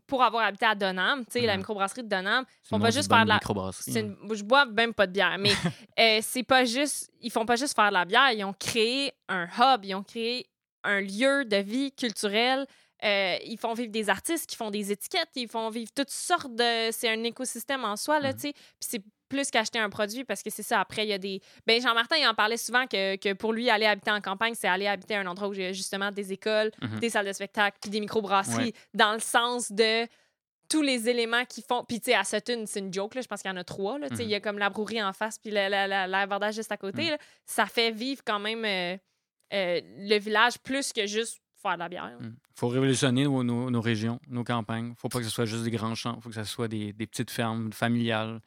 pour 0.08 0.24
avoir 0.24 0.44
habité 0.46 0.66
à 0.66 0.76
Donham, 0.76 1.26
tu 1.26 1.32
sais, 1.34 1.42
la 1.46 1.54
Mhm. 1.54 1.60
microbrasserie 1.60 2.04
de 2.04 2.10
Donham, 2.10 2.46
ils 2.66 2.68
font 2.68 2.80
pas 2.80 2.92
juste 2.92 3.10
faire 3.10 3.24
de 3.24 3.30
la. 3.30 3.36
hein. 3.36 4.16
Je 4.34 4.44
bois 4.44 4.66
même 4.66 4.94
pas 4.94 5.08
de 5.08 5.12
bière, 5.14 5.38
mais 5.40 5.52
euh, 6.00 6.20
c'est 6.22 6.44
pas 6.44 6.66
juste. 6.66 7.10
Ils 7.22 7.32
font 7.32 7.46
pas 7.46 7.56
juste 7.56 7.76
faire 7.76 7.90
de 7.90 7.94
la 7.94 8.06
bière, 8.06 8.32
ils 8.32 8.44
ont 8.44 8.54
créé 8.54 9.12
un 9.30 9.46
hub, 9.46 9.86
ils 9.86 9.96
ont 9.96 10.04
créé 10.04 10.46
un 10.84 11.00
lieu 11.02 11.46
de 11.46 11.58
vie 11.58 11.92
culturelle. 11.92 12.66
euh, 13.06 13.36
ils 13.46 13.58
font 13.58 13.74
vivre 13.74 13.92
des 13.92 14.10
artistes 14.10 14.50
qui 14.50 14.56
font 14.56 14.72
des 14.72 14.90
étiquettes, 14.90 15.28
ils 15.36 15.50
font 15.50 15.70
vivre 15.70 15.92
toutes 15.94 16.10
sortes 16.10 16.56
de. 16.56 16.90
C'est 16.92 17.10
un 17.10 17.22
écosystème 17.24 17.84
en 17.84 17.98
soi, 17.98 18.22
là, 18.22 18.30
Mhm. 18.30 18.36
tu 18.36 18.40
sais. 18.48 18.54
Puis 18.54 18.64
c'est 18.92 19.04
plus 19.34 19.50
qu'acheter 19.50 19.80
un 19.80 19.90
produit 19.90 20.24
parce 20.24 20.44
que 20.44 20.50
c'est 20.52 20.62
ça. 20.64 20.80
Après, 20.80 21.06
il 21.06 21.10
y 21.10 21.14
a 21.14 21.18
des. 21.18 21.42
Ben, 21.66 21.82
Jean-Martin, 21.82 22.18
il 22.18 22.28
en 22.28 22.36
parlait 22.36 22.58
souvent 22.58 22.86
que, 22.86 23.16
que 23.16 23.34
pour 23.34 23.52
lui, 23.52 23.70
aller 23.70 23.86
habiter 23.88 24.12
en 24.12 24.22
campagne, 24.22 24.54
c'est 24.56 24.68
aller 24.68 24.86
habiter 24.88 25.16
à 25.16 25.22
un 25.22 25.26
endroit 25.26 25.48
où 25.48 25.54
il 25.54 25.62
y 25.62 25.66
a 25.66 25.74
justement 25.74 26.12
des 26.12 26.32
écoles, 26.34 26.72
Mhm. 26.82 27.00
des 27.00 27.10
salles 27.10 27.26
de 27.28 27.34
spectacle, 27.34 27.78
puis 27.82 27.90
des 27.90 28.00
microbrasseries, 28.00 28.66
Ouais. 28.66 28.74
dans 28.94 29.14
le 29.14 29.20
sens 29.20 29.72
de 29.72 30.08
tous 30.70 30.82
les 30.82 31.10
éléments 31.10 31.46
qui 31.46 31.62
font. 31.62 31.84
Puis, 31.84 32.00
tu 32.00 32.06
sais, 32.12 32.16
à 32.16 32.24
Sutton, 32.24 32.64
c'est 32.68 32.80
une 32.80 32.94
joke, 32.94 33.16
là, 33.16 33.22
je 33.22 33.28
pense 33.28 33.42
qu'il 33.42 33.50
y 33.52 33.54
en 33.54 33.58
a 33.58 33.64
trois. 33.64 33.98
là, 34.00 34.10
tu 34.10 34.16
sais, 34.18 34.24
Mhm. 34.24 34.30
Il 34.30 34.32
y 34.32 34.36
a 34.36 34.40
comme 34.40 34.58
la 34.60 34.70
brouerie 34.70 35.02
en 35.04 35.14
face, 35.14 35.38
puis 35.40 35.52
la- 35.52 35.70
la- 35.70 35.88
la- 35.88 36.08
l'abordage 36.08 36.56
juste 36.56 36.72
à 36.72 36.78
côté. 36.78 37.04
Mhm. 37.04 37.10
là. 37.12 37.18
Ça 37.46 37.66
fait 37.66 37.92
vivre 37.92 38.22
quand 38.26 38.40
même 38.40 38.64
euh, 38.66 38.98
euh, 39.54 39.82
le 39.98 40.18
village 40.20 40.58
plus 40.60 40.94
que 40.94 41.06
juste 41.06 41.40
faire 41.62 41.74
de 41.76 41.80
la 41.80 41.90
bière. 41.90 42.12
Il 42.22 42.32
faut 42.56 42.68
révolutionner 42.68 43.24
nos, 43.24 43.44
nos- 43.44 43.70
nos 43.70 43.82
régions, 43.82 44.20
nos 44.28 44.44
campagnes. 44.44 44.94
faut 44.98 45.08
pas 45.10 45.20
que 45.20 45.26
ce 45.26 45.30
soit 45.32 45.46
juste 45.46 45.64
des 45.64 45.72
grands 45.72 45.96
champs. 45.96 46.20
faut 46.22 46.30
que 46.30 46.36
ce 46.36 46.44
soit 46.44 46.68
des, 46.68 46.92
des 46.92 47.08
petites 47.08 47.32
fermes 47.32 47.72
familiales. 47.72 48.42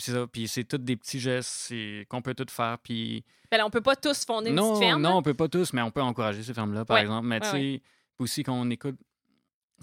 C'est 0.00 0.12
ça. 0.12 0.26
Puis 0.26 0.48
c'est 0.48 0.64
tous 0.64 0.78
des 0.78 0.96
petits 0.96 1.20
gestes 1.20 1.72
qu'on 2.08 2.22
peut 2.22 2.34
tout 2.34 2.46
faire. 2.50 2.78
Puis 2.82 3.24
Ben 3.50 3.58
là, 3.58 3.66
on 3.66 3.70
peut 3.70 3.80
pas 3.80 3.96
tous 3.96 4.24
fonder 4.24 4.50
une 4.50 4.56
non, 4.56 4.70
petite 4.72 4.84
ferme. 4.84 5.02
non, 5.02 5.16
on 5.16 5.22
peut 5.22 5.34
pas 5.34 5.48
tous, 5.48 5.72
mais 5.72 5.82
on 5.82 5.90
peut 5.90 6.02
encourager 6.02 6.42
ces 6.42 6.54
fermes-là, 6.54 6.84
par 6.84 6.96
Ouais. 6.96 7.02
exemple. 7.02 7.26
Mais 7.26 7.36
Ouais, 7.36 7.50
tu 7.50 7.50
sais, 7.76 7.82
aussi 8.18 8.42
qu'on 8.42 8.68
écoute. 8.70 8.96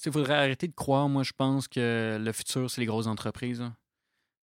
Il 0.06 0.12
faudrait 0.12 0.36
arrêter 0.36 0.68
de 0.68 0.76
croire, 0.76 1.10
moi, 1.10 1.24
je 1.24 1.32
pense 1.36 1.68
que 1.68 2.18
le 2.22 2.32
futur, 2.32 2.70
c'est 2.70 2.82
les 2.82 2.88
grosses 2.88 3.08
entreprises. 3.08 3.60
là. 3.62 3.74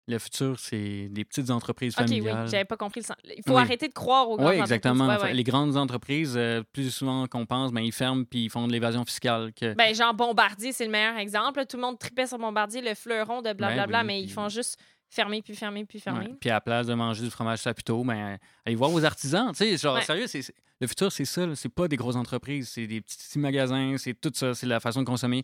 Le 0.05 0.19
futur, 0.19 0.59
c'est 0.59 1.07
des 1.09 1.23
petites 1.23 1.49
entreprises 1.49 1.93
OK, 1.97 2.01
oui, 2.09 2.17
familiales. 2.19 2.49
j'avais 2.49 2.65
pas 2.65 2.75
compris 2.75 2.99
le 2.99 3.05
sens. 3.05 3.15
Il 3.23 3.41
faut 3.47 3.55
Oui. 3.55 3.61
arrêter 3.61 3.87
de 3.87 3.93
croire 3.93 4.29
aux 4.29 4.35
grandes 4.35 4.49
Oui, 4.49 4.59
exactement. 4.59 5.05
entreprises. 5.05 5.23
Ouais, 5.23 5.29
ouais. 5.29 5.33
Les 5.33 5.43
grandes 5.45 5.77
entreprises, 5.77 6.33
euh, 6.35 6.61
plus 6.73 6.89
souvent 6.93 7.25
qu'on 7.27 7.45
pense, 7.45 7.71
ben, 7.71 7.79
ils 7.79 7.93
ferment 7.93 8.25
puis 8.25 8.43
ils 8.45 8.49
font 8.49 8.67
de 8.67 8.73
l'évasion 8.73 9.05
fiscale. 9.05 9.53
Que... 9.53 9.73
Ben, 9.75 9.95
genre 9.95 10.13
Bombardier, 10.13 10.73
c'est 10.73 10.83
le 10.83 10.91
meilleur 10.91 11.15
exemple. 11.17 11.65
Tout 11.67 11.77
le 11.77 11.83
monde 11.83 11.97
tripait 11.97 12.27
sur 12.27 12.37
Bombardier, 12.37 12.81
le 12.81 12.95
fleuron 12.95 13.41
de 13.41 13.53
blablabla, 13.53 13.99
Ben 13.99 14.01
oui, 14.01 14.07
mais 14.07 14.21
ils 14.21 14.29
font 14.29 14.49
juste 14.49 14.77
fermer, 15.13 15.41
puis 15.41 15.55
fermer, 15.55 15.85
puis 15.85 15.99
fermer. 15.99 16.27
Ouais. 16.27 16.35
Puis 16.39 16.49
à 16.49 16.53
la 16.53 16.61
place 16.61 16.87
de 16.87 16.93
manger 16.93 17.23
du 17.23 17.29
fromage 17.29 17.59
saputo, 17.59 18.03
ben, 18.03 18.37
allez 18.65 18.75
voir 18.75 18.89
vos 18.89 19.03
artisans. 19.05 19.51
Tu 19.51 19.57
sais, 19.57 19.77
genre, 19.77 19.95
Ouais. 19.95 20.01
sérieux, 20.03 20.27
c'est, 20.27 20.41
c'est- 20.41 20.55
le 20.81 20.87
futur, 20.87 21.11
c'est 21.11 21.25
ça. 21.25 21.45
là. 21.45 21.55
C'est 21.55 21.69
pas 21.69 21.87
des 21.87 21.95
grosses 21.95 22.15
entreprises. 22.17 22.69
C'est 22.69 22.87
des 22.87 22.99
petits, 23.01 23.17
petits 23.17 23.39
magasins. 23.39 23.95
C'est 23.97 24.13
tout 24.19 24.31
ça. 24.33 24.53
C'est 24.53 24.65
la 24.67 24.79
façon 24.79 25.01
de 25.01 25.05
consommer. 25.05 25.43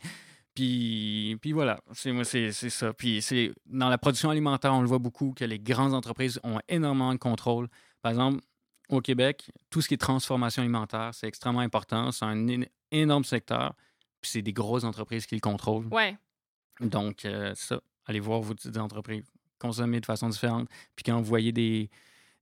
Puis, 0.56 1.38
puis 1.42 1.52
voilà, 1.54 1.80
c'est, 1.94 2.12
moi, 2.12 2.26
c'est, 2.26 2.52
c'est 2.52 2.70
ça. 2.70 2.92
Puis 2.94 3.22
c'est, 3.22 3.54
dans 3.66 3.88
la 3.88 3.98
production 3.98 4.30
alimentaire, 4.30 4.74
on 4.74 4.82
le 4.82 4.88
voit 4.88 5.00
beaucoup 5.00 5.34
que 5.34 5.46
les 5.46 5.60
grandes 5.60 5.94
entreprises 5.94 6.40
ont 6.44 6.60
énormément 6.68 7.14
de 7.14 7.20
contrôle. 7.20 7.68
Par 8.02 8.12
exemple, 8.12 8.42
au 8.90 9.00
Québec, 9.02 9.50
tout 9.70 9.82
ce 9.82 9.88
qui 9.88 9.94
est 9.94 9.98
transformation 9.98 10.62
alimentaire, 10.64 11.12
c'est 11.14 11.28
extrêmement 11.28 11.62
important. 11.62 12.12
C'est 12.12 12.26
un 12.26 12.48
é- 12.48 12.70
énorme 12.92 13.24
secteur. 13.24 13.74
Puis 14.22 14.32
c'est 14.32 14.42
des 14.42 14.52
grosses 14.54 14.84
entreprises 14.84 15.26
qui 15.26 15.36
le 15.36 15.42
contrôlent. 15.42 15.88
Ouais. 15.92 16.18
Donc, 16.82 17.24
euh, 17.26 17.54
ça. 17.56 17.80
Allez 18.06 18.20
voir 18.20 18.42
vos 18.42 18.54
petites 18.56 18.78
entreprises. 18.78 19.32
Consommer 19.60 20.00
de 20.00 20.06
façon 20.06 20.30
différente. 20.30 20.68
Puis 20.96 21.04
quand 21.04 21.18
vous 21.18 21.26
voyez 21.26 21.52
des, 21.52 21.90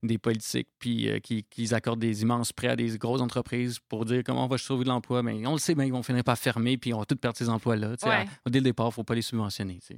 des 0.02 0.18
politiques 0.18 0.68
puis, 0.78 1.08
euh, 1.10 1.18
qui, 1.18 1.42
qui 1.44 1.74
accordent 1.74 1.98
des 2.00 2.22
immenses 2.22 2.52
prêts 2.52 2.68
à 2.68 2.76
des 2.76 2.96
grosses 2.98 3.20
entreprises 3.20 3.78
pour 3.88 4.04
dire 4.04 4.22
comment 4.24 4.44
on 4.44 4.48
va 4.48 4.58
sauver 4.58 4.84
de 4.84 4.88
l'emploi, 4.88 5.22
mais 5.22 5.44
on 5.46 5.52
le 5.52 5.58
sait, 5.58 5.74
bien, 5.74 5.84
ils 5.84 5.92
vont 5.92 6.02
finir 6.02 6.22
par 6.24 6.38
fermer 6.38 6.78
puis 6.78 6.94
on 6.94 7.00
va 7.00 7.04
tous 7.04 7.16
perdre 7.16 7.36
ces 7.36 7.48
emplois-là. 7.48 7.96
Ouais. 8.08 8.26
à- 8.46 8.50
dès 8.50 8.60
le 8.60 8.64
départ, 8.64 8.86
il 8.86 8.90
ne 8.90 8.92
faut 8.94 9.04
pas 9.04 9.14
les 9.14 9.22
subventionner. 9.22 9.80
tu 9.86 9.96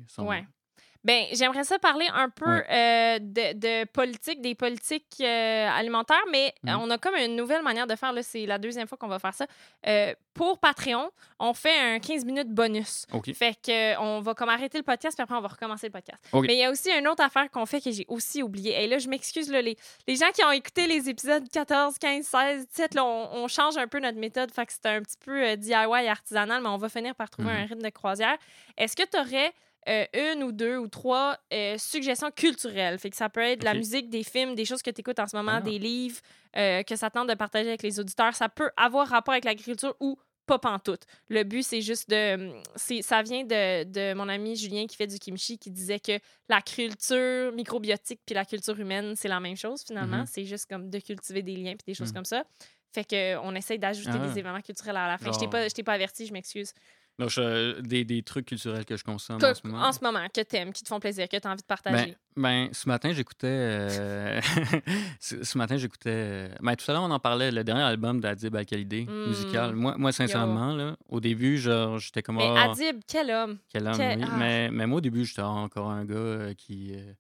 Ben, 1.03 1.24
j'aimerais 1.32 1.64
ça 1.64 1.78
parler 1.78 2.07
un 2.12 2.28
peu 2.28 2.44
euh, 2.46 3.18
de, 3.20 3.55
de 3.55 3.84
politique, 3.86 4.42
des 4.42 4.55
politiques 4.55 5.16
euh, 5.22 5.68
alimentaires, 5.70 6.22
mais 6.30 6.53
euh, 6.66 6.72
on 6.78 6.90
a 6.90 6.98
comme 6.98 7.14
une 7.16 7.36
nouvelle 7.36 7.62
manière 7.62 7.86
de 7.86 7.96
faire. 7.96 8.12
C'est 8.22 8.44
la 8.44 8.59
deuxième 8.59 8.86
fois 8.86 8.98
qu'on 8.98 9.09
va 9.09 9.18
faire 9.18 9.32
ça. 9.32 9.46
Euh, 9.86 10.14
pour 10.34 10.59
Patreon, 10.59 11.11
on 11.38 11.55
fait 11.55 11.78
un 11.94 11.98
15 12.01 12.24
minutes 12.26 12.51
bonus. 12.51 13.07
OK. 13.12 13.32
Fait 13.32 13.55
que 13.55 13.98
on 13.98 14.20
va 14.20 14.34
comme 14.34 14.51
arrêter 14.51 14.76
le 14.76 14.84
podcast, 14.84 15.16
puis 15.16 15.22
après, 15.22 15.34
on 15.36 15.40
va 15.40 15.48
recommencer 15.48 15.86
le 15.86 15.92
podcast. 15.92 16.22
OK. 16.32 16.46
Mais 16.46 16.55
il 16.55 16.59
y 16.61 16.64
a 16.64 16.70
aussi 16.70 16.90
une 16.90 17.09
autre 17.09 17.22
affaire 17.24 17.51
qu'on 17.51 17.64
fait 17.66 17.80
que 17.80 17.90
j'ai 17.90 18.05
aussi 18.09 18.42
oublié. 18.42 18.82
Et 18.84 18.86
là, 18.86 18.98
je 18.98 19.09
m'excuse, 19.09 19.51
les, 19.51 19.76
les 20.07 20.16
gens 20.16 20.30
qui 20.34 20.44
ont 20.44 20.51
écouté 20.53 20.86
les 20.86 21.09
épisodes 21.09 21.48
14, 21.51 21.98
15, 21.98 22.26
16, 22.26 22.66
17, 22.68 22.94
là, 22.94 23.05
on, 23.07 23.42
on 23.44 23.48
change 23.48 23.78
un 23.78 23.88
peu 23.88 24.01
notre 24.01 24.18
méthode. 24.18 24.51
Fait 24.53 24.66
que 24.66 24.72
c'est 24.72 24.86
un 24.86 25.01
petit 25.01 25.16
peu 25.24 25.57
DIY 25.57 25.74
artisanal, 26.09 26.62
mais 26.62 26.68
on 26.68 26.76
va 26.76 26.90
finir 26.90 27.14
par 27.14 27.30
trouver 27.30 27.48
Mhm. 27.48 27.57
un 27.57 27.64
rythme 27.64 27.82
de 27.82 27.88
croisière. 27.90 28.36
Est-ce 28.76 28.94
que 28.94 29.03
tu 29.03 29.18
aurais 29.18 29.53
euh, 29.89 30.05
une 30.14 30.43
ou 30.45 30.53
deux 30.53 30.76
ou 30.76 30.89
trois 30.89 31.39
euh, 31.53 31.76
suggestions 31.78 32.31
culturelles? 32.31 32.99
Fait 32.99 33.11
que 33.11 33.16
ça 33.16 33.28
peut 33.28 33.41
être 33.41 33.61
de 33.61 33.64
la 33.64 33.74
musique, 33.74 34.11
des 34.11 34.22
films, 34.24 34.55
des 34.55 34.64
choses 34.64 34.83
que 34.83 34.91
tu 34.91 35.01
écoutes 35.01 35.18
en 35.18 35.26
ce 35.26 35.37
moment, 35.37 35.57
Ah. 35.57 35.61
des 35.61 35.78
livres 35.78 36.20
euh, 36.57 36.83
que 36.83 36.97
ça 36.97 37.11
tente 37.11 37.28
de 37.28 37.35
partager 37.35 37.68
avec 37.68 37.83
les 37.83 37.99
auditeurs. 38.01 38.35
Ça 38.35 38.49
peut 38.49 38.70
avoir 38.76 39.09
rapport 39.09 39.33
avec 39.33 39.45
l'agriculture 39.45 39.95
ou 40.01 40.18
pas 40.47 40.59
pantoute. 40.59 41.03
Le 41.28 41.45
but, 41.45 41.62
c'est 41.62 41.81
juste 41.81 42.11
de... 42.11 42.51
c'est- 42.74 43.03
Ça 43.03 43.22
vient 43.22 43.45
de, 43.45 43.85
de 43.85 44.14
mon 44.14 44.28
ami 44.28 44.57
Julien 44.57 44.87
qui 44.87 44.97
fait 44.97 45.07
du 45.07 45.18
kimchi 45.18 45.59
qui 45.59 45.70
disait 45.70 46.01
que 46.01 46.18
la 46.49 46.61
culture 46.61 47.53
microbiotique 47.53 48.20
puis 48.26 48.35
la 48.35 48.45
culture 48.45 48.78
humaine, 48.78 49.14
c'est 49.16 49.28
la 49.28 49.39
même 49.41 49.57
chose 49.57 49.85
finalement. 49.87 50.18
Mhm. 50.18 50.26
C'est 50.26 50.45
juste 50.45 50.66
comme 50.68 50.91
de 50.91 50.99
cultiver 50.99 51.43
des 51.43 51.55
liens 51.57 51.72
puis 51.76 51.85
des 51.87 51.95
choses 51.95 52.09
Mhm. 52.09 52.14
comme 52.16 52.24
ça. 52.24 52.45
Fait 52.93 53.05
que 53.05 53.37
on 53.45 53.55
essaye 53.55 53.78
d'ajouter 53.78 54.11
Ah. 54.20 54.26
des 54.26 54.39
événements 54.41 54.61
culturels 54.61 54.97
à 54.97 55.07
la 55.07 55.18
fin. 55.18 55.31
Je 55.33 55.39
t'ai 55.39 55.47
pas, 55.49 55.66
pas 55.85 55.93
averti, 55.93 56.26
je 56.26 56.33
m'excuse. 56.33 56.72
Donc, 57.21 57.29
je- 57.31 57.81
des, 57.83 58.05
des 58.05 58.23
trucs 58.23 58.47
culturels 58.47 58.85
que 58.85 58.97
je 58.97 59.05
consomme 59.05 59.39
Que- 59.39 59.47
en 59.51 59.55
ce 59.55 59.61
moment. 59.66 59.83
en 59.85 59.93
ce 59.93 60.01
moment, 60.03 60.27
que 60.35 60.41
t'aimes, 60.41 60.73
qui 60.73 60.83
te 60.83 60.89
font 60.89 60.99
plaisir, 60.99 61.29
que 61.29 61.37
t'as 61.37 61.49
envie 61.51 61.59
de 61.62 61.66
Ben, 61.68 61.77
partager. 61.83 62.16
ben, 62.37 62.68
ce 62.73 62.89
matin, 62.89 63.12
j'écoutais. 63.12 63.47
euh, 63.47 64.41
ce, 65.21 65.45
ce 65.45 65.59
matin, 65.59 65.77
j'écoutais. 65.77 66.11
euh, 66.12 66.49
Ben, 66.61 66.75
tout 66.77 66.91
à 66.91 66.95
l'heure, 66.95 67.03
on 67.03 67.11
en 67.11 67.18
parlait, 67.21 67.51
le 67.51 67.62
dernier 67.62 67.83
album 67.83 68.21
d'Adib 68.21 68.57
Al-Khalidé, 68.57 69.05
Mm. 69.05 69.29
musical. 69.29 69.75
Moi, 69.75 69.95
moi 69.99 70.12
sincèrement, 70.12 70.75
là, 70.75 70.97
au 71.09 71.21
début, 71.21 71.59
genre, 71.59 71.99
j'étais 71.99 72.23
comme. 72.23 72.37
Mais 72.37 72.49
Ah, 72.57 72.71
Adib, 72.71 73.01
quel 73.07 73.31
homme! 73.31 73.59
quel 73.68 73.87
homme, 73.87 73.97
quel- 73.97 74.18
oui. 74.18 74.25
ah. 74.29 74.37
mais, 74.39 74.71
mais 74.71 74.87
moi, 74.87 74.99
au 74.99 75.01
début, 75.03 75.25
j'étais 75.25 75.43
encore 75.43 75.91
un 75.91 76.05
gars 76.05 76.14
euh, 76.16 76.55
qui. 76.55 76.93
euh, 76.95 77.12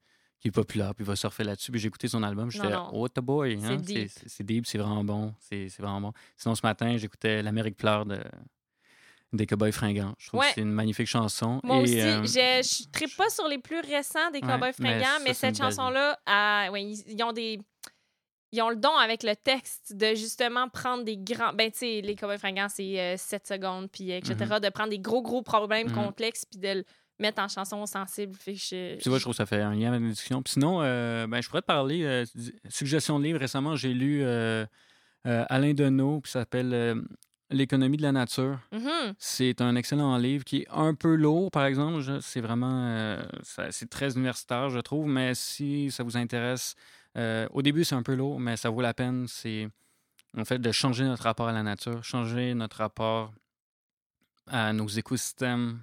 qui 0.42 0.48
est 0.48 0.52
populaire, 0.52 0.94
puis 0.94 1.04
il 1.04 1.06
va 1.06 1.16
surfer 1.16 1.44
là-dessus. 1.44 1.70
Puis 1.70 1.78
j'ai 1.82 1.88
écouté 1.88 2.08
son 2.08 2.22
album, 2.22 2.50
j'étais 2.50 2.70
non. 2.70 2.88
Oh, 2.94 3.06
the 3.08 3.20
boy! 3.20 3.58
C'est 3.60 3.66
hein, 3.66 3.76
deep. 3.76 4.10
C'est 4.24 4.42
deep, 4.42 4.64
c'est 4.66 4.78
vraiment 4.78 5.04
bon. 5.04 5.34
C'est 5.38 5.66
vraiment 5.78 6.00
bon. 6.00 6.12
Sinon, 6.38 6.54
ce 6.54 6.62
matin, 6.64 6.96
j'écoutais 6.96 7.42
L'Amérique 7.42 7.76
pleure 7.76 8.06
de, 8.06 8.18
des 9.32 9.46
Cowboys 9.46 9.72
fringants. 9.72 10.14
Je 10.18 10.28
trouve 10.28 10.40
Ouais. 10.40 10.46
que 10.48 10.54
c'est 10.54 10.60
une 10.62 10.72
magnifique 10.72 11.06
chanson. 11.06 11.60
Moi 11.62 11.76
Et, 11.78 11.82
aussi, 11.82 12.00
euh, 12.00 12.22
je 12.24 12.28
je 12.84 12.90
trippe 12.90 13.16
pas 13.16 13.28
sur 13.30 13.46
les 13.48 13.58
plus 13.58 13.80
récents 13.80 14.30
des 14.32 14.40
Cowboys 14.40 14.72
fringants, 14.72 15.20
mais, 15.24 15.34
cette 15.34 15.56
chanson-là, 15.56 16.18
ouais, 16.70 16.82
ils, 16.82 17.02
ils 17.06 17.22
ont 17.22 17.32
des. 17.32 17.58
Ils 18.52 18.60
ont 18.62 18.70
le 18.70 18.74
don 18.76 18.96
avec 18.96 19.22
le 19.22 19.36
texte 19.36 19.94
de 19.94 20.16
justement 20.16 20.68
prendre 20.68 21.04
des 21.04 21.16
grands. 21.16 21.52
Ben, 21.52 21.70
tu 21.70 21.78
sais, 21.78 22.00
les 22.00 22.16
Cowboys 22.16 22.36
fringants, 22.38 22.68
c'est 22.68 23.16
7 23.16 23.46
secondes, 23.46 23.88
puis 23.92 24.10
euh, 24.10 24.16
etc. 24.16 24.34
Mm-hmm. 24.40 24.60
De 24.60 24.68
prendre 24.70 24.90
des 24.90 24.98
gros, 24.98 25.22
gros 25.22 25.42
problèmes 25.42 25.86
Mhm. 25.86 25.94
complexes, 25.94 26.44
puis 26.50 26.58
de 26.58 26.68
le 26.78 26.84
mettre 27.20 27.40
en 27.40 27.46
chanson 27.46 27.86
sensible. 27.86 28.34
Fait 28.34 28.54
que 28.54 28.58
je- 28.58 28.96
Tu 28.98 29.08
vois, 29.08 29.18
je 29.18 29.22
trouve 29.22 29.34
que 29.34 29.36
ça 29.36 29.46
fait 29.46 29.60
un 29.60 29.72
lien 29.76 29.90
avec 29.92 30.00
la 30.02 30.08
discussion. 30.08 30.42
Puis 30.42 30.54
sinon, 30.54 30.80
euh, 30.82 31.28
ben, 31.28 31.40
je 31.40 31.48
pourrais 31.48 31.60
te 31.62 31.66
parler, 31.66 32.02
euh, 32.02 32.24
suggestion 32.68 33.20
de 33.20 33.24
livre. 33.24 33.38
Récemment, 33.38 33.76
j'ai 33.76 33.94
lu 33.94 34.22
euh, 34.24 34.66
euh, 35.28 35.44
Alain 35.48 35.72
Deneau, 35.72 36.20
ça 36.24 36.40
s'appelle 36.40 36.74
euh, 36.74 37.00
L'économie 37.50 37.96
de 37.96 38.02
la 38.02 38.12
nature. 38.12 38.58
Mhm. 38.72 39.14
C'est 39.18 39.60
un 39.60 39.74
excellent 39.74 40.16
livre 40.16 40.44
qui 40.44 40.58
est 40.58 40.68
un 40.70 40.94
peu 40.94 41.14
lourd, 41.16 41.50
par 41.50 41.64
exemple. 41.64 42.00
C'est 42.22 42.40
vraiment, 42.40 42.86
euh, 42.86 43.22
c'est 43.70 43.90
très 43.90 44.12
universitaire, 44.12 44.70
je 44.70 44.78
trouve. 44.78 45.08
Mais 45.08 45.34
si 45.34 45.90
ça 45.90 46.04
vous 46.04 46.16
intéresse, 46.16 46.76
euh, 47.16 47.48
au 47.50 47.62
début, 47.62 47.84
c'est 47.84 47.96
un 47.96 48.02
peu 48.04 48.14
lourd, 48.14 48.38
mais 48.38 48.56
ça 48.56 48.70
vaut 48.70 48.80
la 48.80 48.94
peine. 48.94 49.26
C'est 49.26 49.68
en 50.36 50.44
fait 50.44 50.58
de 50.58 50.70
changer 50.70 51.04
notre 51.04 51.24
rapport 51.24 51.48
à 51.48 51.52
la 51.52 51.62
nature, 51.62 52.04
changer 52.04 52.54
notre 52.54 52.76
rapport 52.78 53.32
à 54.46 54.72
nos 54.72 54.86
écosystèmes. 54.86 55.80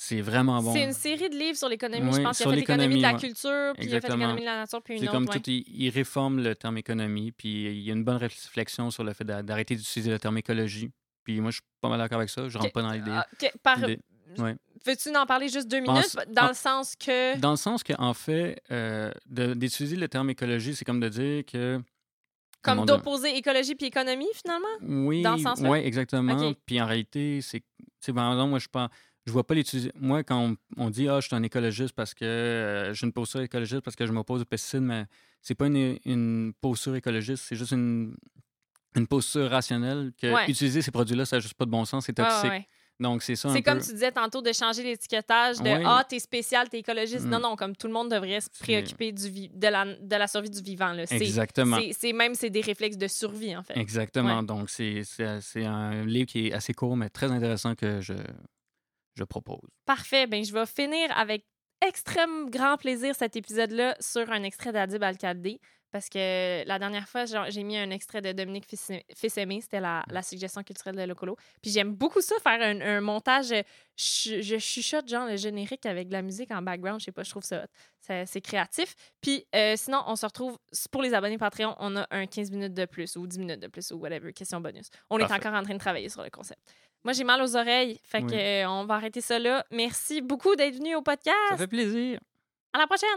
C'est 0.00 0.20
vraiment 0.20 0.62
bon. 0.62 0.72
C'est 0.72 0.84
une 0.84 0.92
série 0.92 1.28
de 1.28 1.34
livres 1.36 1.58
sur 1.58 1.68
l'économie. 1.68 2.12
je 2.12 2.18
Oui, 2.18 2.22
pense 2.22 2.36
qu'il 2.38 2.44
a 2.46 2.46
sur 2.46 2.50
fait 2.50 2.56
l'économie 2.56 2.98
de 2.98 3.02
la 3.02 3.14
culture, 3.14 3.72
puis 3.74 3.82
il 3.82 3.88
a 3.88 3.90
fait 3.90 3.96
Exactement. 3.96 4.16
l'économie 4.18 4.40
de 4.42 4.46
la 4.46 4.56
nature, 4.58 4.80
puis 4.80 4.94
une 4.94 5.00
C'est 5.00 5.06
autre. 5.08 5.12
comme 5.12 5.24
ouais. 5.28 5.40
tout, 5.40 5.50
il, 5.50 5.64
il 5.66 5.90
réforme 5.90 6.40
le 6.40 6.54
terme 6.54 6.78
économie, 6.78 7.32
puis 7.32 7.64
il 7.66 7.80
y 7.80 7.90
a 7.90 7.94
une 7.94 8.04
bonne 8.04 8.16
réflexion 8.16 8.92
sur 8.92 9.02
le 9.02 9.12
fait 9.12 9.24
d'a- 9.24 9.42
d'arrêter 9.42 9.74
d'utiliser 9.74 10.12
le 10.12 10.20
terme 10.20 10.38
écologie. 10.38 10.88
Puis 11.24 11.40
moi, 11.40 11.50
je 11.50 11.56
suis 11.56 11.62
pas 11.80 11.88
mal 11.88 11.98
d'accord 11.98 12.18
avec 12.18 12.30
ça. 12.30 12.48
Je 12.48 12.56
rentre 12.56 12.68
Ok. 12.68 12.74
pas 12.74 12.82
dans 12.82 12.92
l'idée. 12.92 13.10
Ah, 13.12 13.26
ok, 13.32 13.52
par- 13.60 13.78
l'idée. 13.80 13.98
ouais. 14.38 14.54
Veux-tu 14.86 15.16
en 15.16 15.26
parler 15.26 15.48
juste 15.48 15.66
deux 15.68 15.80
minutes? 15.80 16.16
Dans 16.30 16.44
en- 16.44 16.48
le 16.50 16.54
sens 16.54 16.94
que. 16.94 17.36
Dans 17.38 17.50
le 17.50 17.56
sens 17.56 17.82
qu'en 17.82 18.14
fait, 18.14 18.62
euh, 18.70 19.10
d'utiliser 19.26 19.96
le 19.96 20.06
terme 20.06 20.30
écologie, 20.30 20.76
c'est 20.76 20.84
comme 20.84 21.00
de 21.00 21.08
dire 21.08 21.44
que. 21.44 21.82
Comme 22.62 22.84
d'opposer 22.86 23.36
écologie 23.36 23.74
puis 23.74 23.86
économie, 23.86 24.28
finalement? 24.32 24.66
Oui, 25.08 25.22
dans 25.22 25.36
ce 25.36 25.42
sens-là? 25.42 25.70
ouais, 25.70 25.84
exactement. 25.86 26.52
Puis 26.66 26.80
en 26.80 26.86
réalité, 26.86 27.40
c'est. 27.42 27.60
tu 27.60 27.66
sais, 28.00 28.12
Par 28.12 28.30
exemple, 28.32 28.50
moi, 28.50 28.58
je 28.60 28.68
pense. 28.68 28.90
Je 29.28 29.32
vois 29.32 29.46
pas 29.46 29.52
l'utiliser. 29.54 29.92
Moi, 29.94 30.22
quand 30.24 30.38
on, 30.40 30.56
on 30.86 30.88
dit 30.90 31.06
Ah, 31.06 31.20
je 31.20 31.26
suis 31.26 31.36
un 31.36 31.42
écologiste 31.42 31.92
parce 31.94 32.14
que 32.14 32.24
euh, 32.24 32.94
j'ai 32.94 33.04
une 33.06 33.12
posture 33.12 33.40
écologiste 33.42 33.82
parce 33.82 33.94
que 33.94 34.06
je 34.06 34.12
m'oppose 34.12 34.40
aux 34.40 34.46
pesticides, 34.46 34.80
mais 34.80 35.04
c'est 35.42 35.54
pas 35.54 35.66
une, 35.66 35.98
une 36.06 36.52
posture 36.62 36.96
écologiste, 36.96 37.44
c'est 37.46 37.54
juste 37.56 37.72
une, 37.72 38.16
une 38.96 39.06
posture 39.06 39.50
rationnelle 39.50 40.12
que 40.20 40.32
Ouais. 40.32 40.48
utiliser 40.50 40.80
ces 40.80 40.90
produits-là, 40.90 41.26
ça 41.26 41.36
n'a 41.36 41.40
juste 41.40 41.54
pas 41.54 41.66
de 41.66 41.70
bon 41.70 41.84
sens, 41.84 42.06
c'est 42.06 42.14
toxique. 42.14 42.50
ouais. 42.50 42.66
Donc, 43.00 43.22
c'est 43.22 43.36
ça 43.36 43.50
C'est 43.52 43.62
comme 43.62 43.78
peu. 43.78 43.84
tu 43.84 43.92
disais 43.92 44.10
tantôt 44.10 44.42
de 44.42 44.52
changer 44.52 44.82
l'étiquetage 44.82 45.58
de 45.58 45.62
Ouais. 45.62 45.82
Ah, 45.86 46.04
t'es 46.08 46.18
spécial, 46.18 46.68
t'es 46.68 46.80
écologiste. 46.80 47.26
Mm. 47.26 47.30
Non, 47.30 47.38
non, 47.40 47.54
comme 47.54 47.76
tout 47.76 47.86
le 47.86 47.92
monde 47.92 48.10
devrait 48.10 48.40
se 48.40 48.48
préoccuper 48.58 49.12
du 49.12 49.22
vi- 49.28 49.50
de, 49.54 49.68
la, 49.68 49.84
de 49.84 50.16
la 50.16 50.26
survie 50.26 50.50
du 50.50 50.60
vivant. 50.60 50.92
Là. 50.94 51.04
Exactement. 51.08 51.78
c'est, 51.92 52.12
même 52.12 52.34
c'est 52.34 52.50
des 52.50 52.60
réflexes 52.60 52.96
de 52.96 53.06
survie, 53.06 53.54
en 53.56 53.62
fait. 53.62 53.76
Exactement. 53.78 54.40
Ouais. 54.40 54.44
Donc, 54.46 54.68
c'est 54.70 55.04
un 55.64 56.04
livre 56.06 56.26
qui 56.26 56.48
est 56.48 56.52
assez 56.52 56.74
court, 56.74 56.96
mais 56.96 57.08
très 57.08 57.30
intéressant 57.30 57.76
que 57.76 58.00
je, 58.00 58.14
je 59.18 59.24
propose. 59.24 59.60
Parfait. 59.84 60.26
Ben, 60.26 60.44
je 60.44 60.52
vais 60.52 60.66
finir 60.66 61.10
avec 61.16 61.44
extrême 61.86 62.50
grand 62.50 62.76
plaisir 62.76 63.14
cet 63.14 63.36
épisode-là 63.36 63.96
sur 64.00 64.30
un 64.32 64.42
extrait 64.42 64.72
d'Adib 64.72 65.02
Al-Khaldi. 65.02 65.60
Parce 65.90 66.10
que 66.10 66.66
la 66.68 66.78
dernière 66.78 67.08
fois, 67.08 67.24
j'ai 67.48 67.62
mis 67.62 67.78
un 67.78 67.88
extrait 67.88 68.20
de 68.20 68.32
Dominique 68.32 68.66
Fils- 68.66 69.00
Fils-Aimé. 69.16 69.60
C'était 69.62 69.80
la, 69.80 70.04
la 70.10 70.22
suggestion 70.22 70.62
culturelle 70.62 70.96
de 70.96 71.02
Locolo. 71.02 71.34
Puis 71.62 71.70
j'aime 71.70 71.94
beaucoup 71.94 72.20
ça, 72.20 72.34
faire 72.42 72.60
un, 72.60 72.78
un 72.82 73.00
montage. 73.00 73.52
euh, 73.52 73.62
Je, 73.96 74.42
je 74.42 74.58
chuchote, 74.58 75.08
genre, 75.08 75.26
le 75.26 75.36
générique 75.38 75.86
avec 75.86 76.08
de 76.08 76.12
la 76.12 76.20
musique 76.20 76.50
en 76.50 76.60
background. 76.60 77.00
Je 77.00 77.06
sais 77.06 77.12
pas, 77.12 77.22
je 77.22 77.30
trouve 77.30 77.42
ça 77.42 77.66
C'est 78.26 78.42
créatif. 78.42 78.94
Puis 79.22 79.46
euh, 79.54 79.76
sinon, 79.78 80.02
on 80.06 80.14
se 80.14 80.26
retrouve 80.26 80.58
pour 80.90 81.00
les 81.00 81.14
abonnés 81.14 81.38
Patreon. 81.38 81.74
On 81.78 81.96
a 81.96 82.06
un 82.10 82.26
15 82.26 82.50
minutes 82.50 82.74
de 82.74 82.84
plus 82.84 83.16
ou 83.16 83.26
10 83.26 83.38
minutes 83.38 83.60
de 83.60 83.68
plus 83.68 83.90
ou 83.90 83.96
whatever. 83.96 84.30
Question 84.34 84.60
bonus. 84.60 84.90
On 85.08 85.18
est 85.18 85.32
encore 85.32 85.54
en 85.54 85.62
train 85.62 85.72
de 85.74 85.78
travailler 85.80 86.10
sur 86.10 86.22
le 86.22 86.28
concept. 86.28 86.60
Moi, 87.04 87.12
j'ai 87.12 87.24
mal 87.24 87.40
aux 87.42 87.56
oreilles. 87.56 87.98
Fait 88.02 88.22
Oui. 88.22 88.30
que, 88.30 88.34
euh, 88.64 88.68
on 88.70 88.84
va 88.84 88.94
arrêter 88.94 89.20
ça 89.20 89.38
là. 89.38 89.64
Merci 89.70 90.20
beaucoup 90.20 90.54
d'être 90.56 90.74
venu 90.76 90.94
au 90.96 91.02
podcast. 91.02 91.34
Ça 91.50 91.56
fait 91.56 91.66
plaisir. 91.66 92.20
À 92.72 92.78
la 92.78 92.86
prochaine! 92.86 93.08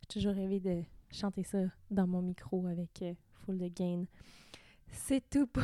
J'ai 0.00 0.06
toujours 0.08 0.32
rêvé 0.34 0.60
de 0.60 0.82
chanter 1.10 1.42
ça 1.42 1.58
dans 1.90 2.06
mon 2.06 2.22
micro 2.22 2.66
avec 2.66 3.02
euh, 3.02 3.14
full 3.44 3.58
de 3.58 3.68
gain. 3.68 4.04
C'est 4.88 5.28
tout 5.30 5.46
pour 5.46 5.62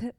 cette 0.00 0.16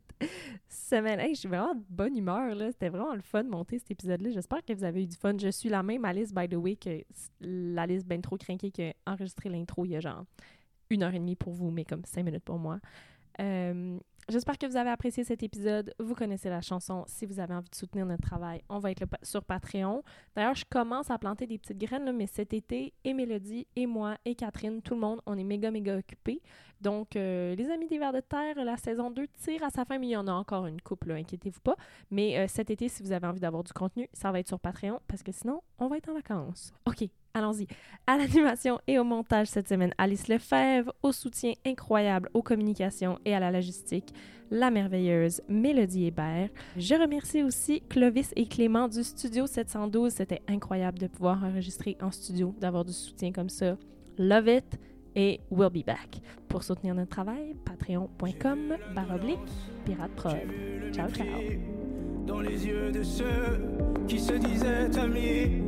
semaine. 0.70 1.20
Hey, 1.20 1.36
je 1.36 1.42
suis 1.42 1.50
vraiment 1.50 1.76
de 1.76 1.84
bonne 1.90 2.16
humeur. 2.18 2.56
là. 2.56 2.72
C'était 2.72 2.90
vraiment 2.90 3.14
le 3.16 3.22
fun 3.22 3.44
de 3.44 3.50
monter 3.50 3.80
cet 3.80 3.92
épisode-là. 3.92 4.30
J'espère 4.32 4.64
que 4.64 4.74
vous 4.74 4.84
avez 4.84 5.04
eu 5.04 5.08
du 5.08 5.16
fun. 5.18 5.34
Je 5.38 5.50
suis 5.50 5.70
la 5.70 5.84
même 5.84 6.06
Alice, 6.06 6.34
by 6.34 6.48
the 6.48 6.56
way, 6.56 6.76
que 6.76 7.04
la 7.42 7.86
liste 7.88 8.06
ben 8.08 8.22
trop 8.22 8.38
crinquée 8.38 8.72
qui 8.72 8.84
a 8.84 8.94
enregistré 9.06 9.50
l'intro 9.50 9.86
il 9.86 9.92
y 9.92 9.96
a 9.96 10.00
genre 10.00 10.26
une 10.92 11.04
heure 11.04 11.14
et 11.14 11.20
demie 11.20 11.36
pour 11.36 11.54
vous, 11.54 11.72
mais 11.72 11.86
comme 11.86 12.06
cinq 12.06 12.24
minutes 12.24 12.44
pour 12.44 12.60
moi. 12.60 12.80
Euh, 13.40 13.98
J'espère 14.30 14.58
que 14.58 14.66
vous 14.66 14.78
avez 14.78 14.90
apprécié 14.90 15.24
cet 15.24 15.44
épisode. 15.44 15.94
Vous 16.00 16.16
connaissez 16.16 16.50
la 16.50 16.62
chanson. 16.62 17.04
Si 17.08 17.26
vous 17.26 17.40
avez 17.40 17.54
envie 17.54 17.70
de 17.70 17.76
soutenir 17.76 18.06
notre 18.06 18.22
travail, 18.22 18.62
on 18.70 18.80
va 18.80 18.92
être 18.92 19.04
sur 19.24 19.44
Patreon. 19.44 20.04
D'ailleurs, 20.36 20.56
je 20.56 20.64
commence 20.70 21.10
à 21.10 21.18
planter 21.18 21.48
des 21.48 21.58
petites 21.58 21.80
graines, 21.80 22.10
mais 22.16 22.28
cet 22.28 22.54
été, 22.54 22.94
et 23.04 23.14
Mélodie, 23.14 23.68
et 23.76 23.88
moi, 23.88 24.16
et 24.24 24.36
Catherine, 24.36 24.82
tout 24.82 24.94
le 24.94 25.02
monde, 25.02 25.22
on 25.26 25.38
est 25.38 25.44
méga, 25.44 25.72
méga 25.72 25.98
occupés. 25.98 26.42
Donc, 26.80 27.16
euh, 27.16 27.56
les 27.56 27.70
Amis 27.72 27.88
des 27.88 27.98
Vers 27.98 28.14
de 28.14 28.22
Terre, 28.22 28.64
la 28.64 28.78
saison 28.78 29.12
2 29.12 29.28
tire 29.28 29.64
à 29.64 29.70
sa 29.70 29.86
fin, 29.86 29.98
mais 29.98 30.08
il 30.08 30.12
y 30.12 30.18
en 30.18 30.28
a 30.28 30.34
encore 30.34 30.68
une 30.68 30.82
couple, 30.82 31.10
là, 31.10 31.16
inquiétez-vous 31.16 31.62
pas. 31.62 31.76
Mais 32.10 32.38
euh, 32.38 32.48
cet 32.48 32.70
été, 32.70 32.88
si 32.90 33.04
vous 33.04 33.12
avez 33.12 33.28
envie 33.28 33.42
d'avoir 33.42 33.64
du 33.64 33.74
contenu, 33.74 34.08
ça 34.14 34.32
va 34.32 34.40
être 34.40 34.48
sur 34.48 34.60
Patreon, 34.60 35.00
parce 35.08 35.24
que 35.24 35.32
sinon, 35.32 35.62
on 35.80 35.88
va 35.88 35.98
être 35.98 36.10
en 36.10 36.14
vacances. 36.14 36.74
OK, 36.86 37.04
allons-y. 37.34 37.68
À 38.08 38.18
l'animation 38.18 38.80
et 38.88 39.00
au 39.00 39.04
montage 39.04 39.48
cette 39.48 39.68
semaine, 39.68 39.94
Alice 39.98 40.28
Lefebvre, 40.28 40.94
au 41.04 41.12
soutien 41.12 41.54
incroyable 41.66 42.30
aux 42.34 42.42
communications 42.42 43.20
et 43.26 43.34
à 43.36 43.40
la 43.40 43.52
logistique, 43.52 44.14
la 44.50 44.70
merveilleuse 44.70 45.42
Mélodie 45.48 46.06
Hébert. 46.06 46.50
Je 46.78 46.96
remercie 46.96 47.44
aussi 47.44 47.82
Clovis 47.90 48.32
et 48.36 48.46
Clément 48.46 48.88
du 48.88 49.04
Studio 49.04 49.48
712. 49.48 50.14
C'était 50.14 50.42
incroyable 50.48 51.00
de 51.00 51.08
pouvoir 51.08 51.44
enregistrer 51.44 51.98
en 52.02 52.12
studio, 52.12 52.54
d'avoir 52.60 52.84
du 52.84 52.94
soutien 52.94 53.32
comme 53.32 53.50
ça. 53.50 53.78
Love 54.18 54.48
it! 54.50 54.80
et 55.16 55.40
we'll 55.50 55.70
be 55.70 55.84
back. 55.86 56.22
Pour 56.48 56.64
soutenir 56.64 56.96
notre 56.96 57.10
travail, 57.10 57.56
patreon.com 57.66 58.78
baroblique 58.96 59.40
pirate 59.86 60.12
prod. 60.16 60.38
Ciao, 60.92 61.10
ciao. 61.10 61.26
Dans 62.26 62.40
les 62.40 62.68
yeux 62.68 62.92
de 62.92 63.04
ceux 63.04 63.60
qui 64.08 64.20
se 64.20 64.34
disaient 64.34 64.98
amis, 64.98 65.64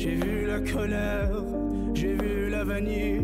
j'ai 0.00 0.14
vu 0.14 0.46
la 0.46 0.60
colère, 0.60 1.44
j'ai 1.92 2.14
vu 2.14 2.48
la 2.48 2.64
vanille. 2.64 3.20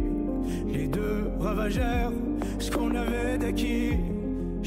Les 0.67 0.87
deux 0.87 1.31
ravagèrent 1.41 2.13
ce 2.59 2.71
qu'on 2.71 2.95
avait 2.95 3.39
d'acquis. 3.39 3.93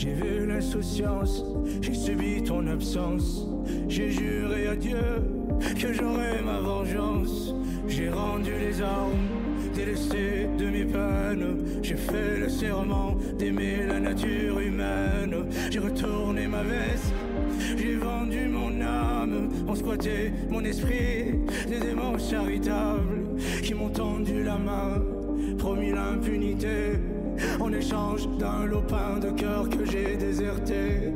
J'ai 0.02 0.14
vu 0.14 0.46
l'insouciance, 0.48 1.44
j'ai 1.82 1.94
subi 1.94 2.42
ton 2.42 2.66
absence. 2.68 3.46
J'ai 3.90 4.10
juré 4.12 4.68
à 4.68 4.76
Dieu 4.78 4.98
que 5.78 5.92
j'aurais 5.92 6.42
ma 6.42 6.62
vengeance. 6.62 7.54
J'ai 7.86 8.10
rendu 8.10 8.52
les 8.58 8.82
armes, 8.82 9.28
délesté 9.76 10.48
de 10.58 10.70
mes 10.70 10.86
peines. 10.86 11.58
J'ai 11.84 11.98
fait 11.98 12.40
le 12.40 12.48
serment 12.48 13.18
d'aimer 13.38 13.88
la 13.90 14.00
nature 14.00 14.62
humaine. 14.62 15.36
J'ai 15.70 15.80
retourné 15.80 16.48
ma 16.48 16.64
veste. 16.64 17.14
J'ai 17.78 17.96
vendu 17.96 18.48
mon 18.48 18.80
âme, 18.80 19.50
ont 19.68 19.76
squatté 19.76 20.32
mon 20.50 20.64
esprit, 20.64 21.42
des 21.68 21.80
démons 21.82 22.18
charitables 22.18 23.36
qui 23.62 23.74
m'ont 23.74 23.90
tendu 23.90 24.44
la 24.46 24.58
main, 24.58 25.04
promis 25.58 25.92
l'impunité 25.92 27.02
en 27.60 27.72
échange 27.72 28.28
d'un 28.38 28.66
lopin 28.66 29.20
de 29.20 29.30
cœur 29.32 29.70
que 29.70 29.86
j'ai 29.86 30.16
déserté. 30.16 31.14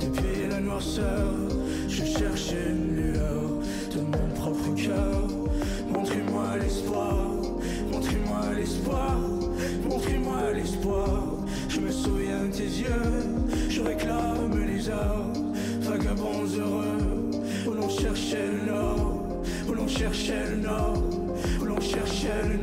Depuis 0.00 0.48
la 0.48 0.60
noirceur, 0.60 1.34
je 1.88 2.04
cherche 2.04 2.52
une 2.52 2.96
lueur 2.96 3.42
de 3.94 4.00
mon 4.00 4.34
propre 4.34 4.74
cœur. 4.74 5.28
Montrez-moi 5.92 6.56
l'espoir, 6.60 7.16
montrez-moi 7.92 8.40
l'espoir, 8.56 9.18
montrez-moi 9.88 10.52
l'espoir. 10.54 11.22
Je 11.68 11.80
me 11.80 11.90
souviens 11.90 12.44
de 12.44 12.52
tes 12.52 12.64
yeux, 12.64 13.68
je 13.68 13.80
réclame 13.80 14.66
les 14.66 14.88
heures, 14.88 15.32
vagabonds 15.80 16.46
heureux, 16.58 17.30
où 17.66 17.70
l'on 17.70 17.88
cherchait 17.88 18.48
le 18.52 18.72
nord, 18.72 19.22
où 19.68 19.72
l'on 19.72 19.88
cherchait 19.88 20.50
le 20.50 20.56
nord, 20.56 21.02
où 21.60 21.64
l'on 21.64 21.80
cherchait 21.80 22.42
le 22.48 22.62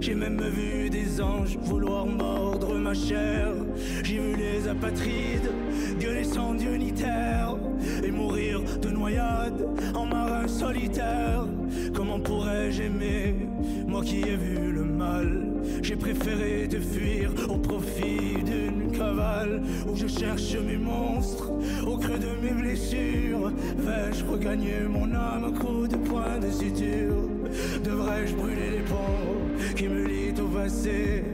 j'ai 0.00 0.14
même 0.14 0.40
vu 0.40 0.90
des 0.90 1.20
anges 1.20 1.56
vouloir 1.62 2.06
mordre 2.06 2.74
ma 2.78 2.94
chair. 2.94 3.52
J'ai 4.02 4.18
vu 4.18 4.36
les 4.36 4.68
apatrides 4.68 5.50
gueuler 5.98 6.24
sans 6.24 6.54
Dieu 6.54 6.74
ni 6.76 6.92
terre 6.92 7.56
et 8.02 8.10
mourir 8.10 8.62
de 8.80 8.88
noyade 8.88 9.66
en 9.94 10.06
marin 10.06 10.46
solitaire. 10.46 11.46
Comment 11.94 12.20
pourrais-je 12.20 12.82
aimer, 12.82 13.34
moi 13.86 14.02
qui 14.02 14.20
ai 14.20 14.36
vu 14.36 14.72
le 14.72 14.84
mal? 14.84 15.46
J'ai 15.82 15.96
préféré 15.96 16.68
te 16.68 16.78
fuir 16.78 17.30
au 17.48 17.56
profit 17.56 18.42
d'une 18.44 18.90
cavale 18.92 19.62
où 19.90 19.96
je 19.96 20.06
cherche 20.06 20.56
mes 20.56 20.76
monstres 20.76 21.50
au 21.86 21.96
creux 21.96 22.18
de 22.18 22.46
mes 22.46 22.52
blessures. 22.52 23.52
Vais-je 23.78 24.24
regagner 24.24 24.80
mon 24.88 25.12
âme 25.14 25.44
à 25.44 25.58
coups 25.58 25.88
de 25.88 25.96
poing 25.96 26.38
de 26.38 26.50
suture? 26.50 27.28
Devrais-je 27.82 28.34
brûler 28.34 28.70
les 28.70 28.82
ponts 28.82 29.37
qui 29.76 29.88
me 29.88 30.04
lient 30.04 30.40
au 30.40 30.48
passé 30.48 31.24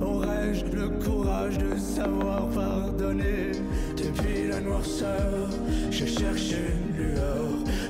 Aurais-je 0.00 0.64
le 0.76 0.88
courage 1.04 1.58
de 1.58 1.76
savoir 1.76 2.48
pardonner? 2.48 3.52
Depuis 3.96 4.48
la 4.48 4.60
noirceur, 4.60 5.48
je 5.90 6.06
cherche 6.06 6.52
une 6.52 6.96
lueur 6.96 7.44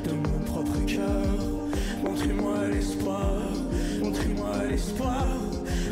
de 0.05 0.13
mon 0.13 0.39
propre 0.45 0.85
cœur. 0.87 1.49
Montrez-moi 2.03 2.69
l'espoir, 2.73 3.35
montrez-moi 4.03 4.65
l'espoir, 4.71 5.27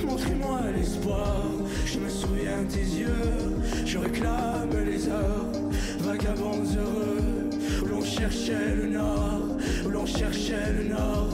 montrez-moi 0.05 0.61
l'espoir. 0.77 1.43
Je 1.85 1.99
me 1.99 2.09
souviens 2.09 2.65
tes 2.69 2.81
yeux, 2.81 3.57
je 3.85 3.99
réclame 3.99 4.71
les 4.87 5.09
heures, 5.09 5.53
vagabonds 6.01 6.65
heureux, 6.77 7.51
où 7.83 7.87
l'on 7.87 8.03
cherchait 8.03 8.75
le 8.75 8.89
nord, 8.89 9.43
où 9.85 9.89
l'on 9.89 10.07
cherchait 10.07 10.73
le 10.79 10.89
nord, 10.89 11.29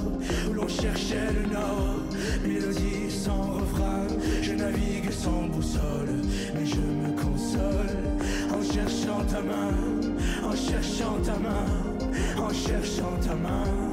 où 0.50 0.52
l'on 0.52 0.68
cherchait 0.68 1.32
le 1.40 1.54
nord. 1.54 2.01
Mélodie 2.44 3.10
sans 3.10 3.52
refrain, 3.52 4.06
je 4.42 4.52
navigue 4.52 5.10
sans 5.10 5.44
boussole, 5.44 6.22
mais 6.54 6.66
je 6.66 6.76
me 6.76 7.10
console 7.20 7.96
en 8.52 8.62
cherchant 8.62 9.24
ta 9.30 9.40
main, 9.40 9.74
en 10.44 10.56
cherchant 10.56 11.18
ta 11.24 11.38
main, 11.38 12.42
en 12.42 12.52
cherchant 12.52 13.16
ta 13.24 13.34
main. 13.34 13.91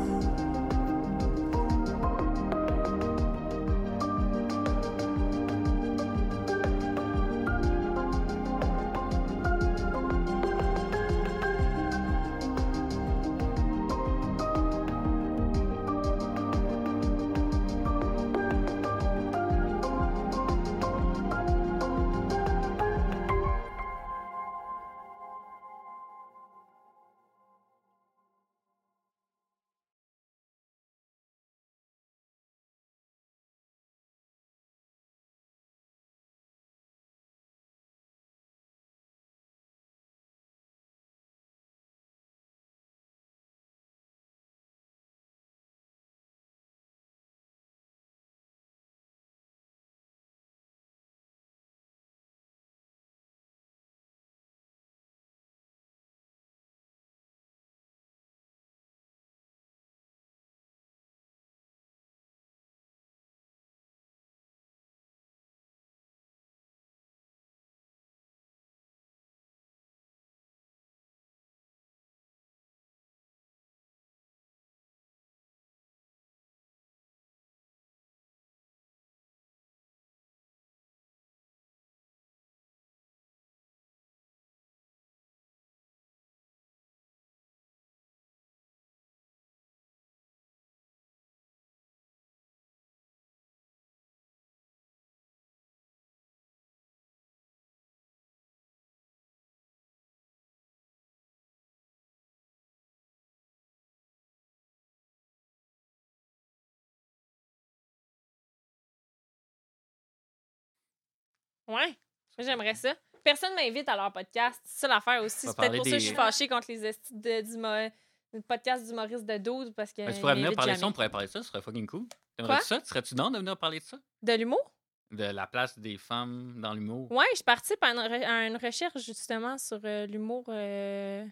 Ouais. 111.70 111.96
Moi, 112.38 112.46
j'aimerais 112.46 112.76
ça. 112.76 112.94
Personne 113.24 113.54
m'invite 113.56 113.88
à 113.90 113.96
leur 113.96 114.12
podcast. 114.12 114.60
C'est 114.66 114.82
ça 114.82 114.88
l'affaire 114.88 115.22
aussi. 115.24 115.40
C'est 115.41 115.48
peut-être 115.48 115.56
parler 115.58 115.78
pour 115.78 115.86
ça 115.86 115.91
que 115.91 116.00
je 116.00 116.06
suis 116.06 116.16
fâchée 116.16 116.48
contre 116.48 116.68
les 116.70 116.86
estis 116.86 117.14
de, 117.14 117.91
le 118.34 118.41
podcast 118.41 118.86
d'humoristes 118.86 119.26
de 119.26 119.38
12 119.38 119.74
parce 119.76 119.91
que. 119.91 120.04
Ben, 120.06 120.14
tu 120.14 120.20
pourrais 120.20 120.36
venir 120.36 120.54
parler 120.54 120.74
de 120.74 120.78
ça, 120.78 120.88
on 120.88 120.91
pourrait 120.91 121.10
parler 121.10 121.28
de 121.28 121.32
ça, 121.32 121.41
ce 121.44 121.50
serait 121.50 121.62
fucking 121.62 121.88
cool. 121.88 122.06
T'aimerais 122.38 122.56
Quoi? 122.58 122.64
ça? 122.64 122.80
Serais-tu 122.84 123.16
dans 123.16 123.30
de 123.32 123.38
venir 123.40 123.58
parler 123.58 123.80
de 123.80 123.84
ça? 123.84 123.98
De 124.22 124.34
l'humour? 124.34 124.72
De 125.12 125.24
la 125.26 125.48
place 125.48 125.78
des 125.80 125.98
femmes 125.98 126.56
dans 126.62 126.74
l'humour. 126.74 127.12
Ouais, 127.12 127.26
je 127.36 127.41
participe 127.44 127.84
à 127.84 127.88
une, 127.90 127.98
re- 128.00 128.26
à 128.26 128.46
une 128.48 128.58
recherche 128.58 129.02
justement 129.04 129.58
sur 129.58 129.80
euh, 129.84 130.06
l'humour 130.06 130.46
euh, 130.50 131.26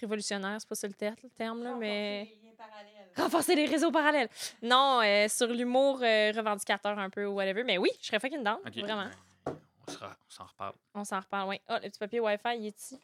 révolutionnaire, 0.00 0.56
c'est 0.58 0.68
pas 0.68 0.74
ça 0.74 0.88
le, 0.88 0.94
ter- 0.94 1.14
le 1.22 1.28
terme, 1.30 1.62
là, 1.62 1.74
mais. 1.78 2.28
Renforcer 3.16 3.54
les 3.54 3.66
réseaux 3.66 3.92
parallèles. 3.92 4.28
Non, 4.62 5.00
euh, 5.04 5.28
sur 5.28 5.46
l'humour 5.46 6.00
euh, 6.02 6.32
revendicateur 6.34 6.98
un 6.98 7.10
peu 7.10 7.26
ou 7.26 7.34
whatever. 7.34 7.62
Mais 7.62 7.78
oui, 7.78 7.90
je 8.00 8.06
serais 8.06 8.18
fucking 8.18 8.42
down, 8.42 8.58
Ok, 8.66 8.74
vraiment. 8.78 9.08
On 9.88 10.30
s'en 10.30 10.44
reparle. 10.44 10.74
On 10.94 11.04
s'en 11.04 11.20
reparle, 11.20 11.48
oui. 11.48 11.60
Oh, 11.68 11.74
le 11.82 11.88
petit 11.88 11.98
papier 11.98 12.20
Wi-Fi, 12.20 12.56
il 12.56 12.66
est 12.66 12.78
ici. 12.80 13.00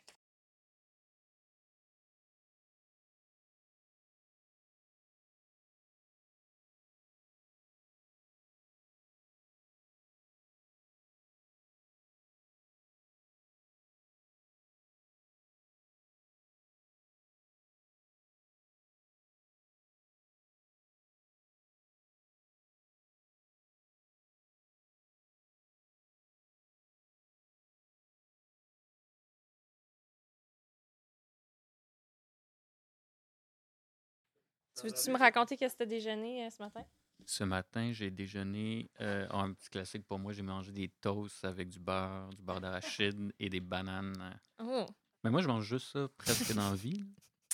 Tu 34.80 34.86
veux-tu 34.86 35.10
me 35.10 35.18
raconter 35.18 35.56
qu'est-ce 35.56 35.74
que 35.74 35.78
t'as 35.78 35.86
déjeuné 35.86 36.46
euh, 36.46 36.50
ce 36.50 36.62
matin? 36.62 36.84
Ce 37.26 37.44
matin, 37.44 37.92
j'ai 37.92 38.10
déjeuné. 38.10 38.90
euh, 39.00 39.26
oh, 39.30 39.36
un 39.36 39.52
petit 39.52 39.68
classique 39.68 40.06
pour 40.06 40.18
moi, 40.18 40.32
j'ai 40.32 40.42
mangé 40.42 40.72
des 40.72 40.88
toasts 41.00 41.44
avec 41.44 41.68
du 41.68 41.78
beurre, 41.78 42.30
du 42.30 42.42
beurre 42.42 42.60
d'arachide 42.60 43.32
et 43.38 43.48
des 43.50 43.60
bananes. 43.60 44.40
Oh. 44.58 44.86
Mais 45.22 45.30
moi, 45.30 45.42
je 45.42 45.48
mange 45.48 45.64
juste 45.64 45.92
ça 45.92 46.08
presque 46.16 46.54
dans 46.54 46.70
la 46.70 46.76
vie. 46.76 47.04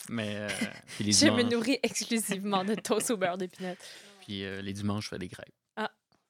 Mais 0.09 0.36
euh, 0.36 0.48
puis 0.86 1.05
les, 1.05 1.12
Je 1.12 1.27
me 1.27 1.43
nourris 1.43 1.78
exclusivement 1.82 2.65
de 2.65 2.74
toast 2.77 3.11
au 3.11 3.16
beurre 3.16 3.39
d'épinette. 3.39 3.85
puis, 4.20 4.44
euh, 4.44 4.62
les 4.62 4.73
dimanches, 4.73 5.05
je 5.05 5.09
fais 5.11 5.19
des 5.19 5.28
crêpes. 5.28 5.53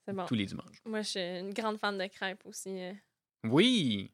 C'est 0.09 0.14
bon. 0.14 0.24
Tous 0.24 0.36
les 0.36 0.47
dimanches. 0.47 0.81
Moi, 0.85 1.02
je 1.02 1.09
suis 1.09 1.20
une 1.20 1.52
grande 1.52 1.78
fan 1.78 1.98
de 1.98 2.06
crêpes 2.06 2.47
aussi. 2.47 2.78
Oui! 3.43 4.12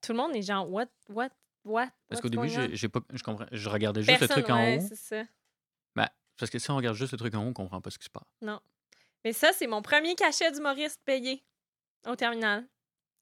Tout 0.00 0.12
le 0.12 0.16
monde 0.16 0.34
est 0.34 0.40
genre, 0.40 0.70
what, 0.72 0.86
what, 1.10 1.28
what? 1.66 1.90
Parce 2.08 2.22
qu'au 2.22 2.30
début, 2.30 2.48
j'ai 2.48 2.88
pas, 2.88 3.00
je, 3.12 3.22
comprends, 3.22 3.44
je 3.52 3.68
regardais 3.68 4.00
juste 4.02 4.18
Personne, 4.18 4.38
le 4.38 4.42
truc 4.42 4.54
en 4.54 4.56
ouais, 4.58 4.78
haut. 4.78 4.86
c'est 4.88 4.96
ça. 4.96 5.24
Parce 6.40 6.50
que 6.50 6.58
si 6.58 6.70
on 6.70 6.76
regarde 6.76 6.96
juste 6.96 7.12
le 7.12 7.18
truc 7.18 7.34
en 7.34 7.44
haut, 7.44 7.48
on 7.48 7.52
comprend 7.52 7.80
pas 7.80 7.90
ce 7.90 7.98
qui 7.98 8.06
se 8.06 8.10
passe. 8.10 8.24
Mais 9.24 9.32
ça, 9.32 9.52
c'est 9.52 9.66
mon 9.66 9.82
premier 9.82 10.14
cachet 10.14 10.50
d'humoriste 10.50 11.00
payé 11.04 11.44
au 12.06 12.16
terminal. 12.16 12.66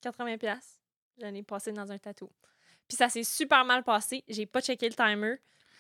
80$. 0.05 0.39
piastres. 0.39 0.81
J'en 1.21 1.35
ai 1.35 1.43
passé 1.43 1.73
dans 1.73 1.91
un 1.91 1.99
tatou. 1.99 2.31
Puis 2.87 2.97
ça 2.97 3.09
s'est 3.09 3.25
super 3.25 3.65
mal 3.65 3.83
passé. 3.83 4.23
J'ai 4.29 4.47
pas 4.47 4.61
checké 4.61 4.89
le 4.89 4.95
timer. 4.95 5.37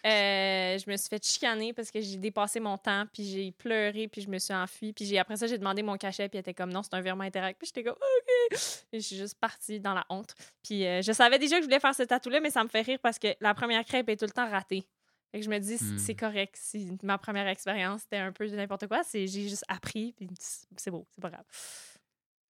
Euh, 0.06 0.78
je 0.78 0.90
me 0.90 0.97
suis 0.97 1.09
fait 1.09 1.24
chicaner 1.24 1.73
parce 1.73 1.90
que 1.90 2.01
j'ai 2.01 2.16
dépassé 2.16 2.60
mon 2.60 2.78
temps, 2.78 3.05
puis 3.12 3.24
j'ai 3.24 3.51
pleuré, 3.52 4.06
puis 4.09 4.23
je 4.23 4.28
me 4.28 4.39
suis 4.39 4.55
enfuie. 4.55 4.93
Puis 4.93 5.16
après 5.19 5.36
ça, 5.36 5.47
j'ai 5.47 5.59
demandé 5.59 5.82
mon 5.82 5.97
cachet, 5.97 6.28
puis 6.28 6.39
elle 6.39 6.40
était 6.40 6.55
comme 6.55 6.73
non, 6.73 6.82
c'est 6.82 6.94
un 6.94 7.01
virement 7.01 7.24
interact. 7.24 7.59
Puis 7.59 7.69
j'étais 7.69 7.85
comme 7.85 7.97
OK. 7.97 8.59
Et 8.93 9.01
je 9.01 9.06
suis 9.06 9.16
juste 9.16 9.39
partie 9.39 9.81
dans 9.81 9.94
la 9.94 10.05
honte. 10.09 10.35
Puis 10.62 10.86
euh, 10.86 11.02
je 11.02 11.12
savais 11.12 11.39
déjà 11.39 11.56
que 11.56 11.62
je 11.62 11.66
voulais 11.66 11.81
faire 11.81 11.94
ce 11.94 12.02
tatou-là, 12.02 12.40
mais 12.40 12.51
ça 12.51 12.65
me 12.65 12.69
fait 12.69 12.82
rire 12.82 12.98
parce 13.01 13.19
que 13.19 13.28
la 13.40 13.55
première 13.55 13.85
crêpe 13.85 14.09
est 14.09 14.16
tout 14.16 14.27
le 14.27 14.32
temps 14.32 14.48
ratée. 14.48 14.89
Fait 15.32 15.40
que 15.40 15.44
je 15.44 15.50
me 15.50 15.59
dis, 15.59 15.76
c- 15.78 15.84
Hmm. 15.84 15.98
c'est 15.98 16.14
correct. 16.14 16.56
Si 16.59 16.96
ma 17.02 17.18
première 17.18 17.46
expérience 17.48 18.02
c'était 18.02 18.16
un 18.18 18.32
peu 18.32 18.48
de 18.48 18.56
n'importe 18.56 18.86
quoi, 18.86 19.02
c'est 19.05 19.26
j'ai 19.26 19.48
juste 19.48 19.64
appris, 19.68 20.12
puis 20.14 20.28
c'est 20.76 20.90
beau, 20.90 21.06
c'est 21.10 21.20
pas 21.20 21.30
grave. 21.30 21.44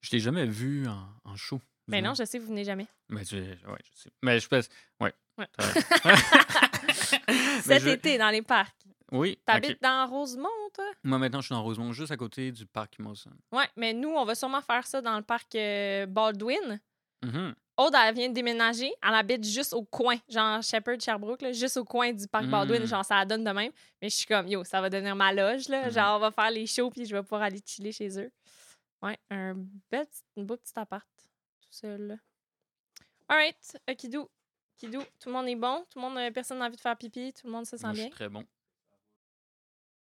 Je 0.00 0.10
t'ai 0.10 0.20
jamais 0.20 0.46
vu 0.46 0.86
en, 0.86 1.08
en 1.24 1.36
show. 1.36 1.60
Mais 1.88 2.00
non, 2.02 2.14
je 2.14 2.24
sais, 2.24 2.38
vous 2.38 2.48
venez 2.48 2.64
jamais. 2.64 2.86
Mais 3.08 3.24
tu, 3.24 3.36
ouais, 3.36 3.56
je 3.82 4.02
sais. 4.02 4.10
Mais 4.22 4.38
je 4.40 4.46
pense. 4.46 4.68
Ouais. 5.00 5.12
Cet 7.62 7.82
je- 7.82 7.88
été, 7.88 8.18
dans 8.18 8.30
les 8.30 8.42
parcs. 8.42 8.74
Oui. 9.10 9.38
T'habites 9.46 9.72
ok. 9.72 9.80
dans 9.82 10.06
Rosemont, 10.06 10.48
toi? 10.74 10.84
Moi, 11.02 11.16
maintenant, 11.18 11.40
je 11.40 11.46
suis 11.46 11.54
dans 11.54 11.62
Rosemont, 11.62 11.92
juste 11.92 12.12
à 12.12 12.16
côté 12.18 12.52
du 12.52 12.66
parc 12.66 12.98
Mawson. 12.98 13.30
Ouais, 13.52 13.66
mais 13.76 13.94
nous, 13.94 14.10
on 14.10 14.24
va 14.26 14.34
sûrement 14.34 14.60
faire 14.60 14.86
ça 14.86 15.00
dans 15.00 15.16
le 15.16 15.22
parc 15.22 15.54
euh, 15.54 16.04
Baldwin. 16.06 16.78
Mhm. 17.24 17.54
Aude, 17.78 17.94
elle 17.94 18.14
vient 18.14 18.28
de 18.28 18.34
déménager. 18.34 18.92
Elle 19.02 19.14
habite 19.14 19.44
juste 19.44 19.72
au 19.72 19.84
coin, 19.84 20.16
genre 20.28 20.60
Shepherd, 20.62 21.00
Sherbrooke, 21.00 21.42
là, 21.42 21.52
juste 21.52 21.76
au 21.76 21.84
coin 21.84 22.12
du 22.12 22.26
parc 22.26 22.44
Mm. 22.46 22.50
Baldwin. 22.50 22.84
Genre, 22.86 23.04
ça 23.04 23.14
la 23.16 23.24
donne 23.24 23.44
de 23.44 23.50
même. 23.52 23.70
Mais 24.02 24.10
je 24.10 24.16
suis 24.16 24.26
comme, 24.26 24.48
yo, 24.48 24.64
ça 24.64 24.80
va 24.80 24.90
devenir 24.90 25.14
ma 25.14 25.32
loge, 25.32 25.68
là. 25.68 25.86
Mhm. 25.86 25.92
Genre, 25.92 26.16
on 26.16 26.18
va 26.18 26.30
faire 26.32 26.50
les 26.50 26.66
shows, 26.66 26.90
puis 26.90 27.06
je 27.06 27.14
vais 27.14 27.22
pouvoir 27.22 27.42
aller 27.42 27.60
chiller 27.64 27.92
chez 27.92 28.20
eux. 28.20 28.30
Ouais, 29.00 29.16
un, 29.30 29.54
bel 29.90 30.06
petit, 30.06 30.22
beau 30.36 30.56
petit 30.56 30.72
appart, 30.76 31.06
tout 31.60 31.68
seul. 31.70 32.18
All 33.28 33.36
right, 33.36 33.78
Kidou. 33.96 34.28
Kidou, 34.76 35.00
tout 35.20 35.28
le 35.28 35.32
monde 35.32 35.46
est 35.48 35.54
bon? 35.56 35.84
Tout 35.90 35.98
le 36.00 36.08
monde, 36.08 36.18
euh, 36.18 36.30
personne 36.32 36.58
n'a 36.58 36.66
envie 36.66 36.76
de 36.76 36.80
faire 36.80 36.96
pipi? 36.96 37.32
Tout 37.32 37.46
le 37.46 37.52
monde 37.52 37.66
se 37.66 37.76
sent 37.76 37.84
Moi, 37.86 37.92
je 37.92 37.96
bien? 37.96 38.04
suis 38.06 38.14
très 38.14 38.28
bon. 38.28 38.44